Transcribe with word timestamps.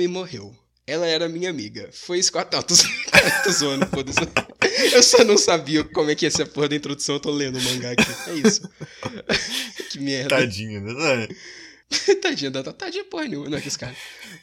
Tommy 0.00 0.08
morreu. 0.08 0.56
Ela 0.86 1.06
era 1.06 1.28
minha 1.28 1.50
amiga. 1.50 1.90
Foi. 1.92 2.20
Não, 2.20 2.62
tô, 2.62 2.74
tô 3.44 3.50
zoando, 3.52 3.86
foda-se. 3.86 4.20
Eu 4.94 5.02
só 5.02 5.22
não 5.24 5.36
sabia 5.36 5.84
como 5.84 6.10
é 6.10 6.14
que 6.14 6.24
ia 6.24 6.30
ser 6.30 6.44
a 6.44 6.46
porra 6.46 6.70
da 6.70 6.76
introdução, 6.76 7.16
eu 7.16 7.20
tô 7.20 7.30
lendo 7.30 7.58
o 7.58 7.62
mangá 7.62 7.92
aqui. 7.92 8.30
É 8.30 8.48
isso. 8.48 8.68
que 9.92 10.00
merda. 10.00 10.30
Tadinho, 10.30 10.80
né? 10.80 11.28
Tadinho, 12.22 12.50
da 12.50 12.72
tadinha 12.72 13.04
porra 13.04 13.26
nenhuma, 13.26 13.50
não 13.50 13.58
é 13.58 13.60
que 13.60 13.68
esse 13.68 13.78
cara. 13.78 13.94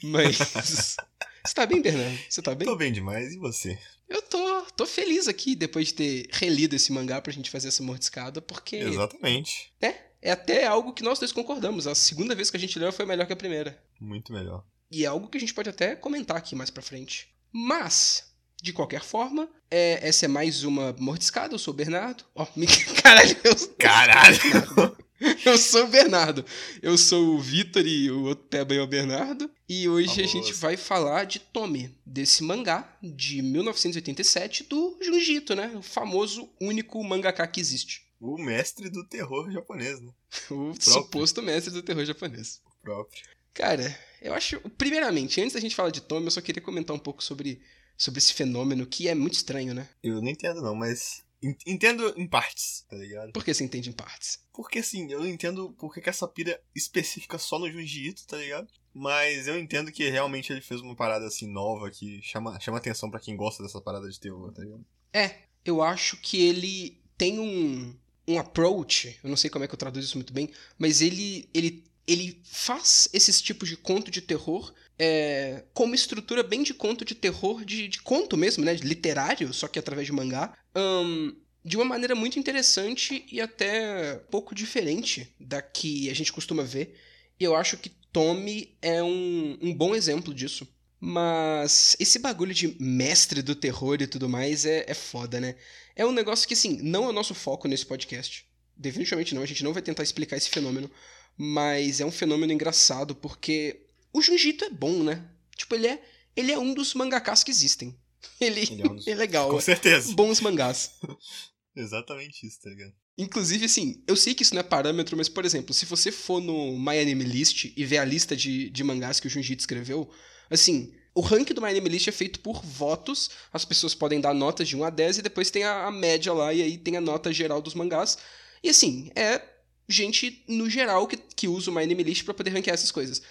Mas. 0.03 0.37
Você 0.37 1.53
tá 1.55 1.65
bem, 1.65 1.81
Bernardo? 1.81 2.19
Você 2.29 2.41
tá 2.41 2.53
bem? 2.53 2.67
Tô 2.67 2.75
bem 2.75 2.91
demais, 2.91 3.33
e 3.33 3.37
você? 3.37 3.79
Eu 4.07 4.21
tô, 4.21 4.61
tô 4.75 4.85
feliz 4.85 5.27
aqui 5.27 5.55
depois 5.55 5.87
de 5.87 5.93
ter 5.93 6.27
relido 6.33 6.75
esse 6.75 6.91
mangá 6.91 7.19
pra 7.19 7.33
gente 7.33 7.49
fazer 7.49 7.69
essa 7.69 7.81
mordiscada, 7.81 8.41
porque. 8.41 8.75
Exatamente. 8.75 9.71
É, 9.81 9.95
é 10.21 10.31
até 10.31 10.67
algo 10.67 10.93
que 10.93 11.03
nós 11.03 11.19
dois 11.19 11.31
concordamos. 11.31 11.87
A 11.87 11.95
segunda 11.95 12.35
vez 12.35 12.51
que 12.51 12.57
a 12.57 12.59
gente 12.59 12.77
leu 12.77 12.91
foi 12.91 13.05
melhor 13.05 13.25
que 13.25 13.33
a 13.33 13.37
primeira. 13.37 13.81
Muito 13.99 14.31
melhor. 14.31 14.63
E 14.91 15.03
é 15.03 15.07
algo 15.07 15.27
que 15.27 15.37
a 15.37 15.39
gente 15.39 15.53
pode 15.53 15.69
até 15.69 15.95
comentar 15.95 16.37
aqui 16.37 16.55
mais 16.55 16.69
pra 16.69 16.83
frente. 16.83 17.29
Mas, 17.51 18.25
de 18.61 18.73
qualquer 18.73 19.03
forma, 19.03 19.49
é, 19.69 19.99
essa 20.07 20.25
é 20.25 20.27
mais 20.27 20.63
uma 20.63 20.95
mordiscada. 20.99 21.53
Eu 21.53 21.59
sou 21.59 21.73
o 21.73 21.77
Bernardo. 21.77 22.23
Ó, 22.33 22.43
oh, 22.43 22.47
me... 22.59 22.67
caralho, 23.01 23.37
eu... 23.43 23.55
Caralho! 23.77 24.37
Eu 25.43 25.57
sou 25.57 25.85
o 25.85 25.87
Bernardo. 25.87 26.45
Eu 26.81 26.97
sou 26.97 27.35
o 27.35 27.39
Vitor 27.39 27.85
e 27.85 28.11
o 28.11 28.25
outro 28.25 28.45
peba 28.45 28.75
é 28.75 28.81
o 28.81 28.87
Bernardo. 28.87 29.49
E 29.67 29.89
hoje 29.89 30.09
Vamos. 30.09 30.23
a 30.23 30.27
gente 30.27 30.53
vai 30.53 30.77
falar 30.77 31.25
de 31.25 31.39
Tome, 31.39 31.97
desse 32.05 32.43
mangá 32.43 32.97
de 33.01 33.41
1987 33.41 34.65
do 34.65 34.97
Junjito, 35.01 35.55
né? 35.55 35.73
O 35.75 35.81
famoso 35.81 36.47
único 36.61 37.03
mangaka 37.03 37.47
que 37.47 37.59
existe. 37.59 38.05
O 38.19 38.37
mestre 38.37 38.89
do 38.89 39.03
terror 39.07 39.49
japonês, 39.51 39.99
né? 39.99 40.11
o, 40.51 40.69
o 40.69 40.75
suposto 40.79 41.41
mestre 41.41 41.73
do 41.73 41.81
terror 41.81 42.05
japonês. 42.05 42.61
O 42.65 42.81
próprio. 42.83 43.23
Cara, 43.57 43.99
eu 44.21 44.33
acho. 44.35 44.59
Primeiramente, 44.77 45.41
antes 45.41 45.53
da 45.53 45.59
gente 45.59 45.75
falar 45.75 45.89
de 45.89 46.01
Tome, 46.01 46.27
eu 46.27 46.31
só 46.31 46.41
queria 46.41 46.61
comentar 46.61 46.95
um 46.95 46.99
pouco 46.99 47.23
sobre, 47.23 47.59
sobre 47.97 48.19
esse 48.19 48.33
fenômeno 48.33 48.85
que 48.85 49.07
é 49.07 49.15
muito 49.15 49.33
estranho, 49.33 49.73
né? 49.73 49.89
Eu 50.03 50.21
não 50.21 50.29
entendo, 50.29 50.61
não, 50.61 50.75
mas 50.75 51.25
Entendo 51.67 52.13
em 52.17 52.27
partes, 52.27 52.83
tá 52.89 52.95
ligado? 52.95 53.31
Por 53.31 53.43
que 53.43 53.53
você 53.53 53.63
entende 53.63 53.89
em 53.89 53.93
partes? 53.93 54.39
Porque 54.51 54.79
assim, 54.79 55.11
eu 55.11 55.19
não 55.19 55.27
entendo 55.27 55.69
por 55.77 55.93
que, 55.93 56.07
essa 56.09 56.27
pira 56.27 56.59
específica 56.75 57.37
só 57.37 57.59
no 57.59 57.71
Junji 57.71 58.07
Ito, 58.07 58.25
tá 58.25 58.37
ligado? 58.37 58.67
Mas 58.91 59.47
eu 59.47 59.57
entendo 59.57 59.91
que 59.91 60.09
realmente 60.09 60.51
ele 60.51 60.61
fez 60.61 60.81
uma 60.81 60.95
parada 60.95 61.27
assim 61.27 61.47
nova 61.47 61.91
que 61.91 62.19
chama, 62.23 62.59
chama 62.59 62.79
atenção 62.79 63.11
para 63.11 63.19
quem 63.19 63.37
gosta 63.37 63.61
dessa 63.61 63.79
parada 63.79 64.09
de 64.09 64.19
terror, 64.19 64.51
tá 64.51 64.63
ligado? 64.63 64.83
É, 65.13 65.35
eu 65.63 65.83
acho 65.83 66.17
que 66.17 66.41
ele 66.41 66.99
tem 67.15 67.39
um, 67.39 67.95
um 68.27 68.39
approach, 68.39 69.19
eu 69.23 69.29
não 69.29 69.37
sei 69.37 69.51
como 69.51 69.63
é 69.63 69.67
que 69.67 69.75
eu 69.75 69.79
traduzo 69.79 70.07
isso 70.07 70.17
muito 70.17 70.33
bem, 70.33 70.49
mas 70.79 71.01
ele, 71.01 71.47
ele, 71.53 71.83
ele 72.07 72.41
faz 72.45 73.09
esses 73.11 73.41
tipos 73.41 73.67
de 73.67 73.75
conto 73.75 74.09
de 74.09 74.21
terror 74.21 74.73
é, 74.97 75.63
com 75.73 75.83
uma 75.83 75.95
estrutura 75.95 76.41
bem 76.41 76.63
de 76.63 76.73
conto 76.73 77.05
de 77.05 77.13
terror, 77.13 77.63
de, 77.63 77.87
de 77.87 78.01
conto 78.01 78.35
mesmo, 78.37 78.63
né? 78.63 78.73
Literário, 78.75 79.53
só 79.53 79.67
que 79.67 79.77
através 79.77 80.07
de 80.07 80.13
mangá. 80.13 80.57
Um, 80.75 81.35
de 81.63 81.75
uma 81.75 81.85
maneira 81.85 82.15
muito 82.15 82.39
interessante 82.39 83.25
e 83.31 83.41
até 83.41 84.15
pouco 84.31 84.55
diferente 84.55 85.35
da 85.39 85.61
que 85.61 86.09
a 86.09 86.15
gente 86.15 86.31
costuma 86.31 86.63
ver. 86.63 86.95
E 87.39 87.43
eu 87.43 87.55
acho 87.55 87.77
que 87.77 87.89
Tommy 88.11 88.75
é 88.81 89.03
um, 89.03 89.57
um 89.61 89.73
bom 89.73 89.93
exemplo 89.93 90.33
disso. 90.33 90.67
Mas 90.99 91.95
esse 91.99 92.17
bagulho 92.17 92.53
de 92.53 92.75
mestre 92.81 93.43
do 93.43 93.53
terror 93.53 94.01
e 94.01 94.07
tudo 94.07 94.27
mais 94.27 94.65
é, 94.65 94.85
é 94.87 94.93
foda, 94.95 95.39
né? 95.39 95.55
É 95.95 96.05
um 96.05 96.11
negócio 96.11 96.47
que, 96.47 96.55
assim, 96.55 96.79
não 96.81 97.05
é 97.05 97.09
o 97.09 97.13
nosso 97.13 97.35
foco 97.35 97.67
nesse 97.67 97.85
podcast. 97.85 98.46
Definitivamente 98.77 99.33
não, 99.33 99.41
a 99.41 99.45
gente 99.45 99.63
não 99.63 99.73
vai 99.73 99.81
tentar 99.81 100.03
explicar 100.03 100.37
esse 100.37 100.49
fenômeno. 100.49 100.89
Mas 101.37 101.99
é 102.01 102.05
um 102.05 102.11
fenômeno 102.11 102.51
engraçado 102.51 103.15
porque 103.15 103.81
o 104.11 104.21
Junjito 104.21 104.65
é 104.65 104.69
bom, 104.69 105.03
né? 105.03 105.23
Tipo, 105.55 105.75
ele 105.75 105.87
é, 105.87 106.01
ele 106.35 106.51
é 106.51 106.57
um 106.57 106.73
dos 106.73 106.93
mangakas 106.93 107.43
que 107.43 107.51
existem. 107.51 107.95
Ele, 108.41 108.61
ele 108.61 108.81
é, 108.81 108.85
um 108.85 108.95
dos... 108.95 109.07
é 109.07 109.13
legal. 109.13 109.49
Com 109.49 109.61
certeza. 109.61 110.13
Bons 110.13 110.41
mangás. 110.41 110.91
Exatamente 111.75 112.45
isso, 112.47 112.59
tá 112.61 112.69
ligado? 112.69 112.91
Inclusive, 113.17 113.65
assim, 113.65 114.03
eu 114.07 114.15
sei 114.15 114.33
que 114.33 114.43
isso 114.43 114.53
não 114.53 114.59
é 114.59 114.63
parâmetro, 114.63 115.15
mas, 115.15 115.29
por 115.29 115.45
exemplo, 115.45 115.73
se 115.73 115.85
você 115.85 116.11
for 116.11 116.41
no 116.41 116.77
My 116.77 116.99
Anime 116.99 117.23
List 117.23 117.73
e 117.75 117.85
ver 117.85 117.99
a 117.99 118.05
lista 118.05 118.35
de, 118.35 118.69
de 118.69 118.83
mangás 118.83 119.19
que 119.19 119.27
o 119.27 119.29
Junjito 119.29 119.61
escreveu, 119.61 120.09
assim, 120.49 120.93
o 121.15 121.21
ranking 121.21 121.53
do 121.53 121.61
My 121.61 121.69
Anime 121.69 121.89
List 121.89 122.07
é 122.07 122.11
feito 122.11 122.39
por 122.39 122.63
votos, 122.63 123.31
as 123.51 123.65
pessoas 123.65 123.95
podem 123.95 124.21
dar 124.21 124.35
notas 124.35 124.67
de 124.67 124.75
1 124.75 124.83
a 124.83 124.89
10 124.91 125.17
e 125.17 125.21
depois 125.23 125.49
tem 125.49 125.63
a, 125.63 125.85
a 125.85 125.91
média 125.91 126.31
lá 126.31 126.53
e 126.53 126.61
aí 126.61 126.77
tem 126.77 126.95
a 126.95 127.01
nota 127.01 127.33
geral 127.33 127.59
dos 127.59 127.73
mangás. 127.73 128.19
E 128.63 128.69
assim, 128.69 129.11
é 129.15 129.41
gente 129.89 130.43
no 130.47 130.69
geral 130.69 131.07
que, 131.07 131.17
que 131.17 131.47
usa 131.47 131.71
o 131.71 131.73
My 131.73 131.83
Anime 131.83 132.03
List 132.03 132.23
pra 132.23 132.33
poder 132.33 132.49
ranquear 132.51 132.73
essas 132.73 132.91
coisas 132.91 133.21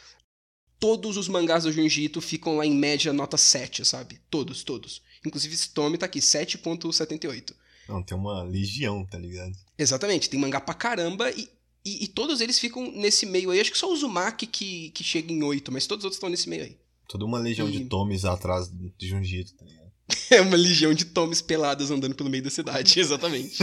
todos 0.78 1.16
os 1.16 1.28
mangás 1.28 1.64
do 1.64 1.72
Junji 1.72 2.10
ficam 2.20 2.56
lá 2.56 2.66
em 2.66 2.74
média 2.74 3.12
nota 3.12 3.36
7, 3.36 3.84
sabe? 3.84 4.20
Todos, 4.30 4.62
todos. 4.62 5.02
Inclusive 5.24 5.54
esse 5.54 5.70
tome 5.70 5.98
tá 5.98 6.06
aqui, 6.06 6.20
7.78. 6.20 7.54
Não, 7.88 8.02
tem 8.02 8.16
uma 8.16 8.42
legião, 8.42 9.04
tá 9.04 9.18
ligado? 9.18 9.52
Exatamente, 9.78 10.28
tem 10.28 10.38
mangá 10.38 10.60
pra 10.60 10.74
caramba 10.74 11.30
e, 11.30 11.48
e, 11.84 12.04
e, 12.04 12.08
todos 12.08 12.40
eles 12.40 12.58
ficam 12.58 12.90
nesse 12.92 13.24
meio 13.26 13.50
aí. 13.50 13.60
Acho 13.60 13.70
que 13.70 13.78
só 13.78 13.88
o 13.88 13.92
Uzumaki 13.92 14.46
que, 14.46 14.90
que 14.90 15.04
chega 15.04 15.32
em 15.32 15.42
8, 15.42 15.70
mas 15.70 15.86
todos 15.86 16.02
os 16.02 16.06
outros 16.06 16.16
estão 16.16 16.28
nesse 16.28 16.48
meio 16.48 16.64
aí. 16.64 16.76
Toda 17.08 17.24
uma 17.24 17.38
legião 17.38 17.68
e... 17.68 17.72
de 17.72 17.84
tomes 17.84 18.24
atrás 18.24 18.68
de 18.70 19.08
Junji 19.08 19.40
Ito, 19.40 19.54
tá 19.54 19.64
ligado? 19.64 19.85
é 20.30 20.40
uma 20.40 20.56
legião 20.56 20.94
de 20.94 21.04
tomes 21.04 21.40
peladas 21.42 21.90
andando 21.90 22.14
pelo 22.14 22.30
meio 22.30 22.42
da 22.42 22.50
cidade, 22.50 22.98
exatamente. 23.00 23.58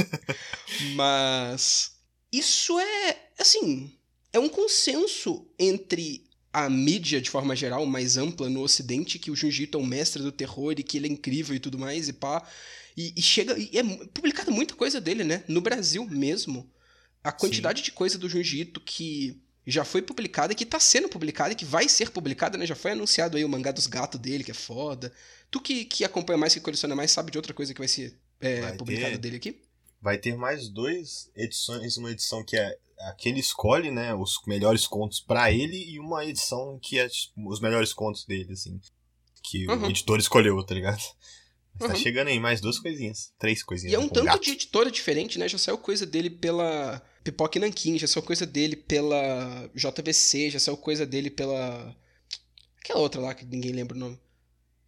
mas 0.96 1.92
isso 2.32 2.80
é, 2.80 3.18
assim, 3.40 3.92
é 4.32 4.40
um 4.40 4.50
consenso 4.50 5.48
entre 5.58 6.26
a 6.52 6.70
mídia, 6.70 7.20
de 7.20 7.30
forma 7.30 7.56
geral, 7.56 7.86
mais 7.86 8.18
ampla 8.18 8.50
no 8.50 8.62
ocidente, 8.62 9.18
que 9.18 9.32
o 9.32 9.36
Junji 9.36 9.70
é 9.72 9.78
um 9.78 9.86
mestre 9.86 10.22
do 10.22 10.32
terror 10.32 10.76
e 10.78 10.84
que 10.84 10.98
ele 10.98 11.08
é 11.08 11.12
incrível 11.12 11.56
e 11.56 11.60
tudo 11.60 11.80
mais, 11.80 12.08
e 12.08 12.14
pá. 12.14 12.48
E, 12.96 13.12
e 13.18 13.22
chega. 13.22 13.58
E 13.58 13.76
é 13.76 13.84
publicada 14.14 14.52
muita 14.52 14.76
coisa 14.76 15.02
dele, 15.02 15.24
né? 15.24 15.44
No 15.48 15.62
Brasil 15.62 16.06
mesmo. 16.06 16.70
A 17.24 17.32
quantidade 17.32 17.80
Sim. 17.80 17.86
de 17.86 17.92
coisa 17.92 18.20
do 18.20 18.30
Junji 18.30 18.66
que 18.86 19.42
já 19.66 19.86
foi 19.86 20.02
publicada, 20.02 20.54
que 20.54 20.66
tá 20.66 20.80
sendo 20.80 21.08
publicada 21.08 21.54
e 21.54 21.56
que 21.56 21.66
vai 21.66 21.88
ser 21.88 22.12
publicada, 22.12 22.58
né? 22.58 22.66
Já 22.66 22.76
foi 22.76 22.92
anunciado 22.92 23.38
aí 23.38 23.46
o 23.46 23.50
mangá 23.50 23.72
dos 23.72 23.88
gatos 23.88 24.20
dele, 24.20 24.44
que 24.44 24.52
é 24.52 24.56
foda. 24.56 25.14
Tu 25.50 25.62
que, 25.62 25.86
que 25.86 26.04
acompanha 26.04 26.38
mais, 26.38 26.54
que 26.54 26.60
coleciona 26.60 26.96
mais, 26.96 27.12
sabe 27.12 27.32
de 27.32 27.38
outra 27.38 27.54
coisa 27.54 27.74
que 27.74 27.80
vai 27.80 27.88
ser 27.88 28.18
é, 28.42 28.62
vai 28.62 28.78
publicada 28.78 29.12
ter, 29.12 29.18
dele 29.18 29.38
aqui? 29.38 29.62
Vai 30.02 30.18
ter 30.18 30.36
mais 30.36 30.68
duas 30.68 31.32
edições, 31.36 31.98
uma 31.98 32.12
edição 32.12 32.44
que 32.44 32.58
é 32.58 32.78
aquele 33.00 33.40
escolhe, 33.40 33.90
né, 33.90 34.14
os 34.14 34.40
melhores 34.46 34.86
contos 34.86 35.20
para 35.20 35.52
ele 35.52 35.92
e 35.92 36.00
uma 36.00 36.26
edição 36.26 36.80
que 36.82 37.00
é 37.00 37.08
tipo, 37.08 37.50
os 37.50 37.60
melhores 37.60 37.94
contos 37.94 38.26
dele, 38.26 38.54
assim, 38.54 38.80
que 39.42 39.68
uhum. 39.68 39.84
o 39.84 39.90
editor 39.90 40.20
escolheu, 40.20 40.62
tá 40.64 40.74
ligado? 40.74 41.02
Mas 41.80 41.88
tá 41.88 41.96
uhum. 41.96 42.00
chegando 42.00 42.28
aí 42.28 42.40
mais 42.40 42.62
duas 42.62 42.80
coisinhas, 42.80 43.34
três 43.40 43.64
coisinhas. 43.64 43.94
E 43.94 43.96
é 43.96 44.00
um 44.00 44.08
tanto 44.08 44.26
gato. 44.26 44.44
de 44.44 44.52
editora 44.52 44.92
diferente, 44.92 45.40
né? 45.40 45.48
Já 45.48 45.58
saiu 45.58 45.78
coisa 45.78 46.06
dele 46.06 46.30
pela 46.30 47.02
Pipoca 47.24 47.60
Nankin, 47.60 47.98
já 47.98 48.08
saiu 48.08 48.26
coisa 48.26 48.46
dele 48.46 48.76
pela 48.76 49.70
JVC, 49.74 50.50
já 50.50 50.60
saiu 50.60 50.78
coisa 50.78 51.06
dele 51.06 51.30
pela 51.30 51.96
aquela 52.80 53.00
outra 53.00 53.22
lá 53.22 53.34
que 53.34 53.46
ninguém 53.46 53.72
lembra 53.72 53.96
o 53.96 54.00
nome. 54.00 54.20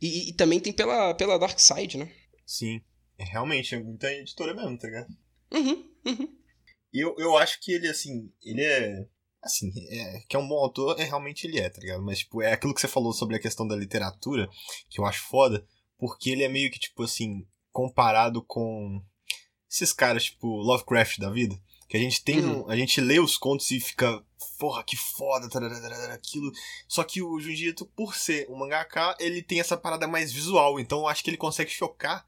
E, 0.02 0.30
e, 0.30 0.34
também 0.34 0.60
tem 0.60 0.74
pela 0.74 1.14
pela 1.14 1.40
Dark 1.40 1.58
Side, 1.60 1.98
né? 1.98 2.12
Sim. 2.46 2.82
É 3.18 3.24
realmente 3.24 3.74
é 3.74 3.82
muita 3.82 4.12
editora 4.12 4.54
mesmo, 4.54 4.78
tá 4.78 4.88
ligado? 4.88 5.08
Uhum, 5.54 5.90
uhum. 6.06 6.38
Eu, 6.94 7.16
eu 7.18 7.38
acho 7.38 7.60
que 7.62 7.72
ele, 7.72 7.88
assim, 7.88 8.32
ele 8.44 8.62
é. 8.64 9.06
Assim, 9.42 9.72
é, 9.90 10.20
que 10.28 10.36
é 10.36 10.40
um 10.40 10.48
bom 10.48 10.56
autor, 10.56 11.00
é 11.00 11.04
realmente 11.04 11.46
ele 11.46 11.60
é, 11.60 11.70
tá 11.70 11.80
ligado? 11.80 12.02
Mas, 12.02 12.20
tipo, 12.20 12.42
é 12.42 12.52
aquilo 12.52 12.74
que 12.74 12.82
você 12.82 12.88
falou 12.88 13.14
sobre 13.14 13.36
a 13.36 13.40
questão 13.40 13.68
da 13.68 13.76
literatura, 13.76 14.50
que 14.90 15.00
eu 15.00 15.06
acho 15.06 15.28
foda, 15.28 15.66
porque 15.98 16.32
ele 16.32 16.44
é 16.44 16.50
meio 16.50 16.72
que, 16.72 16.80
tipo, 16.80 17.04
assim, 17.04 17.46
comparado 17.72 18.44
com 18.44 19.04
esses 19.70 19.94
caras, 19.94 20.26
tipo, 20.26 20.48
Lovecraft 20.48 21.20
da 21.20 21.30
vida. 21.30 21.56
Que 21.88 21.98
a 21.98 22.00
gente 22.00 22.24
tem. 22.24 22.40
Uhum. 22.44 22.70
A 22.70 22.76
gente 22.76 23.00
lê 23.00 23.20
os 23.20 23.38
contos 23.38 23.70
e 23.72 23.80
fica. 23.80 24.24
Porra, 24.58 24.84
que 24.84 24.96
foda, 24.96 25.48
aquilo. 26.14 26.52
Só 26.88 27.04
que 27.04 27.22
o 27.22 27.40
Junji 27.40 27.70
Ito, 27.70 27.86
por 27.88 28.16
ser 28.16 28.50
um 28.50 28.56
mangaka, 28.56 29.16
ele 29.20 29.42
tem 29.42 29.60
essa 29.60 29.76
parada 29.76 30.08
mais 30.08 30.32
visual. 30.32 30.80
Então 30.80 31.00
eu 31.00 31.08
acho 31.08 31.24
que 31.24 31.30
ele 31.30 31.38
consegue 31.38 31.70
chocar. 31.70 32.26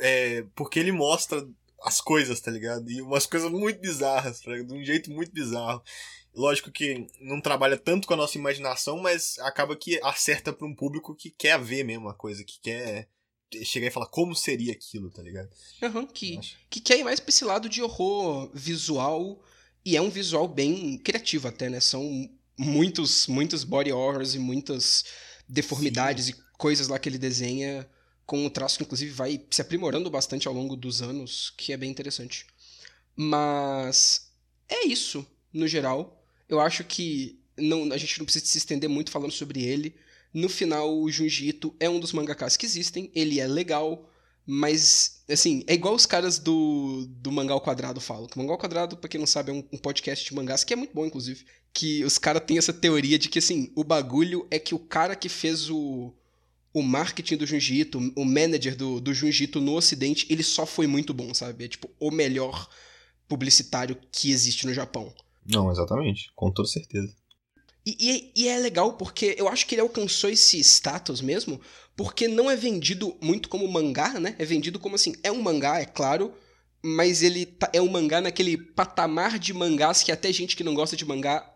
É, 0.00 0.44
porque 0.54 0.78
ele 0.78 0.92
mostra 0.92 1.46
as 1.82 2.00
coisas, 2.00 2.40
tá 2.40 2.50
ligado? 2.50 2.90
E 2.90 3.00
umas 3.00 3.26
coisas 3.26 3.50
muito 3.50 3.80
bizarras, 3.80 4.40
tá 4.40 4.52
de 4.54 4.72
um 4.72 4.84
jeito 4.84 5.10
muito 5.10 5.32
bizarro. 5.32 5.82
Lógico 6.34 6.70
que 6.70 7.06
não 7.20 7.40
trabalha 7.40 7.76
tanto 7.76 8.06
com 8.06 8.14
a 8.14 8.16
nossa 8.16 8.38
imaginação, 8.38 8.98
mas 8.98 9.38
acaba 9.40 9.76
que 9.76 10.00
acerta 10.02 10.52
para 10.52 10.66
um 10.66 10.74
público 10.74 11.14
que 11.14 11.30
quer 11.30 11.58
ver 11.60 11.84
mesmo 11.84 12.08
a 12.08 12.14
coisa, 12.14 12.44
que 12.44 12.60
quer 12.60 13.08
chegar 13.64 13.86
e 13.86 13.90
falar 13.90 14.06
como 14.06 14.34
seria 14.34 14.72
aquilo, 14.72 15.10
tá 15.10 15.22
ligado? 15.22 15.50
Uhum, 15.82 16.06
que, 16.06 16.38
que 16.68 16.80
quer 16.80 16.98
ir 16.98 17.04
mais 17.04 17.20
pra 17.20 17.30
esse 17.30 17.44
lado 17.44 17.68
de 17.68 17.82
horror 17.82 18.50
visual, 18.52 19.42
e 19.84 19.96
é 19.96 20.02
um 20.02 20.10
visual 20.10 20.46
bem 20.46 20.98
criativo 20.98 21.48
até, 21.48 21.70
né? 21.70 21.80
São 21.80 22.28
muitos, 22.58 23.26
muitos 23.26 23.64
body 23.64 23.92
horrors 23.92 24.34
e 24.34 24.38
muitas 24.38 25.04
deformidades 25.48 26.26
Sim. 26.26 26.32
e 26.32 26.56
coisas 26.58 26.88
lá 26.88 26.98
que 26.98 27.08
ele 27.08 27.18
desenha 27.18 27.88
com 28.26 28.44
um 28.44 28.50
traço 28.50 28.76
que 28.76 28.84
inclusive 28.84 29.10
vai 29.10 29.42
se 29.50 29.62
aprimorando 29.62 30.10
bastante 30.10 30.46
ao 30.46 30.52
longo 30.52 30.76
dos 30.76 31.00
anos, 31.00 31.54
que 31.56 31.72
é 31.72 31.76
bem 31.76 31.90
interessante. 31.90 32.46
Mas 33.16 34.30
é 34.68 34.86
isso, 34.86 35.26
no 35.52 35.66
geral. 35.66 36.22
Eu 36.48 36.60
acho 36.60 36.84
que 36.84 37.40
não, 37.56 37.90
a 37.92 37.96
gente 37.96 38.18
não 38.18 38.26
precisa 38.26 38.44
se 38.44 38.58
estender 38.58 38.88
muito 38.88 39.10
falando 39.10 39.32
sobre 39.32 39.62
ele. 39.62 39.94
No 40.32 40.48
final, 40.48 41.00
o 41.00 41.10
Junji 41.10 41.48
Ito 41.48 41.74
é 41.80 41.88
um 41.88 41.98
dos 41.98 42.12
mangakas 42.12 42.56
que 42.56 42.66
existem, 42.66 43.10
ele 43.14 43.40
é 43.40 43.46
legal, 43.46 44.08
mas, 44.46 45.22
assim, 45.28 45.62
é 45.66 45.74
igual 45.74 45.94
os 45.94 46.06
caras 46.06 46.38
do, 46.38 47.06
do 47.20 47.30
Mangá 47.30 47.54
ao 47.54 47.60
Quadrado 47.60 48.00
falam. 48.00 48.28
O 48.34 48.38
Mangá 48.38 48.52
ao 48.52 48.58
Quadrado, 48.58 48.96
pra 48.96 49.08
quem 49.08 49.18
não 49.18 49.26
sabe, 49.26 49.50
é 49.50 49.54
um, 49.54 49.64
um 49.72 49.78
podcast 49.78 50.24
de 50.24 50.34
mangás 50.34 50.64
que 50.64 50.72
é 50.72 50.76
muito 50.76 50.94
bom, 50.94 51.04
inclusive. 51.04 51.44
Que 51.72 52.04
os 52.04 52.18
caras 52.18 52.42
têm 52.46 52.56
essa 52.56 52.72
teoria 52.72 53.18
de 53.18 53.28
que, 53.28 53.38
assim, 53.38 53.70
o 53.74 53.84
bagulho 53.84 54.46
é 54.50 54.58
que 54.58 54.74
o 54.74 54.78
cara 54.78 55.14
que 55.14 55.28
fez 55.28 55.68
o, 55.68 56.14
o 56.72 56.82
marketing 56.82 57.36
do 57.36 57.46
Junji 57.46 57.80
Ito, 57.80 58.12
o 58.16 58.24
manager 58.24 58.76
do, 58.76 59.00
do 59.00 59.12
Junji 59.12 59.44
Ito 59.44 59.60
no 59.60 59.76
ocidente, 59.76 60.26
ele 60.30 60.42
só 60.42 60.64
foi 60.64 60.86
muito 60.86 61.12
bom, 61.12 61.34
sabe? 61.34 61.64
É, 61.64 61.68
tipo, 61.68 61.90
o 62.00 62.10
melhor 62.10 62.68
publicitário 63.28 63.98
que 64.10 64.30
existe 64.30 64.66
no 64.66 64.72
Japão. 64.72 65.12
Não, 65.44 65.70
exatamente. 65.70 66.30
Com 66.34 66.50
toda 66.50 66.68
certeza. 66.68 67.14
E, 67.88 67.96
e, 67.98 68.42
e, 68.42 68.48
é 68.48 68.58
legal 68.58 68.92
porque 68.92 69.34
eu 69.38 69.48
acho 69.48 69.66
que 69.66 69.74
ele 69.74 69.80
alcançou 69.80 70.28
esse 70.28 70.60
status 70.60 71.22
mesmo, 71.22 71.58
porque 71.96 72.28
não 72.28 72.50
é 72.50 72.54
vendido 72.54 73.16
muito 73.18 73.48
como 73.48 73.66
mangá, 73.66 74.20
né? 74.20 74.36
É 74.38 74.44
vendido 74.44 74.78
como 74.78 74.94
assim, 74.94 75.14
é 75.22 75.32
um 75.32 75.40
mangá, 75.40 75.80
é 75.80 75.86
claro, 75.86 76.34
mas 76.84 77.22
ele 77.22 77.46
tá, 77.46 77.70
é 77.72 77.80
um 77.80 77.88
mangá 77.88 78.20
naquele 78.20 78.58
patamar 78.58 79.38
de 79.38 79.54
mangás 79.54 80.02
que 80.02 80.12
até 80.12 80.30
gente 80.30 80.54
que 80.54 80.62
não 80.62 80.74
gosta 80.74 80.94
de 80.94 81.06
mangá 81.06 81.50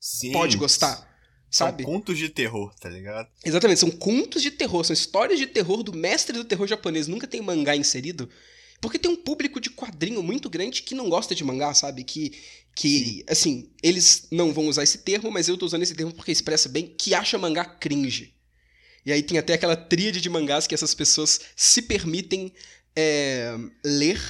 Sim, 0.00 0.32
pode 0.32 0.56
gostar. 0.56 1.06
Sabe? 1.50 1.82
São 1.82 1.92
contos 1.92 2.16
de 2.16 2.30
terror, 2.30 2.74
tá 2.80 2.88
ligado? 2.88 3.28
Exatamente, 3.44 3.80
são 3.80 3.90
contos 3.90 4.40
de 4.40 4.50
terror, 4.50 4.84
são 4.84 4.94
histórias 4.94 5.38
de 5.38 5.46
terror 5.46 5.82
do 5.82 5.92
mestre 5.92 6.32
do 6.32 6.44
terror 6.44 6.66
japonês. 6.66 7.06
Nunca 7.06 7.26
tem 7.26 7.42
mangá 7.42 7.76
inserido. 7.76 8.26
Porque 8.84 8.98
tem 8.98 9.10
um 9.10 9.16
público 9.16 9.58
de 9.58 9.70
quadrinho 9.70 10.22
muito 10.22 10.50
grande 10.50 10.82
que 10.82 10.94
não 10.94 11.08
gosta 11.08 11.34
de 11.34 11.42
mangá, 11.42 11.72
sabe? 11.72 12.04
Que, 12.04 12.38
que 12.76 13.24
assim, 13.26 13.70
eles 13.82 14.26
não 14.30 14.52
vão 14.52 14.66
usar 14.66 14.82
esse 14.82 14.98
termo, 14.98 15.30
mas 15.30 15.48
eu 15.48 15.56
tô 15.56 15.64
usando 15.64 15.84
esse 15.84 15.94
termo 15.94 16.12
porque 16.12 16.30
expressa 16.30 16.68
bem 16.68 16.94
que 16.98 17.14
acha 17.14 17.38
mangá 17.38 17.64
cringe. 17.64 18.34
E 19.06 19.10
aí 19.10 19.22
tem 19.22 19.38
até 19.38 19.54
aquela 19.54 19.74
tríade 19.74 20.20
de 20.20 20.28
mangás 20.28 20.66
que 20.66 20.74
essas 20.74 20.92
pessoas 20.94 21.40
se 21.56 21.80
permitem 21.80 22.52
é, 22.94 23.56
ler 23.82 24.20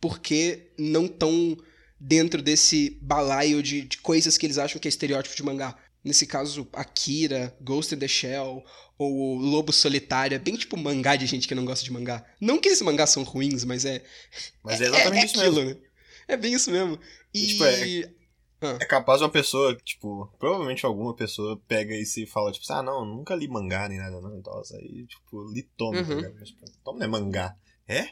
porque 0.00 0.70
não 0.78 1.06
estão 1.06 1.58
dentro 1.98 2.40
desse 2.40 2.96
balaio 3.02 3.60
de, 3.64 3.82
de 3.82 3.98
coisas 3.98 4.38
que 4.38 4.46
eles 4.46 4.58
acham 4.58 4.80
que 4.80 4.86
é 4.86 4.90
estereótipo 4.90 5.34
de 5.34 5.42
mangá. 5.42 5.76
Nesse 6.04 6.24
caso, 6.24 6.68
Akira, 6.72 7.52
Ghost 7.60 7.92
in 7.92 7.98
the 7.98 8.06
Shell 8.06 8.64
ou 8.96 9.36
Lobo 9.36 9.72
Solitário, 9.72 10.36
é 10.36 10.38
bem 10.38 10.56
tipo 10.56 10.76
mangá 10.76 11.16
de 11.16 11.26
gente 11.26 11.48
que 11.48 11.54
não 11.54 11.64
gosta 11.64 11.84
de 11.84 11.92
mangá. 11.92 12.24
Não 12.40 12.60
que 12.60 12.68
esses 12.68 12.82
mangás 12.82 13.10
são 13.10 13.22
ruins, 13.22 13.64
mas 13.64 13.84
é. 13.84 14.02
Mas 14.62 14.80
é 14.80 14.84
exatamente 14.84 15.16
é, 15.16 15.20
é 15.20 15.24
isso 15.24 15.40
aquilo, 15.40 15.56
mesmo. 15.56 15.80
Né? 15.80 15.86
É 16.28 16.36
bem 16.36 16.54
isso 16.54 16.70
mesmo. 16.70 16.98
E. 17.32 17.46
Tipo, 17.48 17.64
é, 17.64 18.14
ah. 18.62 18.78
é 18.80 18.84
capaz 18.84 19.20
uma 19.20 19.28
pessoa, 19.28 19.76
tipo, 19.76 20.32
provavelmente 20.38 20.86
alguma 20.86 21.14
pessoa 21.14 21.60
pega 21.66 21.94
isso 21.94 22.20
e 22.20 22.26
fala, 22.26 22.52
tipo, 22.52 22.64
ah, 22.72 22.82
não, 22.82 23.04
nunca 23.04 23.34
li 23.34 23.48
mangá 23.48 23.88
nem 23.88 23.98
nada, 23.98 24.20
não. 24.20 24.38
Então, 24.38 24.62
aí, 24.74 25.06
tipo, 25.06 25.50
li 25.52 25.62
Tome, 25.76 25.98
uhum. 25.98 26.22
tá 26.22 26.30
Mas, 26.38 26.48
tipo, 26.50 26.92
não 26.92 27.02
é 27.02 27.06
mangá. 27.06 27.56
É? 27.86 28.08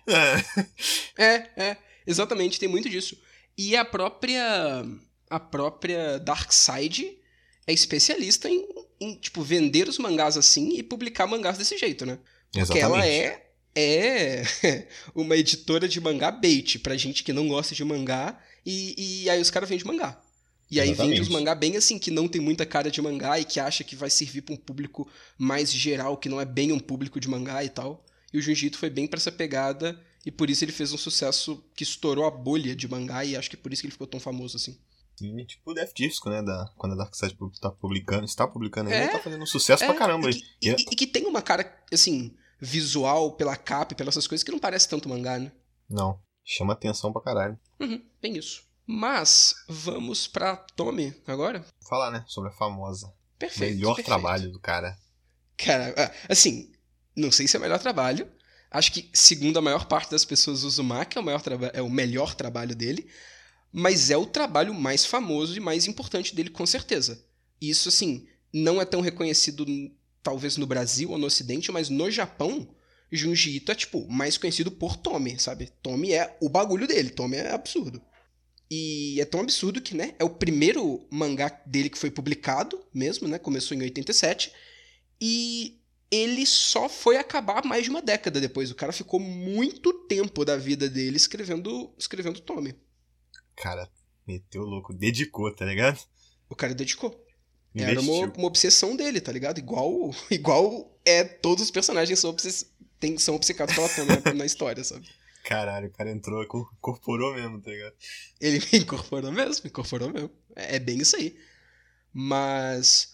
é, 1.17 1.51
é. 1.57 1.77
Exatamente, 2.07 2.59
tem 2.59 2.69
muito 2.69 2.91
disso. 2.91 3.17
E 3.57 3.77
a 3.77 3.85
própria. 3.85 4.85
A 5.31 5.41
própria 5.41 6.19
Dark 6.19 6.53
Side 6.53 7.19
é 7.67 7.73
especialista 7.73 8.51
em, 8.51 8.67
em, 9.03 9.15
tipo, 9.15 9.43
vender 9.43 9.89
os 9.89 9.99
mangás 9.99 10.37
assim 10.37 10.77
e 10.77 10.83
publicar 10.83 11.27
mangás 11.27 11.59
desse 11.59 11.77
jeito, 11.79 12.07
né? 12.07 12.19
Porque 12.47 12.61
Exatamente. 12.61 12.85
ela 12.85 13.07
é 13.07 13.49
é 13.75 14.45
uma 15.15 15.37
editora 15.37 15.89
de 15.89 16.01
mangá 16.01 16.31
bait 16.31 16.79
pra 16.79 16.97
gente 16.97 17.25
que 17.25 17.33
não 17.33 17.49
gosta 17.49 17.75
de 17.75 17.85
mangá 17.85 18.39
e, 18.65 19.23
e 19.25 19.31
aí 19.31 19.41
os 19.41 19.51
caras 19.51 19.69
vendem 19.69 19.87
mangá. 19.87 20.21
E 20.71 20.81
aí 20.81 20.89
Exatamente. 20.89 21.17
vende 21.17 21.23
os 21.23 21.29
mangá 21.29 21.55
bem 21.55 21.77
assim, 21.77 21.99
que 21.99 22.11
não 22.11 22.27
tem 22.27 22.41
muita 22.41 22.65
cara 22.65 22.91
de 22.91 23.01
mangá 23.03 23.39
e 23.39 23.45
que 23.45 23.61
acha 23.61 23.85
que 23.85 23.95
vai 23.95 24.09
servir 24.09 24.43
para 24.43 24.55
um 24.55 24.59
público 24.59 25.09
mais 25.37 25.71
geral, 25.71 26.17
que 26.17 26.29
não 26.29 26.41
é 26.41 26.45
bem 26.45 26.73
um 26.73 26.79
público 26.79 27.21
de 27.21 27.29
mangá 27.29 27.63
e 27.63 27.69
tal. 27.69 28.05
E 28.33 28.39
o 28.39 28.43
Jiu-Jitsu 28.43 28.79
foi 28.79 28.89
bem 28.89 29.07
para 29.07 29.19
essa 29.19 29.31
pegada 29.31 30.01
e 30.25 30.31
por 30.31 30.49
isso 30.49 30.65
ele 30.65 30.73
fez 30.73 30.93
um 30.93 30.99
sucesso 30.99 31.63
que 31.75 31.83
estourou 31.83 32.25
a 32.25 32.31
bolha 32.31 32.75
de 32.75 32.89
mangá 32.89 33.25
e 33.25 33.37
acho 33.37 33.51
que 33.51 33.57
por 33.57 33.73
isso 33.73 33.83
que 33.83 33.87
ele 33.87 33.93
ficou 33.93 34.07
tão 34.07 34.21
famoso 34.21 34.57
assim. 34.57 34.79
Tipo 35.17 35.71
o 35.71 35.75
Death 35.75 35.93
Disco, 35.95 36.31
né? 36.31 36.43
Da, 36.43 36.71
quando 36.77 36.93
a 36.93 36.97
Dark 36.97 37.15
Side 37.15 37.37
tá 37.61 37.71
publicando, 37.71 38.25
está 38.25 38.47
publicando 38.47 38.91
ainda, 38.91 39.05
é, 39.05 39.09
tá 39.09 39.19
fazendo 39.19 39.43
um 39.43 39.47
sucesso 39.47 39.85
é, 39.85 39.87
pra 39.87 39.97
caramba. 39.97 40.31
E, 40.31 40.35
e, 40.61 40.71
e, 40.71 40.73
e, 40.73 40.97
que 40.97 41.07
tem 41.07 41.27
uma 41.27 41.43
cara, 41.43 41.81
assim, 41.93 42.35
visual, 42.61 43.37
pela 43.37 43.57
capa, 43.57 43.95
pelas 43.95 44.15
essas 44.15 44.27
coisas, 44.27 44.43
que 44.43 44.51
não 44.51 44.59
parece 44.59 44.89
tanto 44.89 45.09
mangá, 45.09 45.39
né? 45.39 45.53
Não. 45.89 46.19
Chama 46.45 46.73
atenção 46.73 47.13
pra 47.13 47.23
caralho. 47.23 47.59
Uhum, 47.81 48.03
bem 48.21 48.37
isso. 48.37 48.65
Mas, 48.87 49.55
vamos 49.69 50.27
pra 50.27 50.57
Tommy 50.77 51.15
agora? 51.27 51.65
Falar, 51.89 52.11
né? 52.11 52.25
Sobre 52.27 52.51
a 52.51 52.55
famosa. 52.55 53.13
Perfeito. 53.39 53.75
Melhor 53.75 53.95
perfeito. 53.95 54.07
trabalho 54.07 54.51
do 54.51 54.61
cara. 54.61 54.97
Cara, 55.57 55.95
ah, 55.97 56.13
assim, 56.29 56.73
não 57.17 57.31
sei 57.31 57.47
se 57.47 57.57
é 57.57 57.59
o 57.59 57.63
melhor 57.63 57.79
trabalho. 57.79 58.31
Acho 58.71 58.91
que, 58.93 59.11
segundo 59.13 59.59
a 59.59 59.63
maior 59.63 59.87
parte 59.87 60.11
das 60.11 60.25
pessoas, 60.25 60.65
o 60.65 60.67
Uzumaki 60.67 61.19
é 61.19 61.21
o, 61.21 61.25
maior 61.25 61.43
é 61.75 61.83
o 61.83 61.91
melhor 61.91 62.35
trabalho 62.35 62.75
dele 62.75 63.09
mas 63.73 64.11
é 64.11 64.17
o 64.17 64.27
trabalho 64.27 64.75
mais 64.75 65.07
famoso 65.07 65.57
e 65.57 65.61
mais 65.61 65.87
importante 65.87 66.35
dele, 66.35 66.51
com 66.51 66.67
certeza. 66.67 67.25
Isso, 67.61 67.89
assim, 67.89 68.27
não 68.53 68.81
é 68.81 68.85
tão 68.85 69.01
reconhecido, 69.01 69.65
talvez, 70.23 70.59
no 70.59 70.67
Brasil 70.67 71.11
ou 71.11 71.19
no 71.19 71.27
Ocidente, 71.27 71.73
mas 71.73 71.89
no 71.89 72.11
Japão, 72.11 72.69
Junji 73.11 73.57
Ito 73.57 73.73
é, 73.73 73.75
tipo, 73.75 74.07
mais 74.11 74.37
conhecido 74.37 74.71
por 74.71 74.97
Tommy, 74.97 75.39
sabe? 75.41 75.73
Tommy 75.83 76.13
é 76.13 76.37
o 76.41 76.51
bagulho 76.51 76.87
dele, 76.87 77.11
Tommy 77.11 77.37
é 77.37 77.53
absurdo. 77.53 78.03
E 78.71 79.19
é 79.21 79.25
tão 79.25 79.41
absurdo 79.41 79.81
que, 79.81 79.95
né, 79.95 80.15
é 80.19 80.25
o 80.25 80.31
primeiro 80.31 81.07
mangá 81.11 81.49
dele 81.67 81.91
que 81.91 81.99
foi 81.99 82.11
publicado 82.11 82.83
mesmo, 82.93 83.29
né? 83.29 83.39
Começou 83.39 83.77
em 83.77 83.83
87. 83.83 84.53
E 85.21 85.79
ele 86.11 86.45
só 86.47 86.89
foi 86.89 87.17
acabar 87.17 87.65
mais 87.65 87.85
de 87.85 87.91
uma 87.91 88.01
década 88.01 88.41
depois. 88.41 88.71
O 88.71 88.75
cara 88.75 88.93
ficou 88.93 89.21
muito 89.21 89.93
tempo 90.07 90.45
da 90.45 90.57
vida 90.57 90.89
dele 90.89 91.17
escrevendo, 91.17 91.93
escrevendo 91.99 92.41
Tommy 92.41 92.75
cara 93.55 93.91
meteu 94.27 94.63
louco, 94.63 94.93
dedicou, 94.93 95.55
tá 95.55 95.65
ligado? 95.65 96.01
O 96.49 96.55
cara 96.55 96.75
dedicou. 96.75 97.11
Investiu. 97.75 97.91
Era 97.91 98.01
uma, 98.01 98.33
uma, 98.35 98.47
obsessão 98.47 98.95
dele, 98.95 99.21
tá 99.21 99.33
ligado? 99.33 99.59
Igual, 99.59 100.15
igual 100.31 100.99
é 101.05 101.25
todos 101.25 101.65
os 101.65 101.71
personagens 101.71 102.19
são, 102.19 102.31
obsess... 102.31 102.71
Tem, 103.01 103.19
são 103.19 103.35
obcecados 103.35 103.75
pela 103.75 103.89
Tony 103.89 104.39
na, 104.39 104.47
história, 104.47 104.85
sabe? 104.85 105.09
Caralho, 105.45 105.89
o 105.89 105.93
cara 105.93 106.11
entrou, 106.11 106.43
incorporou 106.45 107.35
mesmo, 107.35 107.61
tá 107.61 107.71
ligado? 107.71 107.95
Ele 108.41 108.61
incorporou 108.75 109.33
mesmo, 109.33 109.67
incorporou 109.67 110.13
mesmo. 110.13 110.31
É, 110.55 110.77
é 110.77 110.79
bem 110.79 110.99
isso 110.99 111.17
aí. 111.17 111.37
Mas 112.13 113.13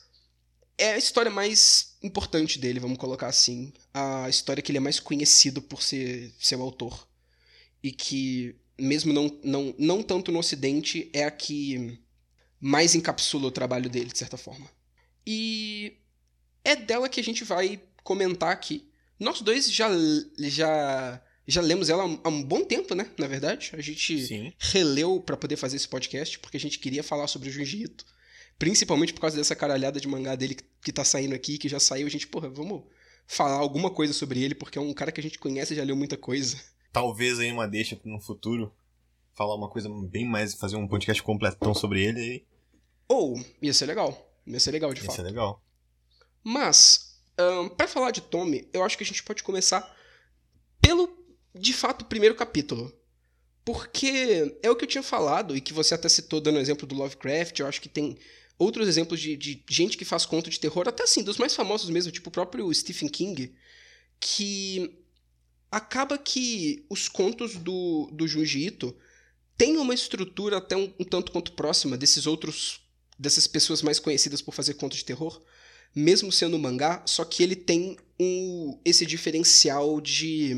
é 0.77 0.93
a 0.93 0.99
história 0.99 1.31
mais 1.31 1.97
importante 2.03 2.59
dele, 2.59 2.81
vamos 2.81 2.99
colocar 2.99 3.29
assim. 3.29 3.73
A 3.95 4.29
história 4.29 4.63
que 4.63 4.71
ele 4.71 4.79
é 4.79 4.81
mais 4.81 5.01
conhecido 5.01 5.63
por 5.63 5.83
ser 5.83 6.35
seu 6.39 6.61
autor. 6.61 7.09
E 7.83 7.93
que 7.93 8.57
mesmo 8.79 9.13
não, 9.13 9.41
não, 9.43 9.75
não 9.79 10.03
tanto 10.03 10.31
no 10.31 10.39
Ocidente, 10.39 11.11
é 11.13 11.25
a 11.25 11.31
que 11.31 11.99
mais 12.61 12.95
encapsula 12.95 13.49
o 13.49 13.53
trabalho 13.53 13.91
dele, 13.91 14.11
de 14.11 14.19
certa 14.19 14.37
forma. 14.37 14.71
E 15.27 15.99
é 16.65 16.77
dela 16.77 17.09
que 17.09 17.21
a 17.21 17.25
gente 17.25 17.45
vai 17.45 17.83
comentar 18.03 18.51
aqui. 18.51 18.89
Nós 19.19 19.41
dois 19.41 19.71
já, 19.71 19.89
já, 20.39 21.23
já 21.47 21.61
lemos 21.61 21.91
ela 21.91 22.05
há 22.23 22.29
um 22.29 22.43
bom 22.43 22.65
tempo, 22.65 22.95
né? 22.95 23.11
Na 23.19 23.27
verdade, 23.27 23.71
a 23.75 23.81
gente 23.81 24.27
Sim. 24.27 24.53
releu 24.59 25.21
para 25.21 25.37
poder 25.37 25.57
fazer 25.57 25.77
esse 25.77 25.89
podcast, 25.89 26.39
porque 26.39 26.57
a 26.57 26.61
gente 26.61 26.79
queria 26.79 27.03
falar 27.03 27.27
sobre 27.27 27.49
o 27.49 27.53
Junji 27.53 27.83
Ito. 27.83 28.07
Principalmente 28.59 29.13
por 29.13 29.21
causa 29.21 29.37
dessa 29.37 29.55
caralhada 29.55 30.01
de 30.01 30.09
mangá 30.09 30.35
dele 30.35 30.57
que 30.83 30.93
tá 30.93 31.05
saindo 31.05 31.35
aqui, 31.35 31.59
que 31.59 31.69
já 31.69 31.79
saiu. 31.79 32.07
A 32.07 32.11
gente, 32.11 32.27
porra, 32.27 32.49
vamos 32.49 32.85
falar 33.27 33.57
alguma 33.57 33.91
coisa 33.91 34.13
sobre 34.13 34.43
ele, 34.43 34.55
porque 34.55 34.79
é 34.79 34.81
um 34.81 34.93
cara 34.93 35.13
que 35.13 35.21
a 35.21 35.23
gente 35.23 35.39
conhece 35.39 35.75
e 35.75 35.77
já 35.77 35.85
leu 35.85 35.95
muita 35.97 36.17
coisa 36.17 36.57
talvez 36.99 37.39
aí 37.39 37.53
uma 37.53 37.69
deixa 37.69 37.99
no 38.05 38.21
futuro 38.21 38.73
falar 39.33 39.55
uma 39.55 39.69
coisa 39.69 39.89
bem 39.89 40.27
mais, 40.27 40.55
fazer 40.55 40.75
um 40.75 40.89
podcast 40.89 41.23
completão 41.23 41.73
sobre 41.73 42.05
ele 42.05 42.21
aí. 42.21 42.45
Ou, 43.07 43.41
ia 43.63 43.73
ser 43.73 43.87
legal. 43.87 44.29
Ia 44.45 44.59
ser 44.59 44.73
legal, 44.73 44.93
de 44.93 45.01
ia 45.01 45.07
fato. 45.07 45.17
Ia 45.19 45.25
ser 45.25 45.29
legal. 45.31 45.63
Mas, 46.43 47.21
um, 47.39 47.69
para 47.69 47.87
falar 47.87 48.11
de 48.11 48.21
Tommy, 48.21 48.69
eu 48.73 48.83
acho 48.83 48.99
que 48.99 49.05
a 49.05 49.07
gente 49.07 49.23
pode 49.23 49.45
começar 49.45 49.97
pelo, 50.81 51.09
de 51.55 51.73
fato, 51.73 52.05
primeiro 52.05 52.35
capítulo. 52.35 52.93
Porque 53.65 54.59
é 54.61 54.69
o 54.69 54.75
que 54.75 54.85
eu 54.85 54.89
tinha 54.89 55.03
falado, 55.03 55.57
e 55.57 55.61
que 55.61 55.73
você 55.73 55.95
até 55.95 56.09
citou 56.09 56.41
dando 56.41 56.57
o 56.57 56.61
exemplo 56.61 56.87
do 56.87 56.97
Lovecraft, 56.97 57.61
eu 57.61 57.69
acho 57.69 57.81
que 57.81 57.89
tem 57.89 58.19
outros 58.59 58.89
exemplos 58.89 59.21
de, 59.21 59.37
de 59.37 59.63
gente 59.69 59.97
que 59.97 60.05
faz 60.05 60.27
conto 60.27 60.51
de 60.51 60.59
terror, 60.59 60.89
até 60.89 61.05
assim, 61.05 61.23
dos 61.23 61.39
mais 61.39 61.55
famosos 61.55 61.91
mesmo, 61.91 62.11
tipo 62.11 62.29
o 62.29 62.33
próprio 62.33 62.75
Stephen 62.75 63.09
King, 63.09 63.55
que 64.19 64.98
acaba 65.71 66.17
que 66.17 66.85
os 66.89 67.09
contos 67.09 67.57
do, 67.57 68.09
do 68.13 68.27
Junji 68.27 68.67
Ito 68.67 68.97
têm 69.57 69.77
uma 69.77 69.95
estrutura 69.95 70.59
até 70.59 70.77
um, 70.77 70.93
um, 70.99 71.05
tanto 71.05 71.33
quanto 71.33 71.53
próxima 71.53 71.97
desses 71.97 72.27
outros 72.27 72.81
dessas 73.19 73.49
pessoas 73.49 73.83
mais 73.83 73.99
conhecidas 73.99 74.41
por 74.41 74.55
fazer 74.55 74.75
contos 74.75 74.99
de 74.99 75.05
terror, 75.05 75.43
mesmo 75.93 76.31
sendo 76.31 76.57
mangá, 76.57 77.03
só 77.05 77.25
que 77.25 77.43
ele 77.43 77.57
tem 77.57 77.97
um, 78.19 78.81
esse 78.85 79.05
diferencial 79.05 80.01
de 80.01 80.55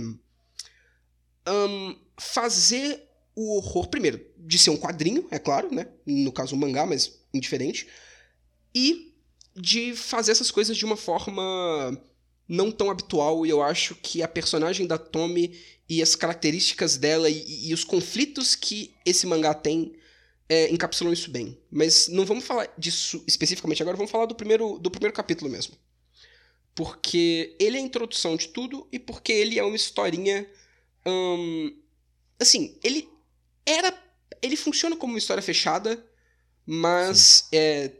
um, 1.48 1.96
fazer 2.18 3.08
o 3.34 3.56
horror, 3.56 3.88
primeiro, 3.88 4.22
de 4.36 4.58
ser 4.58 4.68
um 4.68 4.76
quadrinho, 4.76 5.26
é 5.30 5.38
claro, 5.38 5.74
né? 5.74 5.88
No 6.04 6.30
caso, 6.30 6.54
um 6.54 6.58
mangá, 6.58 6.84
mas 6.84 7.18
indiferente. 7.32 7.88
E 8.74 9.14
de 9.56 9.94
fazer 9.96 10.32
essas 10.32 10.50
coisas 10.50 10.76
de 10.76 10.84
uma 10.84 10.96
forma 10.96 11.98
não 12.50 12.72
tão 12.72 12.90
habitual, 12.90 13.46
e 13.46 13.50
eu 13.50 13.62
acho 13.62 13.94
que 13.94 14.24
a 14.24 14.28
personagem 14.28 14.84
da 14.84 14.98
Tommy 14.98 15.56
e 15.88 16.02
as 16.02 16.16
características 16.16 16.96
dela 16.96 17.30
e, 17.30 17.68
e 17.68 17.72
os 17.72 17.84
conflitos 17.84 18.56
que 18.56 18.92
esse 19.06 19.24
mangá 19.24 19.54
tem 19.54 19.94
é, 20.48 20.68
encapsulam 20.68 21.12
isso 21.12 21.30
bem. 21.30 21.56
Mas 21.70 22.08
não 22.08 22.26
vamos 22.26 22.44
falar 22.44 22.68
disso 22.76 23.22
especificamente 23.24 23.80
agora, 23.80 23.96
vamos 23.96 24.10
falar 24.10 24.26
do 24.26 24.34
primeiro, 24.34 24.80
do 24.80 24.90
primeiro 24.90 25.14
capítulo 25.14 25.48
mesmo. 25.48 25.76
Porque 26.74 27.54
ele 27.60 27.76
é 27.76 27.80
a 27.80 27.84
introdução 27.84 28.34
de 28.34 28.48
tudo 28.48 28.88
e 28.90 28.98
porque 28.98 29.32
ele 29.32 29.56
é 29.56 29.62
uma 29.62 29.76
historinha. 29.76 30.44
Hum, 31.06 31.72
assim, 32.38 32.76
ele 32.82 33.08
era. 33.64 33.96
Ele 34.42 34.56
funciona 34.56 34.96
como 34.96 35.12
uma 35.12 35.18
história 35.18 35.42
fechada, 35.42 36.04
mas 36.66 37.46
é, 37.52 37.92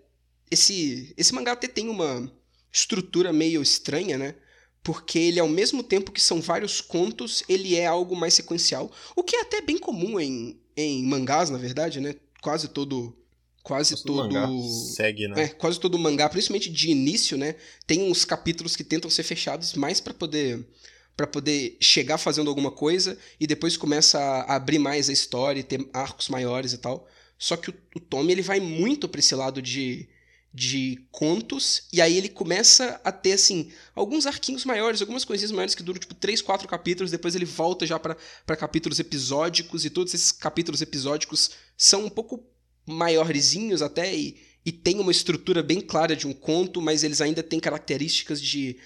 esse, 0.50 1.14
esse 1.16 1.32
mangá 1.32 1.52
até 1.52 1.68
tem 1.68 1.88
uma 1.88 2.32
estrutura 2.72 3.32
meio 3.32 3.62
estranha, 3.62 4.16
né? 4.16 4.34
Porque 4.82 5.18
ele, 5.18 5.38
ao 5.38 5.48
mesmo 5.48 5.82
tempo 5.82 6.10
que 6.10 6.20
são 6.20 6.40
vários 6.40 6.80
contos, 6.80 7.42
ele 7.48 7.76
é 7.76 7.86
algo 7.86 8.16
mais 8.16 8.34
sequencial. 8.34 8.90
O 9.14 9.22
que 9.22 9.36
é 9.36 9.42
até 9.42 9.60
bem 9.60 9.78
comum 9.78 10.18
em, 10.18 10.58
em 10.76 11.04
mangás, 11.04 11.50
na 11.50 11.58
verdade, 11.58 12.00
né? 12.00 12.14
Quase 12.40 12.68
todo. 12.68 13.16
Quase 13.62 13.92
Nossa, 13.92 14.04
todo. 14.04 14.68
segue, 14.94 15.28
né? 15.28 15.42
É, 15.42 15.48
quase 15.48 15.78
todo 15.78 15.98
mangá, 15.98 16.30
principalmente 16.30 16.70
de 16.70 16.90
início, 16.90 17.36
né? 17.36 17.56
Tem 17.86 18.02
uns 18.02 18.24
capítulos 18.24 18.74
que 18.74 18.82
tentam 18.82 19.10
ser 19.10 19.22
fechados 19.22 19.74
mais 19.74 20.00
para 20.00 20.14
poder 20.14 20.66
para 21.14 21.26
poder 21.26 21.76
chegar 21.78 22.16
fazendo 22.16 22.48
alguma 22.48 22.70
coisa 22.70 23.18
e 23.38 23.46
depois 23.46 23.76
começa 23.76 24.18
a 24.18 24.56
abrir 24.56 24.78
mais 24.78 25.10
a 25.10 25.12
história 25.12 25.60
e 25.60 25.62
ter 25.62 25.86
arcos 25.92 26.30
maiores 26.30 26.72
e 26.72 26.78
tal. 26.78 27.06
Só 27.38 27.58
que 27.58 27.68
o, 27.68 27.74
o 27.94 28.00
Tommy 28.00 28.32
ele 28.32 28.40
vai 28.40 28.58
muito 28.58 29.06
para 29.06 29.18
esse 29.18 29.34
lado 29.34 29.60
de 29.60 30.08
de 30.52 31.06
contos, 31.12 31.84
e 31.92 32.00
aí 32.00 32.16
ele 32.16 32.28
começa 32.28 33.00
a 33.04 33.12
ter, 33.12 33.32
assim, 33.32 33.70
alguns 33.94 34.26
arquinhos 34.26 34.64
maiores, 34.64 35.00
algumas 35.00 35.24
coisinhas 35.24 35.52
maiores 35.52 35.76
que 35.76 35.82
duram, 35.82 36.00
tipo, 36.00 36.14
três, 36.14 36.42
quatro 36.42 36.66
capítulos, 36.66 37.12
depois 37.12 37.36
ele 37.36 37.44
volta 37.44 37.86
já 37.86 38.00
para 38.00 38.56
capítulos 38.56 38.98
episódicos, 38.98 39.84
e 39.84 39.90
todos 39.90 40.12
esses 40.12 40.32
capítulos 40.32 40.82
episódicos 40.82 41.52
são 41.76 42.04
um 42.04 42.10
pouco 42.10 42.44
maiorzinhos 42.84 43.80
até, 43.80 44.12
e, 44.12 44.42
e 44.66 44.72
tem 44.72 44.98
uma 44.98 45.12
estrutura 45.12 45.62
bem 45.62 45.80
clara 45.80 46.16
de 46.16 46.26
um 46.26 46.32
conto, 46.32 46.82
mas 46.82 47.04
eles 47.04 47.20
ainda 47.20 47.44
têm 47.44 47.60
características 47.60 48.42
de, 48.42 48.76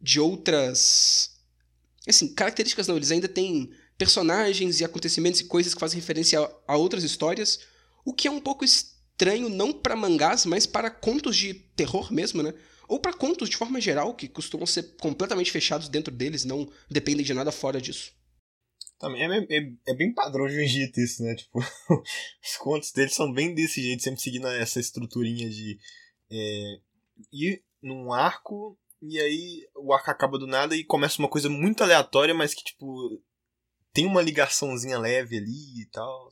de 0.00 0.20
outras... 0.20 1.30
Assim, 2.06 2.34
características 2.34 2.86
não, 2.86 2.96
eles 2.96 3.10
ainda 3.10 3.28
têm 3.28 3.72
personagens 3.96 4.80
e 4.80 4.84
acontecimentos 4.84 5.40
e 5.40 5.44
coisas 5.44 5.72
que 5.72 5.80
fazem 5.80 5.98
referência 5.98 6.38
a, 6.38 6.74
a 6.74 6.76
outras 6.76 7.02
histórias, 7.02 7.60
o 8.04 8.12
que 8.12 8.28
é 8.28 8.30
um 8.30 8.40
pouco 8.40 8.62
estranho 8.62 8.93
não 9.50 9.72
para 9.72 9.96
mangás, 9.96 10.44
mas 10.44 10.66
para 10.66 10.90
contos 10.90 11.36
de 11.36 11.54
terror 11.54 12.12
mesmo, 12.12 12.42
né? 12.42 12.54
Ou 12.88 13.00
para 13.00 13.14
contos 13.14 13.48
de 13.48 13.56
forma 13.56 13.80
geral, 13.80 14.14
que 14.14 14.28
costumam 14.28 14.66
ser 14.66 14.96
completamente 14.96 15.50
fechados 15.50 15.88
dentro 15.88 16.14
deles, 16.14 16.44
não 16.44 16.70
dependem 16.90 17.24
de 17.24 17.32
nada 17.32 17.50
fora 17.50 17.80
disso. 17.80 18.12
Também 18.98 19.22
é, 19.22 19.38
é, 19.50 19.72
é 19.88 19.94
bem 19.94 20.12
padrão 20.12 20.46
de 20.46 20.54
Egito 20.60 21.00
isso, 21.00 21.22
né? 21.22 21.34
Tipo, 21.34 21.58
os 22.42 22.56
contos 22.58 22.92
deles 22.92 23.14
são 23.14 23.32
bem 23.32 23.54
desse 23.54 23.82
jeito, 23.82 24.02
sempre 24.02 24.20
seguindo 24.20 24.46
essa 24.48 24.80
estruturinha 24.80 25.48
de 25.48 25.78
é, 26.30 26.78
ir 27.32 27.62
num 27.82 28.12
arco 28.12 28.78
e 29.02 29.20
aí 29.20 29.68
o 29.76 29.92
arco 29.92 30.10
acaba 30.10 30.38
do 30.38 30.46
nada 30.46 30.74
e 30.74 30.84
começa 30.84 31.18
uma 31.18 31.28
coisa 31.28 31.50
muito 31.50 31.82
aleatória, 31.82 32.34
mas 32.34 32.54
que, 32.54 32.64
tipo, 32.64 33.20
tem 33.94 34.04
uma 34.06 34.20
ligaçãozinha 34.20 34.98
leve 34.98 35.38
ali 35.38 35.82
e 35.82 35.86
tal. 35.86 36.28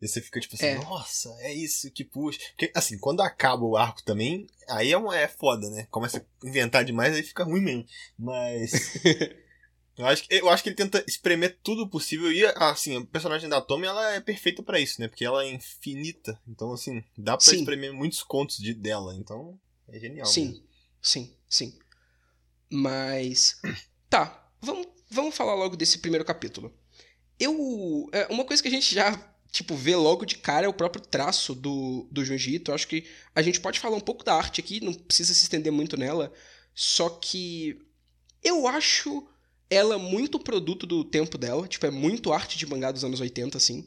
E 0.00 0.06
você 0.06 0.20
fica 0.22 0.38
tipo 0.38 0.54
assim, 0.54 0.66
é. 0.66 0.78
nossa, 0.78 1.34
é 1.40 1.52
isso 1.52 1.90
que 1.90 2.04
puxa. 2.04 2.38
Porque, 2.50 2.70
assim, 2.74 2.96
quando 2.96 3.22
acaba 3.22 3.64
o 3.64 3.76
arco 3.76 4.04
também, 4.04 4.46
aí 4.68 4.92
é, 4.92 4.96
uma, 4.96 5.18
é 5.18 5.26
foda, 5.26 5.68
né? 5.68 5.88
Começa 5.90 6.18
a 6.18 6.46
inventar 6.46 6.84
demais, 6.84 7.14
aí 7.14 7.22
fica 7.24 7.42
ruim 7.42 7.60
mesmo. 7.60 7.84
Mas. 8.16 8.72
eu, 9.98 10.06
acho, 10.06 10.24
eu 10.30 10.48
acho 10.48 10.62
que 10.62 10.68
ele 10.68 10.76
tenta 10.76 11.04
espremer 11.08 11.58
tudo 11.60 11.88
possível. 11.88 12.30
E, 12.30 12.46
assim, 12.46 12.98
a 12.98 13.06
personagem 13.06 13.48
da 13.48 13.60
Tommy, 13.60 13.86
ela 13.86 14.14
é 14.14 14.20
perfeita 14.20 14.62
para 14.62 14.78
isso, 14.78 15.00
né? 15.00 15.08
Porque 15.08 15.24
ela 15.24 15.44
é 15.44 15.50
infinita. 15.50 16.40
Então, 16.46 16.72
assim, 16.72 17.02
dá 17.18 17.36
pra 17.36 17.44
sim. 17.44 17.56
espremer 17.56 17.92
muitos 17.92 18.22
contos 18.22 18.58
de, 18.58 18.74
dela. 18.74 19.12
Então, 19.16 19.58
é 19.88 19.98
genial. 19.98 20.26
Sim, 20.26 20.48
mesmo. 20.50 20.64
sim, 21.02 21.36
sim. 21.48 21.78
Mas. 22.70 23.60
Tá, 24.08 24.48
vamos, 24.60 24.86
vamos 25.10 25.34
falar 25.34 25.54
logo 25.54 25.76
desse 25.76 25.98
primeiro 25.98 26.24
capítulo. 26.24 26.72
Eu. 27.38 28.08
É, 28.12 28.26
uma 28.26 28.44
coisa 28.44 28.62
que 28.62 28.68
a 28.68 28.72
gente 28.72 28.94
já 28.94 29.18
tipo, 29.50 29.74
ver 29.74 29.96
logo 29.96 30.26
de 30.26 30.36
cara 30.36 30.66
é 30.66 30.68
o 30.68 30.74
próprio 30.74 31.02
traço 31.02 31.54
do, 31.54 32.06
do 32.10 32.24
Junji 32.24 32.56
Ito. 32.56 32.70
Eu 32.70 32.74
acho 32.74 32.88
que 32.88 33.04
a 33.34 33.40
gente 33.40 33.60
pode 33.60 33.80
falar 33.80 33.96
um 33.96 34.00
pouco 34.00 34.24
da 34.24 34.34
arte 34.34 34.60
aqui, 34.60 34.84
não 34.84 34.92
precisa 34.92 35.32
se 35.32 35.44
estender 35.44 35.72
muito 35.72 35.96
nela. 35.96 36.32
Só 36.74 37.08
que 37.08 37.78
eu 38.44 38.68
acho 38.68 39.26
ela 39.70 39.98
muito 39.98 40.38
produto 40.38 40.86
do 40.86 41.04
tempo 41.04 41.38
dela. 41.38 41.66
Tipo, 41.66 41.86
é 41.86 41.90
muito 41.90 42.32
arte 42.32 42.58
de 42.58 42.66
mangá 42.66 42.92
dos 42.92 43.04
anos 43.04 43.20
80, 43.20 43.56
assim. 43.56 43.86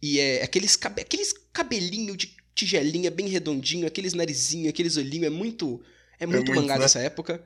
E 0.00 0.20
é 0.20 0.42
aqueles, 0.42 0.76
cabe 0.76 1.02
aqueles 1.02 1.32
cabelinho 1.52 2.16
de 2.16 2.36
tigelinha 2.54 3.10
bem 3.10 3.28
redondinho, 3.28 3.86
aqueles 3.86 4.14
narizinho, 4.14 4.70
aqueles 4.70 4.96
olhinhos. 4.96 5.26
É 5.26 5.30
muito, 5.30 5.82
é 6.18 6.26
muito, 6.26 6.42
é 6.42 6.44
muito 6.46 6.54
mangá 6.54 6.74
né? 6.74 6.80
dessa 6.80 7.00
época. 7.00 7.44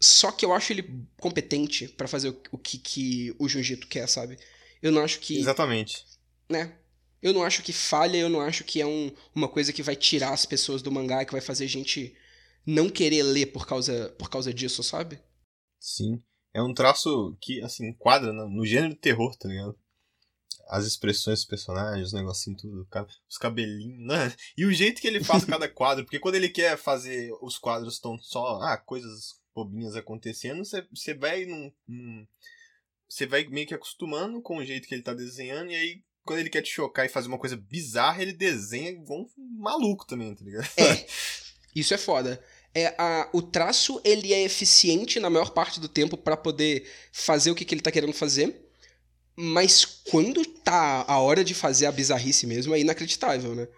Só 0.00 0.30
que 0.30 0.44
eu 0.44 0.52
acho 0.52 0.72
ele 0.72 1.04
competente 1.20 1.88
para 1.88 2.06
fazer 2.06 2.28
o, 2.28 2.40
o, 2.52 2.58
que, 2.58 2.78
que 2.78 3.34
o 3.38 3.48
Jiu-Jitsu 3.48 3.88
quer, 3.88 4.08
sabe? 4.08 4.38
Eu 4.80 4.92
não 4.92 5.02
acho 5.02 5.18
que. 5.18 5.38
Exatamente. 5.38 6.04
Né? 6.48 6.78
Eu 7.20 7.32
não 7.32 7.42
acho 7.42 7.62
que 7.62 7.72
falha, 7.72 8.16
eu 8.16 8.28
não 8.28 8.40
acho 8.40 8.62
que 8.62 8.80
é 8.80 8.86
um, 8.86 9.12
uma 9.34 9.48
coisa 9.48 9.72
que 9.72 9.82
vai 9.82 9.96
tirar 9.96 10.32
as 10.32 10.46
pessoas 10.46 10.82
do 10.82 10.92
mangá, 10.92 11.24
que 11.24 11.32
vai 11.32 11.40
fazer 11.40 11.66
gente 11.66 12.16
não 12.64 12.88
querer 12.88 13.24
ler 13.24 13.46
por 13.46 13.66
causa, 13.66 14.14
por 14.18 14.30
causa 14.30 14.54
disso, 14.54 14.82
sabe? 14.84 15.20
Sim. 15.80 16.22
É 16.54 16.62
um 16.62 16.72
traço 16.72 17.36
que, 17.40 17.60
assim, 17.62 17.88
enquadra 17.88 18.32
no, 18.32 18.48
no 18.48 18.64
gênero 18.64 18.94
de 18.94 19.00
terror, 19.00 19.36
tá 19.36 19.48
ligado? 19.48 19.76
As 20.68 20.84
expressões 20.86 21.40
dos 21.40 21.48
personagens, 21.48 22.08
os 22.08 22.12
negocinho 22.12 22.56
tudo, 22.56 22.86
os 23.28 23.38
cabelinhos, 23.38 24.06
né? 24.06 24.34
E 24.56 24.64
o 24.64 24.72
jeito 24.72 25.00
que 25.00 25.08
ele 25.08 25.24
faz 25.24 25.44
cada 25.46 25.68
quadro, 25.68 26.04
porque 26.04 26.20
quando 26.20 26.36
ele 26.36 26.48
quer 26.48 26.76
fazer 26.76 27.32
os 27.40 27.58
quadros 27.58 27.94
estão 27.94 28.18
só, 28.18 28.60
ah, 28.62 28.76
coisas 28.76 29.37
bobinhas 29.64 29.96
acontecendo, 29.96 30.62
você 30.64 31.14
vai 31.14 31.44
num, 31.44 31.72
num 31.86 32.26
você 33.08 33.26
vai 33.26 33.44
meio 33.46 33.66
que 33.66 33.74
acostumando 33.74 34.42
com 34.42 34.58
o 34.58 34.64
jeito 34.64 34.86
que 34.86 34.94
ele 34.94 35.02
tá 35.02 35.14
desenhando, 35.14 35.70
e 35.70 35.74
aí 35.74 36.02
quando 36.24 36.40
ele 36.40 36.50
quer 36.50 36.60
te 36.60 36.70
chocar 36.70 37.06
e 37.06 37.08
fazer 37.08 37.26
uma 37.28 37.38
coisa 37.38 37.56
bizarra, 37.56 38.20
ele 38.20 38.34
desenha 38.34 38.90
igual 38.90 39.20
um 39.20 39.28
maluco 39.58 40.06
também, 40.06 40.34
tá 40.34 40.44
ligado? 40.44 40.68
É. 40.76 41.06
Isso 41.74 41.94
é 41.94 41.98
foda. 41.98 42.42
É, 42.74 42.94
a, 42.98 43.30
o 43.32 43.40
traço 43.40 44.00
ele 44.04 44.34
é 44.34 44.42
eficiente 44.42 45.18
na 45.18 45.30
maior 45.30 45.50
parte 45.50 45.80
do 45.80 45.88
tempo 45.88 46.18
para 46.18 46.36
poder 46.36 46.86
fazer 47.12 47.50
o 47.50 47.54
que, 47.54 47.64
que 47.64 47.74
ele 47.74 47.80
tá 47.80 47.90
querendo 47.90 48.12
fazer. 48.12 48.68
Mas 49.34 49.84
quando 49.84 50.44
tá 50.44 51.04
a 51.08 51.18
hora 51.18 51.42
de 51.42 51.54
fazer 51.54 51.86
a 51.86 51.92
bizarrice 51.92 52.46
mesmo, 52.46 52.74
é 52.74 52.80
inacreditável, 52.80 53.54
né? 53.54 53.68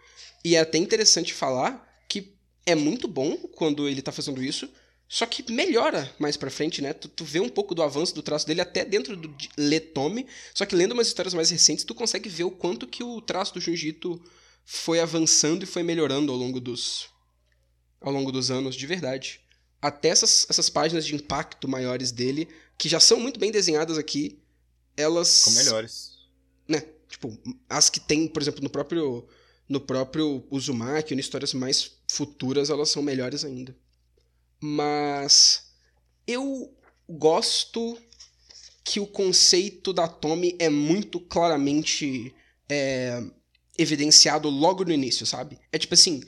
E 0.45 0.57
é 0.57 0.61
até 0.61 0.79
interessante 0.79 1.33
falar 1.33 1.87
que 2.09 2.35
é 2.67 2.75
muito 2.75 3.07
bom 3.07 3.37
quando 3.37 3.89
ele 3.89 4.03
tá 4.03 4.11
fazendo 4.11 4.43
isso, 4.43 4.69
só 5.13 5.27
que 5.27 5.51
melhora 5.51 6.09
mais 6.21 6.37
pra 6.37 6.53
frente, 6.53 6.81
né? 6.81 6.93
Tu, 6.93 7.09
tu 7.09 7.25
vê 7.25 7.41
um 7.41 7.49
pouco 7.49 7.75
do 7.75 7.83
avanço 7.83 8.15
do 8.15 8.23
traço 8.23 8.47
dele 8.47 8.61
até 8.61 8.85
dentro 8.85 9.17
do 9.17 9.35
Letome. 9.57 10.25
Só 10.55 10.65
que 10.65 10.77
lendo 10.77 10.93
umas 10.93 11.09
histórias 11.09 11.35
mais 11.35 11.51
recentes, 11.51 11.85
tu 11.85 11.97
consegue 11.97 12.29
ver 12.29 12.45
o 12.45 12.51
quanto 12.53 12.87
que 12.87 13.03
o 13.03 13.21
traço 13.21 13.55
do 13.55 13.61
Jiu-Jitsu 13.61 14.23
foi 14.65 15.01
avançando 15.01 15.65
e 15.65 15.67
foi 15.67 15.83
melhorando 15.83 16.31
ao 16.31 16.39
longo 16.39 16.61
dos 16.61 17.09
ao 18.01 18.13
longo 18.13 18.31
dos 18.31 18.53
anos, 18.53 18.77
de 18.77 18.87
verdade. 18.87 19.41
Até 19.83 20.11
essas, 20.11 20.47
essas 20.49 20.71
páginas 20.71 21.05
de 21.05 21.17
impacto 21.17 21.67
maiores 21.67 22.13
dele, 22.13 22.49
que 22.79 22.89
já 22.89 23.01
são 23.01 23.19
muito 23.19 23.41
bem 23.41 23.51
desenhadas 23.51 23.99
aqui, 23.99 24.39
elas 24.97 25.27
são 25.27 25.53
melhores. 25.55 26.21
Né? 26.69 26.85
Tipo, 27.09 27.37
as 27.69 27.91
que 27.91 27.99
tem, 27.99 28.29
por 28.29 28.41
exemplo, 28.41 28.63
no 28.63 28.71
próprio 28.71 29.27
no 29.69 29.81
próprio 29.81 30.47
Uzumaki, 30.51 31.15
em 31.15 31.19
histórias 31.19 31.53
mais 31.53 31.99
futuras, 32.09 32.71
elas 32.71 32.91
são 32.91 33.03
melhores 33.03 33.45
ainda. 33.45 33.77
Mas 34.61 35.73
eu 36.27 36.73
gosto 37.09 37.99
que 38.85 39.01
o 39.01 39.07
conceito 39.07 39.93
da 39.93 40.07
Tommy 40.07 40.57
é 40.59 40.69
muito 40.69 41.21
claramente 41.21 42.35
é, 42.69 43.23
evidenciado 43.79 44.49
logo 44.49 44.85
no 44.85 44.93
início, 44.93 45.25
sabe? 45.25 45.59
É 45.73 45.79
tipo 45.79 45.95
assim, 45.95 46.23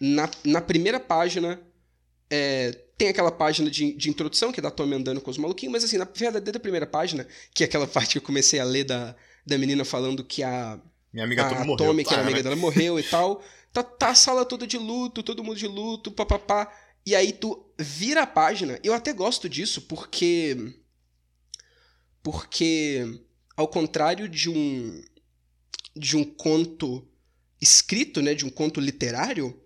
na, 0.00 0.30
na 0.44 0.60
primeira 0.60 1.00
página 1.00 1.60
é, 2.30 2.72
tem 2.96 3.08
aquela 3.08 3.30
página 3.30 3.70
de, 3.70 3.92
de 3.92 4.10
introdução, 4.10 4.52
que 4.52 4.60
é 4.60 4.62
da 4.62 4.70
Tommy 4.70 4.96
andando 4.96 5.20
com 5.20 5.30
os 5.30 5.38
maluquinhos, 5.38 5.72
mas 5.72 5.84
assim, 5.84 5.96
na 5.96 6.04
verdadeira 6.04 6.58
primeira 6.58 6.86
página, 6.86 7.26
que 7.54 7.62
é 7.62 7.66
aquela 7.66 7.86
parte 7.88 8.12
que 8.12 8.18
eu 8.18 8.22
comecei 8.22 8.60
a 8.60 8.64
ler 8.64 8.84
da, 8.84 9.14
da 9.46 9.56
menina 9.56 9.84
falando 9.84 10.24
que 10.24 10.42
a, 10.42 10.78
Minha 11.12 11.24
amiga 11.24 11.46
a 11.46 11.54
Tommy, 11.54 11.76
Tommy 11.76 12.04
que 12.04 12.12
era 12.12 12.22
amiga 12.22 12.42
dela, 12.42 12.56
morreu 12.56 12.98
e 12.98 13.02
tal, 13.08 13.42
tá, 13.72 13.82
tá 13.82 14.10
a 14.10 14.14
sala 14.14 14.44
toda 14.44 14.66
de 14.66 14.76
luto, 14.76 15.22
todo 15.22 15.44
mundo 15.44 15.56
de 15.56 15.66
luto, 15.66 16.10
papapá. 16.10 16.72
E 17.08 17.16
aí 17.16 17.32
tu 17.32 17.64
vira 17.78 18.24
a 18.24 18.26
página. 18.26 18.78
Eu 18.84 18.92
até 18.92 19.14
gosto 19.14 19.48
disso 19.48 19.80
porque. 19.80 20.74
Porque, 22.22 23.22
ao 23.56 23.66
contrário 23.66 24.28
de 24.28 24.50
um. 24.50 25.02
de 25.96 26.18
um 26.18 26.22
conto 26.22 27.08
escrito, 27.58 28.20
né? 28.20 28.34
De 28.34 28.44
um 28.44 28.50
conto 28.50 28.78
literário, 28.78 29.58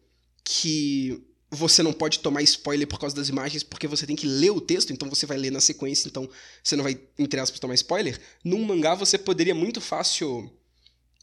que 0.45 1.21
você 1.51 1.83
não 1.83 1.93
pode 1.93 2.21
tomar 2.21 2.43
spoiler 2.43 2.87
por 2.87 3.01
causa 3.01 3.17
das 3.17 3.29
imagens, 3.29 3.65
porque 3.65 3.89
você 3.89 4.07
tem 4.07 4.15
que 4.15 4.29
ler 4.29 4.53
o 4.53 4.61
texto, 4.61 4.93
então 4.93 5.11
você 5.11 5.27
vai 5.27 5.37
ler 5.37 5.51
na 5.51 5.61
sequência, 5.61 6.07
então 6.07 6.31
você 6.63 6.77
não 6.77 6.85
vai, 6.85 6.97
entre 7.19 7.41
aspas, 7.41 7.59
tomar 7.59 7.75
spoiler. 7.75 8.21
Num 8.45 8.65
mangá 8.65 8.95
você 8.95 9.19
poderia 9.19 9.55
muito 9.55 9.81
fácil 9.81 10.49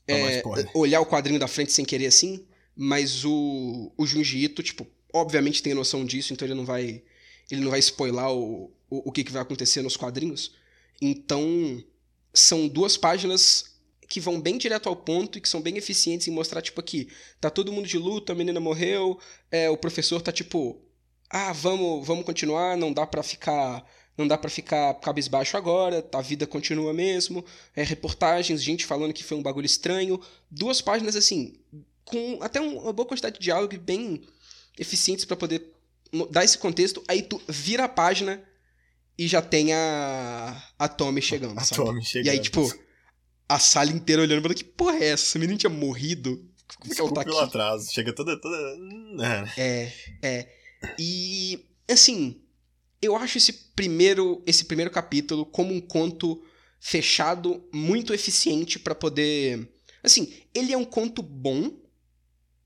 é, 0.06 0.44
olhar 0.74 1.00
o 1.00 1.06
quadrinho 1.06 1.40
da 1.40 1.48
frente 1.48 1.72
sem 1.72 1.86
querer 1.86 2.08
assim, 2.08 2.46
mas 2.76 3.24
o, 3.24 3.94
o 3.98 4.06
Junji 4.06 4.44
Ito, 4.44 4.62
tipo, 4.62 4.86
obviamente 5.14 5.64
tem 5.64 5.74
noção 5.74 6.06
disso, 6.06 6.34
então 6.34 6.48
ele 6.48 6.56
não 6.56 6.66
vai 6.66 7.04
ele 7.50 7.62
não 7.62 7.72
vai 7.72 7.80
spoiler 7.80 8.28
o, 8.28 8.72
o, 8.90 9.10
o 9.10 9.12
que, 9.12 9.24
que 9.24 9.32
vai 9.32 9.42
acontecer 9.42 9.82
nos 9.82 9.98
quadrinhos. 9.98 10.54
Então, 11.02 11.84
são 12.34 12.68
duas 12.68 12.96
páginas 12.96 13.76
que 14.08 14.20
vão 14.20 14.40
bem 14.42 14.58
direto 14.58 14.90
ao 14.90 14.96
ponto 14.96 15.38
e 15.38 15.42
que 15.42 15.50
são 15.50 15.62
bem 15.62 15.78
eficientes 15.78 16.28
em 16.28 16.32
mostrar, 16.32 16.62
tipo, 16.62 16.80
aqui, 16.80 17.08
tá 17.40 17.50
todo 17.50 17.72
mundo 17.72 17.88
de 17.88 17.98
luta, 17.98 18.34
a 18.34 18.36
menina 18.36 18.60
morreu, 18.60 19.20
é, 19.52 19.70
o 19.70 19.78
professor 19.78 20.22
tá 20.22 20.32
tipo, 20.32 20.82
ah, 21.30 21.54
vamos, 21.54 22.06
vamos 22.06 22.26
continuar, 22.26 22.76
não 22.76 22.92
dá 22.92 23.06
para 23.06 23.22
ficar. 23.24 23.86
Não 24.18 24.28
dá 24.28 24.38
para 24.38 24.50
ficar 24.50 24.96
cabisbaixo 24.96 25.56
agora, 25.56 26.06
a 26.12 26.22
vida 26.22 26.46
continua 26.46 26.94
mesmo. 26.94 27.46
É, 27.74 27.84
reportagens, 27.84 28.62
gente 28.62 28.86
falando 28.86 29.14
que 29.14 29.24
foi 29.24 29.38
um 29.38 29.42
bagulho 29.42 29.66
estranho. 29.66 30.20
Duas 30.52 30.82
páginas, 30.82 31.16
assim, 31.16 31.54
com 32.04 32.38
até 32.42 32.60
uma 32.60 32.92
boa 32.92 33.08
quantidade 33.08 33.40
de 33.40 33.46
diálogo 33.46 33.78
bem 33.78 34.22
eficientes 34.80 35.26
para 35.26 35.36
poder 35.36 35.74
dar 36.32 36.44
esse 36.44 36.58
contexto. 36.58 37.04
Aí 37.08 37.22
tu 37.22 37.42
vira 37.48 37.86
a 37.86 37.90
página 37.90 38.44
e 39.18 39.28
já 39.28 39.42
tem 39.42 39.74
a, 39.74 40.64
a 40.78 40.88
Tommy 40.88 41.22
chegando. 41.22 41.58
A 41.60 41.64
sabe? 41.64 41.84
Tommy 41.84 42.04
chegando. 42.04 42.28
E 42.28 42.30
aí, 42.30 42.40
tipo, 42.40 42.74
a 43.48 43.60
sala 43.60 43.92
inteira 43.92 44.22
olhando 44.22 44.42
pra 44.42 44.54
que 44.54 44.64
porra 44.64 44.96
é 44.98 45.10
essa? 45.10 45.26
Essa 45.26 45.40
menina 45.40 45.58
tinha 45.58 45.70
morrido? 45.70 46.48
Como 46.80 46.94
é 46.94 46.96
que 46.96 47.02
ela 47.02 47.14
tá 47.14 47.22
aqui? 47.22 47.30
pelo 47.30 47.42
atraso, 47.42 47.92
chega 47.92 48.14
toda. 48.14 48.40
toda... 48.40 48.58
É, 49.58 49.92
é. 50.22 50.48
E, 50.98 51.66
assim, 51.90 52.42
eu 53.02 53.16
acho 53.16 53.38
esse 53.38 53.52
primeiro, 53.52 54.42
esse 54.46 54.66
primeiro 54.66 54.92
capítulo 54.92 55.46
como 55.46 55.74
um 55.74 55.82
conto 55.82 56.42
fechado 56.80 57.68
muito 57.74 58.14
eficiente 58.14 58.80
para 58.80 58.96
poder. 58.96 59.70
Assim, 60.02 60.34
ele 60.54 60.72
é 60.72 60.78
um 60.78 60.86
conto 60.86 61.22
bom, 61.22 61.78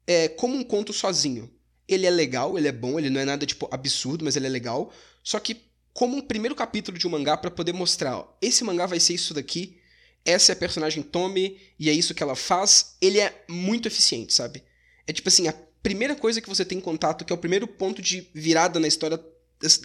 é 0.06 0.28
como 0.28 0.56
um 0.56 0.64
conto 0.64 0.94
sozinho. 0.94 1.50
Ele 1.88 2.06
é 2.06 2.10
legal, 2.10 2.58
ele 2.58 2.68
é 2.68 2.72
bom, 2.72 2.98
ele 2.98 3.10
não 3.10 3.20
é 3.20 3.26
nada 3.26 3.46
tipo 3.46 3.68
absurdo, 3.72 4.24
mas 4.24 4.36
ele 4.36 4.48
é 4.48 4.50
legal. 4.50 4.94
Só 5.24 5.40
que 5.40 5.58
como 5.94 6.18
um 6.18 6.22
primeiro 6.22 6.56
capítulo 6.56 6.98
de 6.98 7.08
um 7.08 7.12
mangá 7.12 7.38
para 7.38 7.52
poder 7.52 7.74
mostrar, 7.74 8.18
ó, 8.18 8.38
esse 8.42 8.64
mangá 8.64 8.86
vai 8.86 9.00
ser 9.00 9.14
isso 9.14 9.34
daqui 9.34 9.82
essa 10.26 10.52
é 10.52 10.54
a 10.54 10.58
personagem 10.58 11.04
Tommy 11.04 11.60
e 11.78 11.90
é 11.90 11.94
isso 11.94 12.14
que 12.14 12.24
ela 12.24 12.36
faz, 12.36 12.96
ele 13.02 13.20
é 13.20 13.44
muito 13.50 13.88
eficiente, 13.88 14.34
sabe? 14.34 14.64
É 15.06 15.12
tipo 15.12 15.28
assim, 15.28 15.48
a 15.48 15.54
primeira 15.82 16.16
coisa 16.16 16.40
que 16.40 16.48
você 16.48 16.64
tem 16.64 16.80
contato, 16.80 17.26
que 17.26 17.34
é 17.34 17.36
o 17.36 17.40
primeiro 17.40 17.68
ponto 17.68 18.02
de 18.02 18.30
virada 18.34 18.80
na 18.80 18.88
história, 18.88 19.20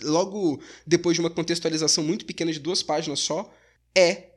logo 0.03 0.63
depois 0.87 1.15
de 1.15 1.21
uma 1.21 1.31
contextualização 1.31 2.05
muito 2.05 2.25
pequena 2.25 2.53
de 2.53 2.61
duas 2.61 2.83
páginas 2.83 3.19
só, 3.19 3.53
é 3.97 4.29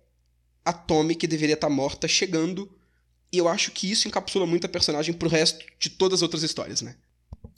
a 0.65 0.73
Tommy 0.73 1.15
que 1.15 1.27
deveria 1.27 1.53
estar 1.53 1.67
tá 1.67 1.73
morta 1.73 2.07
chegando. 2.07 2.71
E 3.31 3.37
eu 3.37 3.47
acho 3.47 3.71
que 3.71 3.89
isso 3.89 4.07
encapsula 4.07 4.45
muito 4.45 4.65
a 4.65 4.69
personagem 4.69 5.13
pro 5.13 5.29
resto 5.29 5.63
de 5.79 5.89
todas 5.89 6.19
as 6.19 6.23
outras 6.23 6.43
histórias, 6.43 6.81
né? 6.81 6.95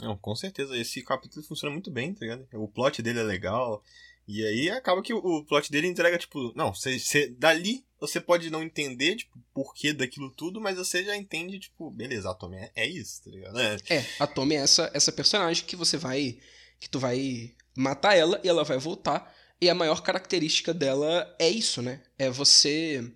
Não, 0.04 0.18
com 0.18 0.36
certeza. 0.36 0.78
Esse 0.78 1.02
capítulo 1.02 1.46
funciona 1.46 1.72
muito 1.72 1.89
bem, 1.89 2.13
tá 2.13 2.22
ligado? 2.22 2.48
O 2.54 2.68
plot 2.68 3.02
dele 3.02 3.20
é 3.20 3.24
legal. 3.24 3.84
E 4.28 4.46
aí 4.46 4.70
acaba 4.70 5.02
que 5.02 5.13
o 5.13 5.44
plot 5.44 5.70
dele 5.72 5.88
entrega, 5.88 6.18
tipo, 6.18 6.54
não, 6.56 6.74
você, 6.74 7.28
dali 7.38 7.84
você 8.00 8.20
pode 8.20 8.50
não 8.50 8.62
entender, 8.62 9.16
tipo, 9.16 9.39
porquê 9.54 9.94
daquilo 9.94 10.30
tudo, 10.30 10.60
mas 10.60 10.78
você 10.78 11.06
já 11.06 11.16
entende, 11.16 11.58
tipo, 11.58 11.89
beleza, 11.89 12.30
a 12.30 12.34
Tommy 12.34 12.58
é, 12.58 12.72
é 12.76 12.88
isso, 12.88 13.24
tá 13.24 13.32
ligado? 13.32 13.60
É. 13.60 13.78
é, 13.89 14.06
a 14.20 14.28
Tommy 14.28 14.56
é 14.56 14.60
essa, 14.60 14.92
essa 14.94 15.12
personagem 15.12 15.66
que 15.66 15.76
você 15.76 15.98
vai. 15.98 16.38
que 16.80 16.89
tu 16.89 17.00
vai 17.00 17.54
matar 17.76 18.16
ela 18.16 18.39
e 18.44 18.50
ela 18.50 18.63
vai 18.63 18.78
voltar. 18.78 19.34
E 19.62 19.70
a 19.70 19.76
maior 19.76 20.02
característica 20.02 20.74
dela 20.74 21.34
é 21.39 21.50
isso, 21.50 21.82
né? 21.82 22.02
É 22.18 22.30
você. 22.30 23.10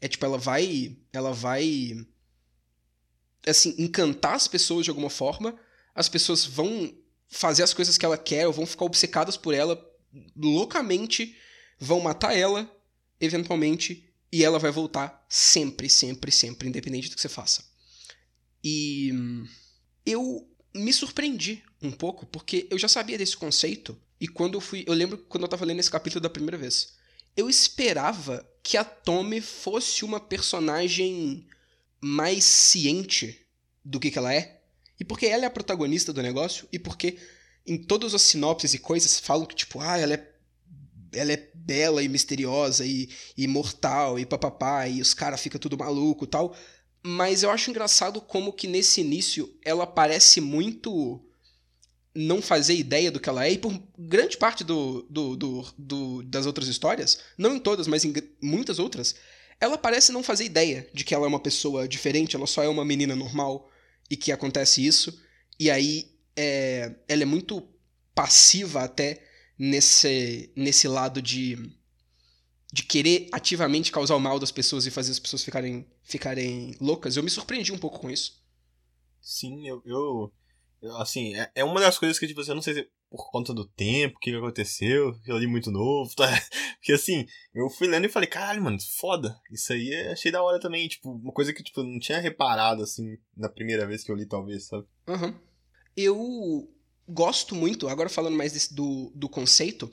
É 0.00 0.08
tipo, 0.08 0.24
ela 0.26 0.36
vai. 0.36 0.96
Ela 1.12 1.32
vai. 1.32 2.06
Assim, 3.46 3.74
encantar 3.78 4.34
as 4.34 4.46
pessoas 4.46 4.84
de 4.84 4.90
alguma 4.90 5.08
forma. 5.08 5.58
As 5.96 6.08
pessoas 6.08 6.44
vão 6.44 6.94
fazer 7.28 7.62
as 7.62 7.74
coisas 7.74 7.98
que 7.98 8.04
ela 8.04 8.18
quer, 8.18 8.46
ou 8.46 8.52
vão 8.52 8.66
ficar 8.66 8.84
obcecadas 8.84 9.36
por 9.36 9.54
ela 9.54 9.82
loucamente, 10.36 11.34
vão 11.80 12.00
matar 12.00 12.36
ela, 12.36 12.70
eventualmente, 13.20 14.08
e 14.30 14.44
ela 14.44 14.58
vai 14.58 14.70
voltar 14.70 15.24
sempre, 15.28 15.88
sempre, 15.88 16.30
sempre, 16.30 16.68
independente 16.68 17.08
do 17.08 17.16
que 17.16 17.20
você 17.20 17.28
faça. 17.28 17.64
E 18.62 19.10
eu 20.04 20.48
me 20.74 20.92
surpreendi 20.92 21.62
um 21.82 21.90
pouco, 21.90 22.26
porque 22.26 22.66
eu 22.70 22.78
já 22.78 22.88
sabia 22.88 23.18
desse 23.18 23.36
conceito, 23.36 23.98
e 24.20 24.26
quando 24.26 24.54
eu 24.54 24.60
fui. 24.60 24.84
Eu 24.86 24.94
lembro 24.94 25.18
quando 25.18 25.44
eu 25.44 25.48
tava 25.48 25.64
lendo 25.64 25.80
esse 25.80 25.90
capítulo 25.90 26.22
da 26.22 26.30
primeira 26.30 26.56
vez. 26.56 26.94
Eu 27.36 27.50
esperava 27.50 28.48
que 28.62 28.76
a 28.76 28.84
Tommy 28.84 29.40
fosse 29.40 30.04
uma 30.04 30.18
personagem 30.18 31.46
mais 32.00 32.44
ciente 32.44 33.46
do 33.84 34.00
que, 34.00 34.10
que 34.10 34.18
ela 34.18 34.32
é. 34.32 34.55
E 34.98 35.04
porque 35.04 35.26
ela 35.26 35.44
é 35.44 35.46
a 35.46 35.50
protagonista 35.50 36.12
do 36.12 36.22
negócio, 36.22 36.66
e 36.72 36.78
porque 36.78 37.18
em 37.66 37.76
todas 37.76 38.14
as 38.14 38.22
sinopses 38.22 38.74
e 38.74 38.78
coisas 38.78 39.18
falam 39.18 39.46
que, 39.46 39.54
tipo, 39.54 39.80
ah, 39.80 39.98
ela 39.98 40.14
é, 40.14 40.30
ela 41.12 41.32
é 41.32 41.48
bela 41.54 42.02
e 42.02 42.08
misteriosa 42.08 42.84
e, 42.86 43.08
imortal 43.36 44.18
e 44.18 44.24
papapá, 44.24 44.86
e 44.88 45.00
os 45.00 45.12
caras 45.12 45.40
ficam 45.40 45.60
tudo 45.60 45.76
maluco 45.76 46.24
e 46.24 46.28
tal. 46.28 46.56
Mas 47.02 47.42
eu 47.42 47.50
acho 47.50 47.70
engraçado 47.70 48.20
como 48.20 48.52
que 48.52 48.66
nesse 48.66 49.00
início 49.00 49.52
ela 49.64 49.86
parece 49.86 50.40
muito 50.40 51.20
não 52.14 52.40
fazer 52.40 52.74
ideia 52.74 53.10
do 53.10 53.20
que 53.20 53.28
ela 53.28 53.46
é, 53.46 53.52
e 53.52 53.58
por 53.58 53.78
grande 53.98 54.38
parte 54.38 54.64
do, 54.64 55.06
do, 55.10 55.36
do, 55.36 55.66
do, 55.76 56.22
das 56.22 56.46
outras 56.46 56.66
histórias, 56.66 57.18
não 57.36 57.54
em 57.54 57.58
todas, 57.58 57.86
mas 57.86 58.04
em 58.04 58.14
muitas 58.40 58.78
outras, 58.78 59.14
ela 59.60 59.76
parece 59.76 60.12
não 60.12 60.22
fazer 60.22 60.44
ideia 60.44 60.88
de 60.94 61.04
que 61.04 61.14
ela 61.14 61.26
é 61.26 61.28
uma 61.28 61.40
pessoa 61.40 61.86
diferente, 61.86 62.34
ela 62.34 62.46
só 62.46 62.62
é 62.62 62.68
uma 62.68 62.86
menina 62.86 63.14
normal 63.14 63.70
e 64.10 64.16
que 64.16 64.32
acontece 64.32 64.84
isso. 64.84 65.20
E 65.58 65.70
aí 65.70 66.12
é, 66.36 66.94
ela 67.08 67.22
é 67.22 67.26
muito 67.26 67.66
passiva 68.14 68.82
até 68.82 69.22
nesse, 69.58 70.52
nesse 70.54 70.86
lado 70.88 71.20
de, 71.22 71.70
de 72.72 72.82
querer 72.82 73.28
ativamente 73.32 73.92
causar 73.92 74.16
o 74.16 74.20
mal 74.20 74.38
das 74.38 74.52
pessoas 74.52 74.86
e 74.86 74.90
fazer 74.90 75.12
as 75.12 75.18
pessoas 75.18 75.42
ficarem, 75.42 75.86
ficarem 76.02 76.76
loucas. 76.80 77.16
Eu 77.16 77.22
me 77.22 77.30
surpreendi 77.30 77.72
um 77.72 77.78
pouco 77.78 77.98
com 77.98 78.10
isso. 78.10 78.42
Sim, 79.20 79.66
eu. 79.66 79.82
eu, 79.84 80.32
assim, 80.98 81.34
é, 81.34 81.50
é, 81.56 81.64
uma 81.64 81.80
das 81.80 81.98
coisas 81.98 82.18
que, 82.18 82.26
tipo, 82.26 82.40
eu 82.42 82.54
não 82.54 82.62
sei 82.62 82.74
se 82.74 82.90
por 83.16 83.30
conta 83.30 83.54
do 83.54 83.66
tempo, 83.66 84.16
o 84.16 84.20
que, 84.20 84.30
que 84.30 84.36
aconteceu, 84.36 85.18
eu 85.26 85.38
li 85.38 85.46
muito 85.46 85.70
novo, 85.70 86.14
tá? 86.14 86.26
Porque 86.78 86.92
assim, 86.92 87.26
eu 87.54 87.68
fui 87.70 87.88
lendo 87.88 88.06
e 88.06 88.10
falei, 88.10 88.28
caralho, 88.28 88.62
mano, 88.62 88.78
foda. 88.98 89.36
Isso 89.50 89.72
aí 89.72 89.90
é, 89.90 90.12
achei 90.12 90.30
da 90.30 90.42
hora 90.42 90.60
também, 90.60 90.86
tipo, 90.86 91.10
uma 91.10 91.32
coisa 91.32 91.52
que, 91.52 91.62
tipo, 91.62 91.80
eu 91.80 91.84
não 91.84 91.98
tinha 91.98 92.20
reparado, 92.20 92.82
assim, 92.82 93.16
na 93.36 93.48
primeira 93.48 93.86
vez 93.86 94.04
que 94.04 94.12
eu 94.12 94.16
li, 94.16 94.26
talvez, 94.26 94.66
sabe? 94.66 94.86
Uhum. 95.08 95.34
Eu 95.96 96.68
gosto 97.08 97.54
muito, 97.54 97.88
agora 97.88 98.08
falando 98.08 98.36
mais 98.36 98.52
desse, 98.52 98.74
do, 98.74 99.10
do 99.14 99.28
conceito, 99.28 99.90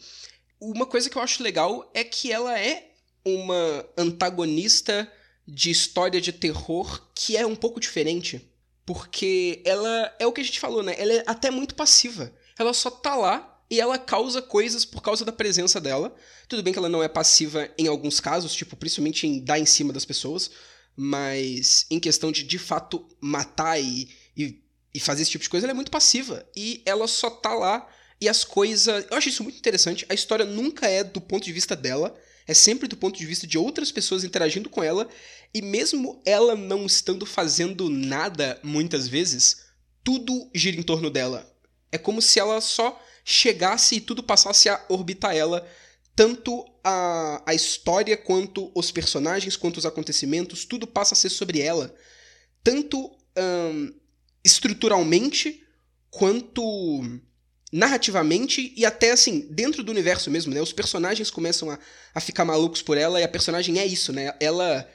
uma 0.59 0.86
coisa 0.86 1.09
que 1.09 1.17
eu 1.17 1.21
acho 1.21 1.43
legal 1.43 1.89
é 1.93 2.03
que 2.03 2.31
ela 2.31 2.59
é 2.59 2.91
uma 3.25 3.86
antagonista 3.97 5.12
de 5.47 5.69
história 5.69 6.21
de 6.21 6.31
terror 6.31 7.09
que 7.13 7.36
é 7.38 7.45
um 7.45 7.55
pouco 7.55 7.79
diferente. 7.79 8.49
Porque 8.86 9.62
ela 9.65 10.13
é 10.19 10.27
o 10.27 10.31
que 10.31 10.41
a 10.41 10.43
gente 10.43 10.59
falou, 10.59 10.83
né? 10.83 10.93
Ela 10.97 11.13
é 11.13 11.23
até 11.25 11.49
muito 11.49 11.75
passiva. 11.75 12.33
Ela 12.57 12.73
só 12.73 12.89
tá 12.89 13.15
lá 13.15 13.61
e 13.69 13.79
ela 13.79 13.97
causa 13.97 14.41
coisas 14.41 14.85
por 14.85 15.01
causa 15.01 15.25
da 15.25 15.31
presença 15.31 15.79
dela. 15.79 16.15
Tudo 16.47 16.63
bem 16.63 16.73
que 16.73 16.79
ela 16.79 16.89
não 16.89 17.03
é 17.03 17.07
passiva 17.07 17.69
em 17.77 17.87
alguns 17.87 18.19
casos, 18.19 18.53
tipo, 18.53 18.75
principalmente 18.75 19.25
em 19.27 19.39
dar 19.39 19.59
em 19.59 19.65
cima 19.65 19.91
das 19.91 20.05
pessoas, 20.05 20.51
mas 20.95 21.85
em 21.89 21.99
questão 21.99 22.31
de 22.31 22.43
de 22.43 22.59
fato 22.59 23.07
matar 23.21 23.79
e, 23.79 24.09
e 24.37 24.63
e 24.93 24.99
fazer 24.99 25.23
esse 25.23 25.31
tipo 25.31 25.43
de 25.43 25.49
coisa, 25.49 25.65
ela 25.65 25.71
é 25.71 25.73
muito 25.73 25.91
passiva. 25.91 26.45
E 26.55 26.81
ela 26.85 27.07
só 27.07 27.29
tá 27.29 27.53
lá 27.53 27.87
e 28.21 28.29
as 28.29 28.43
coisas. 28.43 29.05
Eu 29.09 29.17
acho 29.17 29.29
isso 29.29 29.43
muito 29.43 29.57
interessante. 29.57 30.05
A 30.07 30.13
história 30.13 30.45
nunca 30.45 30.87
é 30.87 31.03
do 31.03 31.19
ponto 31.19 31.43
de 31.43 31.51
vista 31.51 31.75
dela, 31.75 32.15
é 32.45 32.53
sempre 32.53 32.87
do 32.87 32.95
ponto 32.95 33.17
de 33.17 33.25
vista 33.25 33.47
de 33.47 33.57
outras 33.57 33.91
pessoas 33.91 34.23
interagindo 34.23 34.69
com 34.69 34.83
ela. 34.83 35.07
E 35.53 35.61
mesmo 35.61 36.21
ela 36.25 36.55
não 36.55 36.85
estando 36.85 37.25
fazendo 37.25 37.89
nada 37.89 38.59
muitas 38.63 39.07
vezes, 39.07 39.63
tudo 40.03 40.49
gira 40.53 40.77
em 40.77 40.83
torno 40.83 41.09
dela. 41.09 41.51
É 41.93 41.97
como 41.99 42.23
se 42.23 42.39
ela 42.39 42.60
só 42.60 42.99
chegasse 43.23 43.95
e 43.95 44.01
tudo 44.01 44.23
passasse 44.23 44.67
a 44.67 44.84
orbitar 44.89 45.36
ela. 45.36 45.63
Tanto 46.15 46.65
a, 46.84 47.43
a 47.45 47.53
história, 47.53 48.17
quanto 48.17 48.71
os 48.73 48.89
personagens, 48.89 49.56
quanto 49.56 49.77
os 49.77 49.86
acontecimentos, 49.86 50.65
tudo 50.65 50.88
passa 50.88 51.13
a 51.13 51.15
ser 51.15 51.29
sobre 51.29 51.62
ela. 51.62 51.95
Tanto 52.63 53.15
estruturalmente 54.43 55.63
quanto 56.10 57.21
narrativamente 57.71 58.73
e 58.75 58.86
até 58.86 59.12
assim, 59.12 59.47
dentro 59.51 59.84
do 59.84 59.91
universo 59.91 60.32
mesmo, 60.32 60.51
né? 60.51 60.62
Os 60.62 60.73
personagens 60.73 61.29
começam 61.29 61.69
a, 61.69 61.79
a 62.13 62.19
ficar 62.19 62.43
malucos 62.43 62.82
por 62.82 62.97
ela 62.97 63.19
e 63.19 63.23
a 63.23 63.27
personagem 63.27 63.79
é 63.79 63.86
isso, 63.86 64.12
né? 64.12 64.36
Ela, 64.39 64.89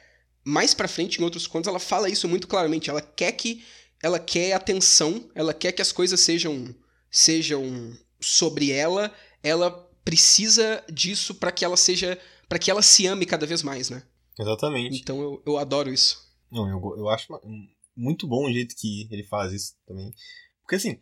mais 0.45 0.75
pra 0.75 0.89
frente, 0.89 1.21
em 1.21 1.25
outros 1.25 1.47
contos, 1.47 1.69
ela 1.69 1.81
fala 1.81 2.09
isso 2.09 2.29
muito 2.29 2.49
claramente. 2.49 2.91
Ela 2.91 3.01
quer 3.01 3.33
que. 3.33 3.65
Ela 4.01 4.21
quer 4.21 4.53
atenção, 4.53 5.29
ela 5.35 5.53
quer 5.53 5.73
que 5.73 5.83
as 5.83 5.91
coisas 5.91 6.21
sejam 6.21 6.73
sejam 7.11 7.97
sobre 8.21 8.71
ela, 8.71 9.13
ela 9.43 9.71
precisa 10.05 10.85
disso 10.91 11.35
para 11.35 11.53
que 11.53 11.65
ela 11.65 11.77
seja. 11.77 12.19
para 12.49 12.59
que 12.59 12.71
ela 12.71 12.83
se 12.83 13.07
ame 13.07 13.27
cada 13.27 13.47
vez 13.47 13.63
mais, 13.63 13.91
né? 13.91 14.03
Exatamente. 14.39 15.01
Então 15.01 15.21
eu, 15.21 15.43
eu 15.47 15.59
adoro 15.59 15.93
isso. 15.93 16.27
Não, 16.51 16.69
eu, 16.69 16.99
eu 16.99 17.09
acho 17.09 17.27
muito 17.97 18.27
bom 18.27 18.47
o 18.47 18.53
jeito 18.53 18.75
que 18.77 19.07
ele 19.11 19.25
faz 19.25 19.53
isso 19.53 19.75
também. 19.87 20.13
Porque 20.63 20.77
assim, 20.77 21.01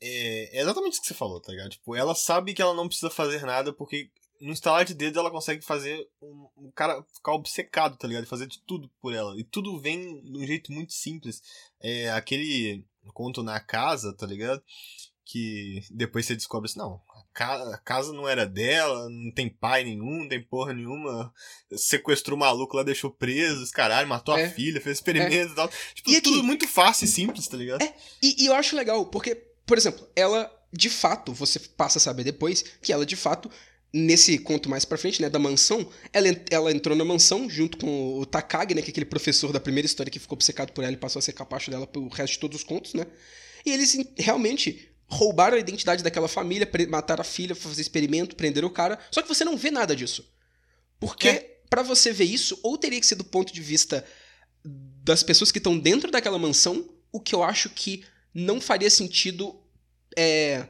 é, 0.00 0.58
é 0.58 0.60
exatamente 0.60 0.94
isso 0.94 1.02
que 1.02 1.08
você 1.08 1.14
falou, 1.14 1.40
tá 1.40 1.52
ligado? 1.52 1.70
Tipo, 1.70 1.94
ela 1.94 2.14
sabe 2.14 2.54
que 2.54 2.62
ela 2.62 2.74
não 2.74 2.88
precisa 2.88 3.10
fazer 3.10 3.42
nada 3.42 3.72
porque 3.72 4.10
no 4.40 4.52
instalar 4.52 4.84
de 4.84 4.94
dedos 4.94 5.18
ela 5.18 5.30
consegue 5.30 5.64
fazer 5.64 6.08
um, 6.22 6.48
um, 6.56 6.70
cara 6.70 7.02
ficar 7.12 7.32
obcecado, 7.32 7.96
tá 7.96 8.06
ligado? 8.06 8.26
Fazer 8.26 8.46
de 8.46 8.60
tudo 8.64 8.90
por 9.00 9.12
ela. 9.12 9.38
E 9.38 9.44
tudo 9.44 9.80
vem 9.80 10.22
de 10.22 10.38
um 10.38 10.46
jeito 10.46 10.72
muito 10.72 10.92
simples. 10.92 11.42
É 11.80 12.10
aquele 12.10 12.84
conto 13.12 13.42
na 13.42 13.58
casa, 13.58 14.14
tá 14.14 14.26
ligado? 14.26 14.62
Que 15.30 15.82
depois 15.90 16.24
você 16.24 16.34
descobre 16.34 16.70
assim, 16.70 16.78
não, 16.78 17.02
a 17.34 17.78
casa 17.78 18.14
não 18.14 18.26
era 18.26 18.46
dela, 18.46 19.08
não 19.10 19.30
tem 19.30 19.48
pai 19.48 19.84
nenhum, 19.84 20.20
não 20.20 20.28
tem 20.28 20.42
porra 20.42 20.72
nenhuma. 20.72 21.32
Sequestrou 21.76 22.34
o 22.34 22.40
maluco 22.40 22.76
lá, 22.76 22.82
deixou 22.82 23.10
preso, 23.10 23.70
caralho, 23.72 24.08
matou 24.08 24.36
é. 24.36 24.46
a 24.46 24.50
filha, 24.50 24.80
fez 24.80 24.96
experimentos 24.96 25.50
é. 25.50 25.52
e 25.52 25.54
tal. 25.54 25.70
Tipo, 25.94 26.10
e 26.10 26.20
tudo 26.22 26.42
muito 26.42 26.66
fácil 26.66 27.04
e 27.04 27.08
simples, 27.08 27.46
tá 27.46 27.58
ligado? 27.58 27.82
É, 27.82 27.94
e, 28.22 28.44
e 28.44 28.46
eu 28.46 28.54
acho 28.54 28.74
legal, 28.74 29.04
porque, 29.06 29.34
por 29.66 29.76
exemplo, 29.76 30.08
ela, 30.16 30.50
de 30.72 30.88
fato, 30.88 31.32
você 31.32 31.58
passa 31.58 31.98
a 31.98 32.00
saber 32.00 32.24
depois 32.24 32.64
que 32.80 32.90
ela, 32.90 33.04
de 33.04 33.16
fato, 33.16 33.50
nesse 33.92 34.38
conto 34.38 34.68
mais 34.68 34.84
pra 34.84 34.98
frente, 34.98 35.20
né, 35.20 35.28
da 35.28 35.38
mansão, 35.38 35.88
ela, 36.12 36.28
ela 36.50 36.72
entrou 36.72 36.96
na 36.96 37.04
mansão 37.04 37.48
junto 37.48 37.78
com 37.78 38.18
o 38.18 38.26
Takagi, 38.26 38.74
né, 38.74 38.82
que 38.82 38.88
é 38.88 38.92
aquele 38.92 39.06
professor 39.06 39.52
da 39.52 39.60
primeira 39.60 39.86
história 39.86 40.10
que 40.10 40.18
ficou 40.18 40.36
obcecado 40.36 40.72
por 40.72 40.84
ela 40.84 40.92
e 40.92 40.96
passou 40.96 41.20
a 41.20 41.22
ser 41.22 41.32
capacho 41.32 41.70
dela 41.70 41.86
pelo 41.86 42.08
resto 42.08 42.34
de 42.34 42.38
todos 42.40 42.58
os 42.58 42.64
contos, 42.64 42.94
né? 42.94 43.06
E 43.64 43.70
eles 43.70 43.96
realmente 44.16 44.88
roubaram 45.08 45.56
a 45.56 45.60
identidade 45.60 46.02
daquela 46.02 46.28
família, 46.28 46.70
mataram 46.88 47.22
a 47.22 47.24
filha, 47.24 47.54
fazer 47.54 47.80
experimento, 47.80 48.36
prenderam 48.36 48.68
o 48.68 48.72
cara. 48.72 48.98
Só 49.10 49.22
que 49.22 49.28
você 49.28 49.44
não 49.44 49.56
vê 49.56 49.70
nada 49.70 49.96
disso. 49.96 50.30
Porque 51.00 51.28
é. 51.28 51.60
para 51.70 51.82
você 51.82 52.12
ver 52.12 52.24
isso, 52.24 52.58
ou 52.62 52.76
teria 52.76 53.00
que 53.00 53.06
ser 53.06 53.14
do 53.14 53.24
ponto 53.24 53.52
de 53.52 53.60
vista 53.62 54.04
das 54.64 55.22
pessoas 55.22 55.50
que 55.50 55.58
estão 55.58 55.78
dentro 55.78 56.10
daquela 56.10 56.38
mansão, 56.38 56.86
o 57.10 57.20
que 57.20 57.34
eu 57.34 57.42
acho 57.42 57.70
que 57.70 58.04
não 58.34 58.60
faria 58.60 58.90
sentido 58.90 59.58
é, 60.16 60.66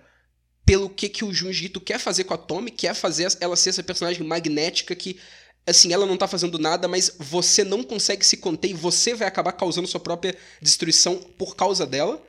pelo 0.64 0.88
que, 0.88 1.08
que 1.08 1.24
o 1.24 1.34
Junji 1.34 1.66
Ito 1.66 1.80
quer 1.80 1.98
fazer 1.98 2.24
com 2.24 2.34
a 2.34 2.38
Tommy, 2.38 2.70
quer 2.70 2.94
fazer 2.94 3.26
ela 3.40 3.56
ser 3.56 3.70
essa 3.70 3.82
personagem 3.82 4.24
magnética 4.24 4.94
que, 4.94 5.18
assim, 5.66 5.92
ela 5.92 6.06
não 6.06 6.16
tá 6.16 6.28
fazendo 6.28 6.58
nada, 6.58 6.86
mas 6.86 7.16
você 7.18 7.64
não 7.64 7.82
consegue 7.82 8.24
se 8.24 8.36
conter 8.36 8.70
e 8.70 8.74
você 8.74 9.14
vai 9.14 9.26
acabar 9.26 9.52
causando 9.52 9.88
sua 9.88 9.98
própria 9.98 10.36
destruição 10.62 11.16
por 11.16 11.56
causa 11.56 11.84
dela. 11.84 12.22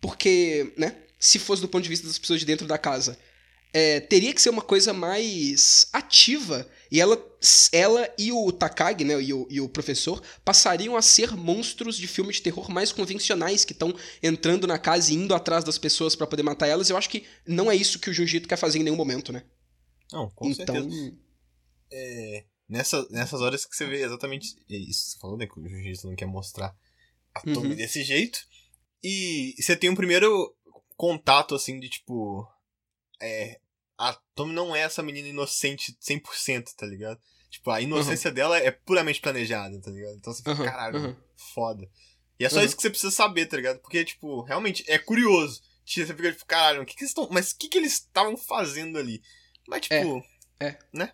Porque, 0.00 0.72
né, 0.76 0.96
se 1.22 1.38
fosse 1.38 1.62
do 1.62 1.68
ponto 1.68 1.84
de 1.84 1.88
vista 1.88 2.04
das 2.04 2.18
pessoas 2.18 2.40
de 2.40 2.46
dentro 2.46 2.66
da 2.66 2.76
casa, 2.76 3.16
é, 3.72 4.00
teria 4.00 4.34
que 4.34 4.42
ser 4.42 4.50
uma 4.50 4.60
coisa 4.60 4.92
mais 4.92 5.86
ativa. 5.92 6.68
E 6.90 7.00
ela, 7.00 7.16
ela 7.70 8.12
e 8.18 8.32
o 8.32 8.50
Takagi, 8.50 9.04
né, 9.04 9.22
e 9.22 9.32
o, 9.32 9.46
e 9.48 9.60
o 9.60 9.68
professor, 9.68 10.20
passariam 10.44 10.96
a 10.96 11.00
ser 11.00 11.36
monstros 11.36 11.96
de 11.96 12.08
filme 12.08 12.32
de 12.32 12.42
terror 12.42 12.68
mais 12.68 12.90
convencionais, 12.90 13.64
que 13.64 13.72
estão 13.72 13.94
entrando 14.20 14.66
na 14.66 14.80
casa 14.80 15.12
e 15.12 15.14
indo 15.14 15.32
atrás 15.32 15.62
das 15.62 15.78
pessoas 15.78 16.16
para 16.16 16.26
poder 16.26 16.42
matar 16.42 16.66
elas. 16.66 16.90
Eu 16.90 16.96
acho 16.96 17.08
que 17.08 17.24
não 17.46 17.70
é 17.70 17.76
isso 17.76 18.00
que 18.00 18.10
o 18.10 18.12
Jiu-Jitsu 18.12 18.48
quer 18.48 18.58
fazer 18.58 18.80
em 18.80 18.82
nenhum 18.82 18.96
momento, 18.96 19.32
né? 19.32 19.44
Não, 20.12 20.28
com 20.30 20.48
então... 20.50 20.74
certeza. 20.74 21.16
É, 21.92 22.44
nessa, 22.68 23.06
nessas 23.10 23.40
horas 23.40 23.64
que 23.64 23.76
você 23.76 23.86
vê 23.86 24.02
exatamente 24.02 24.56
isso. 24.68 25.10
Você 25.10 25.18
falou, 25.20 25.38
né, 25.38 25.46
que 25.46 25.58
o 25.58 25.68
Jiu-Jitsu 25.68 26.08
não 26.08 26.16
quer 26.16 26.26
mostrar 26.26 26.74
a 27.32 27.40
Tommy 27.40 27.68
uhum. 27.68 27.76
desse 27.76 28.02
jeito. 28.02 28.40
E 29.04 29.54
você 29.58 29.76
tem 29.76 29.88
um 29.88 29.96
primeiro 29.96 30.52
contato, 31.02 31.56
assim, 31.56 31.80
de 31.80 31.88
tipo. 31.88 32.46
É. 33.20 33.58
A 33.98 34.16
Tommy 34.36 34.52
não 34.52 34.74
é 34.74 34.80
essa 34.80 35.02
menina 35.02 35.26
inocente 35.26 35.96
100%, 36.00 36.74
tá 36.76 36.86
ligado? 36.86 37.20
Tipo, 37.50 37.70
a 37.70 37.80
inocência 37.80 38.28
uhum. 38.28 38.34
dela 38.34 38.58
é 38.58 38.70
puramente 38.70 39.20
planejada, 39.20 39.80
tá 39.80 39.90
ligado? 39.90 40.16
Então 40.16 40.32
você 40.32 40.38
fica, 40.38 40.52
uhum, 40.52 40.64
caralho, 40.64 40.98
uhum. 40.98 41.16
foda. 41.54 41.88
E 42.38 42.44
é 42.44 42.48
só 42.48 42.62
isso 42.62 42.76
que 42.76 42.82
você 42.82 42.90
precisa 42.90 43.10
saber, 43.10 43.46
tá 43.46 43.56
ligado? 43.56 43.80
Porque, 43.80 44.04
tipo, 44.04 44.42
realmente 44.42 44.84
é 44.86 44.96
curioso. 44.96 45.60
Você 45.84 46.06
fica, 46.06 46.32
tipo, 46.32 46.46
caralho, 46.46 46.82
o 46.82 46.86
que, 46.86 46.94
que 46.94 47.02
eles 47.02 47.10
estão. 47.10 47.28
Mas 47.30 47.50
o 47.50 47.58
que, 47.58 47.68
que 47.68 47.78
eles 47.78 47.94
estavam 47.94 48.36
fazendo 48.36 48.96
ali? 48.96 49.20
Mas, 49.68 49.82
tipo. 49.82 50.24
É. 50.60 50.66
é. 50.68 50.78
Né? 50.92 51.12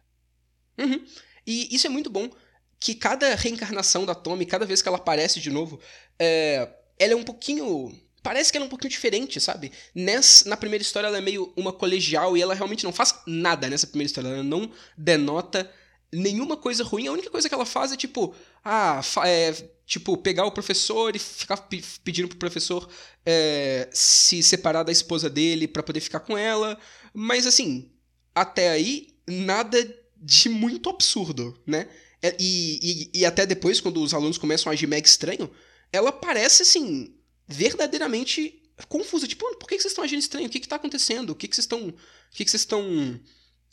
Uhum. 0.78 1.04
E 1.46 1.74
isso 1.74 1.86
é 1.86 1.90
muito 1.90 2.10
bom. 2.10 2.30
Que 2.78 2.94
cada 2.94 3.34
reencarnação 3.34 4.06
da 4.06 4.14
Tommy, 4.14 4.46
cada 4.46 4.66
vez 4.66 4.80
que 4.82 4.88
ela 4.88 4.98
aparece 4.98 5.40
de 5.40 5.50
novo, 5.50 5.80
é, 6.18 6.74
ela 6.98 7.14
é 7.14 7.16
um 7.16 7.24
pouquinho 7.24 7.90
parece 8.22 8.50
que 8.50 8.58
ela 8.58 8.64
é 8.64 8.68
um 8.68 8.70
pouquinho 8.70 8.90
diferente, 8.90 9.40
sabe? 9.40 9.72
Nessa, 9.94 10.48
na 10.48 10.56
primeira 10.56 10.82
história 10.82 11.06
ela 11.06 11.18
é 11.18 11.20
meio 11.20 11.52
uma 11.56 11.72
colegial 11.72 12.36
e 12.36 12.42
ela 12.42 12.54
realmente 12.54 12.84
não 12.84 12.92
faz 12.92 13.14
nada 13.26 13.68
nessa 13.68 13.86
primeira 13.86 14.08
história. 14.08 14.28
Ela 14.28 14.42
não 14.42 14.70
denota 14.96 15.70
nenhuma 16.12 16.56
coisa 16.56 16.82
ruim. 16.84 17.06
A 17.06 17.12
única 17.12 17.30
coisa 17.30 17.48
que 17.48 17.54
ela 17.54 17.66
faz 17.66 17.92
é 17.92 17.96
tipo, 17.96 18.34
ah, 18.64 19.00
é, 19.24 19.52
tipo, 19.86 20.16
pegar 20.16 20.44
o 20.44 20.52
professor 20.52 21.14
e 21.14 21.18
ficar 21.18 21.68
pedindo 22.04 22.28
pro 22.28 22.38
professor 22.38 22.88
é, 23.24 23.88
se 23.92 24.42
separar 24.42 24.82
da 24.82 24.92
esposa 24.92 25.28
dele 25.30 25.68
para 25.68 25.82
poder 25.82 26.00
ficar 26.00 26.20
com 26.20 26.36
ela. 26.36 26.78
Mas 27.12 27.46
assim, 27.46 27.90
até 28.34 28.70
aí, 28.70 29.08
nada 29.26 29.78
de 30.16 30.48
muito 30.48 30.90
absurdo, 30.90 31.58
né? 31.66 31.88
É, 32.20 32.36
e, 32.38 33.10
e, 33.14 33.20
e 33.20 33.24
até 33.24 33.46
depois, 33.46 33.80
quando 33.80 34.02
os 34.02 34.12
alunos 34.12 34.38
começam 34.38 34.70
a 34.70 34.72
agir 34.72 34.86
mega 34.88 35.06
estranho, 35.06 35.50
ela 35.92 36.10
parece 36.10 36.62
assim 36.62 37.14
verdadeiramente 37.48 38.62
confusa. 38.88 39.26
Tipo, 39.26 39.56
por 39.56 39.68
que, 39.68 39.78
vocês 39.78 39.92
estão 39.92 40.04
agindo 40.04 40.20
estranho? 40.20 40.46
O 40.46 40.50
que 40.50 40.58
está 40.58 40.76
acontecendo? 40.76 41.30
O 41.30 41.34
que, 41.34 41.46
vocês 41.46 41.64
estão. 41.64 41.88
O 41.88 41.94
que, 42.32 42.48
vocês 42.48 42.62
estão. 42.62 43.18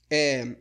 É, 0.10 0.56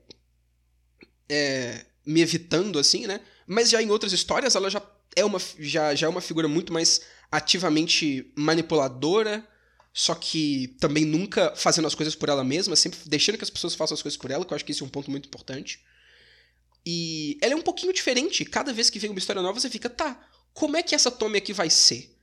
é, 1.28 1.86
me 2.04 2.20
evitando, 2.20 2.78
assim, 2.78 3.06
né? 3.06 3.20
Mas 3.46 3.70
já 3.70 3.80
em 3.80 3.90
outras 3.90 4.12
histórias, 4.12 4.54
ela 4.54 4.68
já 4.68 4.82
é 5.16 5.24
uma, 5.24 5.40
já, 5.58 5.94
já 5.94 6.06
é 6.06 6.10
uma 6.10 6.20
figura 6.20 6.48
muito 6.48 6.72
mais 6.72 7.02
ativamente 7.30 8.32
manipuladora, 8.36 9.46
só 9.92 10.14
que 10.14 10.76
também 10.80 11.04
nunca 11.04 11.54
fazendo 11.54 11.86
as 11.86 11.94
coisas 11.94 12.14
por 12.14 12.28
ela 12.28 12.42
mesma, 12.42 12.74
sempre 12.74 12.98
deixando 13.06 13.38
que 13.38 13.44
as 13.44 13.50
pessoas 13.50 13.74
façam 13.74 13.94
as 13.94 14.02
coisas 14.02 14.16
por 14.16 14.30
ela, 14.30 14.44
que 14.44 14.52
eu 14.52 14.56
acho 14.56 14.64
que 14.64 14.72
isso 14.72 14.82
é 14.82 14.86
um 14.86 14.90
ponto 14.90 15.10
muito 15.10 15.26
importante. 15.26 15.82
E 16.84 17.38
ela 17.40 17.54
é 17.54 17.56
um 17.56 17.62
pouquinho 17.62 17.92
diferente. 17.92 18.44
Cada 18.44 18.72
vez 18.72 18.90
que 18.90 18.98
vem 18.98 19.10
uma 19.10 19.18
história 19.18 19.40
nova, 19.40 19.58
você 19.58 19.70
fica, 19.70 19.88
tá, 19.88 20.20
como 20.52 20.76
é 20.76 20.82
que 20.82 20.94
essa 20.94 21.10
Tommy 21.10 21.38
aqui 21.38 21.52
vai 21.52 21.70
ser? 21.70 22.13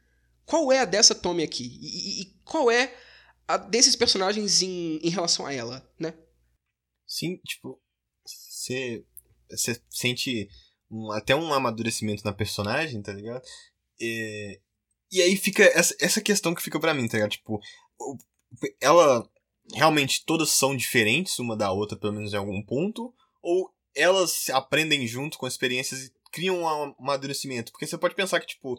Qual 0.52 0.70
é 0.70 0.80
a 0.80 0.86
dessa 0.86 1.16
Tommy 1.16 1.44
aqui? 1.44 1.80
E, 1.82 2.24
e 2.24 2.26
qual 2.44 2.70
é 2.70 2.94
a 3.48 3.56
desses 3.56 3.96
personagens 3.96 4.62
em, 4.62 4.98
em 4.98 5.10
relação 5.10 5.46
a 5.46 5.54
ela, 5.54 5.90
né? 5.98 6.14
Sim, 7.08 7.38
tipo, 7.38 7.82
você 8.26 9.06
sente 9.90 10.50
um, 10.92 11.10
até 11.14 11.34
um 11.34 11.54
amadurecimento 11.54 12.26
na 12.26 12.34
personagem, 12.34 13.02
tá 13.02 13.14
ligado? 13.14 13.42
E, 13.98 14.60
e 15.10 15.22
aí 15.22 15.38
fica 15.38 15.64
essa, 15.64 15.96
essa 16.02 16.20
questão 16.20 16.54
que 16.54 16.62
fica 16.62 16.82
para 16.82 16.94
mim, 16.94 17.08
tá 17.08 17.14
ligado? 17.14 17.32
Tipo, 17.32 17.58
ela 18.82 19.26
realmente 19.74 20.26
todas 20.26 20.50
são 20.50 20.76
diferentes 20.76 21.40
uma 21.40 21.56
da 21.56 21.72
outra, 21.72 21.98
pelo 21.98 22.12
menos 22.12 22.34
em 22.34 22.38
algum 22.38 22.62
ponto, 22.62 23.16
ou 23.42 23.74
elas 23.96 24.50
aprendem 24.50 25.08
junto 25.08 25.38
com 25.38 25.48
experiências 25.48 26.08
e 26.08 26.14
criam 26.30 26.64
um 26.64 26.68
amadurecimento? 27.00 27.72
Porque 27.72 27.88
você 27.88 27.98
pode 27.98 28.16
pensar 28.16 28.42
que, 28.42 28.48
tipo, 28.48 28.78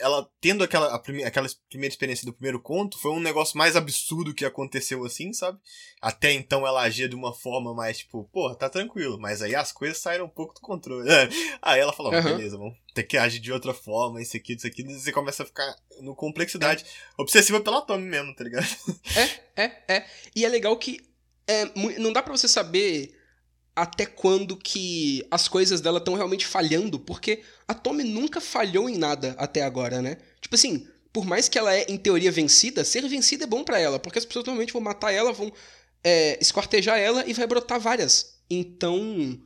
ela 0.00 0.28
tendo 0.40 0.64
aquela, 0.64 0.98
prime, 0.98 1.22
aquela 1.22 1.46
primeira 1.68 1.92
experiência 1.92 2.24
do 2.24 2.32
primeiro 2.32 2.60
conto, 2.60 2.98
foi 2.98 3.12
um 3.12 3.20
negócio 3.20 3.56
mais 3.56 3.76
absurdo 3.76 4.34
que 4.34 4.44
aconteceu 4.44 5.04
assim, 5.04 5.32
sabe? 5.32 5.58
Até 6.00 6.32
então 6.32 6.66
ela 6.66 6.82
agia 6.82 7.08
de 7.08 7.14
uma 7.14 7.32
forma 7.32 7.74
mais 7.74 7.98
tipo, 7.98 8.28
pô, 8.32 8.54
tá 8.54 8.68
tranquilo, 8.68 9.18
mas 9.20 9.42
aí 9.42 9.54
as 9.54 9.70
coisas 9.70 9.98
saíram 9.98 10.24
um 10.24 10.30
pouco 10.30 10.54
do 10.54 10.60
controle. 10.60 11.08
aí 11.60 11.78
ela 11.78 11.92
falou, 11.92 12.12
uhum. 12.12 12.22
beleza, 12.22 12.56
vamos 12.56 12.76
ter 12.94 13.04
que 13.04 13.16
agir 13.16 13.38
de 13.38 13.52
outra 13.52 13.74
forma, 13.74 14.20
isso 14.20 14.36
aqui, 14.36 14.54
isso 14.54 14.66
aqui, 14.66 14.82
e 14.82 14.98
você 14.98 15.12
começa 15.12 15.42
a 15.42 15.46
ficar 15.46 15.76
no 16.00 16.16
complexidade 16.16 16.84
é. 16.84 17.22
obsessiva 17.22 17.60
pela 17.60 17.82
Tommy 17.82 18.08
mesmo, 18.08 18.34
tá 18.34 18.42
ligado? 18.42 18.66
É, 19.56 19.64
é, 19.64 19.96
é. 19.96 20.06
E 20.34 20.44
é 20.44 20.48
legal 20.48 20.76
que 20.76 21.00
é, 21.46 21.66
não 21.98 22.12
dá 22.12 22.22
para 22.22 22.36
você 22.36 22.48
saber 22.48 23.19
até 23.80 24.04
quando 24.04 24.58
que 24.58 25.26
as 25.30 25.48
coisas 25.48 25.80
dela 25.80 25.96
estão 25.96 26.14
realmente 26.14 26.46
falhando, 26.46 26.98
porque 26.98 27.42
a 27.66 27.72
Tommy 27.72 28.04
nunca 28.04 28.38
falhou 28.38 28.90
em 28.90 28.98
nada 28.98 29.34
até 29.38 29.62
agora, 29.62 30.02
né? 30.02 30.18
Tipo 30.38 30.54
assim, 30.54 30.86
por 31.10 31.24
mais 31.24 31.48
que 31.48 31.58
ela 31.58 31.74
é, 31.74 31.86
em 31.88 31.96
teoria, 31.96 32.30
vencida, 32.30 32.84
ser 32.84 33.08
vencida 33.08 33.44
é 33.44 33.46
bom 33.46 33.64
para 33.64 33.80
ela, 33.80 33.98
porque 33.98 34.18
as 34.18 34.24
pessoas 34.26 34.44
normalmente 34.44 34.74
vão 34.74 34.82
matar 34.82 35.12
ela, 35.12 35.32
vão 35.32 35.50
é, 36.04 36.38
esquartejar 36.42 36.98
ela 36.98 37.24
e 37.26 37.32
vai 37.32 37.46
brotar 37.46 37.80
várias. 37.80 38.34
Então, 38.50 39.40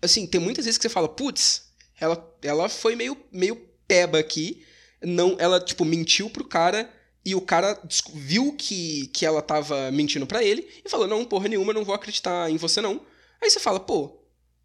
assim, 0.00 0.26
tem 0.26 0.40
muitas 0.40 0.64
vezes 0.64 0.78
que 0.78 0.82
você 0.82 0.88
fala, 0.88 1.08
putz, 1.08 1.64
ela, 2.00 2.34
ela 2.42 2.66
foi 2.70 2.96
meio, 2.96 3.14
meio 3.30 3.56
peba 3.86 4.18
aqui, 4.18 4.64
não, 5.02 5.36
ela, 5.38 5.60
tipo, 5.60 5.84
mentiu 5.84 6.30
pro 6.30 6.44
cara 6.44 6.90
e 7.22 7.34
o 7.34 7.42
cara 7.42 7.78
viu 8.14 8.54
que, 8.54 9.08
que 9.08 9.26
ela 9.26 9.42
tava 9.42 9.90
mentindo 9.90 10.26
para 10.26 10.42
ele 10.42 10.66
e 10.82 10.88
falou, 10.88 11.06
não, 11.06 11.26
porra 11.26 11.46
nenhuma, 11.46 11.74
não 11.74 11.84
vou 11.84 11.94
acreditar 11.94 12.50
em 12.50 12.56
você 12.56 12.80
não. 12.80 13.04
Aí 13.42 13.50
você 13.50 13.60
fala, 13.60 13.80
pô, 13.80 14.20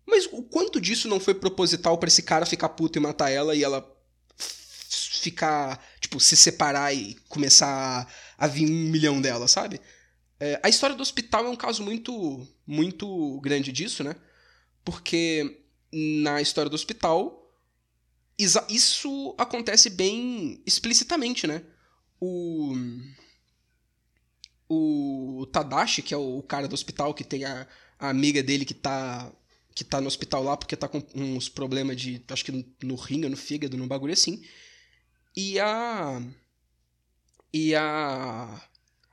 mas 0.05 0.25
o 0.32 0.41
quanto 0.43 0.82
disso 0.82 1.08
não 1.08 1.19
foi 1.19 1.34
proposital 1.34 1.97
para 1.97 2.08
esse 2.08 2.23
cara 2.23 2.45
ficar 2.45 2.69
puto 2.69 2.97
e 2.97 3.01
matar 3.01 3.29
ela 3.29 3.55
e 3.55 3.63
ela 3.63 3.95
ficar, 5.19 5.86
tipo, 5.99 6.19
se 6.19 6.36
separar 6.36 6.93
e 6.93 7.15
começar 7.27 8.12
a 8.38 8.47
vir 8.47 8.65
um 8.65 8.89
milhão 8.89 9.21
dela, 9.21 9.47
sabe? 9.47 9.79
É, 10.39 10.60
a 10.63 10.69
história 10.69 10.95
do 10.95 11.01
hospital 11.01 11.45
é 11.45 11.49
um 11.49 11.55
caso 11.55 11.84
muito, 11.84 12.47
muito 12.65 13.39
grande 13.41 13.71
disso, 13.71 14.03
né? 14.03 14.15
Porque 14.84 15.63
na 15.91 16.41
história 16.41 16.69
do 16.69 16.75
hospital, 16.75 17.53
isso 18.69 19.36
acontece 19.38 19.89
bem 19.89 20.62
explicitamente, 20.65 21.45
né? 21.45 21.62
O, 22.19 22.73
o 24.69 25.45
Tadashi, 25.51 26.01
que 26.01 26.13
é 26.13 26.17
o 26.17 26.41
cara 26.41 26.67
do 26.67 26.73
hospital, 26.73 27.13
que 27.13 27.23
tem 27.23 27.43
a, 27.43 27.67
a 28.00 28.10
amiga 28.10 28.42
dele 28.42 28.66
que 28.66 28.74
tá, 28.74 29.32
que 29.76 29.84
tá 29.84 30.00
no 30.02 30.08
hospital 30.08 30.44
lá 30.44 30.58
porque 30.58 30.76
tá 30.76 30.88
com 30.88 31.04
uns 31.16 31.50
problemas 31.50 31.98
de, 31.98 32.24
acho 32.30 32.46
que 32.46 32.66
no, 32.84 32.96
rim 32.96 33.24
ou 33.24 33.30
no 33.30 33.38
fígado, 33.38 33.78
num 33.78 33.88
bagulho 33.88 34.14
assim. 34.14 34.44
E 35.36 35.60
a... 35.60 36.22
E 37.54 37.76
a... 37.76 38.62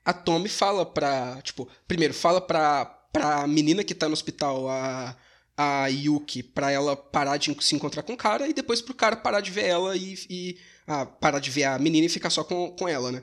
A 0.05 0.13
Tommy 0.13 0.49
fala 0.49 0.87
pra, 0.87 1.41
tipo, 1.43 1.69
primeiro, 1.89 2.15
fala 2.15 2.41
pra, 2.41 2.85
pra 3.13 3.47
menina 3.47 3.83
que 3.83 3.95
tá 3.95 4.07
no 4.07 4.15
hospital, 4.15 4.69
a 4.69 5.17
a 5.57 5.87
Yuki 5.87 6.43
pra 6.43 6.71
ela 6.71 6.95
parar 6.95 7.39
de 7.39 7.57
se 7.65 7.75
encontrar 7.75 8.03
com 8.03 8.13
o 8.13 8.17
cara 8.17 8.47
e 8.47 8.53
depois 8.53 8.83
pro 8.83 8.93
cara 8.95 9.17
parar 9.17 9.41
de 9.41 9.51
ver 9.51 9.65
ela 9.65 9.97
e, 9.97 10.19
e 10.29 10.59
ah, 10.87 11.07
parar 11.07 11.39
de 11.39 11.51
ver 11.51 11.65
a 11.65 11.79
menina 11.79 12.07
e 12.07 12.11
ficar 12.11 12.29
só 12.31 12.45
com, 12.45 12.71
com 12.73 12.87
ela, 12.87 13.11
né? 13.11 13.23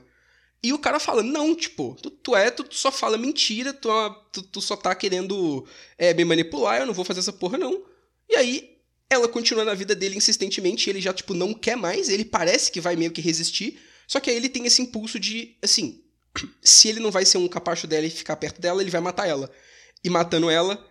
E 0.64 0.72
o 0.72 0.78
cara 0.78 0.98
fala, 0.98 1.22
não, 1.22 1.54
tipo, 1.54 1.94
tu, 2.00 2.10
tu 2.10 2.34
é, 2.34 2.50
tu, 2.50 2.64
tu 2.64 2.74
só 2.74 2.90
fala 2.90 3.18
mentira, 3.18 3.70
tu, 3.74 3.90
tu, 4.32 4.42
tu 4.44 4.60
só 4.62 4.74
tá 4.74 4.94
querendo 4.94 5.66
é, 5.98 6.14
me 6.14 6.24
manipular, 6.24 6.80
eu 6.80 6.86
não 6.86 6.94
vou 6.94 7.04
fazer 7.04 7.20
essa 7.20 7.34
porra, 7.34 7.58
não. 7.58 7.84
E 8.30 8.34
aí, 8.34 8.78
ela 9.10 9.28
continua 9.28 9.62
na 9.62 9.74
vida 9.74 9.94
dele 9.94 10.16
insistentemente, 10.16 10.88
ele 10.88 11.02
já, 11.02 11.12
tipo, 11.12 11.34
não 11.34 11.52
quer 11.52 11.76
mais, 11.76 12.08
ele 12.08 12.24
parece 12.24 12.72
que 12.72 12.80
vai 12.80 12.96
meio 12.96 13.10
que 13.10 13.20
resistir, 13.20 13.78
só 14.08 14.18
que 14.18 14.30
aí 14.30 14.36
ele 14.36 14.48
tem 14.48 14.64
esse 14.64 14.80
impulso 14.80 15.20
de, 15.20 15.54
assim, 15.60 16.02
se 16.62 16.88
ele 16.88 16.98
não 16.98 17.10
vai 17.10 17.26
ser 17.26 17.36
um 17.36 17.46
capacho 17.46 17.86
dela 17.86 18.06
e 18.06 18.10
ficar 18.10 18.36
perto 18.36 18.58
dela, 18.58 18.80
ele 18.80 18.90
vai 18.90 19.02
matar 19.02 19.28
ela. 19.28 19.50
E 20.02 20.08
matando 20.08 20.48
ela, 20.48 20.82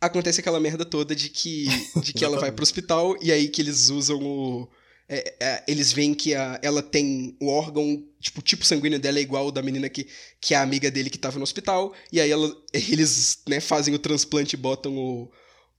acontece 0.00 0.40
aquela 0.40 0.58
merda 0.58 0.86
toda 0.86 1.14
de 1.14 1.28
que, 1.28 1.66
de 2.00 2.14
que 2.14 2.24
ela 2.24 2.40
vai 2.40 2.50
pro 2.50 2.62
hospital 2.62 3.14
e 3.20 3.30
aí 3.30 3.46
que 3.46 3.60
eles 3.60 3.90
usam 3.90 4.22
o. 4.22 4.68
É, 5.14 5.34
é, 5.40 5.64
eles 5.68 5.92
veem 5.92 6.14
que 6.14 6.34
a, 6.34 6.58
ela 6.62 6.82
tem 6.82 7.36
o 7.38 7.48
órgão, 7.48 8.02
tipo, 8.18 8.40
o 8.40 8.42
tipo 8.42 8.64
sanguíneo 8.64 8.98
dela 8.98 9.18
é 9.18 9.20
igual 9.20 9.44
ao 9.44 9.52
da 9.52 9.60
menina 9.60 9.86
que, 9.86 10.08
que 10.40 10.54
é 10.54 10.56
a 10.56 10.62
amiga 10.62 10.90
dele 10.90 11.10
que 11.10 11.18
tava 11.18 11.36
no 11.36 11.42
hospital, 11.42 11.92
e 12.10 12.18
aí 12.18 12.30
ela, 12.30 12.50
eles 12.72 13.42
né, 13.46 13.60
fazem 13.60 13.94
o 13.94 13.98
transplante 13.98 14.56
e 14.56 14.58
botam 14.58 14.96
o, 14.96 15.30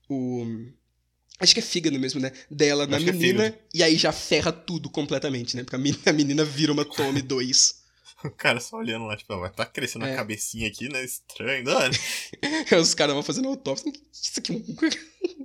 o. 0.08 0.46
Acho 1.40 1.52
que 1.52 1.58
é 1.58 1.64
fígado 1.64 1.98
mesmo, 1.98 2.20
né? 2.20 2.30
Dela 2.48 2.86
na 2.86 2.96
é 2.96 3.00
menina, 3.00 3.46
é 3.46 3.58
e 3.74 3.82
aí 3.82 3.96
já 3.96 4.12
ferra 4.12 4.52
tudo 4.52 4.88
completamente, 4.88 5.56
né? 5.56 5.64
Porque 5.64 5.74
a 5.74 5.80
menina, 5.80 6.02
a 6.06 6.12
menina 6.12 6.44
vira 6.44 6.72
uma 6.72 6.84
Tommy 6.84 7.20
2. 7.20 7.82
O 8.24 8.30
cara 8.30 8.60
só 8.60 8.76
olhando 8.76 9.04
lá, 9.04 9.16
tipo, 9.16 9.36
vai 9.38 9.50
tá 9.50 9.66
crescendo 9.66 10.06
é. 10.06 10.12
a 10.12 10.16
cabecinha 10.16 10.68
aqui, 10.68 10.88
né? 10.88 11.04
Estranho, 11.04 11.64
não. 11.64 11.80
Os 12.80 12.94
caras 12.94 13.14
vão 13.14 13.22
fazendo 13.22 13.48
autópsia. 13.48 13.92
Isso 14.12 14.38
aqui 14.38 14.52
é 14.52 14.54
um. 14.54 15.44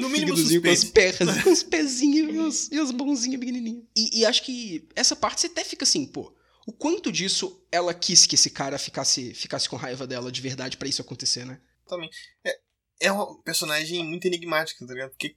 No 0.00 0.08
mínimo 0.08 0.36
suspeito. 0.36 0.62
com 0.62 0.70
as 0.70 0.84
pernas, 0.84 1.42
com 1.42 1.50
os 1.52 1.62
pezinhos 1.62 2.34
e 2.34 2.38
os, 2.38 2.72
e 2.72 2.80
os 2.80 2.92
mãozinhos 2.92 3.40
pequenininhos. 3.40 3.84
E, 3.96 4.20
e, 4.20 4.26
acho 4.26 4.42
que 4.42 4.88
essa 4.94 5.14
parte 5.14 5.40
você 5.40 5.46
até 5.46 5.64
fica 5.64 5.84
assim, 5.84 6.06
pô, 6.06 6.34
o 6.66 6.72
quanto 6.72 7.12
disso 7.12 7.62
ela 7.70 7.94
quis 7.94 8.26
que 8.26 8.34
esse 8.34 8.50
cara 8.50 8.78
ficasse, 8.78 9.34
ficasse 9.34 9.68
com 9.68 9.76
raiva 9.76 10.06
dela 10.06 10.30
de 10.30 10.40
verdade 10.40 10.76
para 10.76 10.88
isso 10.88 11.02
acontecer, 11.02 11.44
né? 11.44 11.60
Também. 11.86 12.10
É, 12.44 12.58
é 13.00 13.12
um 13.12 13.40
personagem 13.42 14.04
muito 14.04 14.26
enigmático, 14.26 14.86
tá 14.86 14.92
ligado? 14.92 15.10
Porque 15.10 15.36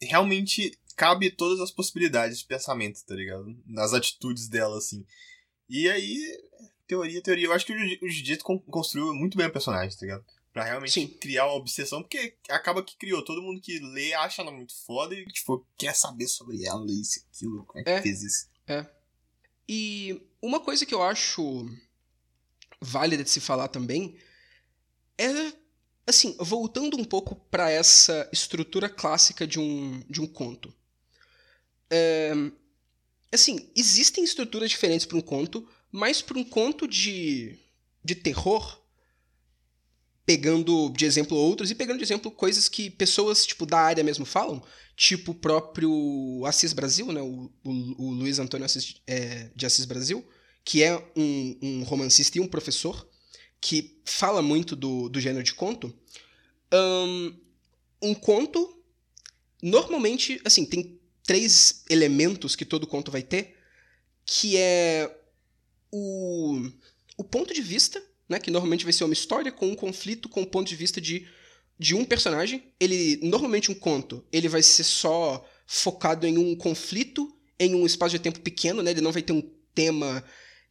realmente 0.00 0.78
cabe 0.96 1.30
todas 1.30 1.60
as 1.60 1.70
possibilidades 1.70 2.40
de 2.40 2.46
pensamento, 2.46 3.04
tá 3.06 3.14
ligado? 3.14 3.56
Nas 3.66 3.92
atitudes 3.92 4.48
dela, 4.48 4.78
assim. 4.78 5.06
E 5.68 5.88
aí, 5.88 6.18
teoria, 6.86 7.22
teoria. 7.22 7.46
Eu 7.46 7.52
acho 7.52 7.66
que 7.66 7.72
o 7.72 8.08
Jiu-Jitsu 8.08 8.44
construiu 8.68 9.14
muito 9.14 9.36
bem 9.36 9.46
o 9.46 9.52
personagem, 9.52 9.96
tá 9.96 10.06
ligado? 10.06 10.24
Pra 10.52 10.64
realmente 10.64 10.92
Sim. 10.92 11.06
criar 11.06 11.46
uma 11.46 11.54
obsessão, 11.54 12.02
porque 12.02 12.36
acaba 12.48 12.82
que 12.82 12.96
criou. 12.96 13.24
Todo 13.24 13.42
mundo 13.42 13.60
que 13.60 13.78
lê 13.78 14.14
acha 14.14 14.42
ela 14.42 14.50
muito 14.50 14.74
foda 14.84 15.14
e, 15.14 15.24
tipo, 15.26 15.66
quer 15.76 15.94
saber 15.94 16.26
sobre 16.26 16.64
ela, 16.64 16.84
isso, 16.90 17.24
aquilo, 17.28 17.64
como 17.64 17.80
é 17.80 17.84
que 17.84 17.90
é, 17.90 18.02
fez 18.02 18.22
isso. 18.22 18.48
É. 18.66 18.86
E 19.68 20.26
uma 20.40 20.60
coisa 20.60 20.86
que 20.86 20.94
eu 20.94 21.02
acho 21.02 21.68
válida 22.80 23.22
de 23.22 23.30
se 23.30 23.40
falar 23.40 23.68
também 23.68 24.16
é, 25.18 25.52
assim, 26.06 26.36
voltando 26.38 26.96
um 26.96 27.04
pouco 27.04 27.34
para 27.34 27.70
essa 27.70 28.28
estrutura 28.32 28.88
clássica 28.88 29.46
de 29.46 29.58
um, 29.58 30.00
de 30.08 30.20
um 30.20 30.26
conto. 30.26 30.72
É, 31.90 32.32
assim, 33.32 33.70
existem 33.74 34.22
estruturas 34.22 34.70
diferentes 34.70 35.04
para 35.04 35.18
um 35.18 35.22
conto, 35.22 35.68
mas 35.90 36.22
para 36.22 36.38
um 36.38 36.44
conto 36.44 36.86
de, 36.86 37.58
de 38.04 38.14
terror, 38.14 38.80
pegando 40.28 40.90
de 40.90 41.06
exemplo 41.06 41.38
outros 41.38 41.70
e 41.70 41.74
pegando 41.74 41.96
de 41.96 42.04
exemplo 42.04 42.30
coisas 42.30 42.68
que 42.68 42.90
pessoas 42.90 43.46
tipo 43.46 43.64
da 43.64 43.80
área 43.80 44.04
mesmo 44.04 44.26
falam, 44.26 44.62
tipo 44.94 45.30
o 45.30 45.34
próprio 45.34 46.44
Assis 46.44 46.74
Brasil, 46.74 47.10
né, 47.10 47.22
o, 47.22 47.50
o, 47.64 47.70
o 48.04 48.10
Luiz 48.10 48.38
Antônio 48.38 48.66
Assis, 48.66 48.96
é, 49.06 49.48
de 49.56 49.64
Assis 49.64 49.86
Brasil, 49.86 50.22
que 50.62 50.82
é 50.82 50.94
um, 51.16 51.58
um, 51.62 51.82
romancista 51.82 52.36
e 52.36 52.42
um 52.42 52.46
professor 52.46 53.08
que 53.58 54.02
fala 54.04 54.42
muito 54.42 54.76
do, 54.76 55.08
do 55.08 55.18
gênero 55.18 55.42
de 55.42 55.54
conto. 55.54 55.96
Um, 56.74 57.34
um 58.02 58.14
conto, 58.14 58.82
normalmente, 59.62 60.38
assim, 60.44 60.66
tem 60.66 61.00
três 61.24 61.84
elementos 61.88 62.54
que 62.54 62.66
todo 62.66 62.86
conto 62.86 63.10
vai 63.10 63.22
ter, 63.22 63.56
que 64.26 64.58
é 64.58 65.10
o, 65.90 66.70
o 67.16 67.24
ponto 67.24 67.54
de 67.54 67.62
vista, 67.62 68.02
né, 68.28 68.38
que 68.38 68.50
normalmente 68.50 68.84
vai 68.84 68.92
ser 68.92 69.04
uma 69.04 69.12
história 69.12 69.50
com 69.50 69.68
um 69.68 69.74
conflito 69.74 70.28
com 70.28 70.42
o 70.42 70.46
ponto 70.46 70.68
de 70.68 70.76
vista 70.76 71.00
de, 71.00 71.26
de 71.78 71.94
um 71.94 72.04
personagem. 72.04 72.72
Ele 72.78 73.18
normalmente 73.22 73.70
um 73.70 73.74
conto, 73.74 74.24
ele 74.32 74.48
vai 74.48 74.62
ser 74.62 74.84
só 74.84 75.46
focado 75.66 76.26
em 76.26 76.38
um 76.38 76.54
conflito 76.54 77.34
em 77.58 77.74
um 77.74 77.84
espaço 77.84 78.12
de 78.12 78.18
tempo 78.18 78.40
pequeno, 78.40 78.82
né? 78.82 78.92
Ele 78.92 79.00
não 79.00 79.12
vai 79.12 79.22
ter 79.22 79.32
um 79.32 79.42
tema 79.74 80.24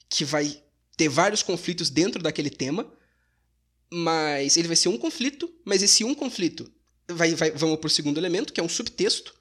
que 0.09 0.23
vai 0.23 0.61
ter 0.95 1.09
vários 1.09 1.43
conflitos 1.43 1.89
dentro 1.89 2.21
daquele 2.21 2.49
tema, 2.49 2.91
mas 3.91 4.55
ele 4.57 4.67
vai 4.67 4.75
ser 4.75 4.89
um 4.89 4.97
conflito, 4.97 5.53
mas 5.65 5.83
esse 5.83 6.03
um 6.03 6.15
conflito 6.15 6.71
vai, 7.09 7.35
vai 7.35 7.51
vamos 7.51 7.77
para 7.79 7.87
o 7.87 7.91
segundo 7.91 8.17
elemento, 8.17 8.53
que 8.53 8.59
é 8.59 8.63
um 8.63 8.69
subtexto, 8.69 9.37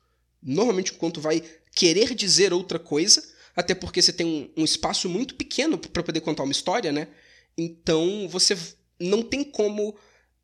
Normalmente 0.46 0.92
o 0.92 0.94
conto 0.94 1.20
vai 1.20 1.42
querer 1.74 2.14
dizer 2.14 2.52
outra 2.52 2.79
coisa, 2.79 3.22
até 3.55 3.74
porque 3.74 4.00
você 4.00 4.12
tem 4.12 4.24
um, 4.24 4.62
um 4.62 4.64
espaço 4.64 5.09
muito 5.09 5.35
pequeno 5.35 5.76
para 5.76 6.05
poder 6.05 6.20
contar 6.20 6.44
uma 6.44 6.52
história, 6.52 6.92
né? 6.92 7.09
Então 7.57 8.29
você 8.29 8.57
não 9.01 9.23
tem 9.23 9.45
como 9.45 9.97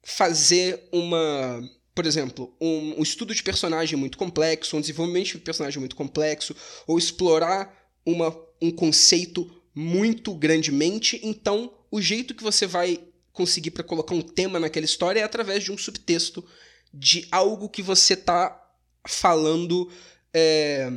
fazer 0.03 0.88
uma, 0.92 1.62
por 1.94 2.07
exemplo, 2.07 2.55
um, 2.61 3.01
um 3.01 3.03
estudo 3.03 3.35
de 3.35 3.42
personagem 3.42 3.98
muito 3.98 4.18
complexo, 4.18 4.77
um 4.77 4.81
desenvolvimento 4.81 5.33
de 5.33 5.38
personagem 5.38 5.79
muito 5.79 5.96
complexo, 5.96 6.55
ou 6.87 6.98
explorar 6.98 7.72
uma, 8.05 8.37
um 8.61 8.70
conceito 8.70 9.51
muito 9.75 10.35
grandemente. 10.35 11.20
Então, 11.22 11.72
o 11.90 12.01
jeito 12.01 12.35
que 12.35 12.42
você 12.42 12.66
vai 12.66 12.98
conseguir 13.33 13.70
para 13.70 13.85
colocar 13.85 14.14
um 14.14 14.22
tema 14.22 14.61
naquela 14.61 14.85
história 14.85 15.20
é 15.20 15.22
através 15.22 15.64
de 15.64 15.72
um 15.72 15.79
subtexto 15.79 16.44
de 16.92 17.27
algo 17.31 17.68
que 17.68 17.83
você 17.83 18.14
está 18.14 18.59
falando 19.07 19.90
é, 20.35 20.90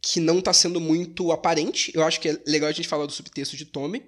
que 0.00 0.20
não 0.20 0.38
está 0.38 0.52
sendo 0.52 0.80
muito 0.80 1.32
aparente. 1.32 1.90
Eu 1.94 2.04
acho 2.04 2.20
que 2.20 2.28
é 2.28 2.40
legal 2.46 2.68
a 2.68 2.72
gente 2.72 2.88
falar 2.88 3.06
do 3.06 3.12
subtexto 3.12 3.56
de 3.56 3.64
Tommy. 3.64 4.04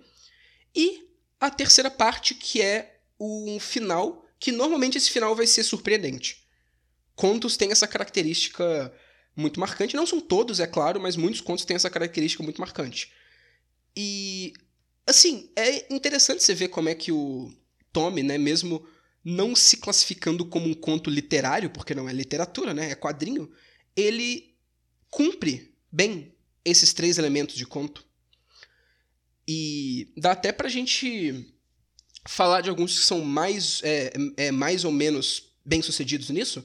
E 0.75 1.09
a 1.41 1.51
terceira 1.51 1.91
parte, 1.91 2.35
que 2.35 2.61
é 2.61 3.01
um 3.19 3.59
final, 3.61 4.27
que 4.39 4.51
normalmente 4.51 4.99
esse 4.99 5.11
final 5.11 5.35
vai 5.35 5.47
ser 5.47 5.63
surpreendente. 5.63 6.45
Contos 7.15 7.57
têm 7.57 7.71
essa 7.71 7.87
característica 7.87 8.93
muito 9.37 9.61
marcante. 9.61 9.97
Não 9.97 10.07
são 10.07 10.21
todos, 10.21 10.61
é 10.61 10.67
claro, 10.67 11.01
mas 11.01 11.17
muitos 11.17 11.41
contos 11.41 11.65
têm 11.65 11.77
essa 11.77 11.91
característica 11.91 12.43
muito 12.43 12.61
marcante. 12.61 13.13
E, 13.97 14.53
assim, 15.07 15.51
é 15.55 15.93
interessante 15.95 16.43
você 16.43 16.55
ver 16.55 16.69
como 16.69 16.89
é 16.89 16.95
que 16.95 17.13
o 17.13 17.53
Tommy, 17.93 18.23
né, 18.23 18.37
mesmo 18.37 18.87
não 19.25 19.55
se 19.55 19.79
classificando 19.79 20.45
como 20.45 20.69
um 20.69 20.75
conto 20.75 21.09
literário, 21.09 21.71
porque 21.71 21.95
não 21.95 22.09
é 22.09 22.13
literatura, 22.13 22.75
né? 22.75 22.91
É 22.91 22.95
quadrinho, 22.95 23.51
ele 23.97 24.55
cumpre 25.09 25.75
bem 25.91 26.35
esses 26.65 26.93
três 26.93 27.17
elementos 27.17 27.55
de 27.55 27.65
conto. 27.65 28.07
E 29.47 30.13
dá 30.17 30.33
até 30.33 30.53
pra 30.53 30.69
gente 30.69 31.53
falar 32.27 32.61
de 32.61 32.71
alguns 32.71 32.99
que 32.99 33.05
são 33.05 33.21
mais, 33.21 33.81
é, 33.83 34.13
é, 34.37 34.51
mais 34.51 34.85
ou 34.85 34.93
menos 34.93 35.53
bem 35.65 35.83
sucedidos 35.83 36.31
nisso, 36.31 36.65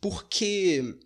porque 0.00 0.98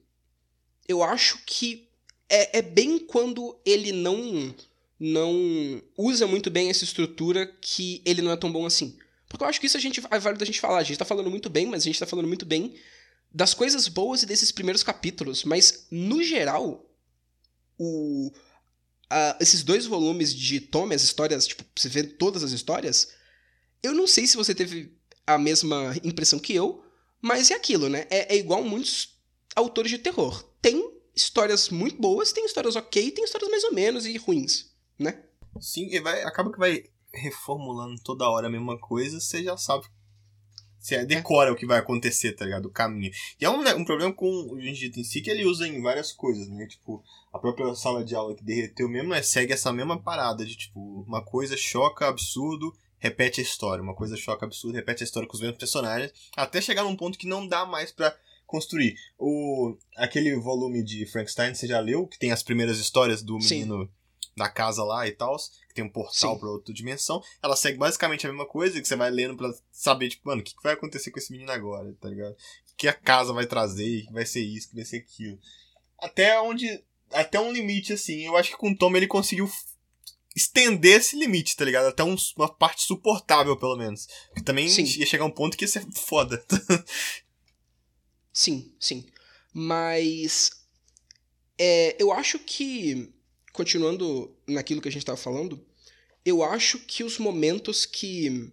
eu 0.88 1.02
acho 1.02 1.38
que 1.44 1.88
é, 2.28 2.58
é 2.58 2.62
bem 2.62 2.98
quando 2.98 3.58
ele 3.64 3.92
não 3.92 4.54
não 4.98 5.82
usa 5.96 6.26
muito 6.26 6.50
bem 6.50 6.70
essa 6.70 6.84
estrutura 6.84 7.46
que 7.60 8.00
ele 8.02 8.22
não 8.22 8.32
é 8.32 8.36
tão 8.36 8.50
bom 8.50 8.64
assim. 8.64 8.96
Porque 9.28 9.44
eu 9.44 9.48
acho 9.48 9.60
que 9.60 9.66
isso 9.66 9.76
a 9.76 9.80
gente 9.80 10.00
é 10.10 10.18
válido 10.18 10.42
a 10.42 10.46
gente 10.46 10.60
falar. 10.60 10.78
A 10.78 10.82
gente 10.82 10.98
tá 10.98 11.04
falando 11.04 11.30
muito 11.30 11.50
bem, 11.50 11.66
mas 11.66 11.82
a 11.82 11.84
gente 11.84 11.98
tá 11.98 12.06
falando 12.06 12.26
muito 12.26 12.46
bem 12.46 12.74
das 13.32 13.52
coisas 13.52 13.88
boas 13.88 14.22
e 14.22 14.26
desses 14.26 14.50
primeiros 14.50 14.82
capítulos. 14.82 15.44
Mas, 15.44 15.86
no 15.90 16.22
geral, 16.22 16.88
o, 17.78 18.32
uh, 19.12 19.36
esses 19.40 19.62
dois 19.62 19.86
volumes 19.86 20.34
de 20.34 20.60
Tommy, 20.60 20.94
as 20.94 21.02
histórias, 21.02 21.46
tipo, 21.46 21.64
você 21.74 21.88
vê 21.88 22.02
todas 22.02 22.42
as 22.42 22.52
histórias, 22.52 23.12
eu 23.82 23.94
não 23.94 24.06
sei 24.06 24.26
se 24.26 24.36
você 24.36 24.54
teve 24.54 24.96
a 25.26 25.38
mesma 25.38 25.94
impressão 26.04 26.38
que 26.38 26.54
eu, 26.54 26.84
mas 27.20 27.50
é 27.50 27.54
aquilo, 27.54 27.88
né? 27.88 28.06
É, 28.10 28.34
é 28.34 28.38
igual 28.38 28.62
muitos 28.62 29.16
autores 29.54 29.90
de 29.90 29.98
terror. 29.98 30.42
Tem 30.60 30.92
histórias 31.14 31.70
muito 31.70 32.00
boas, 32.00 32.32
tem 32.32 32.44
histórias 32.44 32.76
ok, 32.76 33.10
tem 33.10 33.24
histórias 33.24 33.50
mais 33.50 33.64
ou 33.64 33.72
menos 33.72 34.06
e 34.06 34.16
ruins, 34.16 34.70
né? 34.98 35.24
Sim, 35.60 35.88
e 35.90 36.00
vai, 36.00 36.22
acaba 36.22 36.52
que 36.52 36.58
vai 36.58 36.84
reformulando 37.12 38.00
toda 38.02 38.28
hora 38.28 38.46
a 38.46 38.50
mesma 38.50 38.78
coisa, 38.78 39.18
você 39.18 39.42
já 39.42 39.56
sabe. 39.56 39.86
Você 40.86 40.94
é. 40.94 41.04
decora 41.04 41.52
o 41.52 41.56
que 41.56 41.66
vai 41.66 41.80
acontecer, 41.80 42.32
tá 42.32 42.44
ligado? 42.44 42.66
O 42.66 42.70
caminho. 42.70 43.10
E 43.40 43.44
é 43.44 43.50
um, 43.50 43.60
né, 43.60 43.74
um 43.74 43.84
problema 43.84 44.12
com 44.12 44.28
o 44.28 44.60
Jujutsu 44.60 45.00
em 45.00 45.04
si 45.04 45.20
que 45.20 45.28
ele 45.28 45.44
usa 45.44 45.66
em 45.66 45.82
várias 45.82 46.12
coisas, 46.12 46.48
né? 46.48 46.64
Tipo, 46.66 47.02
a 47.32 47.40
própria 47.40 47.74
sala 47.74 48.04
de 48.04 48.14
aula 48.14 48.36
que 48.36 48.44
derreteu 48.44 48.88
mesmo 48.88 49.12
é, 49.12 49.20
segue 49.20 49.52
essa 49.52 49.72
mesma 49.72 50.00
parada 50.00 50.46
de, 50.46 50.56
tipo, 50.56 50.78
uma 51.04 51.20
coisa 51.20 51.56
choca, 51.56 52.06
absurdo, 52.06 52.72
repete 52.98 53.40
a 53.40 53.42
história. 53.42 53.82
Uma 53.82 53.96
coisa 53.96 54.16
choca, 54.16 54.46
absurdo, 54.46 54.76
repete 54.76 55.02
a 55.02 55.06
história 55.06 55.28
com 55.28 55.34
os 55.34 55.40
mesmos 55.40 55.58
personagens, 55.58 56.12
até 56.36 56.60
chegar 56.60 56.84
num 56.84 56.94
ponto 56.94 57.18
que 57.18 57.26
não 57.26 57.48
dá 57.48 57.66
mais 57.66 57.90
para 57.90 58.16
construir. 58.46 58.94
O, 59.18 59.76
aquele 59.96 60.36
volume 60.36 60.84
de 60.84 61.04
Frankenstein, 61.06 61.52
você 61.52 61.66
já 61.66 61.80
leu? 61.80 62.06
Que 62.06 62.16
tem 62.16 62.30
as 62.30 62.44
primeiras 62.44 62.78
histórias 62.78 63.24
do 63.24 63.38
menino 63.38 63.86
Sim. 63.86 63.90
Da 64.36 64.48
casa 64.48 64.84
lá 64.84 65.06
e 65.06 65.12
tal, 65.12 65.36
que 65.68 65.74
tem 65.74 65.84
um 65.84 65.88
portal 65.88 66.38
para 66.38 66.50
outra 66.50 66.74
dimensão. 66.74 67.22
Ela 67.42 67.56
segue 67.56 67.78
basicamente 67.78 68.26
a 68.26 68.30
mesma 68.30 68.46
coisa, 68.46 68.80
que 68.80 68.86
você 68.86 68.96
vai 68.96 69.10
lendo 69.10 69.36
para 69.36 69.52
saber, 69.70 70.10
tipo, 70.10 70.28
mano, 70.28 70.42
o 70.42 70.44
que, 70.44 70.54
que 70.54 70.62
vai 70.62 70.74
acontecer 70.74 71.10
com 71.10 71.18
esse 71.18 71.32
menino 71.32 71.50
agora, 71.50 71.92
tá 72.00 72.08
ligado? 72.08 72.32
O 72.32 72.76
que 72.76 72.88
a 72.88 72.92
casa 72.92 73.32
vai 73.32 73.46
trazer, 73.46 74.06
que 74.06 74.12
vai 74.12 74.26
ser 74.26 74.42
isso, 74.42 74.68
que 74.68 74.76
vai 74.76 74.84
ser 74.84 74.98
aquilo. 74.98 75.38
Até 75.98 76.38
onde. 76.40 76.84
Até 77.12 77.40
um 77.40 77.52
limite, 77.52 77.92
assim. 77.92 78.26
Eu 78.26 78.36
acho 78.36 78.50
que 78.50 78.56
com 78.56 78.70
o 78.70 78.76
Tom 78.76 78.94
ele 78.96 79.06
conseguiu 79.06 79.50
estender 80.34 81.00
esse 81.00 81.16
limite, 81.16 81.56
tá 81.56 81.64
ligado? 81.64 81.86
Até 81.86 82.04
um, 82.04 82.14
uma 82.36 82.52
parte 82.52 82.82
suportável, 82.82 83.56
pelo 83.56 83.76
menos. 83.76 84.06
Que 84.34 84.42
também 84.42 84.68
Sim. 84.68 84.82
ia 84.82 85.06
chegar 85.06 85.24
um 85.24 85.30
ponto 85.30 85.56
que 85.56 85.64
ia 85.64 85.68
ser 85.68 85.86
foda. 85.92 86.44
Sim, 88.30 88.70
sim. 88.78 89.06
Mas 89.50 90.50
é, 91.58 91.96
eu 91.98 92.12
acho 92.12 92.38
que, 92.38 93.10
continuando 93.56 94.36
naquilo 94.46 94.80
que 94.80 94.88
a 94.88 94.92
gente 94.92 95.02
estava 95.02 95.16
falando, 95.16 95.64
eu 96.24 96.44
acho 96.44 96.78
que 96.80 97.02
os 97.02 97.18
momentos 97.18 97.86
que 97.86 98.52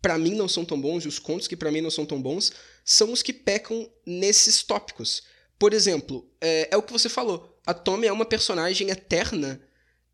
para 0.00 0.16
mim 0.16 0.34
não 0.34 0.48
são 0.48 0.64
tão 0.64 0.80
bons 0.80 1.04
e 1.04 1.08
os 1.08 1.18
contos 1.18 1.46
que 1.46 1.56
para 1.56 1.70
mim 1.70 1.82
não 1.82 1.90
são 1.90 2.06
tão 2.06 2.20
bons 2.20 2.52
são 2.82 3.12
os 3.12 3.22
que 3.22 3.34
pecam 3.34 3.88
nesses 4.06 4.62
tópicos. 4.62 5.22
Por 5.58 5.74
exemplo, 5.74 6.26
é, 6.40 6.68
é, 6.72 6.76
o 6.76 6.82
que 6.82 6.92
você 6.92 7.08
falou. 7.08 7.60
A 7.66 7.74
Tommy 7.74 8.06
é 8.06 8.12
uma 8.12 8.24
personagem 8.24 8.88
eterna 8.88 9.60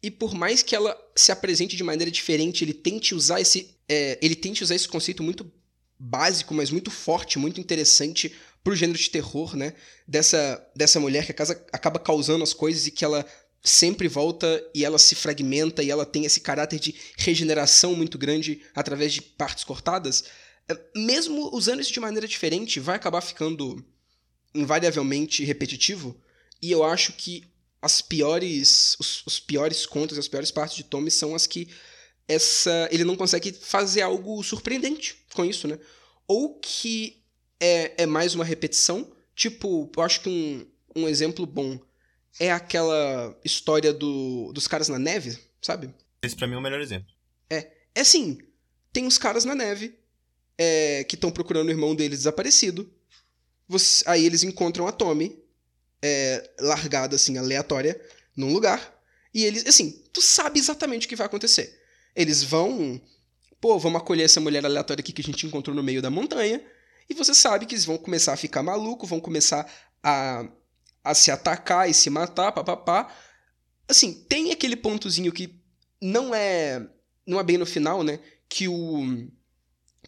e 0.03 0.11
por 0.11 0.35
mais 0.35 0.61
que 0.61 0.75
ela 0.75 0.99
se 1.15 1.31
apresente 1.31 1.77
de 1.77 1.85
maneira 1.85 2.11
diferente, 2.11 2.65
ele 2.65 2.75
tente 2.75 3.15
usar 3.15 3.41
esse, 3.41 3.77
é, 3.89 4.19
ele 4.21 4.35
tente 4.35 4.65
usar 4.65 4.75
esse 4.75 4.89
conceito 4.89 5.23
muito 5.23 5.51
básico, 5.99 6.53
mas 6.53 6.71
muito 6.71 6.91
forte, 6.91 7.39
muito 7.39 7.61
interessante 7.61 8.35
pro 8.65 8.75
gênero 8.75 8.99
de 8.99 9.09
terror, 9.09 9.57
né? 9.57 9.73
Dessa, 10.07 10.69
dessa 10.75 10.99
mulher 10.99 11.25
que 11.25 11.33
acaba 11.73 12.01
causando 12.01 12.43
as 12.43 12.53
coisas 12.53 12.87
e 12.87 12.91
que 12.91 13.05
ela 13.05 13.25
sempre 13.69 14.07
volta 14.07 14.65
e 14.75 14.85
ela 14.85 14.99
se 14.99 15.15
fragmenta 15.15 15.83
e 15.83 15.91
ela 15.91 16.07
tem 16.07 16.25
esse 16.25 16.41
caráter 16.41 16.79
de 16.79 16.95
regeneração 17.17 17.95
muito 17.95 18.17
grande 18.17 18.63
através 18.75 19.13
de 19.13 19.21
partes 19.21 19.65
cortadas. 19.65 20.25
É, 20.69 20.79
mesmo 20.95 21.51
usando 21.53 21.81
isso 21.81 21.93
de 21.93 22.01
maneira 22.01 22.29
diferente, 22.29 22.79
vai 22.79 22.97
acabar 22.97 23.21
ficando 23.21 23.85
invariavelmente 24.55 25.45
repetitivo. 25.45 26.17
E 26.63 26.71
eu 26.71 26.85
acho 26.85 27.13
que 27.13 27.45
as 27.83 28.01
piores, 28.01 28.97
os, 28.99 29.27
os 29.27 29.41
piores 29.41 29.85
contos, 29.85 30.17
as 30.17 30.29
piores 30.29 30.51
partes 30.51 30.77
de 30.77 30.85
Tommy 30.85 31.11
são 31.11 31.35
as 31.35 31.47
que 31.47 31.69
essa 32.29 32.89
ele 32.91 33.05
não 33.05 33.17
consegue 33.17 33.53
fazer 33.53 34.03
algo 34.03 34.43
surpreendente 34.43 35.17
com 35.35 35.45
isso, 35.45 35.69
né? 35.69 35.79
Ou 36.27 36.59
que 36.59 37.23
é, 37.61 38.03
é 38.03 38.07
mais 38.07 38.35
uma 38.35 38.45
repetição. 38.45 39.13
Tipo, 39.35 39.91
eu 39.97 40.03
acho 40.03 40.23
que 40.23 40.29
um, 40.29 40.67
um 40.95 41.09
exemplo 41.09 41.45
bom 41.47 41.79
é 42.39 42.53
aquela 42.53 43.39
história 43.45 43.93
do, 43.93 44.53
dos 44.53 44.69
caras 44.69 44.89
na 44.89 44.99
neve, 44.99 45.39
sabe? 45.61 45.95
Esse 46.23 46.37
pra 46.37 46.47
mim 46.47 46.55
é 46.55 46.59
o 46.59 46.63
melhor 46.63 46.81
exemplo. 46.81 47.09
É. 47.49 47.71
É 47.95 48.01
assim, 48.01 48.39
tem 48.93 49.07
uns 49.07 49.19
caras 49.19 49.45
na 49.45 49.55
neve 49.55 49.99
é, 50.59 51.05
que 51.05 51.15
estão 51.15 51.31
procurando 51.31 51.69
o 51.69 51.71
irmão 51.71 51.95
deles 51.95 52.21
desaparecido. 52.21 52.91
Você, 53.69 54.05
aí 54.07 54.25
eles 54.25 54.43
encontram 54.43 54.87
a 54.87 54.93
Tommy, 54.93 55.43
é, 56.03 56.51
largada 56.61 57.17
assim, 57.17 57.39
aleatória, 57.39 58.01
num 58.37 58.53
lugar. 58.53 58.95
E 59.33 59.45
eles, 59.45 59.67
assim, 59.67 60.03
tu 60.13 60.23
sabe 60.23 60.59
exatamente 60.59 61.07
o 61.07 61.09
que 61.09 61.17
vai 61.17 61.27
acontecer. 61.27 61.81
Eles 62.15 62.43
vão, 62.43 63.01
pô, 63.61 63.79
vamos 63.79 64.01
acolher 64.01 64.25
essa 64.25 64.41
mulher 64.41 64.65
aleatória 64.65 65.01
aqui 65.01 65.13
que 65.13 65.21
a 65.21 65.25
gente 65.25 65.47
encontrou 65.47 65.75
no 65.75 65.83
meio 65.83 66.01
da 66.01 66.11
montanha. 66.11 66.63
E 67.09 67.15
você 67.15 67.35
sabe 67.35 67.67
que 67.67 67.75
eles 67.75 67.85
vão 67.85 67.99
começar 67.99 68.33
a 68.33 68.37
ficar 68.37 68.63
maluco, 68.63 69.07
vão 69.07 69.21
começar 69.21 69.71
a, 70.03 70.49
a 71.11 71.15
se 71.15 71.31
atacar 71.31 71.89
e 71.89 71.95
se 71.95 72.11
matar, 72.11 72.53
papapá. 72.53 73.13
Assim, 73.89 74.13
tem 74.29 74.51
aquele 74.51 74.77
pontozinho 74.77 75.33
que 75.33 75.61
não 76.01 76.35
é 76.35 76.87
não 77.27 77.41
é 77.41 77.43
bem 77.43 77.59
no 77.59 77.67
final, 77.67 78.03
né? 78.03 78.21
Que 78.49 78.69
o 78.69 79.29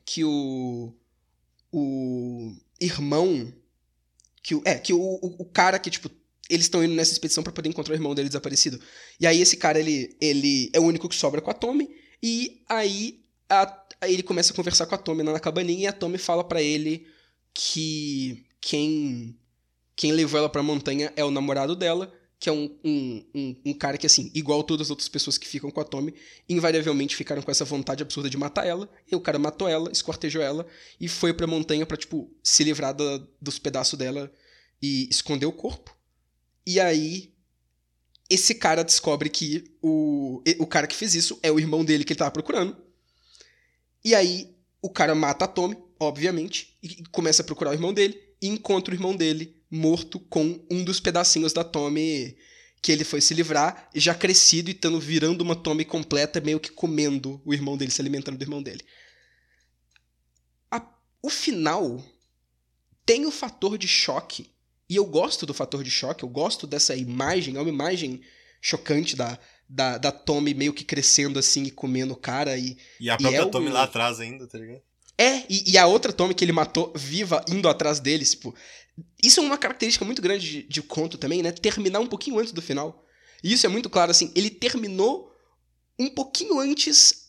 que 0.04 0.24
o 0.24 0.94
o 1.72 2.56
irmão 2.80 3.52
que 4.42 4.54
o, 4.54 4.62
é 4.64 4.78
que 4.78 4.92
o, 4.92 5.00
o, 5.00 5.42
o 5.42 5.44
cara 5.44 5.78
que 5.78 5.90
tipo 5.90 6.10
eles 6.48 6.64
estão 6.64 6.82
indo 6.82 6.94
nessa 6.94 7.12
expedição 7.12 7.42
para 7.42 7.52
poder 7.52 7.68
encontrar 7.68 7.92
o 7.92 7.96
irmão 7.96 8.14
dele 8.14 8.28
desaparecido. 8.28 8.80
E 9.20 9.26
aí 9.26 9.40
esse 9.40 9.56
cara 9.56 9.78
ele 9.78 10.16
ele 10.20 10.70
é 10.72 10.80
o 10.80 10.84
único 10.84 11.08
que 11.08 11.16
sobra 11.16 11.40
com 11.40 11.50
a 11.50 11.54
Tommy 11.54 11.88
e 12.22 12.62
aí 12.68 13.22
a 13.48 13.66
Aí 14.00 14.14
ele 14.14 14.22
começa 14.22 14.52
a 14.52 14.56
conversar 14.56 14.86
com 14.86 14.94
a 14.94 14.98
Tommy 14.98 15.22
na 15.22 15.40
cabaninha 15.40 15.84
e 15.84 15.86
a 15.86 15.92
Tommy 15.92 16.18
fala 16.18 16.44
para 16.44 16.62
ele 16.62 17.06
que 17.52 18.46
quem 18.60 19.36
quem 19.98 20.12
levou 20.12 20.38
ela 20.38 20.48
pra 20.48 20.62
montanha 20.62 21.12
é 21.16 21.24
o 21.24 21.30
namorado 21.30 21.74
dela, 21.74 22.14
que 22.38 22.48
é 22.48 22.52
um, 22.52 22.72
um, 22.84 23.24
um, 23.34 23.56
um, 23.66 23.74
cara 23.74 23.98
que, 23.98 24.06
assim, 24.06 24.30
igual 24.32 24.62
todas 24.62 24.86
as 24.86 24.90
outras 24.90 25.08
pessoas 25.08 25.36
que 25.36 25.48
ficam 25.48 25.72
com 25.72 25.80
a 25.80 25.84
Tommy, 25.84 26.14
invariavelmente 26.48 27.16
ficaram 27.16 27.42
com 27.42 27.50
essa 27.50 27.64
vontade 27.64 28.00
absurda 28.00 28.30
de 28.30 28.36
matar 28.36 28.64
ela, 28.64 28.88
e 29.10 29.16
o 29.16 29.20
cara 29.20 29.40
matou 29.40 29.66
ela, 29.66 29.90
esquartejou 29.90 30.40
ela, 30.40 30.64
e 31.00 31.08
foi 31.08 31.34
pra 31.34 31.48
montanha 31.48 31.84
pra, 31.84 31.96
tipo, 31.96 32.32
se 32.44 32.62
livrar 32.62 32.94
da, 32.94 33.20
dos 33.42 33.58
pedaços 33.58 33.98
dela 33.98 34.32
e 34.80 35.08
esconder 35.10 35.46
o 35.46 35.52
corpo. 35.52 35.92
E 36.64 36.78
aí, 36.78 37.34
esse 38.30 38.54
cara 38.54 38.84
descobre 38.84 39.28
que 39.28 39.76
o, 39.82 40.40
o 40.60 40.66
cara 40.68 40.86
que 40.86 40.94
fez 40.94 41.16
isso 41.16 41.40
é 41.42 41.50
o 41.50 41.58
irmão 41.58 41.84
dele 41.84 42.04
que 42.04 42.12
ele 42.12 42.18
tava 42.20 42.30
procurando, 42.30 42.76
e 44.04 44.14
aí 44.14 44.56
o 44.80 44.90
cara 44.90 45.12
mata 45.12 45.44
a 45.44 45.48
Tommy, 45.48 45.76
obviamente, 45.98 46.78
e 46.80 47.02
começa 47.10 47.42
a 47.42 47.44
procurar 47.44 47.72
o 47.72 47.74
irmão 47.74 47.92
dele, 47.92 48.16
e 48.40 48.46
encontra 48.46 48.94
o 48.94 48.96
irmão 48.96 49.16
dele 49.16 49.57
morto 49.70 50.18
com 50.18 50.64
um 50.70 50.82
dos 50.82 51.00
pedacinhos 51.00 51.52
da 51.52 51.64
Tommy 51.64 52.36
que 52.80 52.92
ele 52.92 53.04
foi 53.04 53.20
se 53.20 53.34
livrar, 53.34 53.88
já 53.94 54.14
crescido 54.14 54.70
e 54.70 54.72
estando 54.72 55.00
virando 55.00 55.42
uma 55.42 55.56
Tommy 55.56 55.84
completa, 55.84 56.40
meio 56.40 56.60
que 56.60 56.70
comendo 56.70 57.40
o 57.44 57.52
irmão 57.52 57.76
dele, 57.76 57.90
se 57.90 58.00
alimentando 58.00 58.38
do 58.38 58.44
irmão 58.44 58.62
dele. 58.62 58.84
A, 60.70 60.80
o 61.20 61.28
final 61.28 62.00
tem 63.04 63.26
o 63.26 63.32
fator 63.32 63.76
de 63.76 63.88
choque, 63.88 64.50
e 64.88 64.96
eu 64.96 65.04
gosto 65.04 65.44
do 65.44 65.52
fator 65.52 65.82
de 65.82 65.90
choque, 65.90 66.22
eu 66.22 66.28
gosto 66.28 66.66
dessa 66.66 66.94
imagem, 66.94 67.56
é 67.56 67.60
uma 67.60 67.68
imagem 67.68 68.22
chocante 68.60 69.16
da, 69.16 69.38
da, 69.68 69.98
da 69.98 70.12
Tommy 70.12 70.54
meio 70.54 70.72
que 70.72 70.84
crescendo 70.84 71.38
assim 71.38 71.64
e 71.64 71.70
comendo 71.70 72.14
o 72.14 72.16
cara. 72.16 72.56
E, 72.56 72.76
e 73.00 73.10
a 73.10 73.16
própria 73.16 73.38
e 73.38 73.42
é 73.42 73.46
Tommy 73.46 73.68
o... 73.68 73.72
lá 73.72 73.82
atrás 73.82 74.20
ainda, 74.20 74.46
tá 74.46 74.58
ligado? 74.58 74.80
É, 75.16 75.44
e, 75.48 75.72
e, 75.72 75.78
a 75.78 75.86
outra 75.86 76.12
Tommy 76.12 76.32
que 76.32 76.44
ele 76.44 76.52
matou 76.52 76.92
viva 76.94 77.44
indo 77.48 77.68
atrás 77.68 77.98
deles, 77.98 78.30
tipo. 78.30 78.54
Isso 79.22 79.40
é 79.40 79.42
uma 79.42 79.58
característica 79.58 80.04
muito 80.04 80.22
grande 80.22 80.48
de, 80.48 80.62
de 80.62 80.82
conto 80.82 81.18
também, 81.18 81.42
né? 81.42 81.52
Terminar 81.52 82.00
um 82.00 82.06
pouquinho 82.06 82.38
antes 82.38 82.52
do 82.52 82.62
final. 82.62 83.04
E 83.42 83.52
isso 83.52 83.66
é 83.66 83.68
muito 83.68 83.88
claro, 83.88 84.10
assim, 84.10 84.32
ele 84.34 84.50
terminou 84.50 85.32
um 85.98 86.08
pouquinho 86.08 86.58
antes 86.58 87.28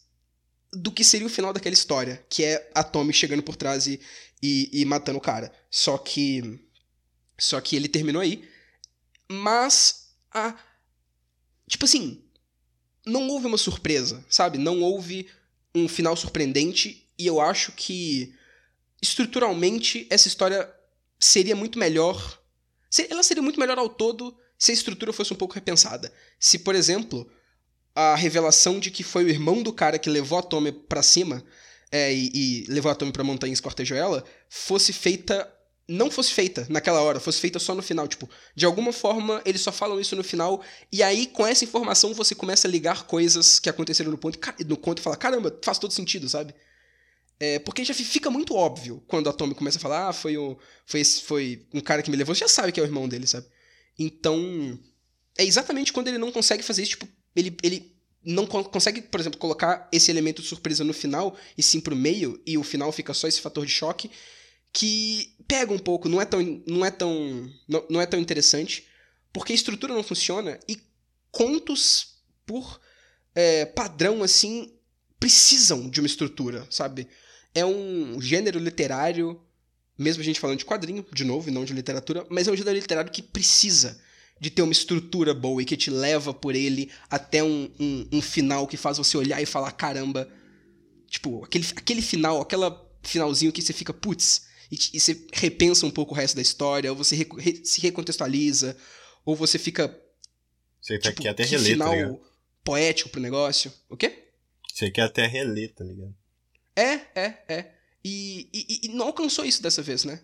do 0.72 0.92
que 0.92 1.04
seria 1.04 1.28
o 1.28 1.30
final 1.30 1.52
daquela 1.52 1.74
história, 1.74 2.24
que 2.30 2.44
é 2.44 2.70
a 2.76 2.84
Tommy 2.84 3.14
chegando 3.14 3.42
por 3.42 3.56
trás 3.56 3.88
e, 3.88 4.00
e, 4.42 4.70
e 4.72 4.86
matando 4.86 5.18
o 5.18 5.22
cara. 5.22 5.52
Só 5.70 5.98
que. 5.98 6.60
Só 7.38 7.60
que 7.62 7.76
ele 7.76 7.88
terminou 7.88 8.22
aí. 8.22 8.48
Mas 9.30 10.10
a. 10.32 10.56
Tipo 11.68 11.86
assim, 11.86 12.24
não 13.06 13.28
houve 13.28 13.48
uma 13.48 13.58
surpresa, 13.58 14.26
sabe? 14.30 14.58
Não 14.58 14.82
houve 14.82 15.30
um 15.74 15.88
final 15.88 16.16
surpreendente 16.16 17.08
e 17.18 17.28
eu 17.28 17.40
acho 17.40 17.72
que 17.74 18.34
estruturalmente 19.02 20.08
essa 20.10 20.28
história 20.28 20.70
seria 21.20 21.56
muito 21.56 21.78
melhor. 21.78 22.40
Ela 23.10 23.24
seria 23.24 23.44
muito 23.44 23.60
melhor 23.60 23.78
ao 23.78 23.90
todo 23.90 24.36
se 24.58 24.72
a 24.72 24.74
estrutura 24.74 25.14
fosse 25.14 25.34
um 25.34 25.36
pouco 25.36 25.54
repensada. 25.54 26.12
Se, 26.40 26.60
por 26.60 26.76
exemplo, 26.76 27.30
a 27.96 28.16
revelação 28.16 28.80
de 28.80 28.92
que 28.92 29.04
foi 29.04 29.26
o 29.26 29.30
irmão 29.30 29.62
do 29.62 29.74
cara 29.74 30.00
que 30.00 30.10
levou 30.10 30.40
a 30.40 30.44
Tommy 30.44 30.72
para 30.72 31.04
cima 31.04 31.44
é, 31.92 32.14
e, 32.14 32.32
e, 32.34 32.66
levou 32.68 32.92
a 32.92 32.96
Tommy 32.96 33.12
pra 33.12 33.24
montanha 33.24 33.52
e 33.52 33.54
escortejou 33.54 33.98
ela 33.98 34.24
fosse 34.48 34.94
feita 34.94 35.52
não 35.92 36.12
fosse 36.12 36.32
feita 36.32 36.68
naquela 36.70 37.02
hora, 37.02 37.20
fosse 37.20 37.40
feita 37.40 37.58
só 37.58 37.74
no 37.74 37.82
final. 37.82 38.08
Tipo, 38.08 38.30
de 38.56 38.64
alguma 38.64 38.94
forma 38.94 39.42
eles 39.44 39.62
só 39.62 39.72
falam 39.72 40.00
isso 40.00 40.16
no 40.16 40.24
final, 40.24 40.62
e 40.92 41.02
aí 41.02 41.26
com 41.26 41.48
essa 41.48 41.64
informação 41.64 42.14
você 42.14 42.36
começa 42.36 42.68
a 42.68 42.72
ligar 42.72 43.08
coisas 43.08 43.58
que 43.60 43.68
aconteceram 43.68 44.12
no, 44.12 44.18
ponto, 44.18 44.38
no 44.68 44.78
conto 44.78 45.00
e 45.00 45.02
fala: 45.02 45.18
caramba, 45.18 45.58
faz 45.64 45.80
todo 45.80 45.92
sentido, 45.92 46.30
sabe? 46.30 46.54
É, 47.40 47.58
porque 47.60 47.86
já 47.86 47.94
fica 47.94 48.30
muito 48.30 48.54
óbvio 48.54 49.02
quando 49.08 49.30
a 49.30 49.34
Tommy 49.34 49.56
começa 49.56 49.78
a 49.78 49.82
falar: 49.82 50.10
ah, 50.10 50.14
foi, 50.14 50.38
o, 50.38 50.58
foi, 50.86 51.00
esse, 51.00 51.22
foi 51.22 51.66
um 51.74 51.80
cara 51.80 52.04
que 52.04 52.12
me 52.12 52.18
levou, 52.18 52.36
você 52.36 52.42
já 52.42 52.50
sabe 52.50 52.72
que 52.72 52.80
é 52.80 52.84
o 52.84 52.86
irmão 52.86 53.08
dele, 53.08 53.26
sabe? 53.26 53.48
Então, 53.98 54.78
é 55.38 55.46
exatamente 55.46 55.94
quando 55.94 56.10
ele 56.10 56.18
não 56.18 56.32
consegue 56.32 56.64
fazer 56.64 56.84
isso, 56.84 56.92
tipo, 56.92 57.08
ele, 57.36 57.56
ele 57.64 57.96
não 58.24 58.46
consegue, 58.46 59.02
por 59.02 59.20
exemplo, 59.20 59.40
colocar 59.40 59.88
esse 59.92 60.12
elemento 60.12 60.42
de 60.42 60.48
surpresa 60.50 60.84
no 60.84 60.94
final 60.94 61.38
e 61.58 61.64
sim 61.64 61.80
pro 61.80 61.96
meio, 61.96 62.42
e 62.46 62.58
o 62.58 62.64
final 62.64 62.92
fica 62.92 63.14
só 63.14 63.28
esse 63.28 63.40
fator 63.40 63.66
de 63.66 63.72
choque 63.72 64.12
que 64.72 65.36
pega 65.48 65.74
um 65.74 65.80
pouco, 65.80 66.10
não 66.10 66.22
é 66.22 66.26
tão, 66.26 66.42
não 66.68 66.86
é 66.86 66.92
tão, 66.92 67.50
não, 67.68 67.86
não 67.90 68.02
é 68.02 68.06
tão 68.06 68.20
interessante, 68.20 68.86
porque 69.32 69.54
a 69.54 69.56
estrutura 69.56 69.94
não 69.94 70.04
funciona 70.04 70.60
e 70.68 70.78
contos 71.32 72.18
por 72.46 72.80
é, 73.34 73.66
padrão 73.66 74.22
assim 74.22 74.74
precisam 75.20 75.90
de 75.90 76.00
uma 76.00 76.08
estrutura, 76.08 76.68
sabe? 76.70 77.08
É 77.54 77.66
um 77.66 78.22
gênero 78.22 78.60
literário, 78.60 79.42
mesmo 79.98 80.22
a 80.22 80.26
gente 80.26 80.40
falando 80.40 80.60
de 80.60 80.66
quadrinho, 80.66 81.06
de 81.14 81.24
novo, 81.24 81.50
e 81.50 81.52
não 81.52 81.66
de 81.66 81.74
literatura, 81.74 82.26
mas 82.30 82.48
é 82.48 82.52
um 82.52 82.56
gênero 82.56 82.76
literário 82.76 83.12
que 83.12 83.22
precisa 83.22 84.00
de 84.40 84.50
ter 84.50 84.62
uma 84.62 84.72
estrutura 84.72 85.34
boa 85.34 85.62
e 85.62 85.66
que 85.66 85.76
te 85.76 85.90
leva 85.90 86.34
por 86.34 86.56
ele 86.56 86.90
até 87.10 87.44
um, 87.44 87.70
um, 87.80 88.08
um 88.14 88.22
final 88.22 88.66
que 88.68 88.78
faz 88.78 88.98
você 88.98 89.18
olhar 89.18 89.42
e 89.42 89.46
falar: 89.46 89.72
caramba. 89.72 90.32
Tipo, 91.08 91.44
aquele, 91.44 91.66
aquele 91.76 92.02
final, 92.04 92.40
aquela 92.40 92.88
finalzinho 93.02 93.52
que 93.52 93.62
você 93.62 93.74
fica, 93.74 93.92
putz, 93.92 94.48
e, 94.72 94.78
e 94.94 95.00
você 95.00 95.26
repensa 95.34 95.86
um 95.86 95.92
pouco 95.92 96.14
o 96.14 96.18
resto 96.18 96.36
da 96.36 96.42
história, 96.42 96.92
ou 96.92 96.96
você 96.96 97.16
re, 97.16 97.28
re, 97.40 97.66
se 97.66 97.82
recontextualiza, 97.82 98.78
ou 99.26 99.36
você 99.36 99.58
fica. 99.58 99.88
Você 100.80 101.00
tá 101.00 101.10
tipo, 101.10 101.24
quer 101.24 101.30
até 101.30 101.44
reler, 101.44 101.78
tá 101.78 101.90
final 101.90 102.16
tá 102.16 102.30
poético 102.64 103.10
pro 103.10 103.20
negócio. 103.20 103.74
O 103.90 103.98
quê? 103.98 104.30
Você 104.72 104.92
quer 104.92 105.02
até 105.02 105.26
reler, 105.26 105.74
tá 105.74 105.84
ligado? 105.84 106.16
É, 106.80 107.02
é, 107.16 107.38
é. 107.48 107.66
E, 108.04 108.48
e, 108.54 108.80
e 108.84 108.88
não 108.90 109.08
alcançou 109.08 109.46
isso 109.46 109.62
dessa 109.62 109.82
vez, 109.82 110.04
né? 110.04 110.22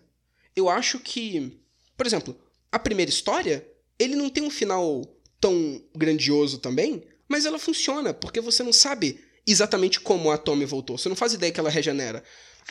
Eu 0.54 0.68
acho 0.68 0.98
que. 0.98 1.60
Por 1.96 2.06
exemplo, 2.06 2.38
a 2.70 2.78
primeira 2.78 3.10
história, 3.10 3.66
ele 3.98 4.16
não 4.16 4.30
tem 4.30 4.44
um 4.44 4.50
final 4.50 5.02
tão 5.40 5.82
grandioso 5.94 6.58
também, 6.58 7.02
mas 7.28 7.46
ela 7.46 7.58
funciona, 7.58 8.14
porque 8.14 8.40
você 8.40 8.62
não 8.62 8.72
sabe 8.72 9.20
exatamente 9.46 10.00
como 10.00 10.30
a 10.30 10.38
Tommy 10.38 10.64
voltou. 10.64 10.98
Você 10.98 11.08
não 11.08 11.16
faz 11.16 11.32
ideia 11.32 11.52
que 11.52 11.60
ela 11.60 11.70
regenera. 11.70 12.22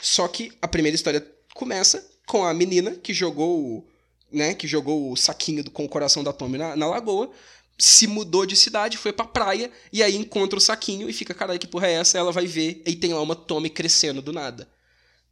Só 0.01 0.27
que 0.27 0.51
a 0.61 0.67
primeira 0.67 0.95
história 0.95 1.25
começa 1.53 2.05
com 2.27 2.43
a 2.43 2.53
menina 2.53 2.91
que 2.95 3.13
jogou 3.13 3.87
né, 4.31 4.53
que 4.53 4.67
jogou 4.67 5.11
o 5.11 5.15
saquinho 5.15 5.63
do, 5.63 5.71
com 5.71 5.85
o 5.85 5.89
coração 5.89 6.23
da 6.23 6.33
Tommy 6.33 6.57
na, 6.57 6.75
na 6.75 6.87
lagoa, 6.87 7.31
se 7.77 8.07
mudou 8.07 8.45
de 8.45 8.55
cidade, 8.55 8.97
foi 8.97 9.11
pra 9.11 9.25
praia, 9.25 9.71
e 9.91 10.01
aí 10.01 10.15
encontra 10.15 10.57
o 10.57 10.61
saquinho 10.61 11.09
e 11.09 11.13
fica, 11.13 11.33
caralho, 11.33 11.59
que 11.59 11.67
porra 11.67 11.87
é 11.87 11.93
essa? 11.93 12.17
Ela 12.17 12.31
vai 12.31 12.47
ver, 12.47 12.81
e 12.85 12.95
tem 12.95 13.13
lá 13.13 13.21
uma 13.21 13.35
Tommy 13.35 13.69
crescendo 13.69 14.21
do 14.21 14.31
nada. 14.31 14.69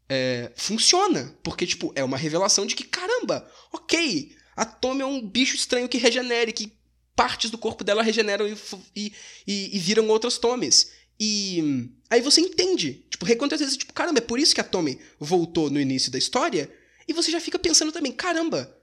É, 0.10 0.52
funciona, 0.56 1.38
porque, 1.42 1.66
tipo, 1.66 1.92
é 1.96 2.04
uma 2.04 2.18
revelação 2.18 2.66
de 2.66 2.76
que, 2.76 2.84
caramba, 2.84 3.50
ok, 3.72 4.36
a 4.56 4.66
Tommy 4.66 5.02
é 5.02 5.06
um 5.06 5.22
bicho 5.22 5.56
estranho 5.56 5.88
que 5.88 5.98
regenera, 5.98 6.52
que 6.52 6.74
partes 7.16 7.50
do 7.50 7.58
corpo 7.58 7.84
dela 7.84 8.04
regeneram 8.04 8.48
e, 8.48 8.58
e, 8.96 9.14
e, 9.48 9.78
e 9.78 9.80
viram 9.80 10.08
outras 10.10 10.38
Tommies. 10.38 10.92
E 11.20 11.90
aí 12.10 12.22
você 12.22 12.42
entende. 12.42 13.06
Tipo, 13.10 13.26
reconta 13.26 13.56
às 13.56 13.62
vezes, 13.62 13.78
tipo, 13.78 13.94
caramba, 13.94 14.20
é 14.20 14.22
por 14.22 14.40
isso 14.40 14.54
que 14.54 14.62
a 14.62 14.64
Tommy 14.64 15.00
voltou 15.20 15.70
no 15.70 15.80
início 15.80 16.12
da 16.12 16.18
história. 16.18 16.72
E 17.08 17.14
você 17.14 17.32
já 17.32 17.40
fica 17.40 17.60
pensando 17.60 17.92
também, 17.92 18.12
caramba, 18.12 18.76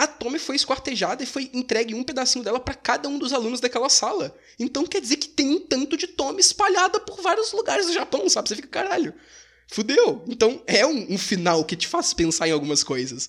a 0.00 0.06
Tommy 0.06 0.38
foi 0.38 0.56
esquartejada 0.56 1.22
e 1.22 1.26
foi 1.26 1.50
entregue 1.52 1.94
um 1.94 2.02
pedacinho 2.02 2.42
dela 2.42 2.58
para 2.58 2.72
cada 2.72 3.06
um 3.06 3.18
dos 3.18 3.34
alunos 3.34 3.60
daquela 3.60 3.90
sala. 3.90 4.34
Então 4.58 4.86
quer 4.86 4.98
dizer 4.98 5.18
que 5.18 5.28
tem 5.28 5.50
um 5.50 5.60
tanto 5.60 5.94
de 5.94 6.06
Tommy 6.06 6.40
espalhada 6.40 6.98
por 7.00 7.20
vários 7.20 7.52
lugares 7.52 7.84
do 7.84 7.92
Japão, 7.92 8.26
sabe? 8.26 8.48
Você 8.48 8.56
fica, 8.56 8.68
caralho, 8.68 9.12
fudeu. 9.68 10.24
Então 10.26 10.62
é 10.66 10.86
um, 10.86 11.12
um 11.12 11.18
final 11.18 11.66
que 11.66 11.76
te 11.76 11.86
faz 11.86 12.14
pensar 12.14 12.48
em 12.48 12.52
algumas 12.52 12.82
coisas. 12.82 13.28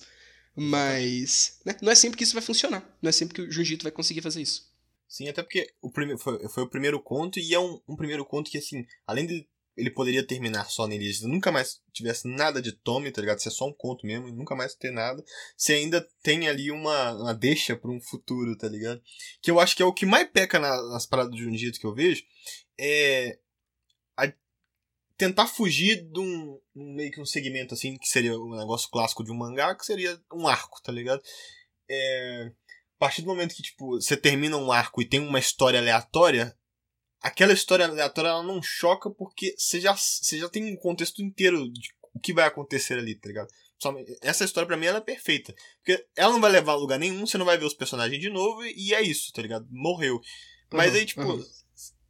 Mas 0.56 1.58
né, 1.62 1.76
não 1.82 1.92
é 1.92 1.94
sempre 1.94 2.16
que 2.16 2.24
isso 2.24 2.32
vai 2.32 2.42
funcionar. 2.42 2.82
Não 3.02 3.10
é 3.10 3.12
sempre 3.12 3.34
que 3.34 3.42
o 3.42 3.52
Jujito 3.52 3.82
vai 3.82 3.92
conseguir 3.92 4.22
fazer 4.22 4.40
isso. 4.40 4.72
Sim, 5.06 5.28
até 5.28 5.42
porque 5.42 5.66
o 5.82 5.90
foi, 6.16 6.48
foi 6.48 6.62
o 6.62 6.70
primeiro 6.70 6.98
conto 7.02 7.38
e 7.38 7.52
é 7.52 7.60
um, 7.60 7.82
um 7.86 7.94
primeiro 7.94 8.24
conto 8.24 8.50
que, 8.50 8.56
assim, 8.56 8.86
além 9.06 9.26
de 9.26 9.46
ele 9.76 9.90
poderia 9.90 10.26
terminar 10.26 10.70
só 10.70 10.86
nele, 10.86 11.12
se 11.12 11.26
nunca 11.26 11.50
mais 11.50 11.80
tivesse 11.92 12.28
nada 12.28 12.60
de 12.60 12.72
Tommy, 12.72 13.10
tá 13.10 13.20
ligado? 13.20 13.38
Se 13.38 13.48
é 13.48 13.50
só 13.50 13.66
um 13.66 13.72
conto 13.72 14.06
mesmo, 14.06 14.30
nunca 14.32 14.54
mais 14.54 14.74
ter 14.74 14.90
nada. 14.90 15.24
Você 15.56 15.74
ainda 15.74 16.06
tem 16.22 16.48
ali 16.48 16.70
uma, 16.70 17.12
uma 17.12 17.34
deixa 17.34 17.76
para 17.76 17.90
um 17.90 18.00
futuro, 18.00 18.56
tá 18.56 18.68
ligado? 18.68 19.02
Que 19.40 19.50
eu 19.50 19.58
acho 19.58 19.74
que 19.74 19.82
é 19.82 19.86
o 19.86 19.92
que 19.92 20.06
mais 20.06 20.28
peca 20.30 20.58
na, 20.58 20.70
nas 20.90 21.06
paradas 21.06 21.34
de 21.34 21.46
um 21.46 21.56
jeito 21.56 21.80
que 21.80 21.86
eu 21.86 21.94
vejo. 21.94 22.22
É. 22.78 23.38
A, 24.16 24.32
tentar 25.16 25.46
fugir 25.46 26.02
de 26.10 26.20
um, 26.20 26.60
meio 26.74 27.10
que 27.10 27.20
um 27.20 27.26
segmento 27.26 27.74
assim, 27.74 27.96
que 27.96 28.08
seria 28.08 28.36
um 28.38 28.56
negócio 28.56 28.90
clássico 28.90 29.24
de 29.24 29.30
um 29.30 29.36
mangá, 29.36 29.74
que 29.74 29.86
seria 29.86 30.20
um 30.32 30.46
arco, 30.48 30.82
tá 30.82 30.92
ligado? 30.92 31.22
É 31.88 32.52
partir 33.02 33.22
do 33.22 33.26
momento 33.26 33.56
que, 33.56 33.62
tipo, 33.62 34.00
você 34.00 34.16
termina 34.16 34.56
um 34.56 34.70
arco 34.70 35.02
e 35.02 35.04
tem 35.04 35.18
uma 35.18 35.40
história 35.40 35.80
aleatória, 35.80 36.56
aquela 37.22 37.52
história 37.52 37.86
aleatória 37.86 38.28
ela 38.28 38.42
não 38.42 38.60
choca 38.60 39.08
porque 39.08 39.54
você 39.56 39.80
já, 39.80 39.94
você 39.94 40.38
já 40.38 40.48
tem 40.48 40.72
um 40.72 40.76
contexto 40.76 41.22
inteiro 41.22 41.70
de 41.70 41.90
o 42.12 42.20
que 42.20 42.34
vai 42.34 42.46
acontecer 42.46 42.98
ali, 42.98 43.14
tá 43.14 43.28
ligado? 43.28 43.48
Essa 44.20 44.44
história 44.44 44.66
para 44.66 44.76
mim 44.76 44.86
ela 44.86 44.98
é 44.98 45.02
perfeita. 45.02 45.54
Porque 45.78 46.04
ela 46.14 46.32
não 46.32 46.40
vai 46.40 46.50
levar 46.50 46.72
a 46.72 46.76
lugar 46.76 46.98
nenhum, 46.98 47.26
você 47.26 47.38
não 47.38 47.46
vai 47.46 47.56
ver 47.56 47.64
os 47.64 47.74
personagens 47.74 48.20
de 48.20 48.28
novo 48.28 48.62
e 48.64 48.92
é 48.92 49.00
isso, 49.00 49.32
tá 49.32 49.40
ligado? 49.40 49.66
Morreu. 49.70 50.20
Mas 50.72 50.92
uhum, 50.92 50.98
aí, 50.98 51.06
tipo, 51.06 51.22
uhum. 51.22 51.44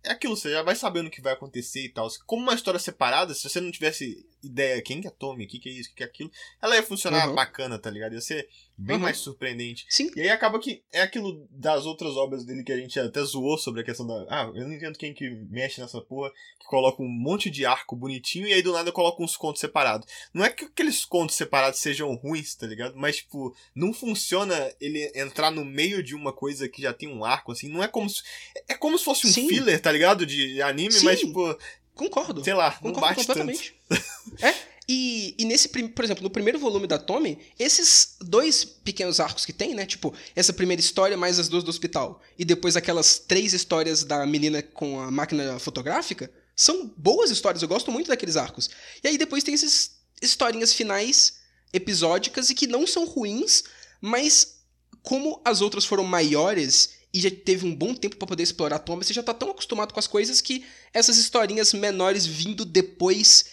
é 0.02 0.10
aquilo, 0.10 0.36
você 0.36 0.50
já 0.50 0.62
vai 0.62 0.74
sabendo 0.74 1.06
o 1.06 1.10
que 1.10 1.22
vai 1.22 1.32
acontecer 1.32 1.84
e 1.84 1.88
tal. 1.88 2.08
Como 2.26 2.42
uma 2.42 2.54
história 2.54 2.80
separada, 2.80 3.34
se 3.34 3.48
você 3.48 3.60
não 3.60 3.70
tivesse 3.70 4.26
ideia 4.42 4.82
quem 4.82 5.00
que 5.00 5.08
é 5.08 5.10
Tommy, 5.10 5.44
o 5.44 5.48
que, 5.48 5.58
que 5.58 5.68
é 5.68 5.72
isso, 5.72 5.88
o 5.88 5.92
que, 5.92 5.96
que 5.98 6.02
é 6.02 6.06
aquilo, 6.06 6.30
ela 6.60 6.76
ia 6.76 6.82
funcionar 6.82 7.28
uhum. 7.28 7.34
bacana, 7.34 7.78
tá 7.78 7.90
ligado? 7.90 8.14
Ia 8.14 8.20
ser 8.20 8.48
bem 8.76 8.96
uhum. 8.96 9.02
mais 9.02 9.18
surpreendente. 9.18 9.86
Sim. 9.88 10.10
E 10.16 10.20
aí 10.20 10.30
acaba 10.30 10.58
que 10.58 10.82
é 10.92 11.02
aquilo 11.02 11.46
das 11.50 11.86
outras 11.86 12.16
obras 12.16 12.44
dele 12.44 12.64
que 12.64 12.72
a 12.72 12.76
gente 12.76 12.98
até 12.98 13.22
zoou 13.22 13.56
sobre 13.56 13.80
a 13.80 13.84
questão 13.84 14.06
da. 14.06 14.26
Ah, 14.28 14.50
eu 14.54 14.66
não 14.66 14.72
entendo 14.72 14.98
quem 14.98 15.14
que 15.14 15.30
mexe 15.50 15.80
nessa 15.80 16.00
porra, 16.00 16.30
que 16.58 16.66
coloca 16.66 17.02
um 17.02 17.08
monte 17.08 17.50
de 17.50 17.64
arco 17.64 17.94
bonitinho 17.94 18.46
e 18.46 18.52
aí 18.52 18.62
do 18.62 18.72
nada 18.72 18.90
coloca 18.90 19.22
uns 19.22 19.36
contos 19.36 19.60
separados. 19.60 20.06
Não 20.34 20.44
é 20.44 20.50
que 20.50 20.64
aqueles 20.64 21.04
contos 21.04 21.36
separados 21.36 21.80
sejam 21.80 22.14
ruins, 22.14 22.54
tá 22.54 22.66
ligado? 22.66 22.94
Mas, 22.96 23.16
tipo, 23.16 23.54
não 23.74 23.92
funciona 23.92 24.54
ele 24.80 25.10
entrar 25.14 25.50
no 25.50 25.64
meio 25.64 26.02
de 26.02 26.14
uma 26.14 26.32
coisa 26.32 26.68
que 26.68 26.82
já 26.82 26.92
tem 26.92 27.08
um 27.08 27.24
arco, 27.24 27.52
assim. 27.52 27.68
Não 27.68 27.82
é 27.82 27.88
como 27.88 28.08
se. 28.08 28.22
É 28.68 28.74
como 28.74 28.98
se 28.98 29.04
fosse 29.04 29.26
um 29.26 29.30
Sim. 29.30 29.48
filler, 29.48 29.80
tá 29.80 29.92
ligado? 29.92 30.26
De 30.26 30.60
anime, 30.62 30.92
Sim. 30.92 31.04
mas, 31.04 31.20
tipo. 31.20 31.56
Concordo. 32.02 32.44
Sei 32.44 32.54
lá, 32.54 32.72
Concordo 32.72 32.94
não 32.94 33.00
bate 33.00 33.16
completamente. 33.20 33.74
Tanto. 33.88 34.04
é, 34.44 34.54
e, 34.88 35.34
e 35.38 35.44
nesse, 35.44 35.68
por 35.68 36.04
exemplo, 36.04 36.22
no 36.22 36.30
primeiro 36.30 36.58
volume 36.58 36.86
da 36.86 36.98
Tommy, 36.98 37.38
esses 37.58 38.16
dois 38.20 38.64
pequenos 38.64 39.20
arcos 39.20 39.46
que 39.46 39.52
tem, 39.52 39.74
né? 39.74 39.86
Tipo, 39.86 40.12
essa 40.34 40.52
primeira 40.52 40.80
história 40.80 41.16
mais 41.16 41.38
as 41.38 41.48
duas 41.48 41.62
do 41.62 41.70
hospital, 41.70 42.20
e 42.38 42.44
depois 42.44 42.76
aquelas 42.76 43.18
três 43.18 43.52
histórias 43.52 44.04
da 44.04 44.26
menina 44.26 44.62
com 44.62 45.00
a 45.00 45.10
máquina 45.10 45.58
fotográfica, 45.58 46.30
são 46.54 46.92
boas 46.96 47.30
histórias, 47.30 47.62
eu 47.62 47.68
gosto 47.68 47.90
muito 47.90 48.08
daqueles 48.08 48.36
arcos. 48.36 48.70
E 49.02 49.08
aí 49.08 49.16
depois 49.16 49.44
tem 49.44 49.54
essas 49.54 49.92
historinhas 50.20 50.72
finais 50.72 51.34
episódicas 51.72 52.50
e 52.50 52.54
que 52.54 52.66
não 52.66 52.86
são 52.86 53.06
ruins, 53.06 53.64
mas 54.00 54.58
como 55.02 55.40
as 55.44 55.60
outras 55.60 55.84
foram 55.84 56.04
maiores 56.04 56.90
e 57.12 57.20
já 57.20 57.30
teve 57.30 57.66
um 57.66 57.74
bom 57.74 57.94
tempo 57.94 58.16
para 58.16 58.26
poder 58.26 58.42
explorar 58.42 58.76
a 58.76 58.78
Tommy, 58.78 59.04
você 59.04 59.12
já 59.12 59.22
tá 59.22 59.34
tão 59.34 59.50
acostumado 59.50 59.92
com 59.92 60.00
as 60.00 60.06
coisas 60.06 60.40
que 60.40 60.64
essas 60.94 61.18
historinhas 61.18 61.72
menores 61.74 62.26
vindo 62.26 62.64
depois 62.64 63.46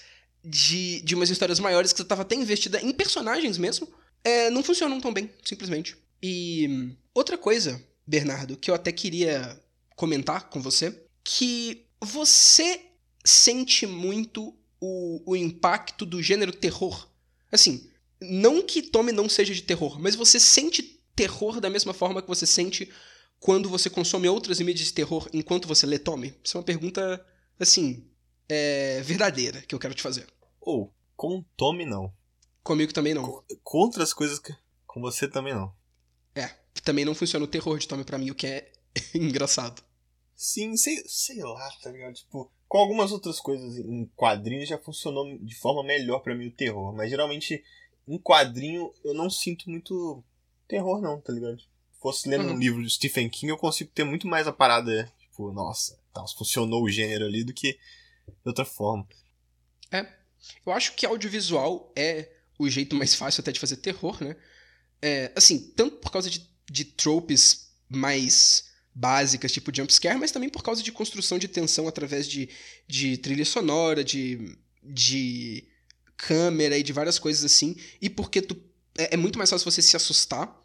de, 0.43 1.01
de 1.01 1.15
umas 1.15 1.29
histórias 1.29 1.59
maiores 1.59 1.91
que 1.91 1.97
você 1.97 2.03
estava 2.03 2.21
até 2.21 2.35
investida 2.35 2.79
em 2.81 2.93
personagens 2.93 3.57
mesmo, 3.57 3.87
é, 4.23 4.49
não 4.49 4.63
funcionam 4.63 5.01
tão 5.01 5.13
bem, 5.13 5.29
simplesmente. 5.43 5.97
E 6.23 6.95
outra 7.13 7.37
coisa, 7.37 7.83
Bernardo, 8.07 8.55
que 8.55 8.71
eu 8.71 8.75
até 8.75 8.91
queria 8.91 9.59
comentar 9.95 10.49
com 10.49 10.61
você, 10.61 11.03
que 11.23 11.85
você 12.01 12.79
sente 13.25 13.85
muito 13.85 14.55
o, 14.79 15.21
o 15.25 15.35
impacto 15.35 16.05
do 16.05 16.23
gênero 16.23 16.53
terror. 16.53 17.09
Assim, 17.51 17.89
não 18.21 18.61
que 18.61 18.81
Tome 18.81 19.11
não 19.11 19.27
seja 19.27 19.53
de 19.53 19.63
terror, 19.63 19.99
mas 19.99 20.15
você 20.15 20.39
sente 20.39 20.81
terror 21.15 21.59
da 21.59 21.69
mesma 21.69 21.93
forma 21.93 22.21
que 22.21 22.27
você 22.27 22.45
sente 22.45 22.89
quando 23.39 23.69
você 23.69 23.89
consome 23.89 24.27
outras 24.27 24.59
mídias 24.59 24.87
de 24.87 24.93
terror 24.93 25.29
enquanto 25.33 25.67
você 25.67 25.85
lê 25.85 25.97
Tome? 25.97 26.35
Isso 26.43 26.57
é 26.57 26.59
uma 26.59 26.65
pergunta, 26.65 27.25
assim, 27.59 28.05
é, 28.47 29.01
verdadeira 29.01 29.61
que 29.61 29.73
eu 29.73 29.79
quero 29.79 29.93
te 29.93 30.01
fazer. 30.01 30.27
Ou, 30.59 30.83
oh, 30.83 30.93
com 31.15 31.43
Tommy 31.55 31.85
não. 31.85 32.13
Comigo 32.63 32.93
também 32.93 33.13
não. 33.13 33.23
Com, 33.23 33.43
com 33.63 33.77
outras 33.77 34.13
coisas 34.13 34.39
que. 34.39 34.53
Com 34.85 35.01
você 35.01 35.27
também 35.27 35.53
não. 35.53 35.73
É, 36.35 36.47
também 36.83 37.05
não 37.05 37.15
funciona 37.15 37.45
o 37.45 37.47
terror 37.47 37.77
de 37.77 37.87
Tommy 37.87 38.03
para 38.03 38.17
mim, 38.17 38.31
o 38.31 38.35
que 38.35 38.47
é 38.47 38.71
engraçado. 39.15 39.81
Sim, 40.35 40.75
sei, 40.77 41.01
sei 41.05 41.43
lá, 41.43 41.69
tá 41.81 41.91
ligado? 41.91 42.13
Tipo, 42.13 42.51
com 42.67 42.77
algumas 42.77 43.11
outras 43.11 43.39
coisas 43.39 43.77
em 43.77 44.05
quadrinhos 44.15 44.69
já 44.69 44.77
funcionou 44.77 45.25
de 45.37 45.55
forma 45.55 45.83
melhor 45.83 46.19
para 46.19 46.35
mim 46.35 46.47
o 46.47 46.55
terror, 46.55 46.93
mas 46.95 47.09
geralmente 47.09 47.63
um 48.07 48.17
quadrinho, 48.17 48.93
eu 49.03 49.13
não 49.13 49.29
sinto 49.29 49.69
muito 49.69 50.23
terror, 50.67 51.01
não, 51.01 51.19
tá 51.19 51.33
ligado? 51.33 51.57
Se 51.99 52.01
fosse 52.01 52.29
lendo 52.29 52.45
uhum. 52.45 52.53
um 52.53 52.57
livro 52.57 52.81
de 52.81 52.89
Stephen 52.89 53.29
King, 53.29 53.51
eu 53.51 53.57
consigo 53.57 53.91
ter 53.93 54.05
muito 54.05 54.25
mais 54.25 54.47
a 54.47 54.53
parada, 54.53 55.11
tipo, 55.19 55.51
nossa, 55.51 55.99
tá, 56.13 56.25
funcionou 56.37 56.83
o 56.83 56.89
gênero 56.89 57.25
ali 57.25 57.43
do 57.43 57.53
que 57.53 57.73
de 57.73 58.45
outra 58.45 58.63
forma. 58.63 59.05
É. 59.91 60.07
Eu 60.65 60.71
acho 60.71 60.95
que 60.95 61.05
audiovisual 61.05 61.91
é 61.97 62.31
o 62.57 62.69
jeito 62.69 62.95
mais 62.95 63.13
fácil 63.13 63.41
até 63.41 63.51
de 63.51 63.59
fazer 63.59 63.75
terror, 63.77 64.23
né? 64.23 64.37
É, 65.01 65.31
assim, 65.35 65.59
tanto 65.75 65.97
por 65.97 66.09
causa 66.09 66.29
de, 66.29 66.49
de 66.69 66.85
tropes 66.85 67.69
mais 67.89 68.69
básicas, 68.95 69.51
tipo 69.51 69.75
jumpscare, 69.75 70.17
mas 70.17 70.31
também 70.31 70.49
por 70.49 70.63
causa 70.63 70.81
de 70.81 70.91
construção 70.91 71.37
de 71.37 71.49
tensão 71.49 71.85
através 71.85 72.27
de, 72.27 72.49
de 72.87 73.17
trilha 73.17 73.45
sonora, 73.45 74.03
de, 74.05 74.57
de 74.81 75.67
câmera 76.15 76.77
e 76.77 76.83
de 76.83 76.93
várias 76.93 77.19
coisas 77.19 77.43
assim, 77.43 77.75
e 78.01 78.09
porque 78.09 78.41
tu, 78.41 78.55
é, 78.97 79.13
é 79.13 79.17
muito 79.17 79.37
mais 79.37 79.49
fácil 79.49 79.69
você 79.69 79.81
se 79.81 79.95
assustar. 79.95 80.58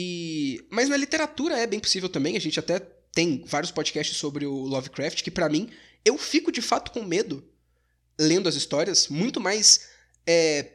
E, 0.00 0.64
mas 0.70 0.88
na 0.88 0.96
literatura 0.96 1.58
é 1.58 1.66
bem 1.66 1.80
possível 1.80 2.08
também, 2.08 2.36
a 2.36 2.40
gente 2.40 2.60
até 2.60 2.78
tem 2.78 3.42
vários 3.44 3.72
podcasts 3.72 4.16
sobre 4.16 4.46
o 4.46 4.54
Lovecraft, 4.54 5.24
que 5.24 5.30
para 5.30 5.48
mim, 5.48 5.68
eu 6.04 6.16
fico 6.16 6.52
de 6.52 6.62
fato 6.62 6.92
com 6.92 7.02
medo 7.02 7.44
lendo 8.16 8.48
as 8.48 8.54
histórias, 8.54 9.08
muito 9.08 9.40
mais 9.40 9.88
é, 10.24 10.70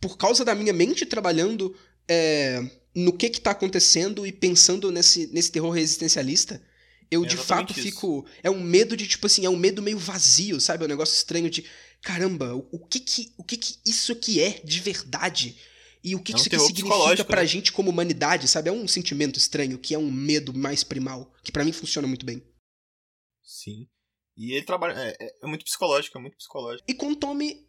por 0.00 0.16
causa 0.16 0.46
da 0.46 0.54
minha 0.54 0.72
mente 0.72 1.04
trabalhando 1.04 1.76
é, 2.08 2.64
no 2.94 3.12
que 3.12 3.28
que 3.28 3.38
tá 3.38 3.50
acontecendo 3.50 4.26
e 4.26 4.32
pensando 4.32 4.90
nesse, 4.90 5.26
nesse 5.26 5.52
terror 5.52 5.76
existencialista, 5.76 6.62
eu 7.10 7.24
é 7.24 7.28
de 7.28 7.36
fato 7.36 7.72
isso. 7.72 7.82
fico. 7.82 8.24
É 8.42 8.50
um 8.50 8.62
medo 8.62 8.96
de, 8.96 9.06
tipo 9.06 9.26
assim, 9.26 9.44
é 9.44 9.50
um 9.50 9.56
medo 9.56 9.82
meio 9.82 9.98
vazio, 9.98 10.58
sabe? 10.58 10.84
É 10.84 10.86
um 10.86 10.88
negócio 10.88 11.14
estranho 11.14 11.50
de. 11.50 11.66
Caramba, 12.00 12.54
o, 12.54 12.66
o 12.72 12.78
que 12.78 13.00
que, 13.00 13.34
o 13.36 13.44
que 13.44 13.58
que 13.58 13.76
isso 13.84 14.10
aqui 14.10 14.40
é 14.40 14.60
de 14.64 14.80
verdade? 14.80 15.54
E 16.02 16.14
o 16.14 16.22
que, 16.22 16.32
é 16.32 16.34
um 16.34 16.38
que 16.38 16.40
isso 16.40 16.54
aqui 16.54 16.66
significa 16.76 17.24
pra 17.24 17.42
né? 17.42 17.46
gente 17.46 17.72
como 17.72 17.90
humanidade, 17.90 18.46
sabe? 18.46 18.68
É 18.68 18.72
um 18.72 18.86
sentimento 18.86 19.38
estranho, 19.38 19.78
que 19.78 19.94
é 19.94 19.98
um 19.98 20.10
medo 20.10 20.54
mais 20.54 20.84
primal, 20.84 21.32
que 21.42 21.52
para 21.52 21.64
mim 21.64 21.72
funciona 21.72 22.06
muito 22.06 22.24
bem. 22.24 22.42
Sim. 23.42 23.88
E 24.36 24.52
ele 24.52 24.64
trabalha. 24.64 24.92
É, 24.92 25.16
é, 25.20 25.34
é 25.42 25.46
muito 25.46 25.64
psicológico, 25.64 26.16
é 26.16 26.20
muito 26.20 26.36
psicológico. 26.36 26.84
E 26.88 26.94
com 26.94 27.10
o 27.10 27.16
Tommy, 27.16 27.66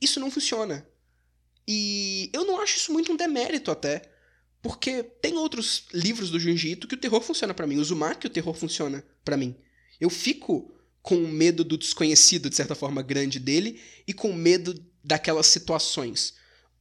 isso 0.00 0.18
não 0.18 0.30
funciona. 0.30 0.86
E 1.66 2.28
eu 2.32 2.44
não 2.44 2.60
acho 2.60 2.76
isso 2.76 2.92
muito 2.92 3.12
um 3.12 3.16
demérito 3.16 3.70
até. 3.70 4.10
Porque 4.60 5.02
tem 5.02 5.36
outros 5.36 5.86
livros 5.92 6.30
do 6.30 6.38
Junji 6.38 6.70
Ito 6.70 6.86
que 6.86 6.94
o 6.94 7.00
terror 7.00 7.20
funciona 7.20 7.52
para 7.52 7.66
mim. 7.66 7.78
O 7.78 7.80
Uzumaki, 7.80 8.26
o 8.26 8.30
terror 8.30 8.54
funciona 8.54 9.04
para 9.24 9.36
mim. 9.36 9.56
Eu 10.00 10.08
fico 10.08 10.72
com 11.02 11.16
medo 11.16 11.64
do 11.64 11.76
desconhecido, 11.76 12.48
de 12.48 12.54
certa 12.54 12.76
forma, 12.76 13.02
grande 13.02 13.40
dele, 13.40 13.80
e 14.06 14.12
com 14.12 14.32
medo 14.32 14.74
daquelas 15.02 15.48
situações. 15.48 16.34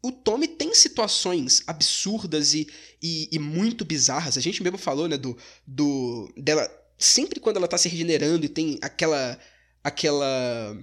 O 0.03 0.11
Tommy 0.11 0.47
tem 0.47 0.73
situações 0.73 1.61
absurdas 1.67 2.53
e, 2.53 2.67
e, 3.01 3.29
e, 3.31 3.37
muito 3.37 3.85
bizarras. 3.85 4.37
A 4.37 4.41
gente 4.41 4.63
mesmo 4.63 4.77
falou, 4.77 5.07
né, 5.07 5.17
do, 5.17 5.37
do 5.65 6.33
dela 6.35 6.67
sempre 6.97 7.39
quando 7.39 7.57
ela 7.57 7.67
tá 7.67 7.77
se 7.77 7.89
regenerando 7.89 8.45
e 8.45 8.49
tem 8.49 8.79
aquela 8.81 9.39
aquela 9.83 10.75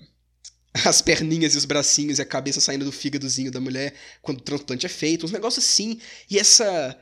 as 0.86 1.02
perninhas 1.02 1.54
e 1.54 1.58
os 1.58 1.64
bracinhos 1.64 2.18
e 2.18 2.22
a 2.22 2.26
cabeça 2.26 2.60
saindo 2.60 2.84
do 2.84 2.92
fígadozinho 2.92 3.50
da 3.50 3.60
mulher 3.60 3.94
quando 4.22 4.38
o 4.38 4.42
transplante 4.42 4.86
é 4.86 4.88
feito, 4.88 5.24
uns 5.24 5.32
negócios 5.32 5.64
assim. 5.64 6.00
E 6.30 6.38
essa. 6.38 6.98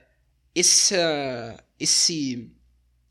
Essa. 0.55 1.65
Esse 1.79 2.51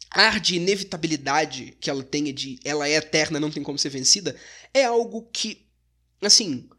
ar 0.10 0.39
de 0.39 0.56
inevitabilidade 0.56 1.78
que 1.80 1.89
ela 1.89 2.01
tem 2.03 2.34
de 2.34 2.58
ela 2.64 2.88
é 2.88 2.93
eterna, 2.93 3.39
não 3.39 3.51
tem 3.51 3.62
como 3.62 3.78
ser 3.78 3.89
vencida, 3.89 4.36
é 4.74 4.86
algo 4.86 5.30
que, 5.32 5.68
assim, 6.22 6.70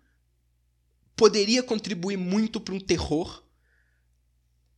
poderia 1.17 1.63
contribuir 1.63 2.17
muito 2.17 2.61
para 2.61 2.75
um 2.75 2.81
terror, 2.81 3.43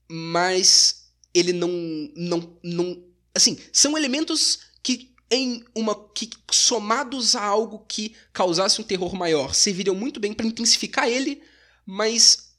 mas 0.08 1.10
ele 1.34 1.52
não, 1.52 1.70
não, 2.16 2.58
não, 2.62 3.04
assim, 3.34 3.58
são 3.72 3.98
elementos 3.98 4.60
que 4.82 5.14
em 5.30 5.62
uma 5.74 5.94
que 6.14 6.30
somados 6.50 7.36
a 7.36 7.44
algo 7.44 7.84
que 7.86 8.16
causasse 8.32 8.80
um 8.80 8.84
terror 8.84 9.14
maior, 9.14 9.54
serviriam 9.54 9.94
muito 9.94 10.18
bem 10.18 10.32
para 10.32 10.46
intensificar 10.46 11.06
ele, 11.08 11.42
mas 11.84 12.54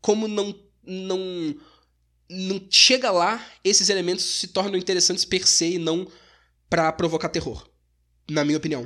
como 0.00 0.28
não 0.28 0.54
não 0.84 1.56
não 2.28 2.66
chega 2.70 3.10
lá, 3.10 3.44
esses 3.62 3.88
elementos 3.88 4.24
se 4.24 4.48
tornam 4.48 4.78
interessantes 4.78 5.24
per 5.24 5.46
se 5.46 5.74
e 5.74 5.78
não 5.78 6.10
para 6.70 6.90
provocar 6.92 7.28
terror, 7.28 7.68
na 8.30 8.44
minha 8.44 8.56
opinião. 8.56 8.84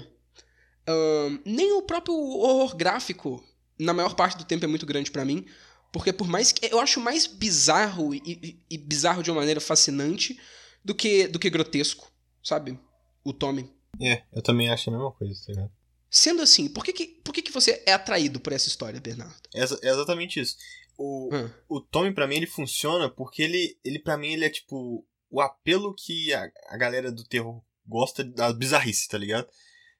Uh, 0.88 1.40
nem 1.44 1.72
o 1.72 1.82
próprio 1.82 2.14
horror 2.14 2.76
gráfico, 2.76 3.44
na 3.78 3.92
maior 3.92 4.14
parte 4.14 4.38
do 4.38 4.44
tempo, 4.44 4.64
é 4.64 4.68
muito 4.68 4.86
grande 4.86 5.10
para 5.10 5.24
mim, 5.24 5.46
porque 5.92 6.12
por 6.12 6.28
mais 6.28 6.52
que 6.52 6.66
eu 6.72 6.80
acho 6.80 7.00
mais 7.00 7.26
bizarro 7.26 8.14
e, 8.14 8.20
e, 8.24 8.60
e 8.70 8.78
bizarro 8.78 9.22
de 9.22 9.30
uma 9.30 9.40
maneira 9.40 9.60
fascinante 9.60 10.38
do 10.84 10.94
que 10.94 11.26
do 11.28 11.38
que 11.38 11.50
grotesco, 11.50 12.10
sabe? 12.42 12.78
o 13.26 13.32
Tommy. 13.32 13.68
É, 14.00 14.22
eu 14.32 14.40
também 14.40 14.70
acho 14.70 14.88
a 14.88 14.92
mesma 14.92 15.10
coisa, 15.10 15.34
tá 15.44 15.52
ligado? 15.52 15.72
Sendo 16.08 16.42
assim, 16.42 16.68
por 16.68 16.84
que, 16.84 16.92
que, 16.92 17.06
por 17.24 17.34
que, 17.34 17.42
que 17.42 17.52
você 17.52 17.82
é 17.84 17.92
atraído 17.92 18.38
por 18.38 18.52
essa 18.52 18.68
história, 18.68 19.00
Bernardo? 19.00 19.34
É, 19.52 19.60
é 19.60 19.90
exatamente 19.90 20.38
isso. 20.38 20.56
O, 20.96 21.34
hum. 21.34 21.50
o 21.68 21.80
Tommy, 21.80 22.14
para 22.14 22.26
mim, 22.26 22.36
ele 22.36 22.46
funciona 22.46 23.10
porque 23.10 23.42
ele, 23.42 23.76
ele 23.84 23.98
para 23.98 24.16
mim, 24.16 24.32
ele 24.32 24.44
é 24.44 24.50
tipo 24.50 25.04
o 25.28 25.40
apelo 25.40 25.94
que 25.94 26.32
a, 26.32 26.48
a 26.68 26.76
galera 26.76 27.10
do 27.10 27.24
terror 27.24 27.60
gosta 27.84 28.22
da 28.22 28.52
bizarrice, 28.52 29.08
tá 29.08 29.18
ligado? 29.18 29.48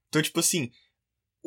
Então, 0.09 0.23
tipo 0.23 0.39
assim, 0.39 0.71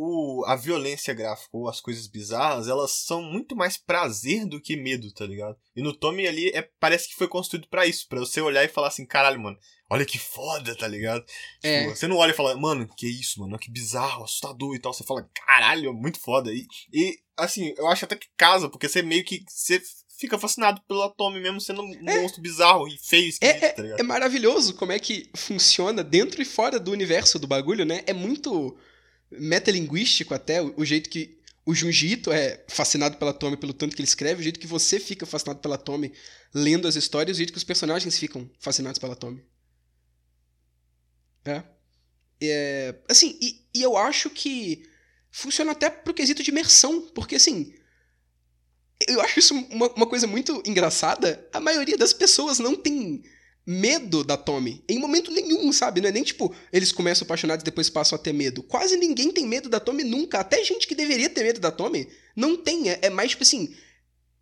o, 0.01 0.45
a 0.45 0.55
violência 0.55 1.13
gráfica 1.13 1.49
ou 1.51 1.67
as 1.67 1.81
coisas 1.81 2.07
bizarras, 2.07 2.69
elas 2.69 2.91
são 2.91 3.21
muito 3.21 3.53
mais 3.53 3.77
prazer 3.77 4.45
do 4.45 4.61
que 4.61 4.77
medo, 4.77 5.11
tá 5.11 5.25
ligado? 5.25 5.57
E 5.75 5.81
no 5.83 5.91
Tommy 5.91 6.25
ali, 6.25 6.49
é, 6.55 6.61
parece 6.79 7.09
que 7.09 7.15
foi 7.15 7.27
construído 7.27 7.67
para 7.67 7.85
isso, 7.85 8.07
para 8.07 8.19
você 8.19 8.39
olhar 8.39 8.63
e 8.63 8.69
falar 8.69 8.87
assim, 8.87 9.05
caralho, 9.05 9.41
mano, 9.41 9.57
olha 9.89 10.05
que 10.05 10.17
foda, 10.17 10.73
tá 10.73 10.87
ligado? 10.87 11.25
É. 11.61 11.81
Tipo, 11.81 11.95
você 11.97 12.07
não 12.07 12.15
olha 12.15 12.31
e 12.31 12.35
fala, 12.35 12.55
mano, 12.55 12.87
que 12.95 13.07
isso, 13.07 13.41
mano, 13.41 13.59
que 13.59 13.69
bizarro, 13.69 14.23
assustador 14.23 14.73
e 14.73 14.79
tal. 14.79 14.93
Você 14.93 15.03
fala, 15.03 15.29
caralho, 15.33 15.93
muito 15.93 16.17
foda. 16.17 16.49
E, 16.53 16.65
e 16.93 17.19
assim, 17.35 17.73
eu 17.77 17.85
acho 17.87 18.05
até 18.05 18.15
que 18.15 18.27
casa, 18.37 18.69
porque 18.69 18.87
você 18.87 19.01
meio 19.01 19.25
que. 19.25 19.43
Você 19.49 19.81
fica 20.17 20.39
fascinado 20.39 20.81
pelo 20.87 21.01
Atome 21.01 21.41
mesmo 21.41 21.59
sendo 21.59 21.81
um 21.81 22.09
é. 22.09 22.21
monstro 22.21 22.41
bizarro 22.41 22.87
e 22.87 22.97
feio, 22.97 23.29
esquisito, 23.29 23.63
é, 23.63 23.69
tá 23.69 23.81
ligado? 23.81 23.99
É 23.99 24.03
maravilhoso 24.03 24.75
como 24.75 24.91
é 24.93 24.99
que 24.99 25.29
funciona 25.35 26.03
dentro 26.03 26.41
e 26.41 26.45
fora 26.45 26.79
do 26.79 26.91
universo 26.91 27.37
do 27.37 27.47
bagulho, 27.47 27.85
né? 27.85 28.03
É 28.05 28.13
muito 28.13 28.77
metalinguístico 29.31 30.33
até, 30.33 30.61
o, 30.61 30.83
jeito 30.83 31.09
que 31.09 31.37
o 31.65 31.73
Junjito 31.73 32.31
é 32.31 32.63
fascinado 32.67 33.17
pela 33.17 33.33
Tommy 33.33 33.57
pelo 33.57 33.73
tanto 33.73 33.95
que 33.95 34.01
ele 34.01 34.07
escreve, 34.07 34.41
o 34.41 34.43
jeito 34.43 34.59
que 34.59 34.67
você 34.67 34.99
fica 34.99 35.25
fascinado 35.25 35.59
pela 35.59 35.77
Tommy 35.77 36.11
lendo 36.53 36.87
as 36.87 36.95
histórias, 36.95 37.35
o 37.35 37.37
jeito 37.37 37.53
que 37.53 37.57
os 37.57 37.63
personagens 37.63 38.17
ficam 38.17 38.49
fascinados 38.59 38.99
pela 38.99 39.15
Tommy. 39.15 39.43
É. 41.45 41.63
é 42.41 42.95
assim, 43.07 43.37
e, 43.41 43.61
e, 43.73 43.81
eu 43.81 43.97
acho 43.97 44.29
que 44.29 44.89
funciona 45.31 45.71
até 45.71 45.89
pro 45.89 46.13
quesito 46.13 46.43
de 46.43 46.51
imersão, 46.51 47.01
porque 47.13 47.35
assim. 47.35 47.73
Eu 49.07 49.21
acho 49.21 49.39
isso 49.39 49.53
uma, 49.53 49.87
uma 49.93 50.05
coisa 50.05 50.27
muito 50.27 50.61
engraçada. 50.65 51.47
A 51.53 51.59
maioria 51.61 51.97
das 51.97 52.11
pessoas 52.11 52.59
não 52.59 52.75
tem 52.75 53.23
medo 53.65 54.23
da 54.23 54.35
Tommy. 54.35 54.83
Em 54.87 54.97
momento 54.97 55.31
nenhum, 55.31 55.71
sabe? 55.71 56.01
Não 56.01 56.09
é 56.09 56.11
nem 56.11 56.23
tipo, 56.23 56.53
eles 56.71 56.91
começam 56.91 57.25
apaixonados 57.25 57.61
e 57.61 57.65
depois 57.65 57.89
passam 57.89 58.15
a 58.15 58.21
ter 58.21 58.33
medo. 58.33 58.63
Quase 58.63 58.97
ninguém 58.97 59.31
tem 59.31 59.47
medo 59.47 59.69
da 59.69 59.79
Tommy 59.79 60.03
nunca. 60.03 60.39
Até 60.39 60.63
gente 60.63 60.87
que 60.87 60.95
deveria 60.95 61.29
ter 61.29 61.43
medo 61.43 61.59
da 61.59 61.71
Tommy 61.71 62.07
não 62.35 62.57
tem. 62.57 62.89
É, 62.89 62.99
é 63.03 63.09
mais 63.09 63.31
tipo 63.31 63.43
assim, 63.43 63.75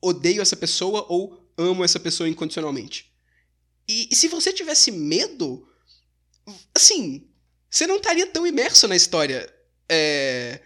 odeio 0.01 0.41
essa 0.41 0.55
pessoa 0.55 1.05
ou 1.09 1.45
amo 1.57 1.83
essa 1.83 1.99
pessoa 1.99 2.29
incondicionalmente. 2.29 3.11
E, 3.87 4.09
e 4.11 4.15
se 4.15 4.27
você 4.27 4.53
tivesse 4.53 4.91
medo, 4.91 5.67
assim, 6.73 7.27
você 7.69 7.87
não 7.87 7.97
estaria 7.97 8.27
tão 8.27 8.45
imerso 8.45 8.87
na 8.87 8.95
história 8.95 9.51
é, 9.89 10.61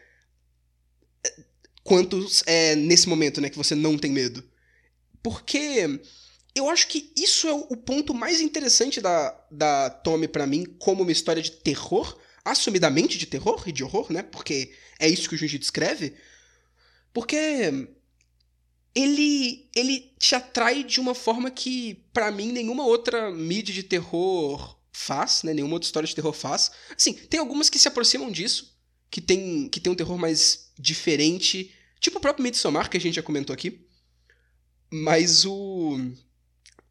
quanto 1.83 2.25
é, 2.45 2.75
nesse 2.75 3.07
momento, 3.07 3.41
né, 3.41 3.49
que 3.49 3.57
você 3.57 3.75
não 3.75 3.97
tem 3.97 4.11
medo. 4.11 4.43
Porque 5.21 5.99
eu 6.53 6.69
acho 6.69 6.87
que 6.87 7.11
isso 7.15 7.47
é 7.47 7.53
o 7.53 7.77
ponto 7.77 8.13
mais 8.13 8.41
interessante 8.41 8.99
da, 8.99 9.45
da 9.49 9.89
Tommy 9.89 10.27
para 10.27 10.45
mim, 10.45 10.65
como 10.79 11.03
uma 11.03 11.11
história 11.11 11.41
de 11.41 11.51
terror, 11.51 12.17
assumidamente 12.43 13.17
de 13.17 13.25
terror 13.25 13.63
e 13.65 13.71
de 13.71 13.83
horror, 13.83 14.11
né? 14.11 14.23
Porque 14.23 14.73
é 14.99 15.07
isso 15.07 15.29
que 15.29 15.35
o 15.35 15.37
Junji 15.37 15.57
descreve. 15.57 16.13
Porque 17.13 17.87
ele 18.93 19.69
ele 19.73 20.13
te 20.19 20.35
atrai 20.35 20.83
de 20.83 20.99
uma 20.99 21.15
forma 21.15 21.49
que 21.49 22.05
para 22.11 22.29
mim 22.31 22.51
nenhuma 22.51 22.85
outra 22.85 23.31
mídia 23.31 23.73
de 23.73 23.83
terror 23.83 24.77
faz, 24.91 25.43
né? 25.43 25.53
Nenhuma 25.53 25.73
outra 25.73 25.87
história 25.87 26.07
de 26.07 26.15
terror 26.15 26.33
faz. 26.33 26.71
Assim, 26.95 27.13
tem 27.13 27.39
algumas 27.39 27.69
que 27.69 27.79
se 27.79 27.87
aproximam 27.87 28.29
disso, 28.29 28.77
que 29.09 29.21
tem, 29.21 29.69
que 29.69 29.79
tem 29.79 29.91
um 29.91 29.95
terror 29.95 30.17
mais 30.17 30.71
diferente, 30.77 31.73
tipo 31.99 32.17
o 32.17 32.21
próprio 32.21 32.43
Midsommar, 32.43 32.89
que 32.89 32.97
a 32.97 32.99
gente 32.99 33.15
já 33.15 33.23
comentou 33.23 33.53
aqui. 33.53 33.87
Mas 34.91 35.45
o 35.45 35.97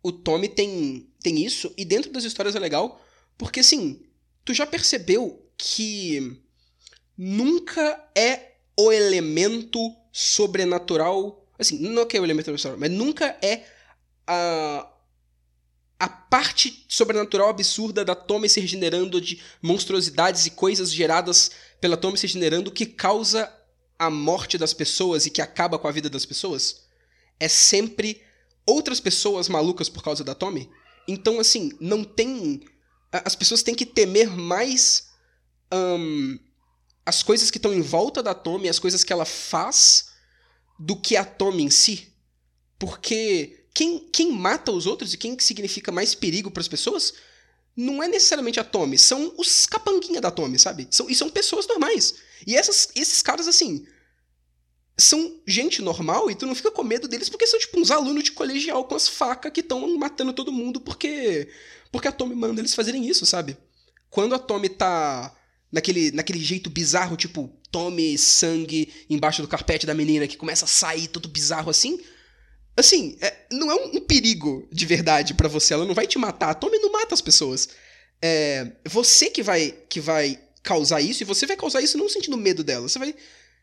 o 0.03 0.13
Tommy 0.13 0.49
tem 0.49 1.07
tem 1.23 1.45
isso 1.45 1.73
e 1.77 1.85
dentro 1.85 2.11
das 2.11 2.25
histórias 2.25 2.57
é 2.57 2.59
legal, 2.59 3.05
porque 3.37 3.61
assim, 3.61 4.01
tu 4.45 4.55
já 4.55 4.67
percebeu 4.67 5.47
que 5.57 6.41
nunca 7.17 8.11
é 8.17 8.55
o 8.77 8.91
elemento 8.91 9.79
sobrenatural 10.11 11.41
Assim, 11.61 11.79
não 11.79 12.09
é 12.11 12.19
o 12.19 12.25
elemento 12.25 12.47
sobrenatural, 12.47 12.79
mas 12.79 12.91
nunca 12.91 13.37
é 13.43 13.67
a, 14.27 14.91
a 15.99 16.09
parte 16.09 16.87
sobrenatural 16.89 17.51
absurda 17.51 18.03
da 18.03 18.15
Tommy 18.15 18.49
se 18.49 18.61
regenerando 18.61 19.21
de 19.21 19.43
monstruosidades 19.61 20.47
e 20.47 20.53
coisas 20.53 20.91
geradas 20.91 21.51
pela 21.79 21.99
Tommy 21.99 22.17
se 22.17 22.27
regenerando 22.27 22.71
que 22.71 22.87
causa 22.87 23.55
a 23.99 24.09
morte 24.09 24.57
das 24.57 24.73
pessoas 24.73 25.27
e 25.27 25.31
que 25.31 25.43
acaba 25.43 25.79
com 25.79 25.87
a 25.87 25.93
vida 25.93 26.09
das 26.09 26.25
pessoas. 26.25 26.85
É 27.39 27.47
sempre 27.47 28.23
outras 28.71 29.01
pessoas 29.01 29.49
malucas 29.49 29.89
por 29.89 30.03
causa 30.03 30.23
da 30.23 30.35
Tommy. 30.35 30.71
Então, 31.07 31.41
assim, 31.41 31.73
não 31.81 32.05
tem. 32.05 32.63
As 33.13 33.35
pessoas 33.35 33.63
têm 33.63 33.75
que 33.75 33.87
temer 33.87 34.31
mais 34.31 35.09
um, 35.73 36.39
as 37.05 37.23
coisas 37.23 37.51
que 37.51 37.59
estão 37.59 37.73
em 37.75 37.81
volta 37.81 38.23
da 38.23 38.35
Tommy, 38.35 38.69
as 38.69 38.79
coisas 38.79 39.03
que 39.03 39.13
ela 39.13 39.25
faz, 39.25 40.11
do 40.79 40.97
que 40.97 41.17
a 41.17 41.25
Tommy 41.25 41.65
em 41.65 41.71
si. 41.71 42.13
Porque 42.79 43.67
quem, 43.75 44.09
quem 44.13 44.33
mata 44.33 44.71
os 44.71 44.87
outros 44.87 45.13
e 45.13 45.19
quem 45.19 45.39
significa 45.39 45.93
mais 45.93 46.15
perigo 46.15 46.51
para 46.51 46.61
as 46.61 46.69
pessoas 46.69 47.15
não 47.77 48.03
é 48.03 48.09
necessariamente 48.09 48.61
a 48.61 48.65
Tommy, 48.65 48.99
são 48.99 49.33
os 49.39 49.65
capanguinha 49.67 50.21
da 50.21 50.31
Tommy, 50.31 50.59
sabe? 50.59 50.89
São, 50.91 51.09
e 51.09 51.15
são 51.15 51.31
pessoas 51.31 51.67
normais. 51.67 52.15
E 52.47 52.57
essas, 52.57 52.89
esses 52.95 53.23
caras, 53.23 53.49
assim, 53.49 53.87
são 55.01 55.41
gente 55.47 55.83
normal 55.83 56.31
e 56.31 56.35
tu 56.35 56.47
não 56.47 56.55
fica 56.55 56.71
com 56.71 56.85
medo 56.85 57.09
deles 57.09 57.29
porque 57.29 57.47
são 57.47 57.59
tipo 57.59 57.81
uns 57.81 57.91
alunos 57.91 58.23
de 58.23 58.33
colegial 58.33 58.85
com 58.85 58.95
as 58.95 59.09
facas 59.09 59.51
que 59.53 59.61
estão 59.61 59.97
matando 59.97 60.33
todo 60.33 60.53
mundo 60.53 60.81
porque 60.81 61.49
porque 61.91 62.09
a 62.09 62.13
Tommy 62.13 62.35
manda 62.35 62.61
eles 62.61 62.75
fazerem 62.75 63.09
isso, 63.09 63.27
sabe? 63.27 63.57
Quando 64.09 64.35
a 64.35 64.39
Tommy 64.39 64.69
tá 64.69 65.35
naquele, 65.71 66.11
naquele 66.13 66.41
jeito 66.41 66.71
bizarro, 66.71 67.17
tipo, 67.17 67.51
Tommy 67.71 68.17
sangue 68.19 68.93
embaixo 69.09 69.43
do 69.43 69.49
carpete 69.49 69.87
da 69.87 69.95
menina 69.95 70.27
que 70.27 70.37
começa 70.37 70.65
a 70.65 70.69
sair 70.69 71.09
todo 71.09 71.29
bizarro 71.29 71.71
assim, 71.71 72.01
assim, 72.77 73.17
é, 73.21 73.47
não 73.53 73.71
é 73.71 73.75
um, 73.75 73.97
um, 73.97 74.01
perigo 74.01 74.69
de 74.73 74.87
verdade 74.87 75.35
para 75.35 75.49
você, 75.49 75.75
ela 75.75 75.85
não 75.85 75.95
vai 75.95 76.07
te 76.07 76.19
matar. 76.19 76.51
A 76.51 76.55
Tommy 76.55 76.79
não 76.79 76.93
mata 76.93 77.15
as 77.15 77.21
pessoas. 77.21 77.69
É 78.23 78.73
você 78.89 79.31
que 79.31 79.43
vai 79.43 79.75
que 79.89 80.01
vai 80.01 80.39
causar 80.63 81.01
isso 81.01 81.23
e 81.23 81.27
você 81.27 81.47
vai 81.47 81.57
causar 81.57 81.81
isso 81.81 81.97
não 81.97 82.09
sentindo 82.09 82.37
medo 82.37 82.63
dela. 82.63 82.89
Você 82.89 82.99
vai 82.99 83.15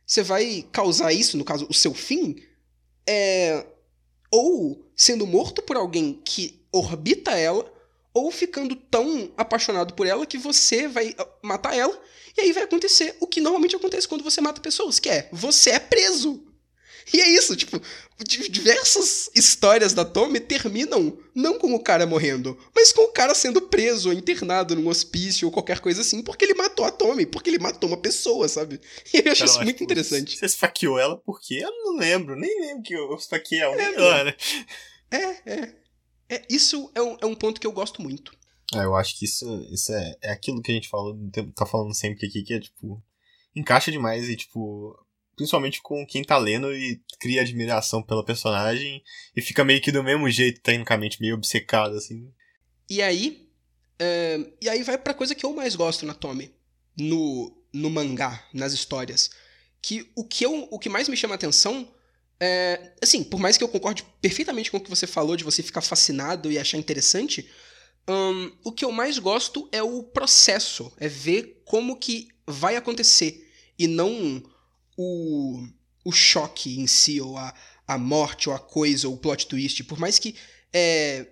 você 0.07 0.23
vai 0.23 0.65
causar 0.71 1.11
isso, 1.11 1.37
no 1.37 1.43
caso, 1.43 1.67
o 1.69 1.73
seu 1.73 1.93
fim, 1.93 2.41
é, 3.05 3.65
ou 4.31 4.89
sendo 4.95 5.27
morto 5.27 5.61
por 5.61 5.75
alguém 5.75 6.21
que 6.23 6.65
orbita 6.71 7.31
ela, 7.31 7.69
ou 8.13 8.31
ficando 8.31 8.73
tão 8.73 9.29
apaixonado 9.35 9.93
por 9.93 10.07
ela 10.07 10.25
que 10.25 10.37
você 10.37 10.87
vai 10.87 11.13
ah, 11.17 11.27
matar 11.43 11.75
ela, 11.75 12.01
e 12.37 12.41
aí 12.41 12.53
vai 12.53 12.63
acontecer 12.63 13.17
o 13.19 13.27
que 13.27 13.41
normalmente 13.41 13.75
acontece 13.75 14.07
quando 14.07 14.23
você 14.23 14.39
mata 14.39 14.61
pessoas, 14.61 14.97
que 14.97 15.09
é 15.09 15.27
você 15.33 15.71
é 15.71 15.79
preso. 15.79 16.41
E 17.13 17.21
é 17.21 17.29
isso, 17.29 17.55
tipo, 17.55 17.81
diversas 18.49 19.29
histórias 19.33 19.93
da 19.93 20.03
Tommy 20.03 20.39
terminam 20.39 21.17
não 21.33 21.57
com 21.57 21.73
o 21.73 21.79
cara 21.79 22.05
morrendo, 22.05 22.57
mas 22.75 22.91
com 22.91 23.03
o 23.03 23.11
cara 23.11 23.33
sendo 23.33 23.61
preso 23.61 24.09
ou 24.09 24.15
internado 24.15 24.75
num 24.75 24.87
hospício 24.87 25.47
ou 25.47 25.51
qualquer 25.51 25.79
coisa 25.79 26.01
assim, 26.01 26.21
porque 26.21 26.43
ele 26.43 26.53
matou 26.53 26.85
a 26.85 26.91
Tommy, 26.91 27.25
porque 27.25 27.49
ele 27.49 27.59
matou 27.59 27.89
uma 27.89 27.97
pessoa, 27.97 28.47
sabe? 28.49 28.81
E 29.13 29.19
eu 29.25 29.31
acho 29.31 29.45
isso 29.45 29.63
muito 29.63 29.83
interessante. 29.83 30.37
Você 30.37 30.45
esfaqueou 30.45 30.99
ela 30.99 31.17
por 31.17 31.39
quê? 31.39 31.61
Eu 31.63 31.71
não 31.71 31.97
lembro, 31.97 32.35
nem 32.35 32.59
lembro 32.59 32.83
que 32.83 32.93
eu 32.93 33.13
esfaqueei 33.15 33.61
ela. 33.61 33.75
É, 33.81 34.35
é, 35.11 35.41
é, 35.45 35.73
é. 36.29 36.45
Isso 36.49 36.91
é 36.93 37.01
um, 37.01 37.17
é 37.21 37.25
um 37.25 37.35
ponto 37.35 37.61
que 37.61 37.67
eu 37.67 37.71
gosto 37.71 38.01
muito. 38.01 38.35
É, 38.75 38.79
eu 38.79 38.95
acho 38.95 39.17
que 39.17 39.25
isso, 39.25 39.45
isso 39.71 39.93
é, 39.93 40.15
é 40.23 40.31
aquilo 40.31 40.61
que 40.61 40.71
a 40.71 40.75
gente 40.75 40.89
fala, 40.89 41.15
tá 41.55 41.65
falando 41.65 41.93
sempre 41.93 42.27
aqui, 42.27 42.43
que 42.43 42.53
é 42.53 42.59
tipo. 42.59 43.01
Encaixa 43.55 43.91
demais 43.91 44.29
e, 44.29 44.35
tipo, 44.35 44.95
principalmente 45.37 45.81
com 45.81 46.05
quem 46.05 46.23
tá 46.23 46.35
lendo 46.35 46.73
e 46.73 46.99
cria 47.19 47.41
admiração 47.41 48.01
pela 48.01 48.25
personagem 48.25 49.03
e 49.35 49.41
fica 49.41 49.63
meio 49.63 49.79
que 49.79 49.91
do 49.91 50.03
mesmo 50.03 50.29
jeito, 50.29 50.59
tecnicamente, 50.59 51.21
meio 51.21 51.35
obcecado, 51.35 51.95
assim. 51.95 52.29
E 52.89 53.01
aí. 53.01 53.47
Uh, 54.01 54.51
e 54.59 54.67
aí 54.67 54.83
vai 54.83 54.97
pra 54.97 55.13
coisa 55.13 55.33
que 55.33 55.45
eu 55.45 55.53
mais 55.53 55.75
gosto 55.75 56.05
na 56.05 56.13
Tommy, 56.13 56.53
no, 56.99 57.55
no 57.71 57.89
mangá, 57.89 58.43
nas 58.51 58.73
histórias. 58.73 59.29
Que 59.79 60.11
o 60.15 60.25
que, 60.25 60.43
eu, 60.43 60.67
o 60.71 60.79
que 60.79 60.89
mais 60.89 61.07
me 61.07 61.15
chama 61.15 61.35
atenção 61.35 61.87
é. 62.39 62.93
Assim, 63.01 63.23
por 63.23 63.39
mais 63.39 63.57
que 63.57 63.63
eu 63.63 63.69
concorde 63.69 64.03
perfeitamente 64.19 64.71
com 64.71 64.77
o 64.77 64.81
que 64.81 64.89
você 64.89 65.05
falou, 65.05 65.37
de 65.37 65.43
você 65.43 65.61
ficar 65.61 65.81
fascinado 65.81 66.51
e 66.51 66.57
achar 66.57 66.77
interessante. 66.77 67.47
Um, 68.09 68.51
o 68.63 68.71
que 68.71 68.85
eu 68.85 68.91
mais 68.91 69.19
gosto 69.19 69.67
é 69.71 69.83
o 69.83 70.01
processo, 70.01 70.91
é 70.97 71.07
ver 71.07 71.61
como 71.65 71.97
que 71.97 72.29
vai 72.47 72.75
acontecer. 72.75 73.45
E 73.77 73.85
não 73.85 74.41
o, 74.97 75.63
o 76.03 76.11
choque 76.11 76.79
em 76.79 76.87
si, 76.87 77.21
ou 77.21 77.37
a, 77.37 77.53
a 77.87 77.97
morte, 77.97 78.49
ou 78.49 78.55
a 78.55 78.59
coisa, 78.59 79.07
ou 79.07 79.13
o 79.13 79.17
plot 79.17 79.47
twist, 79.47 79.83
por 79.83 79.99
mais 79.99 80.19
que 80.19 80.35
é, 80.73 81.27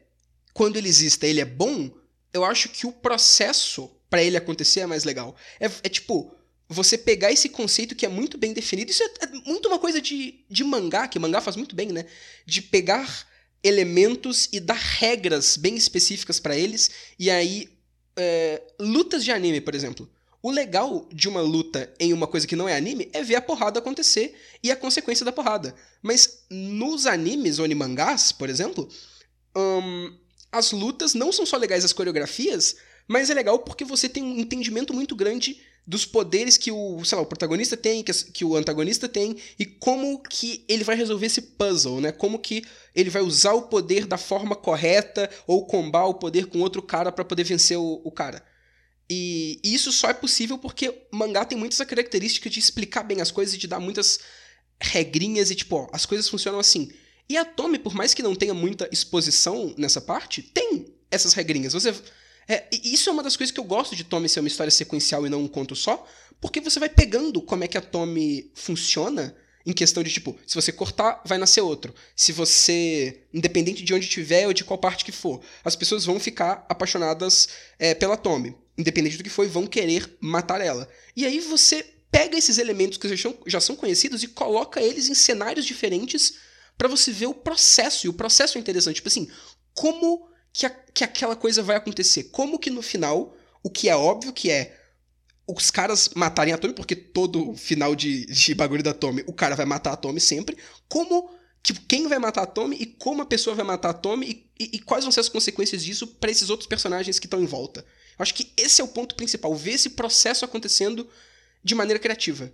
quando 0.54 0.78
ele 0.78 0.88
exista 0.88 1.28
ele 1.28 1.42
é 1.42 1.46
bom, 1.46 1.92
eu 2.32 2.46
acho 2.46 2.70
que 2.70 2.86
o 2.86 2.92
processo 2.92 3.92
para 4.10 4.24
ele 4.24 4.38
acontecer 4.38 4.82
é 4.82 4.86
mais 4.86 5.04
legal. 5.04 5.36
É, 5.60 5.66
é, 5.66 5.90
tipo, 5.90 6.34
você 6.70 6.98
pegar 6.98 7.32
esse 7.32 7.50
conceito 7.50 7.96
que 7.96 8.06
é 8.06 8.10
muito 8.10 8.38
bem 8.38 8.54
definido, 8.54 8.92
isso 8.92 9.04
é, 9.04 9.10
é 9.22 9.28
muito 9.46 9.68
uma 9.68 9.80
coisa 9.80 10.02
de, 10.02 10.46
de 10.50 10.64
mangá, 10.64 11.08
que 11.08 11.20
mangá 11.20 11.42
faz 11.42 11.56
muito 11.56 11.76
bem, 11.76 11.92
né? 11.92 12.06
De 12.46 12.62
pegar 12.62 13.28
elementos 13.64 14.48
e 14.54 14.60
dar 14.60 14.78
regras 14.78 15.58
bem 15.58 15.76
específicas 15.76 16.40
para 16.40 16.56
eles, 16.56 16.92
e 17.20 17.30
aí. 17.30 17.70
É, 18.18 18.62
lutas 18.80 19.26
de 19.26 19.32
anime, 19.32 19.60
por 19.60 19.76
exemplo. 19.76 20.10
O 20.46 20.52
legal 20.52 21.10
de 21.12 21.28
uma 21.28 21.42
luta 21.42 21.92
em 22.00 22.14
uma 22.14 22.28
coisa 22.28 22.46
que 22.46 22.56
não 22.56 22.70
é 22.70 22.76
anime 22.76 23.10
é 23.14 23.24
ver 23.24 23.34
a 23.34 23.42
porrada 23.42 23.80
acontecer 23.80 24.40
e 24.62 24.70
a 24.70 24.76
consequência 24.76 25.26
da 25.26 25.32
porrada. 25.32 25.74
Mas 26.04 26.46
nos 26.52 27.08
animes 27.08 27.58
ou 27.58 27.68
mangás, 27.76 28.32
por 28.32 28.48
exemplo, 28.48 28.88
as 30.52 30.72
lutas 30.72 31.16
não 31.16 31.32
são 31.32 31.48
só 31.48 31.58
legais 31.58 31.84
as 31.84 31.92
coreografias, 31.92 32.76
mas 33.08 33.32
é 33.32 33.34
legal 33.34 33.58
porque 33.58 33.84
você 33.84 34.08
tem 34.08 34.22
um 34.22 34.38
entendimento 34.38 34.94
muito 34.94 35.16
grande 35.16 35.60
dos 35.88 36.06
poderes 36.06 36.60
que 36.60 36.72
o, 36.72 37.04
sei 37.04 37.16
lá, 37.16 37.24
o 37.24 37.28
protagonista 37.28 37.76
tem, 37.76 38.04
que, 38.04 38.14
que 38.14 38.46
o 38.46 38.56
antagonista 38.56 39.10
tem, 39.10 39.38
e 39.58 39.66
como 39.66 40.22
que 40.22 40.64
ele 40.70 40.84
vai 40.84 40.96
resolver 40.96 41.26
esse 41.26 41.42
puzzle, 41.42 42.00
né? 42.00 42.12
Como 42.12 42.38
que 42.38 42.64
ele 42.94 43.10
vai 43.10 43.24
usar 43.24 43.54
o 43.54 43.64
poder 43.64 44.06
da 44.06 44.18
forma 44.20 44.56
correta 44.56 45.28
ou 45.48 45.66
combar 45.66 46.06
o 46.06 46.14
poder 46.14 46.46
com 46.46 46.60
outro 46.60 46.84
cara 46.84 47.12
para 47.12 47.26
poder 47.26 47.46
vencer 47.46 47.80
o, 47.80 48.00
o 48.04 48.12
cara. 48.12 48.46
E, 49.10 49.60
isso 49.64 49.92
só 49.92 50.10
é 50.10 50.14
possível 50.14 50.58
porque 50.58 50.94
mangá 51.12 51.46
tem 51.46 51.58
muitas 51.58 51.78
características 51.80 52.52
de 52.52 52.60
explicar 52.60 53.04
bem 53.04 53.22
as 53.22 53.32
coisas 53.32 53.54
e 53.56 53.58
de 53.58 53.68
dar 53.68 53.80
muitas 53.80 54.20
regrinhas 54.80 55.52
e 55.52 55.56
tipo, 55.56 55.76
ó, 55.76 55.88
as 55.94 56.06
coisas 56.06 56.28
funcionam 56.28 56.60
assim. 56.60 56.92
E 57.30 57.38
a 57.38 57.46
Tommy, 57.46 57.80
por 57.80 57.94
mais 57.94 58.14
que 58.14 58.24
não 58.24 58.36
tenha 58.36 58.54
muita 58.54 58.90
exposição 58.92 59.74
nessa 59.78 60.02
parte, 60.02 60.42
tem 60.42 60.94
essas 61.10 61.34
regrinhas. 61.34 61.74
Você 61.74 61.94
é, 62.48 62.68
isso 62.72 63.10
é 63.10 63.14
uma 63.14 63.24
das 63.24 63.36
coisas 63.36 63.52
que 63.52 63.60
eu 63.60 63.64
gosto 63.64 63.96
de 63.96 64.04
Tommy 64.04 64.30
ser 64.30 64.40
uma 64.40 64.48
história 64.48 64.70
sequencial 64.70 65.26
e 65.26 65.30
não 65.30 65.42
um 65.42 65.48
conto 65.48 65.76
só, 65.76 66.08
porque 66.40 66.62
você 66.62 66.80
vai 66.80 66.90
pegando 66.90 67.42
como 67.42 67.64
é 67.64 67.68
que 67.68 67.78
a 67.78 67.82
Tommy 67.82 68.52
funciona 68.54 69.36
em 69.66 69.74
questão 69.74 70.04
de 70.04 70.12
tipo, 70.12 70.38
se 70.46 70.54
você 70.54 70.72
cortar, 70.72 71.24
vai 71.26 71.40
nascer 71.40 71.62
outro. 71.62 71.94
Se 72.16 72.32
você, 72.32 73.24
independente 73.34 73.84
de 73.84 73.96
onde 73.96 74.06
estiver 74.06 74.46
ou 74.46 74.54
de 74.54 74.64
qual 74.64 74.78
parte 74.78 75.04
que 75.04 75.12
for, 75.12 75.42
as 75.64 75.76
pessoas 75.76 76.06
vão 76.06 76.20
ficar 76.20 76.64
apaixonadas 76.70 77.50
é, 77.80 77.96
pela 77.96 78.16
Tommy 78.16 78.56
independente 78.78 79.18
do 79.18 79.24
que 79.24 79.30
foi, 79.30 79.48
vão 79.48 79.66
querer 79.68 80.18
matar 80.20 80.62
ela. 80.62 80.88
E 81.16 81.26
aí 81.26 81.40
você 81.40 81.84
pega 82.12 82.38
esses 82.38 82.58
elementos 82.58 82.98
que 82.98 83.08
já 83.48 83.60
são, 83.60 83.76
conhecidos 83.76 84.24
e 84.24 84.28
coloca 84.28 84.82
eles 84.82 85.10
em 85.10 85.14
cenários 85.14 85.66
diferentes 85.66 86.36
para 86.78 86.88
você 86.88 87.12
ver 87.12 87.28
o 87.28 87.34
processo. 87.34 88.06
E 88.06 88.10
o 88.10 88.14
processo 88.14 88.58
é 88.58 88.62
interessante. 88.62 88.96
Tipo 88.96 89.08
assim, 89.08 89.30
como 89.74 90.30
que, 90.54 90.66
a, 90.66 90.70
que 90.70 91.04
aquela 91.04 91.36
coisa 91.36 91.62
vai 91.62 91.76
acontecer? 91.76 92.26
Como 92.26 92.60
que 92.60 92.70
no 92.70 92.82
final, 92.82 93.36
o 93.64 93.70
que 93.70 93.90
é 93.90 93.96
óbvio 93.96 94.34
que 94.34 94.50
é 94.50 94.78
os 95.48 95.70
caras 95.70 96.10
matarem 96.16 96.54
a 96.54 96.58
Tommy, 96.58 96.74
porque 96.74 96.96
todo 96.96 97.54
final 97.56 97.96
de, 97.96 98.26
de 98.26 98.56
bagulho 98.56 98.82
da 98.82 98.94
Tommy, 98.94 99.24
o 99.28 99.34
cara 99.34 99.56
vai 99.56 99.66
matar 99.66 99.94
a 99.94 99.98
Tommy 99.98 100.20
sempre. 100.20 100.58
Como 100.88 101.30
Tipo, 101.66 101.82
quem 101.88 102.08
vai 102.08 102.20
matar 102.20 102.44
a 102.44 102.46
Tommy 102.46 102.78
e 102.80 102.86
como 102.86 103.24
a 103.24 103.26
pessoa 103.26 103.56
vai 103.56 103.66
matar 103.66 103.90
a 103.90 103.94
Tommy 103.94 104.28
e, 104.28 104.64
e, 104.64 104.76
e 104.76 104.80
quais 104.80 105.04
vão 105.04 105.12
ser 105.12 105.22
as 105.22 105.30
consequências 105.30 105.84
disso 105.84 106.06
para 106.06 106.30
esses 106.30 106.52
outros 106.52 106.70
personagens 106.70 107.18
que 107.18 107.26
estão 107.26 107.42
em 107.42 107.48
volta. 107.48 107.84
Eu 108.18 108.24
acho 108.24 108.34
que 108.34 108.52
esse 108.58 108.82
é 108.82 108.84
o 108.84 108.88
ponto 108.88 109.16
principal, 109.16 109.54
ver 109.56 109.72
esse 109.72 109.92
processo 109.92 110.46
acontecendo 110.46 111.08
de 111.64 111.76
maneira 111.76 112.00
criativa. 112.00 112.52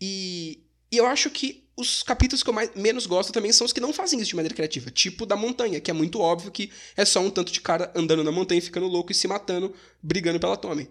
E, 0.00 0.64
e 0.90 0.96
eu 0.96 1.06
acho 1.06 1.30
que 1.30 1.64
os 1.76 2.02
capítulos 2.02 2.42
que 2.42 2.50
eu 2.50 2.54
mais, 2.54 2.70
menos 2.74 3.06
gosto 3.06 3.32
também 3.32 3.52
são 3.52 3.64
os 3.64 3.72
que 3.72 3.80
não 3.80 3.92
fazem 3.92 4.20
isso 4.20 4.28
de 4.28 4.36
maneira 4.36 4.54
criativa. 4.54 4.90
Tipo 4.90 5.26
da 5.26 5.36
montanha, 5.36 5.80
que 5.80 5.90
é 5.90 5.94
muito 5.94 6.20
óbvio 6.20 6.52
que 6.52 6.70
é 6.96 7.04
só 7.04 7.20
um 7.20 7.30
tanto 7.30 7.52
de 7.52 7.60
cara 7.60 7.92
andando 7.94 8.22
na 8.22 8.30
montanha, 8.30 8.62
ficando 8.62 8.86
louco 8.86 9.10
e 9.10 9.14
se 9.14 9.26
matando, 9.26 9.74
brigando 10.02 10.38
pela 10.38 10.56
Tommy. 10.56 10.90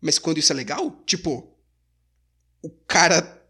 Mas 0.00 0.18
quando 0.18 0.38
isso 0.38 0.52
é 0.52 0.56
legal, 0.56 1.00
tipo, 1.06 1.56
o 2.62 2.70
cara 2.70 3.41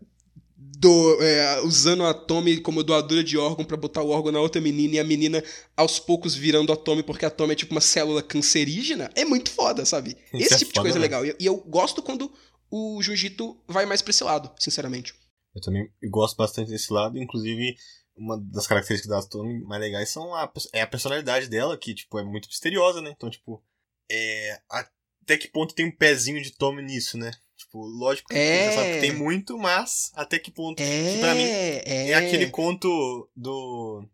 do, 0.83 1.23
é, 1.23 1.61
usando 1.61 2.05
a 2.05 2.13
Tommy 2.13 2.61
como 2.61 2.83
doadora 2.83 3.23
de 3.23 3.39
órgão 3.39 3.65
para 3.65 3.77
botar 3.77 4.03
o 4.03 4.11
órgão 4.11 4.33
na 4.33 4.41
outra 4.41 4.61
menina 4.61 4.97
e 4.97 4.99
a 4.99 5.05
menina 5.05 5.43
aos 5.77 6.01
poucos 6.01 6.35
virando 6.35 6.73
a 6.73 6.77
Tommy 6.77 7.05
porque 7.05 7.25
a 7.25 7.31
Tommy 7.31 7.53
é 7.53 7.55
tipo 7.55 7.71
uma 7.71 7.81
célula 7.81 8.21
cancerígena, 8.21 9.09
é 9.15 9.25
muito 9.25 9.53
foda, 9.53 9.85
sabe? 9.85 10.17
Isso 10.35 10.47
Esse 10.47 10.55
é 10.55 10.59
tipo 10.59 10.71
foda, 10.71 10.81
de 10.81 10.83
coisa 10.83 10.99
é 10.99 11.01
legal. 11.01 11.25
E, 11.25 11.37
e 11.39 11.47
eu 11.47 11.57
gosto 11.59 12.03
quando 12.03 12.33
o 12.69 13.01
jiu-jitsu 13.01 13.63
vai 13.69 13.87
mais 13.87 14.03
pra 14.03 14.11
esse 14.11 14.25
lado, 14.25 14.51
sinceramente. 14.59 15.15
Eu 15.55 15.61
também 15.61 15.89
gosto 16.11 16.37
bastante 16.37 16.73
desse 16.73 16.93
lado, 16.93 17.17
inclusive 17.17 17.77
uma 18.17 18.37
das 18.51 18.67
características 18.67 19.23
da 19.23 19.29
Tomi 19.29 19.63
mais 19.63 19.81
legais 19.81 20.09
são 20.09 20.35
a, 20.35 20.53
é 20.73 20.83
a 20.83 20.87
personalidade 20.87 21.49
dela, 21.49 21.79
que, 21.79 21.95
tipo, 21.95 22.19
é 22.19 22.25
muito 22.25 22.49
misteriosa, 22.49 23.01
né? 23.01 23.13
Então, 23.15 23.31
tipo, 23.31 23.63
é, 24.11 24.61
até 24.69 25.39
que 25.39 25.47
ponto 25.47 25.75
tem 25.75 25.87
um 25.87 25.97
pezinho 25.97 26.43
de 26.43 26.51
Tommy 26.51 26.83
nisso, 26.83 27.17
né? 27.17 27.31
Tipo, 27.73 27.87
lógico 27.87 28.29
que 28.29 28.37
é... 28.37 28.71
você 28.71 28.77
sabe 28.77 28.93
que 28.93 29.01
tem 29.01 29.15
muito, 29.15 29.57
mas 29.57 30.13
até 30.15 30.39
que 30.39 30.51
ponto. 30.51 30.79
É... 30.79 31.15
Que 31.15 31.21
pra 31.21 31.35
mim 31.35 31.43
é... 31.43 32.11
é 32.11 32.15
aquele 32.15 32.51
conto 32.51 33.31
do. 33.35 34.07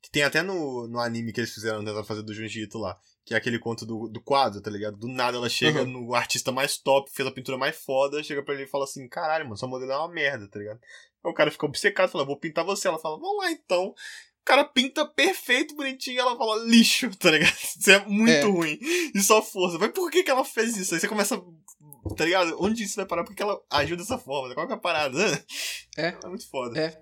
Que 0.00 0.08
tem 0.08 0.22
até 0.22 0.40
no, 0.40 0.86
no 0.86 1.00
anime 1.00 1.32
que 1.32 1.40
eles 1.40 1.52
fizeram 1.52 1.84
tentar 1.84 2.04
fazer 2.04 2.22
do 2.22 2.32
Junji 2.32 2.62
Ito 2.62 2.78
lá. 2.78 2.96
Que 3.24 3.34
é 3.34 3.36
aquele 3.36 3.58
conto 3.58 3.84
do, 3.84 4.08
do 4.08 4.20
quadro, 4.20 4.60
tá 4.60 4.70
ligado? 4.70 4.96
Do 4.96 5.08
nada 5.08 5.36
ela 5.36 5.48
chega 5.48 5.82
uhum. 5.82 6.06
no 6.06 6.14
artista 6.14 6.52
mais 6.52 6.76
top, 6.76 7.10
fez 7.12 7.26
a 7.26 7.32
pintura 7.32 7.58
mais 7.58 7.76
foda, 7.76 8.22
chega 8.22 8.42
pra 8.42 8.54
ele 8.54 8.64
e 8.64 8.68
fala 8.68 8.84
assim: 8.84 9.08
caralho, 9.08 9.46
mano, 9.46 9.56
sua 9.56 9.68
modelo 9.68 9.90
é 9.90 9.96
uma 9.96 10.08
merda, 10.08 10.48
tá 10.48 10.58
ligado? 10.60 10.80
Aí 11.24 11.30
o 11.30 11.34
cara 11.34 11.50
fica 11.50 11.66
obcecado, 11.66 12.08
fala: 12.08 12.24
vou 12.24 12.38
pintar 12.38 12.64
você. 12.64 12.86
Ela 12.86 13.00
fala: 13.00 13.18
vamos 13.18 13.38
lá 13.38 13.50
então. 13.50 13.86
O 13.86 14.44
cara 14.44 14.64
pinta 14.64 15.06
perfeito, 15.06 15.76
bonitinho, 15.76 16.16
e 16.16 16.18
ela 16.18 16.36
fala 16.36 16.64
lixo, 16.64 17.10
tá 17.18 17.30
ligado? 17.30 17.52
Isso 17.52 17.90
é 17.90 18.04
muito 18.06 18.30
é. 18.30 18.42
ruim. 18.42 18.78
E 19.14 19.20
só 19.20 19.40
força. 19.40 19.78
Mas 19.78 19.90
por 19.92 20.10
que, 20.10 20.24
que 20.24 20.30
ela 20.30 20.44
fez 20.44 20.76
isso? 20.76 20.94
Aí 20.94 21.00
você 21.00 21.08
começa. 21.08 21.40
Tá 22.16 22.24
ligado? 22.24 22.56
Onde 22.60 22.82
isso 22.82 22.96
vai 22.96 23.06
parar? 23.06 23.24
Porque 23.24 23.42
ela 23.42 23.60
agiu 23.70 23.96
dessa 23.96 24.18
forma? 24.18 24.54
Qual 24.54 24.66
que 24.66 24.72
é 24.72 24.76
a 24.76 24.80
parada? 24.80 25.18
É. 25.94 26.16
É 26.24 26.26
muito 26.26 26.48
foda. 26.48 26.80
É. 26.80 26.98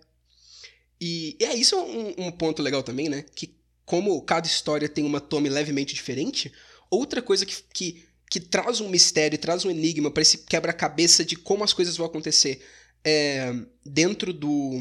E 1.00 1.36
é 1.40 1.54
isso 1.54 1.76
é 1.76 1.78
um, 1.78 2.26
um 2.26 2.32
ponto 2.32 2.60
legal 2.60 2.82
também, 2.82 3.08
né? 3.08 3.24
Que 3.36 3.54
como 3.84 4.20
cada 4.22 4.48
história 4.48 4.88
tem 4.88 5.04
uma 5.04 5.20
tome 5.20 5.48
levemente 5.48 5.94
diferente, 5.94 6.52
outra 6.90 7.22
coisa 7.22 7.46
que, 7.46 7.62
que, 7.72 8.04
que 8.28 8.40
traz 8.40 8.80
um 8.80 8.88
mistério, 8.88 9.38
traz 9.38 9.64
um 9.64 9.70
enigma 9.70 10.10
para 10.10 10.22
esse 10.22 10.38
quebra-cabeça 10.38 11.24
de 11.24 11.36
como 11.36 11.62
as 11.62 11.72
coisas 11.72 11.96
vão 11.96 12.06
acontecer 12.06 12.64
é, 13.04 13.54
dentro 13.84 14.32
do 14.32 14.78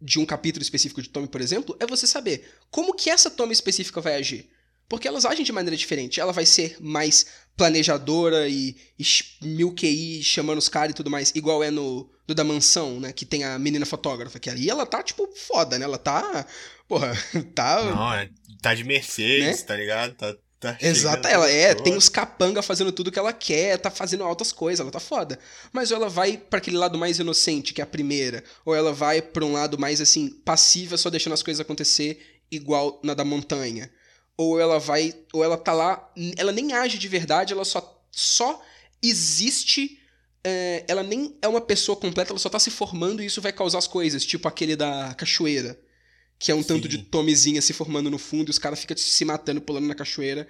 de 0.00 0.18
um 0.18 0.26
capítulo 0.26 0.62
específico 0.62 1.00
de 1.00 1.08
tome, 1.08 1.26
por 1.26 1.40
exemplo, 1.40 1.74
é 1.80 1.86
você 1.86 2.06
saber 2.06 2.46
como 2.70 2.94
que 2.94 3.08
essa 3.08 3.30
tome 3.30 3.52
específica 3.52 4.00
vai 4.00 4.16
agir. 4.16 4.50
Porque 4.88 5.08
elas 5.08 5.24
agem 5.24 5.44
de 5.44 5.52
maneira 5.52 5.76
diferente. 5.76 6.20
Ela 6.20 6.32
vai 6.32 6.46
ser 6.46 6.76
mais 6.80 7.26
planejadora 7.56 8.48
e, 8.48 8.76
e 8.98 9.04
mil 9.42 9.74
QI 9.74 10.22
chamando 10.22 10.58
os 10.58 10.68
caras 10.68 10.90
e 10.90 10.94
tudo 10.94 11.10
mais, 11.10 11.32
igual 11.34 11.64
é 11.64 11.70
no, 11.70 12.08
no 12.28 12.34
da 12.34 12.44
mansão, 12.44 13.00
né? 13.00 13.12
Que 13.12 13.24
tem 13.24 13.44
a 13.44 13.58
menina 13.58 13.86
fotógrafa, 13.86 14.38
que 14.38 14.50
ali 14.50 14.68
ela 14.68 14.84
tá, 14.84 15.02
tipo, 15.02 15.26
foda, 15.34 15.78
né? 15.78 15.84
Ela 15.84 15.98
tá 15.98 16.46
Porra, 16.88 17.12
tá. 17.54 17.82
Não, 17.82 18.12
é, 18.12 18.28
tá 18.62 18.74
de 18.74 18.84
Mercedes, 18.84 19.60
né? 19.60 19.66
tá 19.66 19.76
ligado? 19.76 20.14
Tá, 20.14 20.34
tá 20.60 20.76
Exato, 20.80 21.26
ela 21.28 21.50
é, 21.50 21.74
tem 21.74 21.96
os 21.96 22.08
capanga 22.08 22.62
fazendo 22.62 22.92
tudo 22.92 23.10
que 23.10 23.18
ela 23.18 23.32
quer, 23.32 23.78
tá 23.78 23.90
fazendo 23.90 24.24
altas 24.24 24.52
coisas, 24.52 24.80
ela 24.80 24.90
tá 24.90 25.00
foda. 25.00 25.38
Mas 25.72 25.90
ou 25.90 25.96
ela 25.96 26.08
vai 26.08 26.36
para 26.36 26.58
aquele 26.58 26.76
lado 26.76 26.96
mais 26.96 27.18
inocente, 27.18 27.74
que 27.74 27.80
é 27.80 27.84
a 27.84 27.86
primeira, 27.86 28.42
ou 28.64 28.74
ela 28.74 28.92
vai 28.92 29.20
pra 29.20 29.44
um 29.44 29.52
lado 29.52 29.78
mais 29.78 30.00
assim, 30.00 30.30
passiva, 30.44 30.96
só 30.96 31.10
deixando 31.10 31.32
as 31.32 31.42
coisas 31.42 31.60
acontecer 31.60 32.40
igual 32.50 33.00
na 33.02 33.14
da 33.14 33.24
montanha. 33.24 33.90
Ou 34.36 34.60
ela 34.60 34.78
vai, 34.78 35.14
ou 35.32 35.42
ela 35.42 35.56
tá 35.56 35.72
lá, 35.72 36.12
ela 36.36 36.52
nem 36.52 36.72
age 36.72 36.98
de 36.98 37.08
verdade, 37.08 37.52
ela 37.52 37.64
só, 37.64 38.02
só 38.10 38.62
existe 39.02 39.98
é, 40.44 40.84
ela 40.86 41.02
nem 41.02 41.36
é 41.40 41.48
uma 41.48 41.60
pessoa 41.60 41.96
completa, 41.96 42.32
ela 42.32 42.38
só 42.38 42.48
tá 42.48 42.58
se 42.58 42.70
formando 42.70 43.22
e 43.22 43.26
isso 43.26 43.40
vai 43.40 43.52
causar 43.52 43.78
as 43.78 43.86
coisas, 43.86 44.24
tipo 44.24 44.46
aquele 44.46 44.76
da 44.76 45.14
cachoeira 45.14 45.78
que 46.38 46.50
é 46.52 46.54
um 46.54 46.62
Sim. 46.62 46.68
tanto 46.68 46.88
de 46.88 46.98
tomezinha 46.98 47.62
se 47.62 47.72
formando 47.72 48.10
no 48.10 48.18
fundo 48.18 48.48
e 48.48 48.50
os 48.50 48.58
caras 48.58 48.78
ficam 48.78 48.96
se 48.96 49.24
matando 49.24 49.60
pulando 49.60 49.86
na 49.86 49.94
cachoeira 49.94 50.46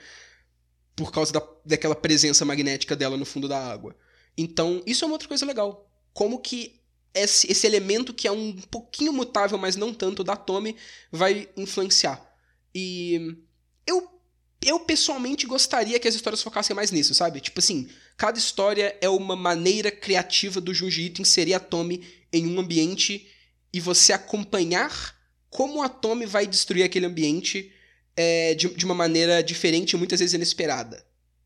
por 0.95 1.13
causa 1.13 1.33
da, 1.33 1.43
daquela 1.65 1.95
presença 1.95 2.45
magnética 2.45 2.97
dela 2.97 3.17
no 3.17 3.25
fundo 3.25 3.47
da 3.47 3.59
água. 3.59 3.95
Então, 4.37 4.83
isso 4.87 5.05
é 5.05 5.07
uma 5.07 5.15
outra 5.15 5.29
coisa 5.29 5.45
legal. 5.45 5.89
Como 6.13 6.41
que 6.41 6.81
esse, 7.15 7.51
esse 7.51 7.67
elemento 7.67 8.15
que 8.15 8.27
é 8.27 8.33
um 8.33 8.53
pouquinho 8.71 9.13
mutável, 9.13 9.59
mas 9.59 9.77
não 9.77 9.93
tanto, 9.93 10.25
da 10.25 10.37
Tome, 10.37 10.77
vai 11.13 11.49
influenciar. 11.57 12.27
E 12.75 13.37
eu, 13.87 14.09
eu 14.61 14.81
pessoalmente 14.81 15.47
gostaria 15.47 15.99
que 15.99 16.09
as 16.09 16.15
histórias 16.15 16.43
focassem 16.43 16.75
mais 16.75 16.91
nisso, 16.91 17.15
sabe? 17.15 17.41
Tipo 17.41 17.61
assim, 17.61 17.89
cada 18.17 18.39
história 18.39 18.97
é 19.01 19.09
uma 19.09 19.37
maneira 19.37 19.91
criativa 19.91 20.61
do 20.61 20.75
Junji 20.75 21.07
Ito 21.07 21.23
inserir 21.23 21.55
a 21.55 21.61
Tome 21.61 22.05
em 22.33 22.47
um 22.47 22.59
ambiente 22.59 23.29
e 23.73 23.81
você 23.81 24.13
acompanhar 24.13 25.15
como 25.51 25.83
a 25.83 25.89
Tommy 25.89 26.27
vai 26.27 26.47
destruir 26.47 26.83
aquele 26.83 27.07
ambiente 27.07 27.73
é, 28.17 28.55
de, 28.55 28.69
de 28.69 28.85
uma 28.85 28.95
maneira 28.95 29.43
diferente 29.43 29.93
e 29.93 29.97
muitas 29.97 30.21
vezes 30.21 30.35
inesperada. 30.35 31.05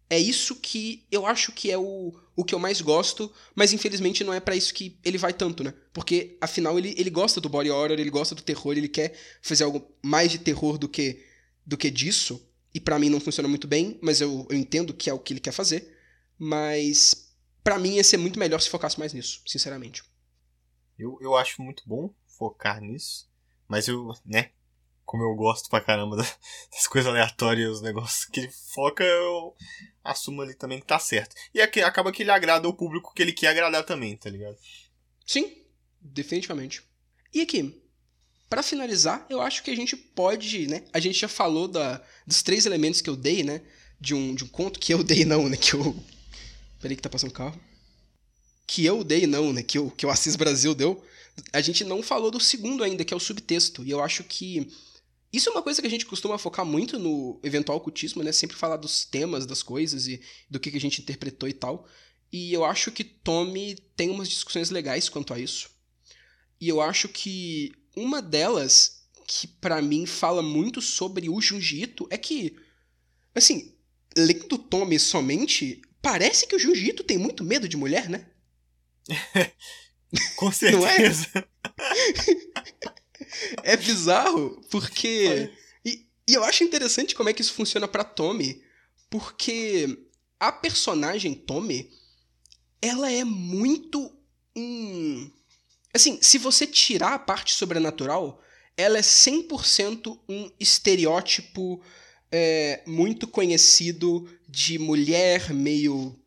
É 0.09 0.19
isso 0.19 0.57
que 0.57 1.05
eu 1.11 1.25
acho 1.25 1.53
que 1.53 1.71
é 1.71 1.79
o, 1.79 2.13
o 2.35 2.45
que 2.45 2.53
eu 2.53 2.59
mais 2.59 2.81
gosto, 2.81 3.33
mas 3.55 3.73
infelizmente 3.73 4.25
não 4.25 4.35
é 4.35 4.41
para 4.41 4.57
isso 4.57 4.75
que 4.75 4.99
ele 5.05 5.17
vai 5.17 5.33
tanto, 5.33 5.63
né? 5.63 5.73
Porque 5.93 6.37
afinal 6.41 6.77
ele, 6.79 6.95
ele 6.99 7.11
gosta 7.11 7.41
do 7.41 7.49
body 7.49 7.71
horror, 7.71 7.93
ele 7.93 8.11
gosta 8.11 8.35
do 8.35 8.43
terror, 8.43 8.73
ele 8.73 8.89
quer 8.89 9.15
fazer 9.41 9.63
algo 9.63 9.87
mais 10.03 10.33
de 10.33 10.39
terror 10.39 10.79
do 10.79 10.89
que 10.89 11.23
do 11.65 11.77
que 11.77 11.91
disso. 11.91 12.47
E 12.73 12.81
para 12.81 12.99
mim 12.99 13.09
não 13.09 13.21
funciona 13.21 13.49
muito 13.49 13.67
bem, 13.67 13.99
mas 14.01 14.21
eu, 14.21 14.47
eu 14.49 14.57
entendo 14.57 14.95
que 14.95 15.11
é 15.11 15.13
o 15.13 15.19
que 15.19 15.33
ele 15.33 15.41
quer 15.41 15.53
fazer. 15.53 15.97
Mas 16.39 17.35
para 17.63 17.79
mim 17.79 17.95
ia 17.95 18.05
ser 18.05 18.17
muito 18.17 18.39
melhor 18.39 18.61
se 18.61 18.71
focasse 18.71 18.99
mais 18.99 19.13
nisso, 19.13 19.43
sinceramente. 19.47 20.03
Eu, 20.99 21.19
eu 21.21 21.37
acho 21.37 21.63
muito 21.63 21.83
bom 21.87 22.15
focar 22.39 22.81
nisso. 22.81 23.29
Mas 23.69 23.89
eu, 23.89 24.13
né? 24.25 24.51
Como 25.05 25.23
eu 25.23 25.35
gosto 25.35 25.69
pra 25.69 25.81
caramba 25.81 26.17
das 26.17 26.87
coisas 26.87 27.11
aleatórias, 27.11 27.71
os 27.71 27.83
negócios 27.83 28.25
que 28.27 28.41
ele 28.41 28.51
foca, 28.75 29.03
eu 29.03 29.55
assumo 30.05 30.43
ali 30.43 30.55
também 30.55 30.81
que 30.81 30.87
tá 30.87 30.99
certo. 30.99 31.35
E 31.53 31.61
aqui, 31.61 31.83
acaba 31.83 32.13
que 32.13 32.23
ele 32.23 32.31
agrada 32.31 32.69
o 32.69 32.75
público 32.75 33.13
que 33.13 33.23
ele 33.23 33.33
quer 33.33 33.49
agradar 33.49 33.85
também, 33.85 34.17
tá 34.17 34.31
ligado? 34.31 34.57
Sim, 35.27 35.65
definitivamente. 36.01 36.83
E 37.33 37.41
aqui, 37.41 37.80
para 38.51 38.63
finalizar, 38.63 39.25
eu 39.31 39.41
acho 39.41 39.63
que 39.63 39.71
a 39.71 39.77
gente 39.77 39.97
pode, 39.97 40.67
né? 40.67 40.83
A 40.93 41.01
gente 41.01 41.19
já 41.19 41.29
falou 41.29 41.67
da, 41.67 42.03
dos 42.27 42.43
três 42.43 42.67
elementos 42.67 43.01
que 43.01 43.09
eu 43.09 43.17
dei, 43.17 43.43
né? 43.43 43.63
De 43.99 44.15
um, 44.15 44.35
de 44.35 44.45
um 44.45 44.49
conto 44.49 44.79
que 44.79 44.93
eu 44.93 45.03
dei, 45.05 45.25
não, 45.25 45.49
né? 45.49 45.57
Que 45.57 45.73
eu. 45.73 45.97
Peraí 46.81 46.97
que 46.97 47.03
tá 47.03 47.09
passando 47.09 47.33
carro. 47.33 47.59
Que 48.67 48.85
eu 48.85 49.03
dei, 49.03 49.27
não, 49.27 49.53
né? 49.53 49.63
Que, 49.63 49.79
eu, 49.79 49.91
que 49.91 50.05
o 50.05 50.11
Assis 50.11 50.37
Brasil 50.37 50.75
deu 50.75 51.03
a 51.53 51.61
gente 51.61 51.85
não 51.85 52.03
falou 52.03 52.31
do 52.31 52.41
segundo 52.41 52.85
ainda, 52.85 53.05
que 53.05 53.15
é 53.15 53.17
o 53.17 53.21
subtexto. 53.21 53.85
E 53.85 53.91
eu 53.91 54.03
acho 54.03 54.25
que 54.25 54.71
isso 55.33 55.49
é 55.49 55.53
uma 55.53 55.63
coisa 55.63 55.81
que 55.81 55.87
a 55.87 55.91
gente 55.91 56.07
costuma 56.07 56.39
focar 56.39 56.67
muito 56.67 56.99
no 56.99 57.41
eventual 57.43 57.79
ocultismo, 57.79 58.23
né? 58.23 58.33
Sempre 58.33 58.57
falar 58.57 58.77
dos 58.77 59.05
temas 59.05 59.47
das 59.47 59.63
coisas 59.63 60.07
e 60.07 60.21
do 60.49 60.59
que, 60.59 60.77
a 60.77 60.81
gente 60.81 61.01
interpretou 61.01 61.49
e 61.49 61.53
tal. 61.53 61.87
E 62.33 62.53
eu 62.53 62.65
acho 62.65 62.93
que 62.93 63.05
Tommy 63.05 63.77
tem 63.97 64.11
umas 64.11 64.29
discussões 64.29 64.71
legais 64.71 65.09
quanto 65.09 65.33
a 65.33 65.39
isso. 65.39 65.71
E 66.61 66.69
eu 66.69 66.81
acho 66.81 67.09
que 67.09 67.73
uma 67.97 68.23
delas, 68.23 69.03
que 69.27 69.47
para 69.47 69.81
mim 69.81 70.07
fala 70.07 70.43
muito 70.43 70.81
sobre 70.81 71.29
o 71.29 71.41
Junji 71.41 71.83
Ito, 71.83 72.07
é 72.11 72.19
que, 72.19 72.57
assim, 73.35 73.75
lendo 74.17 74.59
Tommy 74.59 74.99
somente, 74.99 75.83
parece 76.03 76.47
que 76.47 76.57
o 76.57 76.59
Junji 76.59 76.91
Ito 76.91 77.05
tem 77.05 77.19
muito 77.19 77.45
medo 77.45 77.69
de 77.69 77.77
mulher, 77.77 78.09
né? 78.09 78.27
Com 80.37 80.51
certeza. 80.51 81.27
é? 83.65 83.73
é 83.73 83.77
bizarro, 83.77 84.61
porque. 84.71 85.51
E, 85.85 86.07
e, 86.29 86.35
eu 86.35 86.43
acho 86.45 86.65
interessante 86.65 87.15
como 87.15 87.29
é 87.29 87.33
que 87.33 87.43
isso 87.43 87.53
funciona 87.53 87.87
para 87.87 88.05
Tommy, 88.05 88.63
porque 89.09 90.07
a 90.39 90.51
personagem 90.51 91.35
Tommy, 91.35 91.91
ela 92.83 93.11
é 93.11 93.25
muito. 93.25 94.13
Hum, 94.57 95.31
assim, 95.95 96.19
se 96.21 96.39
você 96.39 96.67
tirar 96.67 97.15
a 97.15 97.19
parte 97.19 97.55
sobrenatural, 97.55 98.43
ela 98.77 98.99
é 98.99 99.03
100% 99.03 100.19
um 100.29 100.51
estereótipo 100.59 101.83
é, 102.31 102.83
muito 102.87 103.27
conhecido 103.27 104.29
de 104.49 104.79
mulher 104.79 105.53
meio. 105.53 106.19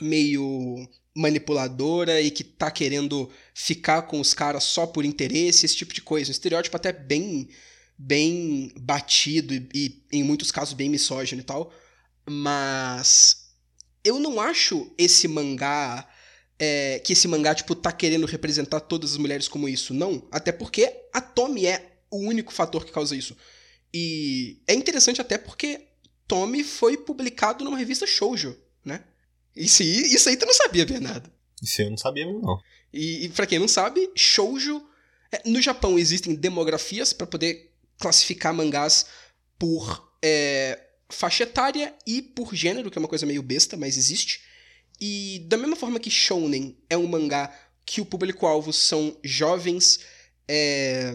meio 0.00 0.88
manipuladora 1.14 2.22
e 2.22 2.30
que 2.30 2.42
tá 2.42 2.70
querendo 2.70 3.30
ficar 3.54 4.02
com 4.02 4.18
os 4.18 4.32
caras 4.32 4.64
só 4.64 4.86
por 4.86 5.04
interesse, 5.04 5.66
esse 5.66 5.76
tipo 5.76 5.92
de 5.92 6.00
coisa. 6.00 6.30
Um 6.30 6.32
estereótipo 6.32 6.76
até 6.76 6.90
bem 6.90 7.48
bem 7.98 8.72
batido 8.80 9.54
e, 9.54 9.68
e 9.74 10.02
em 10.10 10.24
muitos 10.24 10.50
casos 10.50 10.74
bem 10.74 10.88
misógino 10.88 11.40
e 11.40 11.44
tal. 11.44 11.72
Mas 12.28 13.52
eu 14.04 14.18
não 14.18 14.40
acho 14.40 14.90
esse 14.98 15.28
mangá 15.28 16.08
é, 16.58 16.98
que 17.00 17.12
esse 17.12 17.26
mangá 17.28 17.54
tipo 17.54 17.74
tá 17.74 17.90
querendo 17.92 18.26
representar 18.26 18.80
todas 18.80 19.12
as 19.12 19.16
mulheres 19.16 19.48
como 19.48 19.68
isso, 19.68 19.92
não. 19.92 20.26
Até 20.30 20.52
porque 20.52 20.92
a 21.12 21.20
Tommy 21.20 21.66
é 21.66 21.98
o 22.10 22.18
único 22.18 22.52
fator 22.52 22.84
que 22.84 22.92
causa 22.92 23.16
isso. 23.16 23.36
E 23.92 24.62
é 24.66 24.74
interessante 24.74 25.20
até 25.20 25.36
porque 25.38 25.88
Tommy 26.26 26.62
foi 26.64 26.96
publicado 26.96 27.64
numa 27.64 27.78
revista 27.78 28.06
shoujo, 28.06 28.56
né? 28.84 29.04
Isso 29.54 29.82
aí, 29.82 30.14
isso 30.14 30.28
aí 30.28 30.36
tu 30.36 30.46
não 30.46 30.54
sabia, 30.54 30.86
Bernardo. 30.86 31.30
Isso 31.62 31.82
eu 31.82 31.90
não 31.90 31.96
sabia 31.96 32.26
mesmo, 32.26 32.40
não. 32.42 32.58
E, 32.92 33.24
e 33.24 33.28
para 33.28 33.46
quem 33.46 33.58
não 33.58 33.68
sabe, 33.68 34.10
shoujo... 34.14 34.82
É, 35.32 35.48
no 35.48 35.62
Japão 35.62 35.98
existem 35.98 36.34
demografias 36.34 37.14
para 37.14 37.26
poder 37.26 37.72
classificar 37.98 38.52
mangás 38.52 39.06
por 39.58 40.12
é, 40.22 40.78
faixa 41.08 41.44
etária 41.44 41.94
e 42.06 42.20
por 42.20 42.54
gênero, 42.54 42.90
que 42.90 42.98
é 42.98 43.00
uma 43.00 43.08
coisa 43.08 43.24
meio 43.24 43.42
besta, 43.42 43.76
mas 43.76 43.96
existe. 43.96 44.42
E 45.04 45.40
da 45.48 45.56
mesma 45.56 45.74
forma 45.74 45.98
que 45.98 46.08
shounen 46.08 46.78
é 46.88 46.96
um 46.96 47.08
mangá 47.08 47.52
que 47.84 48.00
o 48.00 48.06
público-alvo 48.06 48.72
são 48.72 49.18
jovens 49.24 49.98
é, 50.46 51.12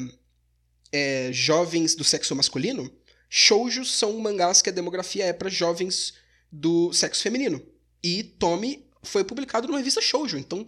é, 0.92 1.32
jovens 1.32 1.96
do 1.96 2.04
sexo 2.04 2.36
masculino, 2.36 2.94
shoujos 3.30 3.90
são 3.96 4.20
mangás 4.20 4.62
que 4.62 4.68
a 4.70 4.74
demografia 4.74 5.28
é 5.28 5.32
para 5.32 5.48
jovens 5.48 6.16
do 6.52 6.92
sexo 6.92 7.24
feminino. 7.24 7.66
E 8.04 8.24
Tommy 8.24 8.86
foi 9.04 9.24
publicado 9.24 9.70
numa 9.70 9.78
revista 9.78 10.02
shoujo, 10.02 10.38
então 10.38 10.68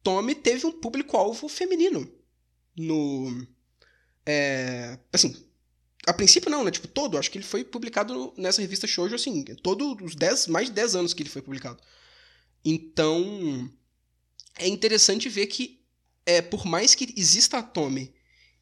Tommy 0.00 0.36
teve 0.36 0.64
um 0.64 0.70
público-alvo 0.70 1.48
feminino 1.48 2.08
no... 2.76 3.48
É, 4.24 4.96
assim, 5.12 5.34
a 6.06 6.12
princípio 6.12 6.48
não, 6.48 6.62
né? 6.62 6.70
Tipo, 6.70 6.86
todo. 6.86 7.18
Acho 7.18 7.32
que 7.32 7.38
ele 7.38 7.44
foi 7.44 7.64
publicado 7.64 8.32
nessa 8.36 8.62
revista 8.62 8.86
Shoujo, 8.86 9.16
assim, 9.16 9.42
todos 9.60 9.96
os 10.00 10.14
10, 10.14 10.46
mais 10.46 10.68
de 10.68 10.74
10 10.74 10.94
anos 10.94 11.12
que 11.12 11.22
ele 11.22 11.30
foi 11.30 11.42
publicado. 11.42 11.82
Então, 12.64 13.70
é 14.58 14.68
interessante 14.68 15.28
ver 15.28 15.46
que, 15.46 15.80
é, 16.26 16.42
por 16.42 16.66
mais 16.66 16.94
que 16.94 17.12
exista 17.16 17.58
a 17.58 17.62
Tommy 17.62 18.14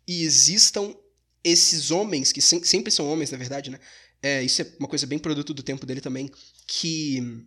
e 0.07 0.23
existam 0.23 0.95
esses 1.43 1.91
homens, 1.91 2.33
que 2.33 2.41
sem, 2.41 2.63
sempre 2.63 2.91
são 2.91 3.09
homens, 3.09 3.31
na 3.31 3.39
verdade, 3.39 3.71
né? 3.71 3.81
É, 4.21 4.43
isso 4.43 4.63
é 4.63 4.73
uma 4.79 4.89
coisa 4.89 5.07
bem 5.07 5.19
produto 5.19 5.55
do 5.55 5.63
tempo 5.63 5.87
dele 5.87 6.01
também, 6.01 6.31
que 6.67 7.47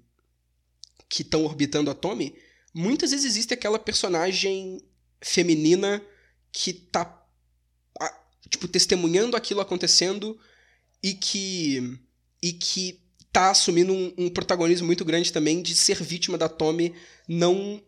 que 1.10 1.24
estão 1.24 1.44
orbitando 1.44 1.92
a 1.92 1.94
Tommy, 1.94 2.34
muitas 2.74 3.12
vezes 3.12 3.26
existe 3.26 3.54
aquela 3.54 3.78
personagem 3.78 4.82
feminina 5.22 6.02
que 6.54 6.72
tá 6.72 7.22
tipo, 8.52 8.68
testemunhando 8.68 9.36
aquilo 9.36 9.62
acontecendo 9.62 10.38
e 11.02 11.14
que. 11.14 11.98
e 12.44 12.54
que 12.54 13.01
tá 13.32 13.52
assumindo 13.52 13.94
um, 13.94 14.14
um, 14.18 14.30
protagonismo 14.30 14.86
muito 14.86 15.06
grande 15.06 15.32
também 15.32 15.62
de 15.62 15.76
ser 15.76 16.02
vítima 16.02 16.38
da 16.38 16.50
Tommy, 16.50 16.94
não 17.28 17.82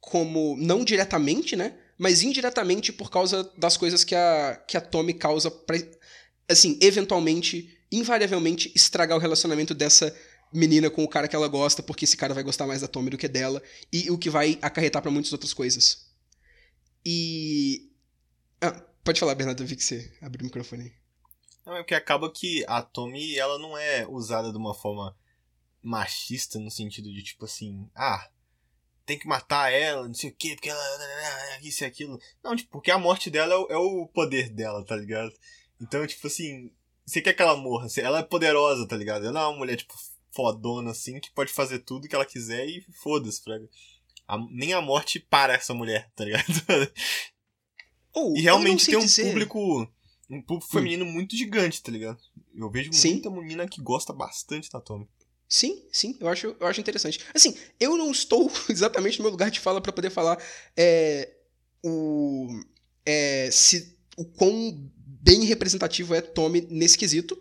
como. 0.00 0.56
não 0.58 0.84
diretamente, 0.84 1.56
né? 1.56 1.76
Mas 1.98 2.22
indiretamente 2.22 2.92
por 2.92 3.10
causa 3.10 3.50
das 3.56 3.76
coisas 3.76 4.04
que 4.04 4.14
a, 4.14 4.62
que 4.66 4.76
a 4.76 4.80
Tommy 4.80 5.14
causa 5.14 5.50
pra. 5.50 5.76
Assim, 6.48 6.78
eventualmente, 6.80 7.76
invariavelmente, 7.90 8.70
estragar 8.74 9.16
o 9.16 9.20
relacionamento 9.20 9.74
dessa 9.74 10.14
menina 10.52 10.90
com 10.90 11.02
o 11.02 11.08
cara 11.08 11.26
que 11.26 11.34
ela 11.34 11.48
gosta, 11.48 11.82
porque 11.82 12.04
esse 12.04 12.16
cara 12.16 12.34
vai 12.34 12.42
gostar 12.42 12.66
mais 12.66 12.82
da 12.82 12.88
Tommy 12.88 13.10
do 13.10 13.18
que 13.18 13.26
dela, 13.26 13.62
e 13.92 14.10
o 14.10 14.18
que 14.18 14.30
vai 14.30 14.58
acarretar 14.62 15.02
para 15.02 15.10
muitas 15.10 15.32
outras 15.32 15.52
coisas. 15.52 16.06
E. 17.04 17.90
Ah, 18.60 18.82
Pode 19.04 19.20
falar, 19.20 19.34
Bernardo, 19.34 19.62
eu 19.62 19.66
vi 19.66 19.76
que 19.76 19.84
você 19.84 20.10
abriu 20.22 20.40
o 20.40 20.44
microfone. 20.46 20.90
Não, 21.64 21.76
é 21.76 21.78
porque 21.78 21.94
acaba 21.94 22.30
que 22.30 22.64
a 22.68 22.82
Tommy, 22.82 23.36
ela 23.36 23.58
não 23.58 23.76
é 23.76 24.06
usada 24.06 24.50
de 24.50 24.58
uma 24.58 24.74
forma 24.74 25.16
machista, 25.82 26.58
no 26.58 26.70
sentido 26.70 27.12
de, 27.12 27.22
tipo 27.22 27.44
assim, 27.44 27.88
ah, 27.94 28.28
tem 29.06 29.18
que 29.18 29.26
matar 29.26 29.72
ela, 29.72 30.06
não 30.06 30.14
sei 30.14 30.30
o 30.30 30.34
quê, 30.34 30.54
porque 30.54 30.70
ela. 30.70 30.80
Isso 31.62 31.84
e 31.84 31.86
aquilo. 31.86 32.18
Não, 32.42 32.56
tipo, 32.56 32.70
porque 32.70 32.90
a 32.90 32.98
morte 32.98 33.30
dela 33.30 33.54
é 33.54 33.56
o, 33.56 33.66
é 33.70 33.76
o 33.76 34.06
poder 34.08 34.50
dela, 34.50 34.84
tá 34.84 34.96
ligado? 34.96 35.32
Então, 35.80 36.06
tipo 36.06 36.26
assim, 36.26 36.70
você 37.04 37.20
quer 37.20 37.34
que 37.34 37.42
ela 37.42 37.56
morra, 37.56 37.86
ela 37.98 38.20
é 38.20 38.22
poderosa, 38.22 38.86
tá 38.86 38.96
ligado? 38.96 39.26
Ela 39.26 39.40
é 39.40 39.46
uma 39.46 39.58
mulher, 39.58 39.76
tipo, 39.76 39.94
fodona, 40.32 40.90
assim, 40.90 41.20
que 41.20 41.30
pode 41.32 41.52
fazer 41.52 41.80
tudo 41.80 42.08
que 42.08 42.14
ela 42.14 42.26
quiser 42.26 42.66
e 42.66 42.82
foda-se, 43.02 43.42
a, 44.26 44.38
nem 44.50 44.72
a 44.72 44.80
morte 44.80 45.20
para 45.20 45.54
essa 45.54 45.74
mulher, 45.74 46.10
tá 46.14 46.24
ligado? 46.24 46.44
Oh, 48.16 48.32
e 48.36 48.42
realmente 48.42 48.86
tem 48.86 48.96
um 48.96 49.00
dizer... 49.00 49.24
público. 49.24 49.92
Um 50.30 50.40
público 50.40 50.66
hum. 50.70 50.78
feminino 50.78 51.04
muito 51.04 51.36
gigante, 51.36 51.82
tá 51.82 51.92
ligado? 51.92 52.18
Eu 52.54 52.70
vejo 52.70 52.92
sim. 52.92 53.12
muita 53.12 53.30
menina 53.30 53.68
que 53.68 53.80
gosta 53.80 54.12
bastante 54.12 54.70
da 54.70 54.80
Tommy. 54.80 55.08
Sim, 55.48 55.86
sim, 55.92 56.16
eu 56.20 56.28
acho, 56.28 56.56
eu 56.58 56.66
acho 56.66 56.80
interessante. 56.80 57.20
Assim, 57.34 57.54
eu 57.78 57.96
não 57.96 58.10
estou 58.10 58.50
exatamente 58.68 59.18
no 59.18 59.24
meu 59.24 59.30
lugar 59.30 59.50
de 59.50 59.60
fala 59.60 59.80
para 59.80 59.92
poder 59.92 60.10
falar 60.10 60.42
é, 60.76 61.30
o, 61.84 62.48
é, 63.04 63.50
se, 63.52 63.96
o 64.16 64.24
quão 64.24 64.90
bem 64.96 65.44
representativo 65.44 66.14
é 66.14 66.20
Tommy 66.20 66.66
nesse 66.70 66.98
quesito, 66.98 67.40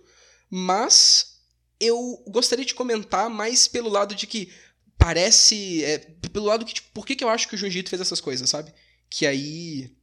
mas 0.49 1.39
eu 1.79 2.23
gostaria 2.27 2.65
de 2.65 2.73
comentar 2.73 3.29
mais 3.29 3.67
pelo 3.67 3.89
lado 3.89 4.13
de 4.13 4.27
que 4.27 4.51
parece. 4.97 5.83
É, 5.83 5.97
pelo 6.31 6.45
lado 6.45 6.65
que, 6.65 6.73
tipo, 6.73 6.89
por 6.93 7.05
que, 7.05 7.15
que 7.15 7.23
eu 7.23 7.29
acho 7.29 7.47
que 7.47 7.55
o 7.55 7.57
Junjito 7.57 7.89
fez 7.89 8.01
essas 8.01 8.21
coisas, 8.21 8.49
sabe? 8.49 8.73
Que 9.09 9.25
aí 9.25 9.95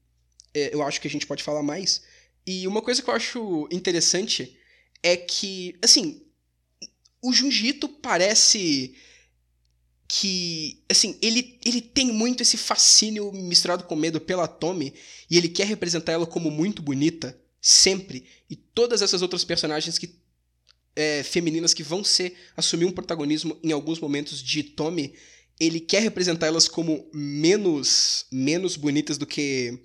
é, 0.54 0.74
eu 0.74 0.82
acho 0.82 1.00
que 1.00 1.08
a 1.08 1.10
gente 1.10 1.26
pode 1.26 1.42
falar 1.42 1.62
mais. 1.62 2.02
E 2.50 2.66
uma 2.66 2.82
coisa 2.82 3.00
que 3.00 3.08
eu 3.08 3.14
acho 3.14 3.68
interessante 3.70 4.56
é 5.04 5.16
que, 5.16 5.76
assim, 5.80 6.20
o 7.22 7.32
Junjito 7.32 7.88
parece 7.88 8.92
que, 10.08 10.82
assim, 10.90 11.16
ele, 11.22 11.60
ele 11.64 11.80
tem 11.80 12.10
muito 12.10 12.42
esse 12.42 12.56
fascínio 12.56 13.30
misturado 13.30 13.84
com 13.84 13.94
medo 13.94 14.20
pela 14.20 14.48
Tommy 14.48 14.92
e 15.30 15.38
ele 15.38 15.48
quer 15.48 15.68
representar 15.68 16.10
ela 16.10 16.26
como 16.26 16.50
muito 16.50 16.82
bonita, 16.82 17.38
sempre. 17.62 18.26
E 18.50 18.56
todas 18.56 19.00
essas 19.00 19.22
outras 19.22 19.44
personagens 19.44 19.96
que 19.96 20.18
é, 20.96 21.22
femininas 21.22 21.72
que 21.72 21.84
vão 21.84 22.02
ser 22.02 22.34
assumir 22.56 22.84
um 22.84 22.90
protagonismo 22.90 23.56
em 23.62 23.70
alguns 23.70 24.00
momentos 24.00 24.42
de 24.42 24.64
Tommy, 24.64 25.14
ele 25.60 25.78
quer 25.78 26.02
representar 26.02 26.48
elas 26.48 26.66
como 26.66 27.08
menos 27.14 28.26
menos 28.28 28.74
bonitas 28.74 29.16
do 29.16 29.24
que 29.24 29.78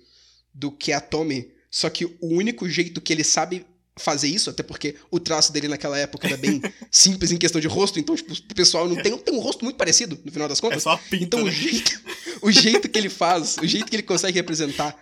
do 0.52 0.72
que 0.72 0.92
a 0.92 1.00
Tommy. 1.00 1.54
Só 1.70 1.90
que 1.90 2.04
o 2.04 2.16
único 2.20 2.68
jeito 2.68 3.00
que 3.00 3.12
ele 3.12 3.24
sabe 3.24 3.66
fazer 3.98 4.28
isso, 4.28 4.50
até 4.50 4.62
porque 4.62 4.94
o 5.10 5.18
traço 5.18 5.52
dele 5.52 5.68
naquela 5.68 5.98
época 5.98 6.26
era 6.26 6.36
bem 6.36 6.60
simples 6.90 7.32
em 7.32 7.38
questão 7.38 7.60
de 7.60 7.66
rosto, 7.66 7.98
então 7.98 8.14
tipo, 8.14 8.32
o 8.32 8.54
pessoal 8.54 8.86
não 8.86 8.96
tem, 8.96 9.16
tem 9.16 9.34
um 9.34 9.40
rosto 9.40 9.64
muito 9.64 9.76
parecido, 9.76 10.18
no 10.22 10.30
final 10.30 10.48
das 10.48 10.60
contas. 10.60 10.78
É 10.78 10.80
só 10.80 10.96
pinta, 10.96 11.24
então 11.24 11.42
né? 11.42 11.50
o, 11.50 11.52
jeito, 11.52 12.00
o 12.42 12.52
jeito 12.52 12.88
que 12.88 12.98
ele 12.98 13.08
faz, 13.08 13.56
o 13.56 13.66
jeito 13.66 13.86
que 13.86 13.96
ele 13.96 14.02
consegue 14.02 14.38
representar 14.38 14.94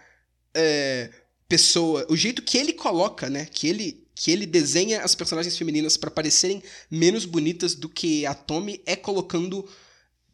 é, 0.54 1.10
pessoa, 1.48 2.06
o 2.08 2.16
jeito 2.16 2.40
que 2.40 2.56
ele 2.56 2.72
coloca, 2.72 3.28
né, 3.28 3.46
que 3.46 3.68
ele 3.68 4.04
que 4.16 4.30
ele 4.30 4.46
desenha 4.46 5.02
as 5.02 5.12
personagens 5.12 5.58
femininas 5.58 5.96
para 5.96 6.08
parecerem 6.08 6.62
menos 6.88 7.24
bonitas 7.24 7.74
do 7.74 7.88
que 7.88 8.24
a 8.24 8.32
Tommy 8.32 8.80
é 8.86 8.94
colocando 8.94 9.68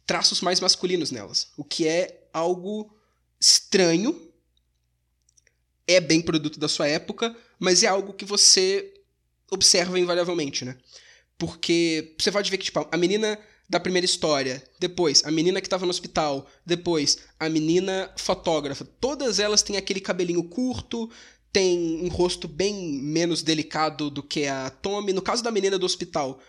traços 0.05 0.39
mais 0.39 0.59
masculinos 0.59 1.09
nelas, 1.09 1.47
o 1.57 1.63
que 1.63 1.87
é 1.87 2.27
algo 2.31 2.93
estranho 3.39 4.30
é 5.93 6.01
bem 6.01 6.21
produto 6.21 6.59
da 6.59 6.67
sua 6.67 6.87
época, 6.87 7.35
mas 7.59 7.83
é 7.83 7.87
algo 7.87 8.13
que 8.13 8.25
você 8.25 8.93
observa 9.51 9.99
invariavelmente, 9.99 10.63
né? 10.65 10.77
Porque 11.37 12.15
você 12.17 12.31
pode 12.31 12.49
ver 12.49 12.57
que, 12.57 12.65
tipo, 12.65 12.87
a 12.91 12.97
menina 12.97 13.37
da 13.69 13.79
primeira 13.79 14.05
história, 14.05 14.61
depois 14.79 15.23
a 15.25 15.31
menina 15.31 15.61
que 15.61 15.67
estava 15.67 15.85
no 15.85 15.91
hospital, 15.91 16.47
depois 16.65 17.19
a 17.39 17.47
menina 17.47 18.11
fotógrafa, 18.17 18.85
todas 18.99 19.39
elas 19.39 19.61
têm 19.61 19.77
aquele 19.77 20.01
cabelinho 20.01 20.43
curto, 20.43 21.09
tem 21.53 22.01
um 22.03 22.07
rosto 22.07 22.47
bem 22.47 22.99
menos 23.01 23.41
delicado 23.41 24.09
do 24.09 24.23
que 24.23 24.45
a 24.45 24.69
Tommy. 24.69 25.13
No 25.13 25.21
caso 25.21 25.43
da 25.43 25.51
menina 25.51 25.77
do 25.77 25.85
hospital, 25.85 26.39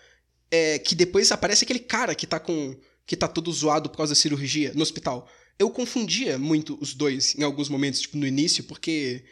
é, 0.50 0.78
que 0.78 0.94
depois 0.94 1.30
aparece 1.32 1.64
aquele 1.64 1.80
cara 1.80 2.14
que 2.14 2.26
tá 2.26 2.38
com. 2.38 2.76
que 3.06 3.16
tá 3.16 3.26
todo 3.26 3.52
zoado 3.52 3.88
por 3.88 3.96
causa 3.96 4.12
da 4.12 4.20
cirurgia 4.20 4.72
no 4.74 4.82
hospital 4.82 5.28
eu 5.62 5.70
confundia 5.70 6.38
muito 6.38 6.76
os 6.80 6.92
dois 6.92 7.34
em 7.36 7.42
alguns 7.44 7.68
momentos, 7.68 8.00
tipo, 8.00 8.16
no 8.16 8.26
início, 8.26 8.64
porque 8.64 9.24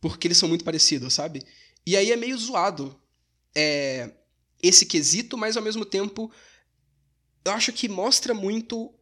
porque 0.00 0.28
eles 0.28 0.38
são 0.38 0.48
muito 0.48 0.64
parecidos, 0.64 1.14
sabe? 1.14 1.42
E 1.86 1.96
aí 1.96 2.12
é 2.12 2.16
meio 2.16 2.38
zoado 2.38 3.00
é, 3.54 4.12
esse 4.62 4.86
quesito, 4.86 5.36
mas 5.36 5.56
ao 5.56 5.62
mesmo 5.62 5.84
tempo 5.84 6.32
eu 7.44 7.52
acho 7.52 7.72
que 7.72 7.88
mostra 7.88 8.34
muito 8.34 8.92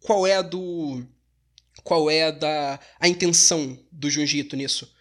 qual 0.00 0.26
é 0.26 0.36
a 0.36 0.42
do 0.42 1.04
qual 1.82 2.10
é 2.10 2.24
a 2.24 2.30
da 2.30 2.80
a 3.00 3.08
intenção 3.08 3.78
do 3.90 4.10
Junjito 4.10 4.56
nisso 4.56 4.92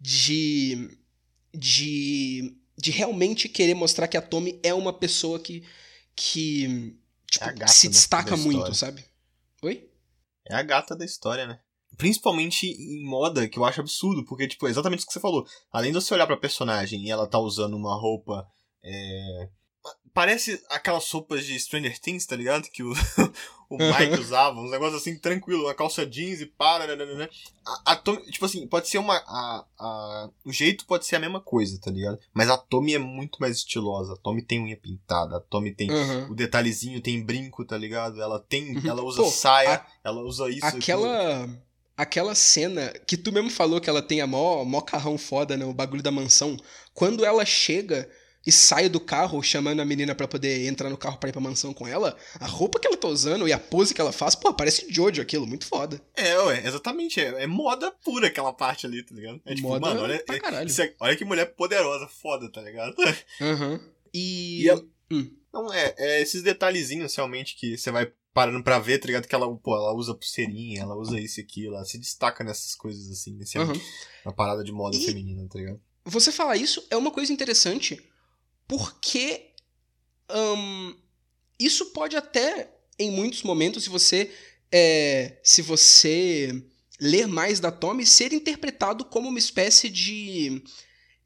de 0.00 0.98
de 1.52 2.56
de 2.78 2.90
realmente 2.90 3.48
querer 3.48 3.74
mostrar 3.74 4.06
que 4.06 4.16
a 4.16 4.22
Tommy 4.22 4.60
é 4.62 4.72
uma 4.72 4.92
pessoa 4.92 5.40
que 5.40 5.64
que 6.14 6.92
tipo, 7.26 7.44
é 7.44 7.66
se 7.66 7.88
destaca 7.88 8.36
muito, 8.36 8.74
sabe? 8.74 9.04
Oi? 9.62 9.91
É 10.46 10.54
a 10.54 10.62
gata 10.62 10.96
da 10.96 11.04
história, 11.04 11.46
né? 11.46 11.60
Principalmente 11.96 12.66
em 12.66 13.04
moda, 13.04 13.48
que 13.48 13.58
eu 13.58 13.64
acho 13.64 13.80
absurdo, 13.80 14.24
porque, 14.24 14.48
tipo, 14.48 14.66
é 14.66 14.70
exatamente 14.70 15.04
o 15.04 15.06
que 15.06 15.12
você 15.12 15.20
falou. 15.20 15.46
Além 15.70 15.92
de 15.92 16.00
você 16.00 16.14
olhar 16.14 16.26
pra 16.26 16.36
personagem 16.36 17.04
e 17.04 17.10
ela 17.10 17.26
tá 17.26 17.38
usando 17.38 17.76
uma 17.76 17.94
roupa. 17.94 18.46
É... 18.82 19.48
Parece 20.14 20.62
aquelas 20.68 21.10
roupas 21.10 21.46
de 21.46 21.58
Stranger 21.58 21.98
Things, 21.98 22.26
tá 22.26 22.36
ligado? 22.36 22.68
Que 22.68 22.82
o, 22.82 22.92
o 23.70 23.78
Mike 23.78 24.20
usava, 24.20 24.60
uns 24.60 24.70
negócios 24.70 25.00
assim, 25.00 25.18
tranquilo, 25.18 25.64
uma 25.64 25.74
calça 25.74 26.04
jeans 26.04 26.42
e 26.42 26.46
para. 26.46 26.86
Né, 26.86 26.96
né, 26.96 27.14
né, 27.14 27.28
a, 27.64 27.92
a 27.92 27.96
Tommy, 27.96 28.22
tipo 28.30 28.44
assim, 28.44 28.66
pode 28.66 28.88
ser 28.88 28.98
uma. 28.98 29.16
A, 29.16 29.64
a, 29.78 30.30
o 30.44 30.52
jeito 30.52 30.84
pode 30.84 31.06
ser 31.06 31.16
a 31.16 31.20
mesma 31.20 31.40
coisa, 31.40 31.80
tá 31.80 31.90
ligado? 31.90 32.18
Mas 32.34 32.50
a 32.50 32.58
Tommy 32.58 32.94
é 32.94 32.98
muito 32.98 33.38
mais 33.40 33.56
estilosa. 33.56 34.12
A 34.12 34.16
Tommy 34.16 34.42
tem 34.42 34.60
unha 34.60 34.76
pintada, 34.76 35.38
a 35.38 35.40
Tommy 35.40 35.74
tem 35.74 35.90
uhum. 35.90 36.32
o 36.32 36.34
detalhezinho, 36.34 37.00
tem 37.00 37.24
brinco, 37.24 37.64
tá 37.64 37.78
ligado? 37.78 38.20
Ela 38.20 38.38
tem. 38.38 38.76
Uhum. 38.76 38.82
Ela 38.86 39.02
usa 39.02 39.22
Pô, 39.22 39.30
saia, 39.30 39.76
a, 39.76 39.86
ela 40.04 40.20
usa 40.20 40.50
isso. 40.50 40.66
Aquela. 40.66 41.48
Aquela 41.94 42.34
cena 42.34 42.90
que 43.06 43.18
tu 43.18 43.30
mesmo 43.30 43.50
falou 43.50 43.80
que 43.80 43.88
ela 43.88 44.02
tem 44.02 44.22
a 44.22 44.26
mó, 44.26 44.64
mó 44.64 44.80
carrão 44.80 45.16
foda, 45.16 45.56
né? 45.56 45.64
O 45.64 45.74
bagulho 45.74 46.02
da 46.02 46.10
mansão. 46.10 46.56
Quando 46.94 47.24
ela 47.24 47.44
chega 47.44 48.08
e 48.46 48.50
sai 48.52 48.88
do 48.88 48.98
carro 49.00 49.42
chamando 49.42 49.80
a 49.80 49.84
menina 49.84 50.14
para 50.14 50.26
poder 50.28 50.66
entrar 50.66 50.90
no 50.90 50.96
carro 50.96 51.18
pra 51.18 51.28
ir 51.28 51.32
pra 51.32 51.40
mansão 51.40 51.72
com 51.72 51.86
ela, 51.86 52.16
a 52.40 52.46
roupa 52.46 52.78
que 52.80 52.86
ela 52.86 52.96
tá 52.96 53.08
usando 53.08 53.46
e 53.46 53.52
a 53.52 53.58
pose 53.58 53.94
que 53.94 54.00
ela 54.00 54.12
faz, 54.12 54.34
pô, 54.34 54.52
parece 54.52 54.86
Jojo 54.90 55.20
aquilo, 55.22 55.46
muito 55.46 55.66
foda. 55.66 56.00
É, 56.16 56.38
ué, 56.40 56.66
exatamente. 56.66 57.20
É, 57.20 57.42
é 57.42 57.46
moda 57.46 57.90
pura 58.04 58.26
aquela 58.28 58.52
parte 58.52 58.86
ali, 58.86 59.02
tá 59.02 59.14
ligado? 59.14 59.40
É 59.44 59.54
tipo, 59.54 59.68
Moda 59.68 59.80
mano, 59.80 60.02
olha, 60.02 60.22
pra 60.24 60.40
caralho. 60.40 60.70
é- 60.70 60.94
olha 61.00 61.16
que 61.16 61.24
mulher 61.24 61.46
poderosa, 61.54 62.08
foda, 62.08 62.50
tá 62.50 62.60
ligado? 62.60 62.94
Aham. 63.40 63.80
E. 64.12 64.62
E 64.64 64.68
ela- 64.68 64.84
Hum. 65.10 65.30
Não, 65.52 65.70
é, 65.72 65.94
é 65.98 66.22
esses 66.22 66.42
detalhezinhos 66.42 67.14
realmente 67.14 67.54
que 67.56 67.76
você 67.76 67.90
vai 67.90 68.10
parando 68.32 68.62
pra 68.64 68.78
ver, 68.78 68.98
tá 68.98 69.06
ligado? 69.06 69.28
Que 69.28 69.34
ela, 69.34 69.46
pô, 69.58 69.76
ela 69.76 69.92
usa 69.94 70.14
pulseirinha, 70.14 70.80
ela 70.80 70.96
usa 70.96 71.20
isso 71.20 71.38
e 71.38 71.42
aquilo, 71.42 71.74
ela 71.76 71.84
se 71.84 71.98
destaca 71.98 72.42
nessas 72.42 72.74
coisas 72.74 73.10
assim, 73.10 73.34
nesse, 73.36 73.58
Aham. 73.58 73.74
na 74.24 74.32
parada 74.32 74.64
de 74.64 74.72
moda 74.72 74.96
E- 74.96 75.04
feminina, 75.04 75.46
tá 75.50 75.58
ligado? 75.58 75.78
Você 76.06 76.32
falar 76.32 76.56
isso 76.56 76.82
é 76.90 76.96
uma 76.96 77.10
coisa 77.10 77.30
interessante, 77.30 78.02
porque 78.72 79.50
ahn, 80.30 80.94
isso 81.60 81.92
pode 81.92 82.16
até, 82.16 82.70
em 82.98 83.10
muitos 83.10 83.42
momentos, 83.42 83.84
se 83.84 83.90
você 83.90 84.30
é, 84.72 85.38
se 85.42 85.60
você 85.60 86.64
ler 86.98 87.26
mais 87.26 87.60
da 87.60 87.70
Tommy, 87.70 88.06
ser 88.06 88.32
interpretado 88.32 89.04
como 89.04 89.28
uma 89.28 89.38
espécie 89.38 89.90
de, 89.90 90.62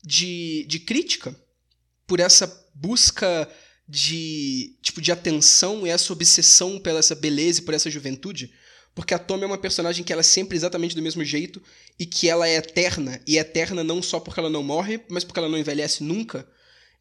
de, 0.02 0.64
de 0.66 0.80
crítica 0.80 1.40
por 2.04 2.18
essa 2.18 2.68
busca 2.74 3.48
de 3.88 4.76
tipo 4.82 5.00
de 5.00 5.12
atenção 5.12 5.86
e 5.86 5.90
essa 5.90 6.12
obsessão 6.12 6.80
pela 6.80 6.98
essa 6.98 7.14
beleza 7.14 7.60
e 7.60 7.62
por 7.62 7.74
essa 7.74 7.88
juventude. 7.88 8.52
Porque 8.92 9.14
a 9.14 9.20
Tommy 9.20 9.44
é 9.44 9.46
uma 9.46 9.56
personagem 9.56 10.04
que 10.04 10.12
ela 10.12 10.22
é 10.22 10.24
sempre 10.24 10.56
exatamente 10.56 10.96
do 10.96 11.02
mesmo 11.02 11.22
jeito 11.22 11.62
e 11.96 12.04
que 12.04 12.28
ela 12.28 12.48
é 12.48 12.56
eterna. 12.56 13.22
E 13.24 13.38
é 13.38 13.42
eterna 13.42 13.84
não 13.84 14.02
só 14.02 14.18
porque 14.18 14.40
ela 14.40 14.50
não 14.50 14.64
morre, 14.64 15.00
mas 15.08 15.22
porque 15.22 15.38
ela 15.38 15.48
não 15.48 15.58
envelhece 15.58 16.02
nunca. 16.02 16.44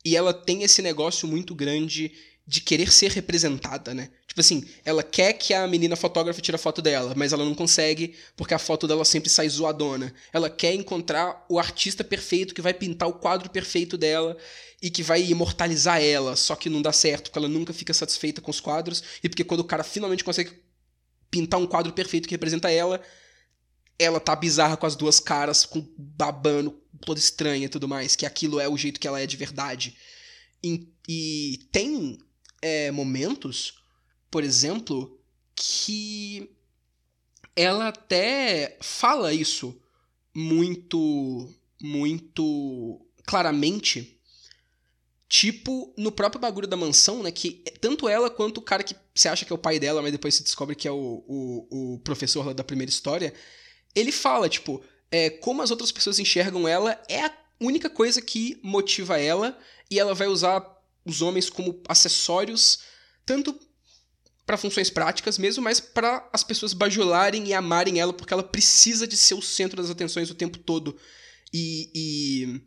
E 0.06 0.16
ela 0.16 0.32
tem 0.32 0.62
esse 0.62 0.84
negócio 0.84 1.28
muito 1.28 1.56
grande 1.56 2.14
de 2.48 2.62
querer 2.62 2.92
ser 2.92 3.10
representada, 3.10 3.92
né? 3.94 4.10
Tipo 4.28 4.40
assim, 4.40 4.64
ela 4.84 5.02
quer 5.02 5.34
que 5.34 5.52
a 5.54 5.68
menina 5.68 5.96
fotógrafa 5.96 6.42
tire 6.42 6.56
a 6.56 6.60
foto 6.60 6.80
dela, 6.80 7.14
mas 7.16 7.34
ela 7.34 7.44
não 7.44 7.56
consegue 7.56 8.16
porque 8.36 8.54
a 8.54 8.60
foto 8.60 8.88
dela 8.88 9.04
sempre 9.04 9.30
sai 9.30 9.50
zoadona. 9.50 10.14
Ela 10.32 10.50
quer 10.50 10.76
encontrar 10.76 11.44
o 11.50 11.58
artista 11.58 12.04
perfeito 12.04 12.54
que 12.54 12.62
vai 12.62 12.74
pintar 12.74 13.10
o 13.10 13.14
quadro 13.14 13.50
perfeito 13.50 13.98
dela 13.98 14.38
e 14.80 14.92
que 14.92 15.02
vai 15.02 15.24
imortalizar 15.24 16.00
ela, 16.00 16.36
só 16.36 16.56
que 16.56 16.70
não 16.70 16.82
dá 16.82 16.92
certo, 16.92 17.24
porque 17.24 17.40
ela 17.40 17.48
nunca 17.48 17.74
fica 17.74 17.94
satisfeita 17.94 18.42
com 18.42 18.52
os 18.52 18.60
quadros 18.60 19.02
e 19.24 19.30
porque 19.30 19.44
quando 19.44 19.62
o 19.62 19.66
cara 19.66 19.84
finalmente 19.84 20.24
consegue 20.24 20.52
pintar 21.32 21.60
um 21.60 21.66
quadro 21.66 21.92
perfeito 21.94 22.28
que 22.28 22.36
representa 22.36 22.70
ela, 22.70 23.02
ela 23.98 24.20
tá 24.20 24.36
bizarra 24.36 24.78
com 24.78 24.86
as 24.86 24.96
duas 24.96 25.20
caras, 25.20 25.66
com 25.66 25.84
babando, 25.98 26.80
toda 27.02 27.20
estranha 27.20 27.66
e 27.66 27.70
tudo 27.70 27.88
mais, 27.88 28.16
que 28.16 28.26
aquilo 28.26 28.60
é 28.60 28.68
o 28.68 28.78
jeito 28.78 29.00
que 29.00 29.08
ela 29.08 29.20
é 29.20 29.28
de 29.28 29.38
verdade. 29.38 29.98
E, 30.64 30.88
e 31.08 31.68
tem 31.72 32.18
é, 32.62 32.92
momentos, 32.92 33.80
por 34.32 34.44
exemplo, 34.44 35.20
que 35.56 36.50
ela 37.56 37.88
até 37.88 38.78
fala 38.82 39.34
isso 39.34 39.80
muito, 40.34 41.54
muito 41.82 43.06
claramente. 43.26 44.20
Tipo, 45.28 45.94
no 45.98 46.12
próprio 46.12 46.40
bagulho 46.40 46.68
da 46.68 46.78
mansão, 46.78 47.24
né? 47.24 47.32
Que 47.32 47.64
tanto 47.82 48.08
ela 48.08 48.30
quanto 48.30 48.60
o 48.60 48.62
cara 48.62 48.84
que 48.84 48.96
você 49.14 49.28
acha 49.28 49.46
que 49.46 49.52
é 49.52 49.56
o 49.56 49.60
pai 49.60 49.80
dela, 49.80 50.02
mas 50.02 50.12
depois 50.12 50.36
se 50.36 50.44
descobre 50.44 50.76
que 50.76 50.88
é 50.88 50.92
o, 50.92 51.24
o, 51.28 51.94
o 51.96 52.00
professor 52.00 52.46
lá 52.46 52.54
da 52.54 52.64
primeira 52.64 52.90
história, 52.90 53.34
ele 53.96 54.12
fala, 54.12 54.50
tipo, 54.50 54.84
é, 55.12 55.30
como 55.30 55.62
as 55.62 55.72
outras 55.72 55.92
pessoas 55.92 56.20
enxergam 56.20 56.68
ela 56.68 57.02
é 57.08 57.26
a 57.26 57.34
única 57.60 57.90
coisa 57.90 58.22
que 58.22 58.60
motiva 58.64 59.20
ela 59.20 59.58
e 59.90 60.00
ela 60.00 60.14
vai 60.14 60.28
usar 60.28 60.64
os 61.06 61.22
homens 61.22 61.50
como 61.50 61.82
acessórios, 61.88 62.80
tanto 63.26 63.58
para 64.46 64.58
funções 64.58 64.90
práticas 64.90 65.38
mesmo, 65.38 65.64
mas 65.64 65.80
para 65.80 66.28
as 66.32 66.44
pessoas 66.44 66.74
bajularem 66.74 67.48
e 67.48 67.54
amarem 67.54 68.00
ela, 68.00 68.14
porque 68.14 68.34
ela 68.34 68.44
precisa 68.44 69.08
de 69.08 69.18
ser 69.18 69.34
o 69.34 69.42
centro 69.42 69.82
das 69.82 69.90
atenções 69.90 70.30
o 70.30 70.36
tempo 70.36 70.60
todo. 70.60 70.98
E, 71.54 71.90
e, 71.96 72.62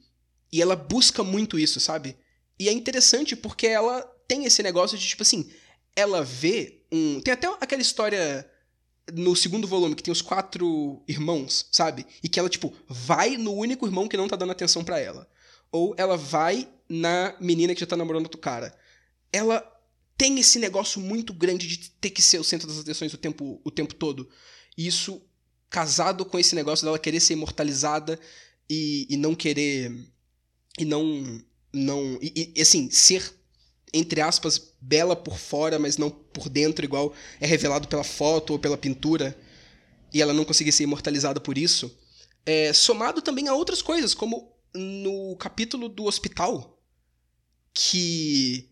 e 0.53 0.62
ela 0.62 0.74
busca 0.74 1.22
muito 1.22 1.59
isso, 1.59 1.78
sabe? 1.78 2.16
E 2.59 2.68
é 2.68 2.72
interessante 2.72 3.36
porque 3.36 3.66
ela 3.66 4.03
tem 4.26 4.45
esse 4.45 4.62
negócio 4.62 4.99
de, 4.99 5.07
tipo 5.07 5.22
assim, 5.22 5.51
ela 5.95 6.22
vê 6.22 6.82
um. 6.91 7.20
Tem 7.20 7.34
até 7.34 7.47
aquela 7.61 7.82
história 7.82 8.49
no 9.13 9.35
segundo 9.35 9.67
volume 9.67 9.95
que 9.95 10.03
tem 10.03 10.13
os 10.13 10.23
quatro 10.23 11.03
irmãos, 11.07 11.67
sabe? 11.71 12.07
E 12.23 12.29
que 12.29 12.39
ela, 12.39 12.49
tipo, 12.49 12.73
vai 12.89 13.37
no 13.37 13.53
único 13.53 13.87
irmão 13.87 14.09
que 14.09 14.17
não 14.17 14.29
tá 14.29 14.37
dando 14.37 14.53
atenção 14.53 14.85
para 14.85 14.99
ela. 14.99 15.29
Ou 15.71 15.95
ela 15.99 16.17
vai 16.17 16.69
na 16.89 17.35
menina 17.41 17.75
que 17.75 17.81
já 17.81 17.87
tá 17.87 17.97
namorando 17.97 18.25
outro 18.25 18.41
cara. 18.41 18.75
Ela 19.33 19.61
tem 20.17 20.39
esse 20.39 20.59
negócio 20.59 21.01
muito 21.01 21.33
grande 21.33 21.69
de 21.69 21.91
ter 21.91 22.11
que 22.11 22.21
ser 22.21 22.41
o 22.41 22.45
centro 22.45 22.67
das 22.67 22.79
atenções 22.79 23.15
o 23.15 23.19
tempo, 23.19 23.61
o 23.65 23.71
tempo 23.71 23.95
todo. 23.95 24.29
Isso, 24.77 25.23
casado 25.71 26.25
com 26.25 26.39
esse 26.39 26.55
negócio 26.55 26.85
dela 26.85 26.99
querer 26.99 27.21
ser 27.21 27.35
imortalizada 27.35 28.19
e, 28.69 29.07
e 29.09 29.17
não 29.17 29.35
querer. 29.35 29.93
E 30.79 30.85
não. 30.85 31.41
não 31.73 32.19
e, 32.21 32.53
e, 32.57 32.61
assim, 32.61 32.91
ser, 32.91 33.33
entre 33.93 34.20
aspas, 34.20 34.72
bela 34.80 35.16
por 35.16 35.39
fora, 35.39 35.78
mas 35.78 35.97
não 35.97 36.11
por 36.11 36.49
dentro, 36.49 36.84
igual 36.84 37.12
é 37.41 37.47
revelado 37.47 37.89
pela 37.89 38.05
foto 38.05 38.53
ou 38.53 38.59
pela 38.59 38.76
pintura. 38.76 39.36
E 40.12 40.22
ela 40.22 40.32
não 40.32 40.45
conseguir 40.45 40.72
ser 40.72 40.84
imortalizada 40.84 41.41
por 41.41 41.59
isso. 41.59 41.97
É, 42.47 42.72
somado 42.72 43.20
também 43.20 43.49
a 43.49 43.55
outras 43.55 43.82
coisas, 43.82 44.14
como 44.14 44.53
no 44.74 45.36
capítulo 45.36 45.89
do 45.89 46.05
hospital, 46.05 46.78
que 47.74 48.70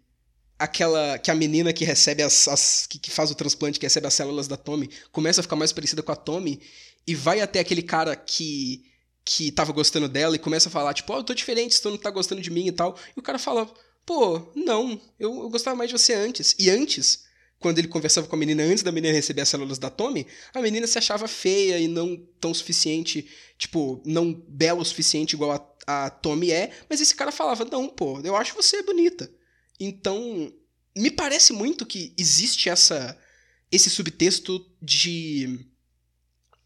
aquela 0.58 1.18
que 1.18 1.30
a 1.30 1.34
menina 1.34 1.72
que 1.72 1.84
recebe 1.84 2.22
as, 2.22 2.48
as 2.48 2.86
que, 2.86 2.98
que, 2.98 3.10
faz 3.10 3.30
o 3.30 3.34
transplante, 3.34 3.78
que 3.78 3.86
recebe 3.86 4.06
as 4.06 4.14
células 4.14 4.48
da 4.48 4.56
Tommy, 4.56 4.90
começa 5.12 5.40
a 5.40 5.42
ficar 5.42 5.56
mais 5.56 5.72
parecida 5.72 6.02
com 6.02 6.12
a 6.12 6.16
Tommy 6.16 6.60
e 7.06 7.14
vai 7.14 7.40
até 7.40 7.60
aquele 7.60 7.82
cara 7.82 8.16
que 8.16 8.84
que 9.28 9.50
tava 9.50 9.72
gostando 9.72 10.08
dela 10.08 10.36
e 10.36 10.38
começa 10.38 10.68
a 10.68 10.72
falar, 10.72 10.94
tipo, 10.94 11.12
ó, 11.12 11.16
oh, 11.16 11.18
eu 11.18 11.24
tô 11.24 11.34
diferente, 11.34 11.82
tu 11.82 11.90
não 11.90 11.98
tá 11.98 12.10
gostando 12.10 12.40
de 12.40 12.48
mim 12.48 12.68
e 12.68 12.72
tal. 12.72 12.96
E 13.14 13.18
o 13.18 13.22
cara 13.22 13.40
fala, 13.40 13.68
pô, 14.06 14.50
não, 14.54 14.98
eu, 15.18 15.42
eu 15.42 15.50
gostava 15.50 15.76
mais 15.76 15.90
de 15.90 15.98
você 15.98 16.14
antes. 16.14 16.54
E 16.58 16.70
antes, 16.70 17.24
quando 17.58 17.78
ele 17.78 17.88
conversava 17.88 18.28
com 18.28 18.36
a 18.36 18.38
menina 18.38 18.62
antes 18.62 18.84
da 18.84 18.92
menina 18.92 19.12
receber 19.12 19.42
as 19.42 19.48
células 19.48 19.78
da 19.78 19.90
Tommy, 19.90 20.26
a 20.54 20.62
menina 20.62 20.86
se 20.86 20.96
achava 20.96 21.26
feia 21.26 21.78
e 21.78 21.88
não 21.88 22.16
tão 22.40 22.54
suficiente, 22.54 23.28
tipo, 23.58 24.00
não 24.06 24.32
bela 24.32 24.80
o 24.80 24.84
suficiente 24.84 25.32
igual 25.32 25.52
a, 25.86 26.06
a 26.06 26.10
Tommy 26.10 26.52
é, 26.52 26.70
mas 26.88 27.00
esse 27.00 27.14
cara 27.14 27.32
falava, 27.32 27.64
não, 27.64 27.88
pô, 27.88 28.20
eu 28.20 28.36
acho 28.36 28.54
você 28.54 28.82
bonita. 28.82 29.28
Então, 29.78 30.52
me 30.96 31.10
parece 31.10 31.52
muito 31.52 31.84
que 31.84 32.14
existe 32.16 32.70
essa 32.70 33.18
esse 33.70 33.90
subtexto 33.90 34.64
de 34.80 35.66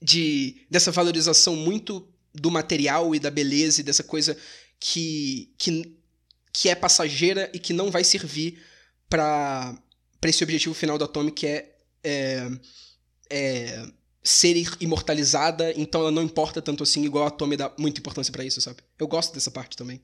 de 0.03 0.66
dessa 0.70 0.93
valorização 0.93 1.57
muito 1.57 2.07
do 2.34 2.51
material 2.51 3.14
e 3.14 3.18
da 3.18 3.30
beleza 3.30 3.80
e 3.80 3.84
dessa 3.84 4.05
coisa 4.05 4.36
que 4.78 5.53
que, 5.59 5.99
que 6.53 6.68
é 6.68 6.74
passageira 6.74 7.51
e 7.55 7.59
que 7.59 7.72
não 7.72 7.90
vai 7.90 8.05
servir 8.05 8.62
para 9.09 9.76
esse 10.24 10.44
objetivo 10.44 10.74
final 10.74 10.98
da 10.98 11.07
Tommy 11.07 11.30
que 11.30 11.46
é, 11.46 11.76
é, 12.03 12.51
é 13.30 13.86
ser 14.22 14.57
imortalizada, 14.80 15.72
então 15.76 16.03
ela 16.03 16.11
não 16.11 16.22
importa 16.22 16.61
tanto 16.61 16.82
assim, 16.82 17.05
igual 17.05 17.26
a 17.26 17.30
Tommy 17.30 17.57
dá 17.57 17.72
muita 17.78 18.01
importância 18.01 18.32
para 18.32 18.44
isso, 18.44 18.61
sabe? 18.61 18.82
Eu 18.98 19.09
gosto 19.09 19.32
dessa 19.32 19.51
parte 19.51 19.76
também. 19.76 20.03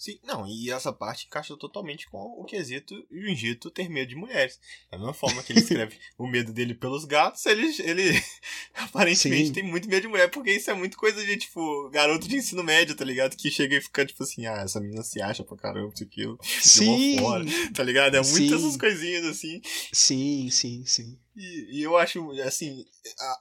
Sim, 0.00 0.18
não, 0.24 0.48
e 0.48 0.70
essa 0.70 0.90
parte 0.94 1.26
encaixa 1.26 1.54
totalmente 1.58 2.08
com 2.08 2.16
o 2.16 2.42
quesito 2.46 3.06
Junjito 3.12 3.70
ter 3.70 3.90
medo 3.90 4.08
de 4.08 4.16
mulheres. 4.16 4.58
Da 4.90 4.96
mesma 4.96 5.12
forma 5.12 5.42
que 5.42 5.52
ele 5.52 5.60
escreve 5.60 5.98
o 6.16 6.26
medo 6.26 6.54
dele 6.54 6.72
pelos 6.72 7.04
gatos, 7.04 7.44
ele, 7.44 7.66
ele 7.80 8.18
aparentemente 8.72 9.48
Sim. 9.48 9.52
tem 9.52 9.62
muito 9.62 9.86
medo 9.90 10.00
de 10.00 10.08
mulher, 10.08 10.30
porque 10.30 10.52
isso 10.52 10.70
é 10.70 10.74
muito 10.74 10.96
coisa 10.96 11.22
de, 11.22 11.36
tipo, 11.36 11.90
garoto 11.90 12.26
de 12.26 12.34
ensino 12.34 12.64
médio, 12.64 12.96
tá 12.96 13.04
ligado? 13.04 13.36
Que 13.36 13.50
chega 13.50 13.76
e 13.76 13.80
fica, 13.82 14.06
tipo 14.06 14.22
assim, 14.22 14.46
ah, 14.46 14.62
essa 14.62 14.80
menina 14.80 15.02
se 15.02 15.20
acha 15.20 15.44
pra 15.44 15.58
caramba, 15.58 15.92
isso 15.94 16.02
aquilo. 16.02 16.38
Sim! 16.42 17.18
Fora, 17.18 17.44
tá 17.74 17.82
ligado? 17.82 18.14
É 18.14 18.22
muito 18.22 18.54
essas 18.54 18.78
coisinhas, 18.78 19.26
assim. 19.26 19.60
Sim, 19.92 20.48
sim, 20.50 20.82
sim. 20.86 21.18
E, 21.36 21.78
e 21.78 21.82
eu 21.82 21.98
acho, 21.98 22.30
assim, 22.40 22.86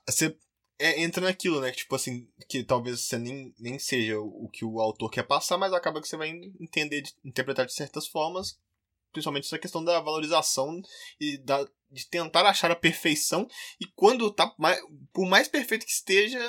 você 0.06 0.36
é, 0.80 1.02
entra 1.02 1.22
naquilo, 1.22 1.60
né? 1.60 1.72
Tipo 1.72 1.96
assim, 1.96 2.28
que 2.48 2.64
talvez 2.64 3.02
você 3.02 3.20
nem, 3.20 3.54
nem 3.60 3.78
seja 3.78 4.18
o, 4.18 4.46
o 4.46 4.50
que 4.50 4.64
o 4.64 4.80
autor 4.80 5.12
quer 5.12 5.24
passar, 5.24 5.58
mas 5.58 5.74
acaba 5.74 6.02
que 6.02 6.08
você 6.08 6.16
vai 6.16 6.30
entender, 6.60 7.02
de, 7.02 7.14
interpretar 7.24 7.66
de 7.66 7.74
certas 7.74 8.08
formas, 8.08 8.58
principalmente 9.12 9.46
essa 9.46 9.60
questão 9.60 9.84
da 9.84 10.00
valorização 10.00 10.82
e 11.20 11.38
da, 11.38 11.68
de 11.92 12.08
tentar 12.08 12.46
achar 12.46 12.72
a 12.72 12.76
perfeição. 12.76 13.48
E 13.80 13.86
quando 13.86 14.32
tá, 14.32 14.56
por 15.12 15.28
mais 15.28 15.50
perfeito 15.50 15.86
que 15.86 15.92
esteja, 15.92 16.40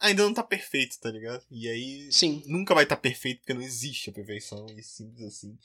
ainda 0.00 0.24
não 0.24 0.34
tá 0.34 0.42
perfeito, 0.42 0.98
tá 0.98 1.10
ligado? 1.10 1.44
E 1.48 1.68
aí 1.68 2.08
Sim. 2.10 2.42
nunca 2.46 2.74
vai 2.74 2.82
estar 2.82 2.96
tá 2.96 3.02
perfeito 3.02 3.38
porque 3.38 3.54
não 3.54 3.62
existe 3.62 4.10
a 4.10 4.12
perfeição, 4.12 4.66
e 4.76 4.82
simples 4.82 5.22
assim. 5.22 5.56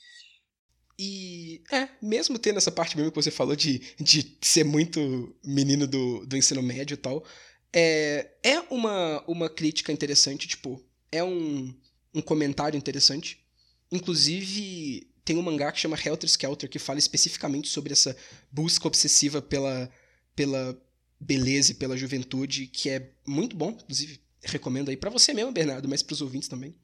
E 0.98 1.62
é, 1.72 1.88
mesmo 2.00 2.38
tendo 2.38 2.58
essa 2.58 2.70
parte 2.70 2.96
mesmo 2.96 3.10
que 3.10 3.20
você 3.20 3.30
falou 3.30 3.56
de, 3.56 3.80
de 3.98 4.36
ser 4.40 4.62
muito 4.62 5.34
menino 5.44 5.86
do, 5.86 6.24
do 6.26 6.36
ensino 6.36 6.62
médio 6.62 6.94
e 6.94 6.98
tal, 6.98 7.24
é, 7.72 8.30
é 8.42 8.60
uma, 8.70 9.22
uma 9.26 9.48
crítica 9.48 9.92
interessante, 9.92 10.46
tipo, 10.46 10.82
é 11.10 11.24
um, 11.24 11.74
um 12.14 12.20
comentário 12.20 12.76
interessante. 12.76 13.44
Inclusive, 13.90 15.08
tem 15.24 15.36
um 15.36 15.42
mangá 15.42 15.70
que 15.72 15.80
chama 15.80 15.98
Helter 16.02 16.28
Skelter, 16.28 16.68
que 16.68 16.78
fala 16.78 16.98
especificamente 16.98 17.68
sobre 17.68 17.92
essa 17.92 18.16
busca 18.50 18.86
obsessiva 18.86 19.40
pela, 19.40 19.90
pela 20.34 20.80
beleza 21.18 21.72
e 21.72 21.74
pela 21.74 21.96
juventude, 21.96 22.66
que 22.66 22.90
é 22.90 23.10
muito 23.26 23.56
bom, 23.56 23.70
inclusive 23.70 24.20
recomendo 24.42 24.88
aí 24.88 24.96
para 24.96 25.10
você 25.10 25.32
mesmo, 25.32 25.52
Bernardo, 25.52 25.88
mas 25.88 26.02
para 26.02 26.14
os 26.14 26.20
ouvintes 26.20 26.48
também. 26.48 26.74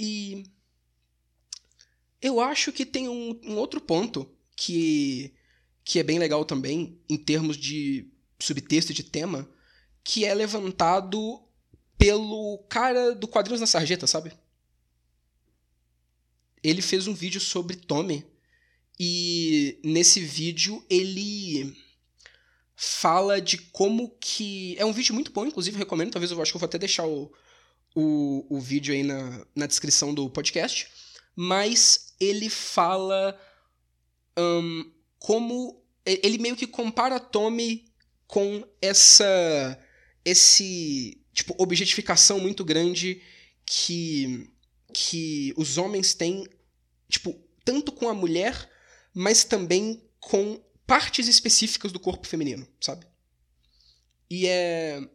E 0.00 0.44
eu 2.20 2.40
acho 2.40 2.72
que 2.72 2.86
tem 2.86 3.08
um, 3.08 3.38
um, 3.44 3.56
outro 3.56 3.80
ponto 3.80 4.28
que, 4.56 5.34
que 5.84 5.98
é 5.98 6.02
bem 6.02 6.18
legal 6.18 6.44
também, 6.44 6.98
em 7.08 7.16
termos 7.16 7.56
de 7.56 8.11
subtexto 8.42 8.92
de 8.92 9.02
tema, 9.02 9.48
que 10.04 10.24
é 10.24 10.34
levantado 10.34 11.42
pelo 11.96 12.58
cara 12.68 13.14
do 13.14 13.28
Quadrinhos 13.28 13.60
na 13.60 13.66
Sarjeta, 13.66 14.06
sabe? 14.06 14.32
Ele 16.62 16.82
fez 16.82 17.06
um 17.06 17.14
vídeo 17.14 17.40
sobre 17.40 17.76
Tommy, 17.76 18.24
e 18.98 19.80
nesse 19.84 20.20
vídeo 20.20 20.84
ele 20.88 21.76
fala 22.76 23.40
de 23.40 23.58
como 23.58 24.10
que. 24.20 24.76
É 24.78 24.84
um 24.84 24.92
vídeo 24.92 25.14
muito 25.14 25.32
bom, 25.32 25.46
inclusive 25.46 25.78
recomendo. 25.78 26.12
Talvez 26.12 26.30
eu 26.30 26.40
acho 26.40 26.52
que 26.52 26.56
eu 26.56 26.60
vou 26.60 26.66
até 26.66 26.78
deixar 26.78 27.06
o, 27.06 27.32
o, 27.94 28.46
o 28.48 28.60
vídeo 28.60 28.94
aí 28.94 29.02
na, 29.02 29.46
na 29.54 29.66
descrição 29.66 30.14
do 30.14 30.28
podcast. 30.28 30.88
Mas 31.34 32.14
ele 32.20 32.48
fala 32.48 33.38
um, 34.38 34.92
como. 35.18 35.82
Ele 36.04 36.38
meio 36.38 36.56
que 36.56 36.66
compara 36.66 37.20
Tommy 37.20 37.91
com 38.32 38.66
essa. 38.80 39.78
Esse. 40.24 41.20
Tipo, 41.34 41.54
objetificação 41.58 42.40
muito 42.40 42.64
grande 42.64 43.20
que. 43.66 44.50
Que 44.90 45.52
os 45.54 45.76
homens 45.76 46.14
têm. 46.14 46.46
Tipo, 47.10 47.38
tanto 47.62 47.92
com 47.92 48.08
a 48.08 48.14
mulher, 48.14 48.70
mas 49.12 49.44
também 49.44 50.02
com 50.18 50.58
partes 50.86 51.28
específicas 51.28 51.92
do 51.92 52.00
corpo 52.00 52.26
feminino, 52.26 52.66
sabe? 52.80 53.06
E 54.30 54.46
é. 54.46 55.06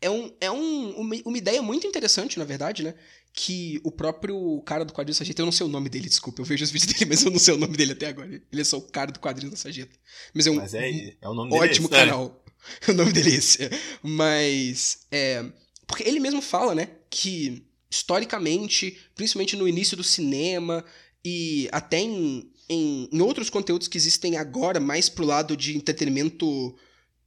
É, 0.00 0.08
um, 0.10 0.34
é 0.40 0.50
um, 0.50 0.90
uma, 0.96 1.16
uma 1.24 1.38
ideia 1.38 1.60
muito 1.60 1.86
interessante, 1.86 2.38
na 2.38 2.46
verdade, 2.46 2.82
né? 2.82 2.94
Que 3.38 3.78
o 3.84 3.92
próprio 3.92 4.62
cara 4.62 4.82
do 4.82 4.94
quadrinho 4.94 5.14
da 5.14 5.18
Sarjeta, 5.18 5.42
eu 5.42 5.44
não 5.44 5.52
sei 5.52 5.66
o 5.66 5.68
nome 5.68 5.90
dele, 5.90 6.08
desculpa, 6.08 6.40
eu 6.40 6.44
vejo 6.44 6.64
os 6.64 6.70
vídeos 6.70 6.90
dele, 6.96 7.04
mas 7.10 7.22
eu 7.22 7.30
não 7.30 7.38
sei 7.38 7.52
o 7.52 7.58
nome 7.58 7.76
dele 7.76 7.92
até 7.92 8.06
agora. 8.06 8.28
Ele 8.28 8.60
é 8.60 8.64
só 8.64 8.78
o 8.78 8.82
cara 8.82 9.12
do 9.12 9.20
quadrinho 9.20 9.50
da 9.50 9.58
Sarjeta. 9.58 9.94
Mas 10.32 10.46
é 10.46 10.50
um, 10.50 10.54
mas 10.54 10.72
é, 10.72 11.14
é 11.20 11.28
o 11.28 11.34
nome 11.34 11.52
ótimo 11.54 11.88
dele, 11.88 12.06
canal. 12.06 12.42
É. 12.86 12.90
o 12.90 12.94
nome 12.94 13.12
dele 13.12 13.30
é 13.30 13.34
esse. 13.34 13.70
Mas. 14.02 15.00
É, 15.12 15.44
porque 15.86 16.02
ele 16.02 16.18
mesmo 16.18 16.40
fala, 16.40 16.74
né? 16.74 16.88
Que 17.10 17.62
historicamente, 17.90 18.98
principalmente 19.14 19.54
no 19.54 19.68
início 19.68 19.96
do 19.96 20.02
cinema 20.02 20.84
e 21.24 21.68
até 21.72 21.98
em, 21.98 22.50
em, 22.68 23.08
em 23.12 23.20
outros 23.20 23.50
conteúdos 23.50 23.86
que 23.86 23.98
existem 23.98 24.36
agora, 24.36 24.80
mais 24.80 25.08
pro 25.08 25.24
lado 25.24 25.56
de 25.56 25.76
entretenimento 25.76 26.74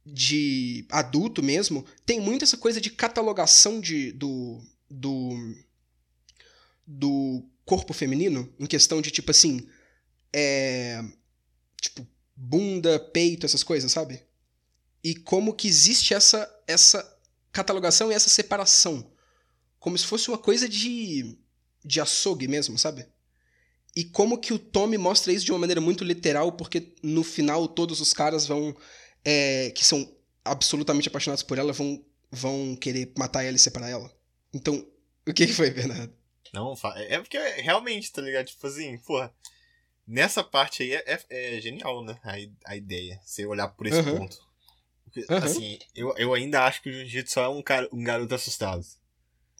de 0.04 0.84
adulto 0.90 1.42
mesmo, 1.42 1.84
tem 2.04 2.20
muito 2.20 2.44
essa 2.44 2.56
coisa 2.56 2.80
de 2.80 2.90
catalogação 2.90 3.80
de, 3.80 4.12
do, 4.12 4.60
do, 4.90 5.54
do 6.90 7.44
corpo 7.64 7.92
feminino, 7.92 8.52
em 8.58 8.66
questão 8.66 9.00
de 9.00 9.10
tipo 9.12 9.30
assim, 9.30 9.68
é, 10.32 11.04
tipo, 11.80 12.06
bunda, 12.34 12.98
peito, 12.98 13.46
essas 13.46 13.62
coisas, 13.62 13.92
sabe? 13.92 14.22
E 15.04 15.14
como 15.14 15.54
que 15.54 15.68
existe 15.68 16.12
essa, 16.12 16.50
essa 16.66 17.18
catalogação 17.52 18.10
e 18.10 18.14
essa 18.14 18.28
separação. 18.28 19.10
Como 19.78 19.96
se 19.96 20.04
fosse 20.04 20.28
uma 20.28 20.36
coisa 20.38 20.68
de, 20.68 21.38
de 21.84 22.00
açougue 22.00 22.48
mesmo, 22.48 22.76
sabe? 22.76 23.06
E 23.94 24.04
como 24.04 24.38
que 24.38 24.52
o 24.52 24.58
Tommy 24.58 24.98
mostra 24.98 25.32
isso 25.32 25.44
de 25.44 25.52
uma 25.52 25.58
maneira 25.58 25.80
muito 25.80 26.04
literal, 26.04 26.52
porque 26.52 26.94
no 27.02 27.22
final 27.22 27.68
todos 27.68 28.00
os 28.00 28.12
caras 28.12 28.46
vão. 28.46 28.76
É, 29.24 29.70
que 29.70 29.84
são 29.84 30.10
absolutamente 30.44 31.08
apaixonados 31.08 31.42
por 31.42 31.58
ela 31.58 31.72
vão, 31.72 32.02
vão 32.30 32.74
querer 32.74 33.12
matar 33.18 33.44
ela 33.44 33.56
e 33.56 33.60
separar 33.60 33.90
ela. 33.90 34.10
Então, 34.52 34.86
o 35.26 35.32
que, 35.32 35.46
que 35.46 35.52
foi, 35.52 35.70
Bernardo? 35.70 36.19
Não, 36.52 36.74
é 36.96 37.18
porque 37.18 37.38
realmente, 37.38 38.12
tá 38.12 38.20
ligado? 38.22 38.46
Tipo 38.46 38.66
assim, 38.66 38.98
porra. 38.98 39.32
Nessa 40.06 40.42
parte 40.42 40.82
aí 40.82 40.92
é, 40.94 41.04
é, 41.06 41.56
é 41.56 41.60
genial, 41.60 42.04
né? 42.04 42.18
A, 42.24 42.72
a 42.72 42.76
ideia. 42.76 43.20
Você 43.24 43.46
olhar 43.46 43.68
por 43.68 43.86
esse 43.86 44.00
uhum. 44.00 44.18
ponto. 44.18 44.40
Porque, 45.04 45.32
uhum. 45.32 45.38
Assim, 45.38 45.78
eu, 45.94 46.14
eu 46.16 46.34
ainda 46.34 46.64
acho 46.64 46.82
que 46.82 46.88
o 46.88 46.92
Jiu-Jitsu 46.92 47.34
só 47.34 47.44
é 47.44 47.48
um, 47.48 47.62
cara, 47.62 47.88
um 47.92 48.02
garoto 48.02 48.34
assustado. 48.34 48.84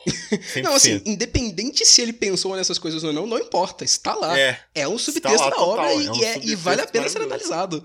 não, 0.62 0.74
assim, 0.74 1.02
independente 1.04 1.84
se 1.84 2.00
ele 2.00 2.12
pensou 2.12 2.56
nessas 2.56 2.78
coisas 2.78 3.04
ou 3.04 3.12
não, 3.12 3.26
não 3.26 3.38
importa, 3.38 3.84
está 3.84 4.14
lá. 4.14 4.38
É, 4.38 4.58
é 4.74 4.88
um 4.88 4.98
subtexto 4.98 5.38
lá, 5.38 5.50
da 5.50 5.60
obra 5.60 5.88
total, 5.88 6.00
e, 6.00 6.06
é 6.06 6.10
um 6.10 6.24
é, 6.24 6.38
e, 6.38 6.54
vale 6.54 6.80
a 6.80 6.86
pena 6.86 7.08
ser 7.08 7.20
analisado. 7.20 7.84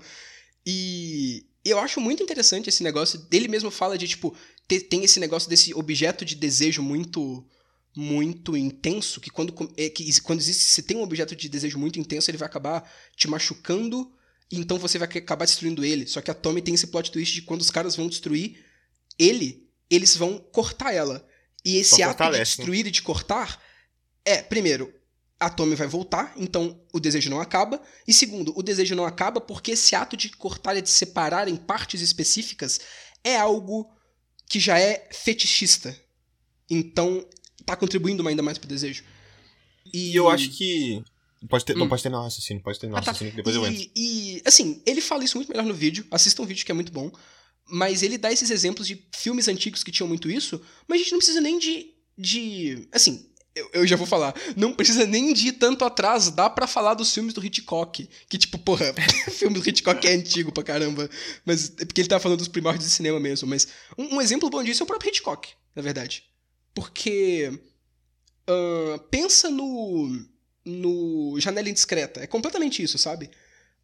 E 0.64 1.46
eu 1.64 1.78
acho 1.78 2.00
muito 2.00 2.22
interessante 2.22 2.68
esse 2.68 2.82
negócio. 2.82 3.18
Dele 3.18 3.48
mesmo 3.48 3.70
fala 3.70 3.98
de, 3.98 4.08
tipo, 4.08 4.34
ter, 4.66 4.80
tem 4.80 5.04
esse 5.04 5.20
negócio 5.20 5.48
desse 5.50 5.74
objeto 5.74 6.24
de 6.24 6.34
desejo 6.34 6.82
muito 6.82 7.46
muito 7.96 8.56
intenso, 8.56 9.20
que 9.20 9.30
quando, 9.30 9.54
é, 9.76 9.88
que 9.88 10.20
quando 10.20 10.40
existe, 10.40 10.64
se 10.64 10.82
tem 10.82 10.96
um 10.96 11.02
objeto 11.02 11.34
de 11.34 11.48
desejo 11.48 11.78
muito 11.78 11.98
intenso, 11.98 12.30
ele 12.30 12.38
vai 12.38 12.46
acabar 12.46 12.88
te 13.16 13.26
machucando, 13.26 14.12
e 14.50 14.58
então 14.58 14.78
você 14.78 14.98
vai 14.98 15.08
acabar 15.08 15.46
destruindo 15.46 15.84
ele. 15.84 16.06
Só 16.06 16.20
que 16.20 16.30
a 16.30 16.34
Tommy 16.34 16.60
tem 16.60 16.74
esse 16.74 16.86
plot 16.88 17.10
twist 17.10 17.34
de 17.34 17.42
quando 17.42 17.62
os 17.62 17.70
caras 17.70 17.96
vão 17.96 18.08
destruir 18.08 18.64
ele, 19.18 19.66
eles 19.90 20.16
vão 20.16 20.38
cortar 20.38 20.92
ela. 20.92 21.26
E 21.64 21.78
esse 21.78 22.02
ato 22.02 22.22
de 22.24 22.30
né? 22.32 22.38
destruir 22.38 22.84
né? 22.84 22.90
e 22.90 22.92
de 22.92 23.02
cortar 23.02 23.60
é, 24.26 24.42
primeiro, 24.42 24.92
a 25.38 25.48
Tommy 25.48 25.76
vai 25.76 25.86
voltar, 25.86 26.34
então 26.36 26.84
o 26.92 26.98
desejo 26.98 27.30
não 27.30 27.40
acaba. 27.40 27.80
E 28.08 28.12
segundo, 28.12 28.52
o 28.58 28.62
desejo 28.62 28.96
não 28.96 29.06
acaba 29.06 29.40
porque 29.40 29.70
esse 29.70 29.94
ato 29.94 30.16
de 30.16 30.30
cortar 30.30 30.76
e 30.76 30.82
de 30.82 30.90
separar 30.90 31.46
em 31.46 31.56
partes 31.56 32.00
específicas 32.00 32.80
é 33.22 33.36
algo 33.36 33.88
que 34.48 34.58
já 34.58 34.80
é 34.80 35.08
fetichista. 35.12 35.96
Então, 36.68 37.24
tá 37.66 37.76
contribuindo 37.76 38.26
ainda 38.26 38.42
mais 38.42 38.56
pro 38.56 38.68
desejo. 38.68 39.02
E, 39.92 40.12
e 40.12 40.16
eu 40.16 40.28
acho 40.28 40.50
que. 40.50 41.02
Pode 41.48 41.64
ter, 41.64 41.76
hum. 41.76 41.80
Não 41.80 41.88
pode 41.88 42.02
ter 42.02 42.08
no 42.08 42.22
raciocínio, 42.22 42.62
pode 42.62 42.78
ter 42.78 42.88
no 42.88 42.94
raciocínio, 42.94 43.32
ah, 43.32 43.32
tá. 43.32 43.36
depois 43.36 43.54
e, 43.54 43.58
eu 43.58 43.66
entro. 43.66 43.90
E, 43.94 44.42
assim, 44.44 44.82
ele 44.86 45.00
fala 45.00 45.24
isso 45.24 45.36
muito 45.36 45.50
melhor 45.50 45.64
no 45.64 45.74
vídeo. 45.74 46.06
Assista 46.10 46.40
um 46.40 46.46
vídeo 46.46 46.64
que 46.64 46.72
é 46.72 46.74
muito 46.74 46.92
bom. 46.92 47.10
Mas 47.68 48.02
ele 48.02 48.16
dá 48.16 48.32
esses 48.32 48.50
exemplos 48.50 48.86
de 48.86 49.04
filmes 49.12 49.48
antigos 49.48 49.82
que 49.82 49.90
tinham 49.90 50.06
muito 50.06 50.30
isso, 50.30 50.60
mas 50.86 50.96
a 50.96 51.02
gente 51.02 51.12
não 51.12 51.18
precisa 51.18 51.40
nem 51.40 51.58
de. 51.58 51.94
de 52.16 52.88
assim, 52.92 53.28
eu, 53.56 53.70
eu, 53.72 53.86
já 53.86 53.96
vou 53.96 54.06
falar, 54.06 54.34
não 54.54 54.72
precisa 54.72 55.06
nem 55.06 55.32
de 55.32 55.48
ir 55.48 55.52
tanto 55.52 55.84
atrás, 55.84 56.30
dá 56.30 56.48
para 56.48 56.66
falar 56.66 56.94
dos 56.94 57.12
filmes 57.12 57.34
do 57.34 57.44
Hitchcock. 57.44 58.08
Que, 58.28 58.38
tipo, 58.38 58.58
porra, 58.58 58.94
filme 59.32 59.58
do 59.58 59.68
Hitchcock 59.68 60.06
é 60.06 60.12
antigo 60.12 60.52
pra 60.52 60.62
caramba. 60.62 61.10
Mas 61.44 61.72
é 61.78 61.84
porque 61.84 62.02
ele 62.02 62.08
tá 62.08 62.20
falando 62.20 62.38
dos 62.38 62.48
primórdios 62.48 62.84
de 62.84 62.90
cinema 62.90 63.18
mesmo. 63.18 63.48
Mas 63.48 63.66
um, 63.98 64.16
um 64.16 64.20
exemplo 64.20 64.48
bom 64.48 64.62
disso 64.62 64.82
é 64.82 64.84
o 64.84 64.86
próprio 64.86 65.08
Hitchcock, 65.08 65.48
na 65.74 65.82
verdade. 65.82 66.22
Porque. 66.76 67.50
Uh, 68.48 68.98
pensa 69.10 69.50
no. 69.50 70.24
No 70.64 71.40
Janela 71.40 71.68
Indiscreta. 71.68 72.20
É 72.20 72.26
completamente 72.26 72.82
isso, 72.82 72.98
sabe? 72.98 73.30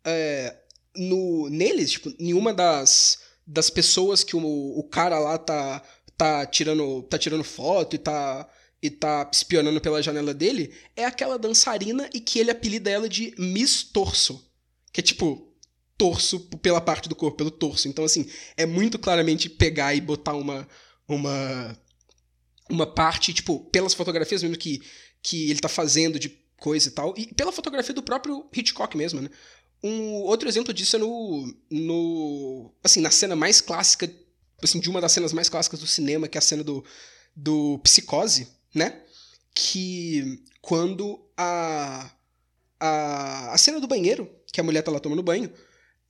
É, 0.04 0.56
no, 0.96 1.48
neles, 1.48 1.92
tipo, 1.92 2.12
nenhuma 2.18 2.52
das 2.52 3.18
das 3.46 3.70
pessoas 3.70 4.22
que 4.22 4.36
o, 4.36 4.78
o 4.78 4.82
cara 4.84 5.18
lá 5.18 5.36
tá, 5.36 5.82
tá, 6.16 6.46
tirando, 6.46 7.02
tá 7.02 7.18
tirando 7.18 7.44
foto 7.44 7.96
e 7.96 7.98
tá, 7.98 8.48
e 8.80 8.90
tá 8.90 9.28
espionando 9.32 9.80
pela 9.80 10.02
janela 10.02 10.32
dele, 10.32 10.72
é 10.96 11.04
aquela 11.04 11.38
dançarina 11.38 12.08
e 12.14 12.20
que 12.20 12.38
ele 12.38 12.50
apelida 12.50 12.90
ela 12.90 13.08
de 13.08 13.34
Miss 13.38 13.82
Torso. 13.82 14.48
Que 14.92 15.00
é 15.00 15.02
tipo, 15.02 15.52
torso 15.96 16.40
pela 16.58 16.80
parte 16.80 17.08
do 17.08 17.16
corpo, 17.16 17.36
pelo 17.36 17.50
torso. 17.50 17.88
Então, 17.88 18.04
assim, 18.04 18.26
é 18.56 18.66
muito 18.66 18.98
claramente 18.98 19.48
pegar 19.48 19.94
e 19.94 20.00
botar 20.00 20.34
uma. 20.34 20.68
uma 21.08 21.76
uma 22.70 22.86
parte, 22.86 23.32
tipo, 23.32 23.60
pelas 23.70 23.94
fotografias 23.94 24.42
mesmo 24.42 24.56
que, 24.56 24.80
que 25.22 25.50
ele 25.50 25.60
tá 25.60 25.68
fazendo 25.68 26.18
de 26.18 26.28
coisa 26.58 26.88
e 26.88 26.92
tal, 26.92 27.14
e 27.16 27.26
pela 27.34 27.52
fotografia 27.52 27.94
do 27.94 28.02
próprio 28.02 28.46
Hitchcock 28.52 28.96
mesmo, 28.96 29.20
né? 29.20 29.28
Um 29.82 30.12
outro 30.22 30.48
exemplo 30.48 30.72
disso 30.72 30.94
é 30.94 30.98
no, 30.98 31.54
no. 31.68 32.72
Assim, 32.84 33.00
na 33.00 33.10
cena 33.10 33.34
mais 33.34 33.60
clássica, 33.60 34.08
assim, 34.62 34.78
de 34.78 34.88
uma 34.88 35.00
das 35.00 35.10
cenas 35.10 35.32
mais 35.32 35.48
clássicas 35.48 35.80
do 35.80 35.88
cinema, 35.88 36.28
que 36.28 36.38
é 36.38 36.40
a 36.40 36.42
cena 36.42 36.62
do, 36.62 36.84
do 37.34 37.80
Psicose, 37.80 38.46
né? 38.72 39.02
Que 39.52 40.40
quando 40.60 41.20
a. 41.36 42.10
A, 42.78 43.54
a 43.54 43.58
cena 43.58 43.80
do 43.80 43.86
banheiro, 43.86 44.28
que 44.52 44.60
a 44.60 44.64
mulher 44.64 44.82
tá 44.82 44.90
lá 44.90 44.98
tomando 44.98 45.22
banho, 45.22 45.52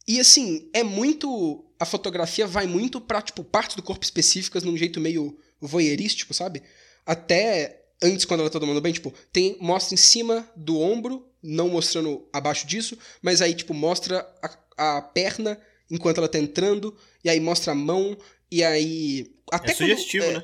e 0.06 0.20
assim, 0.20 0.68
é 0.72 0.82
muito. 0.82 1.64
A 1.78 1.86
fotografia 1.86 2.46
vai 2.46 2.66
muito 2.66 3.00
pra, 3.00 3.22
tipo, 3.22 3.42
partes 3.42 3.76
do 3.76 3.82
corpo 3.82 4.04
específicas 4.04 4.62
num 4.62 4.76
jeito 4.76 5.00
meio 5.00 5.38
voyeurístico, 5.66 6.34
sabe? 6.34 6.62
Até 7.06 7.82
antes, 8.02 8.24
quando 8.24 8.40
ela 8.40 8.50
tá 8.50 8.58
tomando 8.58 8.80
banho, 8.80 8.94
tipo, 8.94 9.14
tem, 9.32 9.56
mostra 9.60 9.94
em 9.94 9.98
cima 9.98 10.48
do 10.56 10.78
ombro 10.78 11.26
não 11.42 11.68
mostrando 11.68 12.28
abaixo 12.32 12.66
disso, 12.66 12.96
mas 13.20 13.42
aí, 13.42 13.54
tipo, 13.54 13.74
mostra 13.74 14.26
a, 14.76 14.96
a 14.96 15.02
perna 15.02 15.58
enquanto 15.90 16.18
ela 16.18 16.28
tá 16.28 16.38
entrando, 16.38 16.96
e 17.22 17.28
aí 17.28 17.40
mostra 17.40 17.72
a 17.72 17.74
mão, 17.74 18.16
e 18.50 18.62
aí. 18.62 19.34
Até 19.50 19.72
é 19.72 19.74
sugestivo, 19.74 20.24
quando, 20.24 20.36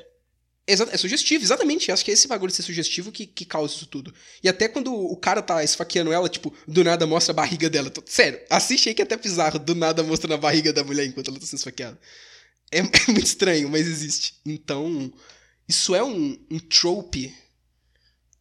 é, 0.67 0.75
né? 0.75 0.91
é 0.91 0.97
sugestivo, 0.97 1.43
exatamente. 1.43 1.91
Acho 1.91 2.05
que 2.05 2.11
é 2.11 2.13
esse 2.13 2.27
bagulho 2.27 2.51
de 2.51 2.55
ser 2.55 2.63
sugestivo 2.63 3.11
que, 3.11 3.25
que 3.25 3.45
causa 3.45 3.73
isso 3.73 3.87
tudo. 3.87 4.13
E 4.43 4.49
até 4.49 4.67
quando 4.67 4.93
o 4.93 5.15
cara 5.15 5.41
tá 5.41 5.63
esfaqueando 5.63 6.13
ela, 6.13 6.29
tipo, 6.29 6.53
do 6.67 6.83
nada 6.83 7.07
mostra 7.07 7.31
a 7.31 7.35
barriga 7.35 7.69
dela. 7.69 7.91
Sério, 8.05 8.39
assiste 8.49 8.89
aí 8.89 8.95
que 8.95 9.01
é 9.01 9.05
até 9.05 9.17
bizarro, 9.17 9.57
do 9.57 9.73
nada 9.73 10.03
mostrando 10.03 10.33
a 10.33 10.37
barriga 10.37 10.71
da 10.71 10.83
mulher 10.83 11.05
enquanto 11.05 11.29
ela 11.29 11.39
tá 11.39 11.45
sendo 11.45 11.59
esfaqueada. 11.59 11.99
É, 12.71 12.79
é 12.79 13.11
muito 13.11 13.25
estranho, 13.25 13.69
mas 13.69 13.87
existe. 13.87 14.35
Então, 14.45 15.11
isso 15.67 15.95
é 15.95 16.03
um, 16.03 16.37
um 16.49 16.59
trope 16.59 17.33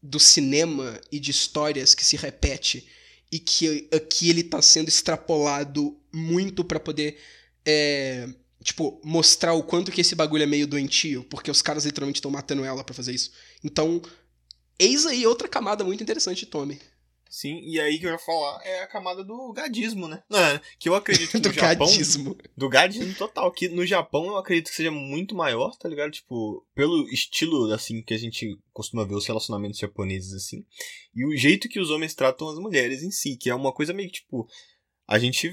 do 0.03 0.21
cinema 0.21 1.01
e 1.11 1.19
de 1.19 1.31
histórias 1.31 1.95
que 1.95 2.05
se 2.05 2.17
repete 2.17 2.87
e 3.31 3.39
que 3.39 3.89
aqui 3.93 4.31
ele 4.31 4.43
tá 4.43 4.63
sendo 4.63 4.89
extrapolado 4.89 5.99
muito 6.13 6.65
para 6.65 6.81
poder 6.81 7.19
é, 7.65 8.29
tipo, 8.63 9.01
mostrar 9.05 9.53
o 9.53 9.63
quanto 9.63 9.93
que 9.93 10.01
esse 10.01 10.15
bagulho 10.15 10.43
é 10.43 10.47
meio 10.47 10.67
doentio, 10.67 11.25
porque 11.25 11.51
os 11.51 11.61
caras 11.61 11.85
literalmente 11.85 12.19
estão 12.19 12.31
matando 12.31 12.65
ela 12.65 12.83
para 12.83 12.95
fazer 12.95 13.13
isso. 13.13 13.33
Então, 13.63 14.01
eis 14.79 15.05
aí 15.05 15.27
outra 15.27 15.49
camada 15.49 15.85
muito 15.85 16.03
interessante 16.03 16.41
de 16.41 16.47
Tommy. 16.47 16.81
Sim, 17.29 17.61
e 17.63 17.79
aí 17.79 17.99
que 17.99 18.07
eu 18.07 18.11
ia 18.11 18.19
falar 18.19 18.61
é 18.65 18.83
a 18.83 18.87
camada 18.87 19.23
do 19.23 19.53
gadismo, 19.53 20.09
né? 20.09 20.23
Não, 20.31 20.61
que 20.79 20.89
eu 20.89 20.95
acredito 20.95 21.31
que 21.31 21.37
no 21.39 21.43
do 21.43 21.53
Japão. 21.53 21.87
Gadismo. 21.87 22.39
Do 22.57 22.69
gadismo 22.69 23.15
total. 23.15 23.53
Que 23.53 23.69
no 23.69 23.85
Japão 23.85 24.27
eu 24.27 24.37
acredito 24.37 24.71
que 24.71 24.77
seja 24.77 24.91
muito 24.91 25.35
maior, 25.35 25.77
tá 25.77 25.89
ligado? 25.89 26.11
Tipo, 26.11 26.67
pelo 26.75 27.09
estilo, 27.11 27.73
assim, 27.73 28.03
que 28.03 28.15
a 28.15 28.19
gente 28.19 28.59
costuma 28.73 29.05
ver 29.05 29.15
os 29.15 29.27
relacionamentos 29.27 29.79
japoneses, 29.79 30.33
assim. 30.33 30.65
E 31.15 31.27
o 31.27 31.37
jeito 31.37 31.69
que 31.69 31.81
os 31.81 31.91
homens 31.91 32.15
tratam 32.15 32.49
as 32.49 32.59
mulheres 32.59 33.03
em 33.03 33.11
si, 33.11 33.37
que 33.37 33.51
é 33.51 33.55
uma 33.55 33.73
coisa 33.73 33.93
meio 33.93 34.09
que, 34.09 34.21
tipo. 34.21 34.49
A 35.07 35.19
gente 35.19 35.51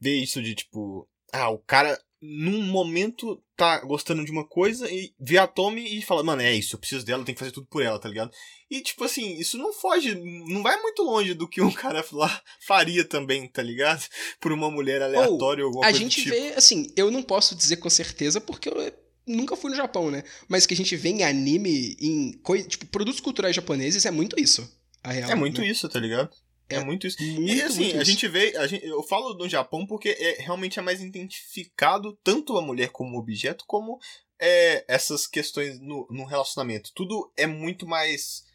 vê 0.00 0.16
isso 0.16 0.42
de, 0.42 0.54
tipo. 0.54 1.08
Ah, 1.32 1.50
o 1.50 1.58
cara 1.58 1.98
num 2.22 2.62
momento 2.62 3.42
tá 3.56 3.80
gostando 3.80 4.24
de 4.24 4.30
uma 4.30 4.46
coisa 4.46 4.90
e 4.90 5.14
vê 5.18 5.38
a 5.38 5.46
Tommy 5.46 5.98
e 5.98 6.02
fala, 6.02 6.22
mano, 6.22 6.42
é 6.42 6.54
isso, 6.54 6.76
eu 6.76 6.78
preciso 6.78 7.04
dela, 7.04 7.22
eu 7.22 7.24
tenho 7.24 7.34
que 7.34 7.40
fazer 7.40 7.52
tudo 7.52 7.66
por 7.66 7.82
ela, 7.82 7.98
tá 7.98 8.08
ligado? 8.08 8.30
E, 8.70 8.80
tipo 8.80 9.04
assim, 9.04 9.38
isso 9.38 9.56
não 9.56 9.72
foge, 9.72 10.14
não 10.14 10.62
vai 10.62 10.80
muito 10.80 11.02
longe 11.02 11.34
do 11.34 11.48
que 11.48 11.62
um 11.62 11.72
cara 11.72 12.04
lá 12.12 12.42
faria 12.66 13.04
também, 13.04 13.48
tá 13.48 13.62
ligado? 13.62 14.06
Por 14.38 14.52
uma 14.52 14.70
mulher 14.70 15.02
aleatória 15.02 15.64
ou, 15.64 15.70
ou 15.70 15.78
alguma 15.78 15.86
a 15.86 15.90
coisa 15.90 15.98
gente 15.98 16.22
tipo. 16.22 16.30
vê, 16.30 16.54
assim, 16.54 16.92
eu 16.96 17.10
não 17.10 17.22
posso 17.22 17.54
dizer 17.54 17.76
com 17.76 17.90
certeza 17.90 18.40
porque 18.40 18.68
eu 18.68 18.92
nunca 19.26 19.56
fui 19.56 19.70
no 19.70 19.76
Japão, 19.76 20.10
né? 20.10 20.22
Mas 20.48 20.66
que 20.66 20.74
a 20.74 20.76
gente 20.76 20.94
vê 20.96 21.08
em 21.08 21.24
anime, 21.24 21.96
em 22.00 22.32
coisa, 22.42 22.68
tipo, 22.68 22.86
produtos 22.86 23.20
culturais 23.20 23.56
japoneses 23.56 24.04
é 24.04 24.10
muito 24.10 24.38
isso. 24.38 24.68
A 25.02 25.12
real, 25.12 25.30
é 25.30 25.34
muito 25.34 25.62
né? 25.62 25.68
isso, 25.68 25.88
tá 25.88 25.98
ligado? 25.98 26.30
É, 26.70 26.76
é 26.76 26.84
muito 26.84 27.06
isso. 27.06 27.22
Muito, 27.22 27.52
e 27.52 27.62
assim, 27.62 27.92
a 27.98 28.04
gente 28.04 28.26
vê. 28.28 28.56
A 28.56 28.66
gente, 28.66 28.86
eu 28.86 29.02
falo 29.02 29.34
no 29.34 29.48
Japão 29.48 29.86
porque 29.86 30.10
é, 30.10 30.42
realmente 30.42 30.78
é 30.78 30.82
mais 30.82 31.00
identificado 31.00 32.18
tanto 32.22 32.56
a 32.56 32.62
mulher 32.62 32.90
como 32.90 33.18
objeto, 33.18 33.64
como 33.66 33.98
é, 34.40 34.84
essas 34.88 35.26
questões 35.26 35.78
no, 35.80 36.06
no 36.10 36.24
relacionamento. 36.24 36.92
Tudo 36.94 37.32
é 37.36 37.46
muito 37.46 37.86
mais 37.86 38.48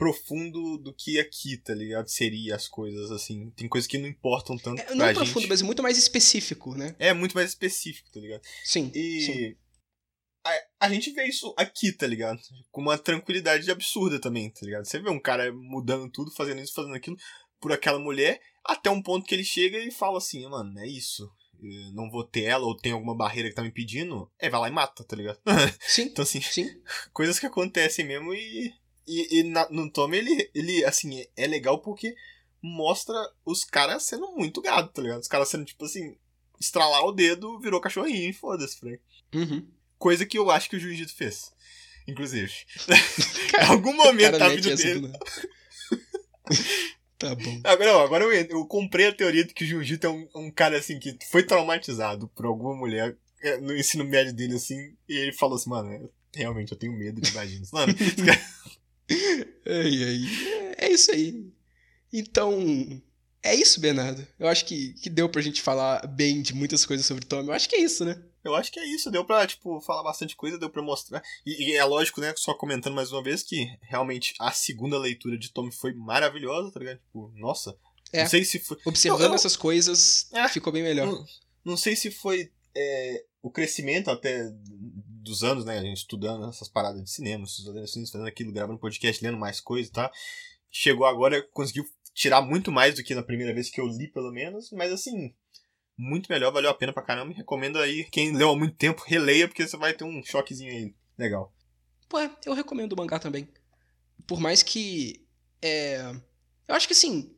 profundo 0.00 0.78
do 0.78 0.94
que 0.94 1.20
aqui, 1.20 1.58
tá 1.58 1.74
ligado? 1.74 2.08
Seria 2.08 2.56
as 2.56 2.66
coisas, 2.66 3.10
assim. 3.10 3.50
Tem 3.50 3.68
coisas 3.68 3.86
que 3.86 3.98
não 3.98 4.08
importam 4.08 4.56
tanto. 4.56 4.80
É, 4.80 4.94
não 4.94 5.04
é 5.04 5.12
profundo, 5.12 5.46
mas 5.46 5.60
é 5.60 5.64
muito 5.64 5.82
mais 5.82 5.98
específico, 5.98 6.74
né? 6.74 6.96
É, 6.98 7.12
muito 7.12 7.34
mais 7.34 7.50
específico, 7.50 8.10
tá 8.10 8.18
ligado? 8.18 8.40
Sim. 8.64 8.90
E. 8.94 9.20
sim. 9.20 9.56
A, 10.42 10.86
a 10.86 10.88
gente 10.88 11.10
vê 11.10 11.26
isso 11.26 11.52
aqui, 11.54 11.92
tá 11.92 12.06
ligado? 12.06 12.40
Com 12.70 12.80
uma 12.80 12.96
tranquilidade 12.96 13.70
absurda 13.70 14.18
também, 14.18 14.48
tá 14.48 14.64
ligado? 14.64 14.86
Você 14.86 14.98
vê 14.98 15.10
um 15.10 15.20
cara 15.20 15.52
mudando 15.52 16.10
tudo, 16.10 16.30
fazendo 16.30 16.62
isso, 16.62 16.72
fazendo 16.72 16.94
aquilo, 16.94 17.18
por 17.60 17.72
aquela 17.72 17.98
mulher, 17.98 18.40
até 18.64 18.90
um 18.90 19.02
ponto 19.02 19.26
que 19.26 19.34
ele 19.34 19.44
chega 19.44 19.78
e 19.78 19.90
fala 19.90 20.18
assim, 20.18 20.46
mano, 20.48 20.78
é 20.78 20.86
isso. 20.86 21.30
Eu 21.62 21.92
não 21.92 22.10
vou 22.10 22.24
ter 22.24 22.44
ela, 22.44 22.64
ou 22.64 22.76
tem 22.76 22.92
alguma 22.92 23.14
barreira 23.14 23.48
que 23.48 23.54
tá 23.54 23.62
me 23.62 23.68
impedindo, 23.68 24.30
é, 24.38 24.48
vai 24.48 24.60
lá 24.60 24.68
e 24.68 24.72
mata, 24.72 25.04
tá 25.04 25.14
ligado? 25.14 25.38
Sim. 25.80 26.02
então, 26.02 26.22
assim, 26.22 26.40
sim. 26.40 26.66
coisas 27.12 27.38
que 27.38 27.46
acontecem 27.46 28.04
mesmo 28.04 28.32
e. 28.32 28.72
E, 29.06 29.40
e 29.40 29.42
na, 29.42 29.68
no 29.70 29.90
Tommy, 29.90 30.18
ele, 30.18 30.50
ele, 30.54 30.84
assim, 30.84 31.24
é 31.36 31.46
legal 31.46 31.80
porque 31.80 32.14
mostra 32.62 33.14
os 33.44 33.64
caras 33.64 34.04
sendo 34.04 34.30
muito 34.36 34.62
gado, 34.62 34.88
tá 34.88 35.02
ligado? 35.02 35.20
Os 35.20 35.26
caras 35.26 35.48
sendo, 35.48 35.64
tipo 35.64 35.84
assim, 35.84 36.16
estralar 36.60 37.04
o 37.04 37.10
dedo, 37.10 37.58
virou 37.58 37.80
cachorrinho, 37.80 38.32
foda-se, 38.32 38.78
Frank. 38.78 39.00
Uhum. 39.34 39.66
Coisa 39.98 40.24
que 40.24 40.38
eu 40.38 40.48
acho 40.48 40.70
que 40.70 40.76
o 40.76 40.78
Jiu-Jitsu 40.78 41.16
fez. 41.16 41.52
Inclusive. 42.06 42.52
Em 43.60 43.66
algum 43.66 43.94
momento 43.94 44.38
da 44.38 44.48
vida 44.48 44.76
dele. 44.76 45.10
Tá 47.20 47.34
bom. 47.34 47.60
Agora, 47.64 47.98
ó, 47.98 48.02
agora 48.02 48.24
eu, 48.24 48.32
eu, 48.32 48.64
comprei 48.64 49.08
a 49.08 49.14
teoria 49.14 49.44
de 49.44 49.52
que 49.52 49.62
o 49.62 49.66
Jiu-Jitsu 49.66 50.06
é 50.06 50.10
um, 50.10 50.28
um, 50.36 50.50
cara 50.50 50.78
assim 50.78 50.98
que 50.98 51.18
foi 51.30 51.42
traumatizado 51.42 52.28
por 52.28 52.46
alguma 52.46 52.74
mulher 52.74 53.14
é, 53.42 53.58
no 53.58 53.76
ensino 53.76 54.06
médio 54.06 54.32
dele, 54.32 54.54
assim, 54.54 54.96
e 55.06 55.18
ele 55.18 55.32
falou 55.34 55.56
assim, 55.56 55.68
mano, 55.68 56.10
realmente 56.34 56.72
eu 56.72 56.78
tenho 56.78 56.94
medo 56.94 57.20
de 57.20 57.30
vaginas. 57.30 57.70
Mano, 57.72 57.92
ai, 59.66 60.04
ai. 60.04 60.74
É 60.78 60.90
isso 60.90 61.10
aí. 61.12 61.44
Então, 62.10 63.02
é 63.42 63.54
isso, 63.54 63.80
Bernardo. 63.80 64.26
Eu 64.38 64.48
acho 64.48 64.64
que, 64.64 64.94
que 64.94 65.10
deu 65.10 65.28
pra 65.28 65.42
gente 65.42 65.60
falar 65.60 66.06
bem 66.06 66.40
de 66.40 66.54
muitas 66.54 66.86
coisas 66.86 67.04
sobre 67.04 67.26
Tom. 67.26 67.42
Eu 67.42 67.52
acho 67.52 67.68
que 67.68 67.76
é 67.76 67.80
isso, 67.80 68.02
né? 68.02 68.18
Eu 68.42 68.54
acho 68.54 68.72
que 68.72 68.80
é 68.80 68.86
isso, 68.86 69.10
deu 69.10 69.24
pra, 69.24 69.46
tipo, 69.46 69.80
falar 69.80 70.02
bastante 70.02 70.34
coisa, 70.34 70.58
deu 70.58 70.70
pra 70.70 70.82
mostrar. 70.82 71.22
E, 71.44 71.70
e, 71.70 71.76
é 71.76 71.84
lógico, 71.84 72.20
né, 72.20 72.32
só 72.36 72.54
comentando 72.54 72.94
mais 72.94 73.12
uma 73.12 73.22
vez, 73.22 73.42
que 73.42 73.66
realmente 73.82 74.34
a 74.40 74.50
segunda 74.50 74.98
leitura 74.98 75.38
de 75.38 75.52
Tommy 75.52 75.72
foi 75.72 75.92
maravilhosa, 75.92 76.72
tá 76.72 76.80
ligado? 76.80 76.98
Tipo, 76.98 77.32
nossa. 77.36 77.76
É. 78.12 78.22
Não 78.22 78.30
sei 78.30 78.44
se 78.44 78.58
foi. 78.58 78.78
Observando 78.84 79.22
eu, 79.22 79.28
eu... 79.28 79.34
essas 79.34 79.56
coisas, 79.56 80.28
é, 80.32 80.48
ficou 80.48 80.72
bem 80.72 80.82
melhor. 80.82 81.06
Não, 81.06 81.24
não 81.64 81.76
sei 81.76 81.94
se 81.94 82.10
foi 82.10 82.50
é, 82.74 83.24
o 83.42 83.50
crescimento 83.50 84.10
até 84.10 84.50
dos 85.22 85.42
anos, 85.44 85.64
né? 85.64 85.78
A 85.78 85.82
gente 85.82 85.98
estudando 85.98 86.48
essas 86.48 86.68
paradas 86.68 87.02
de 87.02 87.10
cinema, 87.10 87.44
estudando 87.44 87.86
fazendo 87.86 88.26
aquilo, 88.26 88.52
gravando 88.52 88.78
podcast, 88.78 89.22
lendo 89.22 89.38
mais 89.38 89.60
coisas, 89.60 89.90
tá? 89.90 90.10
Chegou 90.70 91.06
agora, 91.06 91.42
conseguiu 91.52 91.84
tirar 92.14 92.42
muito 92.42 92.72
mais 92.72 92.94
do 92.94 93.02
que 93.02 93.14
na 93.14 93.22
primeira 93.22 93.54
vez 93.54 93.70
que 93.70 93.80
eu 93.80 93.86
li, 93.86 94.08
pelo 94.08 94.32
menos, 94.32 94.70
mas 94.72 94.92
assim, 94.92 95.34
muito 96.00 96.32
melhor, 96.32 96.50
valeu 96.50 96.70
a 96.70 96.74
pena 96.74 96.92
pra 96.94 97.02
caramba. 97.02 97.34
Recomendo 97.34 97.78
aí, 97.78 98.04
quem 98.10 98.34
leu 98.34 98.50
há 98.50 98.56
muito 98.56 98.74
tempo, 98.74 99.04
releia, 99.06 99.46
porque 99.46 99.66
você 99.66 99.76
vai 99.76 99.92
ter 99.92 100.04
um 100.04 100.22
choquezinho 100.24 100.72
aí 100.72 100.94
legal. 101.18 101.52
Pô, 102.08 102.18
é, 102.18 102.30
eu 102.46 102.54
recomendo 102.54 102.94
o 102.94 102.96
mangá 102.96 103.18
também. 103.18 103.46
Por 104.26 104.40
mais 104.40 104.62
que. 104.62 105.22
É, 105.60 106.10
eu 106.66 106.74
acho 106.74 106.86
que 106.86 106.94
assim. 106.94 107.34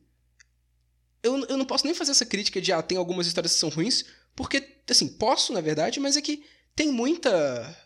Eu, 1.21 1.45
eu 1.45 1.57
não 1.57 1.65
posso 1.65 1.85
nem 1.85 1.93
fazer 1.93 2.11
essa 2.11 2.25
crítica 2.25 2.61
de, 2.61 2.71
ah, 2.71 2.81
tem 2.81 2.97
algumas 2.97 3.27
histórias 3.27 3.53
que 3.53 3.59
são 3.59 3.69
ruins, 3.69 4.05
porque, 4.35 4.81
assim, 4.89 5.07
posso, 5.07 5.53
na 5.53 5.61
verdade, 5.61 5.99
mas 5.99 6.15
é 6.15 6.21
que 6.21 6.45
tem 6.75 6.91
muita. 6.91 7.77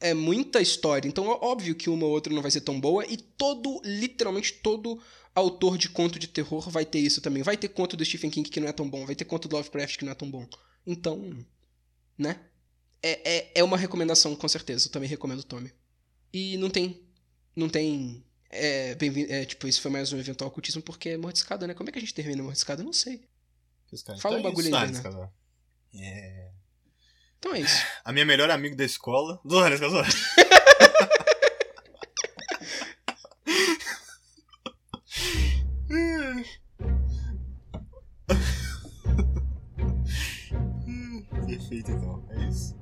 É 0.00 0.14
muita 0.14 0.60
história. 0.60 1.08
Então, 1.08 1.30
é 1.30 1.38
óbvio 1.40 1.74
que 1.74 1.90
uma 1.90 2.06
ou 2.06 2.12
outra 2.12 2.32
não 2.32 2.42
vai 2.42 2.50
ser 2.50 2.60
tão 2.62 2.80
boa, 2.80 3.04
e 3.06 3.16
todo, 3.16 3.80
literalmente 3.84 4.54
todo 4.54 5.02
autor 5.38 5.78
de 5.78 5.88
conto 5.88 6.18
de 6.18 6.26
terror 6.26 6.68
vai 6.70 6.84
ter 6.84 6.98
isso 6.98 7.20
também. 7.20 7.42
Vai 7.42 7.56
ter 7.56 7.68
conto 7.68 7.96
do 7.96 8.04
Stephen 8.04 8.30
King 8.30 8.48
que 8.48 8.60
não 8.60 8.68
é 8.68 8.72
tão 8.72 8.88
bom, 8.88 9.06
vai 9.06 9.14
ter 9.14 9.24
conto 9.24 9.48
do 9.48 9.56
Lovecraft 9.56 9.96
que 9.96 10.04
não 10.04 10.12
é 10.12 10.14
tão 10.14 10.30
bom. 10.30 10.46
Então, 10.86 11.44
né? 12.16 12.40
É, 13.02 13.36
é, 13.36 13.52
é 13.56 13.64
uma 13.64 13.76
recomendação, 13.76 14.34
com 14.34 14.48
certeza. 14.48 14.88
Eu 14.88 14.92
também 14.92 15.08
recomendo 15.08 15.40
o 15.40 15.44
Tommy. 15.44 15.72
E 16.32 16.56
não 16.56 16.68
tem. 16.68 17.00
Não 17.54 17.68
tem. 17.68 18.24
É, 18.50 18.94
bem, 18.94 19.26
é, 19.28 19.44
tipo, 19.44 19.68
isso 19.68 19.80
foi 19.80 19.90
mais 19.90 20.12
um 20.12 20.18
eventual 20.18 20.48
ocultismo 20.48 20.82
porque 20.82 21.10
é 21.10 21.16
mordiscada, 21.16 21.66
né? 21.66 21.74
Como 21.74 21.88
é 21.88 21.92
que 21.92 21.98
a 21.98 22.00
gente 22.00 22.14
termina 22.14 22.42
mordiscada? 22.42 22.82
Eu 22.82 22.86
não 22.86 22.92
sei. 22.92 23.22
Fala 24.20 24.36
um 24.36 24.38
então 24.38 24.38
é 24.38 24.42
bagulho 24.42 24.76
aí, 24.76 24.90
né? 24.92 25.30
É... 25.94 26.50
Então 27.38 27.54
é 27.54 27.60
isso. 27.60 27.82
A 28.04 28.12
minha 28.12 28.26
melhor 28.26 28.50
amiga 28.50 28.74
da 28.76 28.84
escola. 28.84 29.40
Zorra, 29.48 29.76
Zorra. 29.78 30.08
Perfeito, 41.68 41.90
então. 41.92 42.22
É 42.30 42.48
isso. 42.48 42.74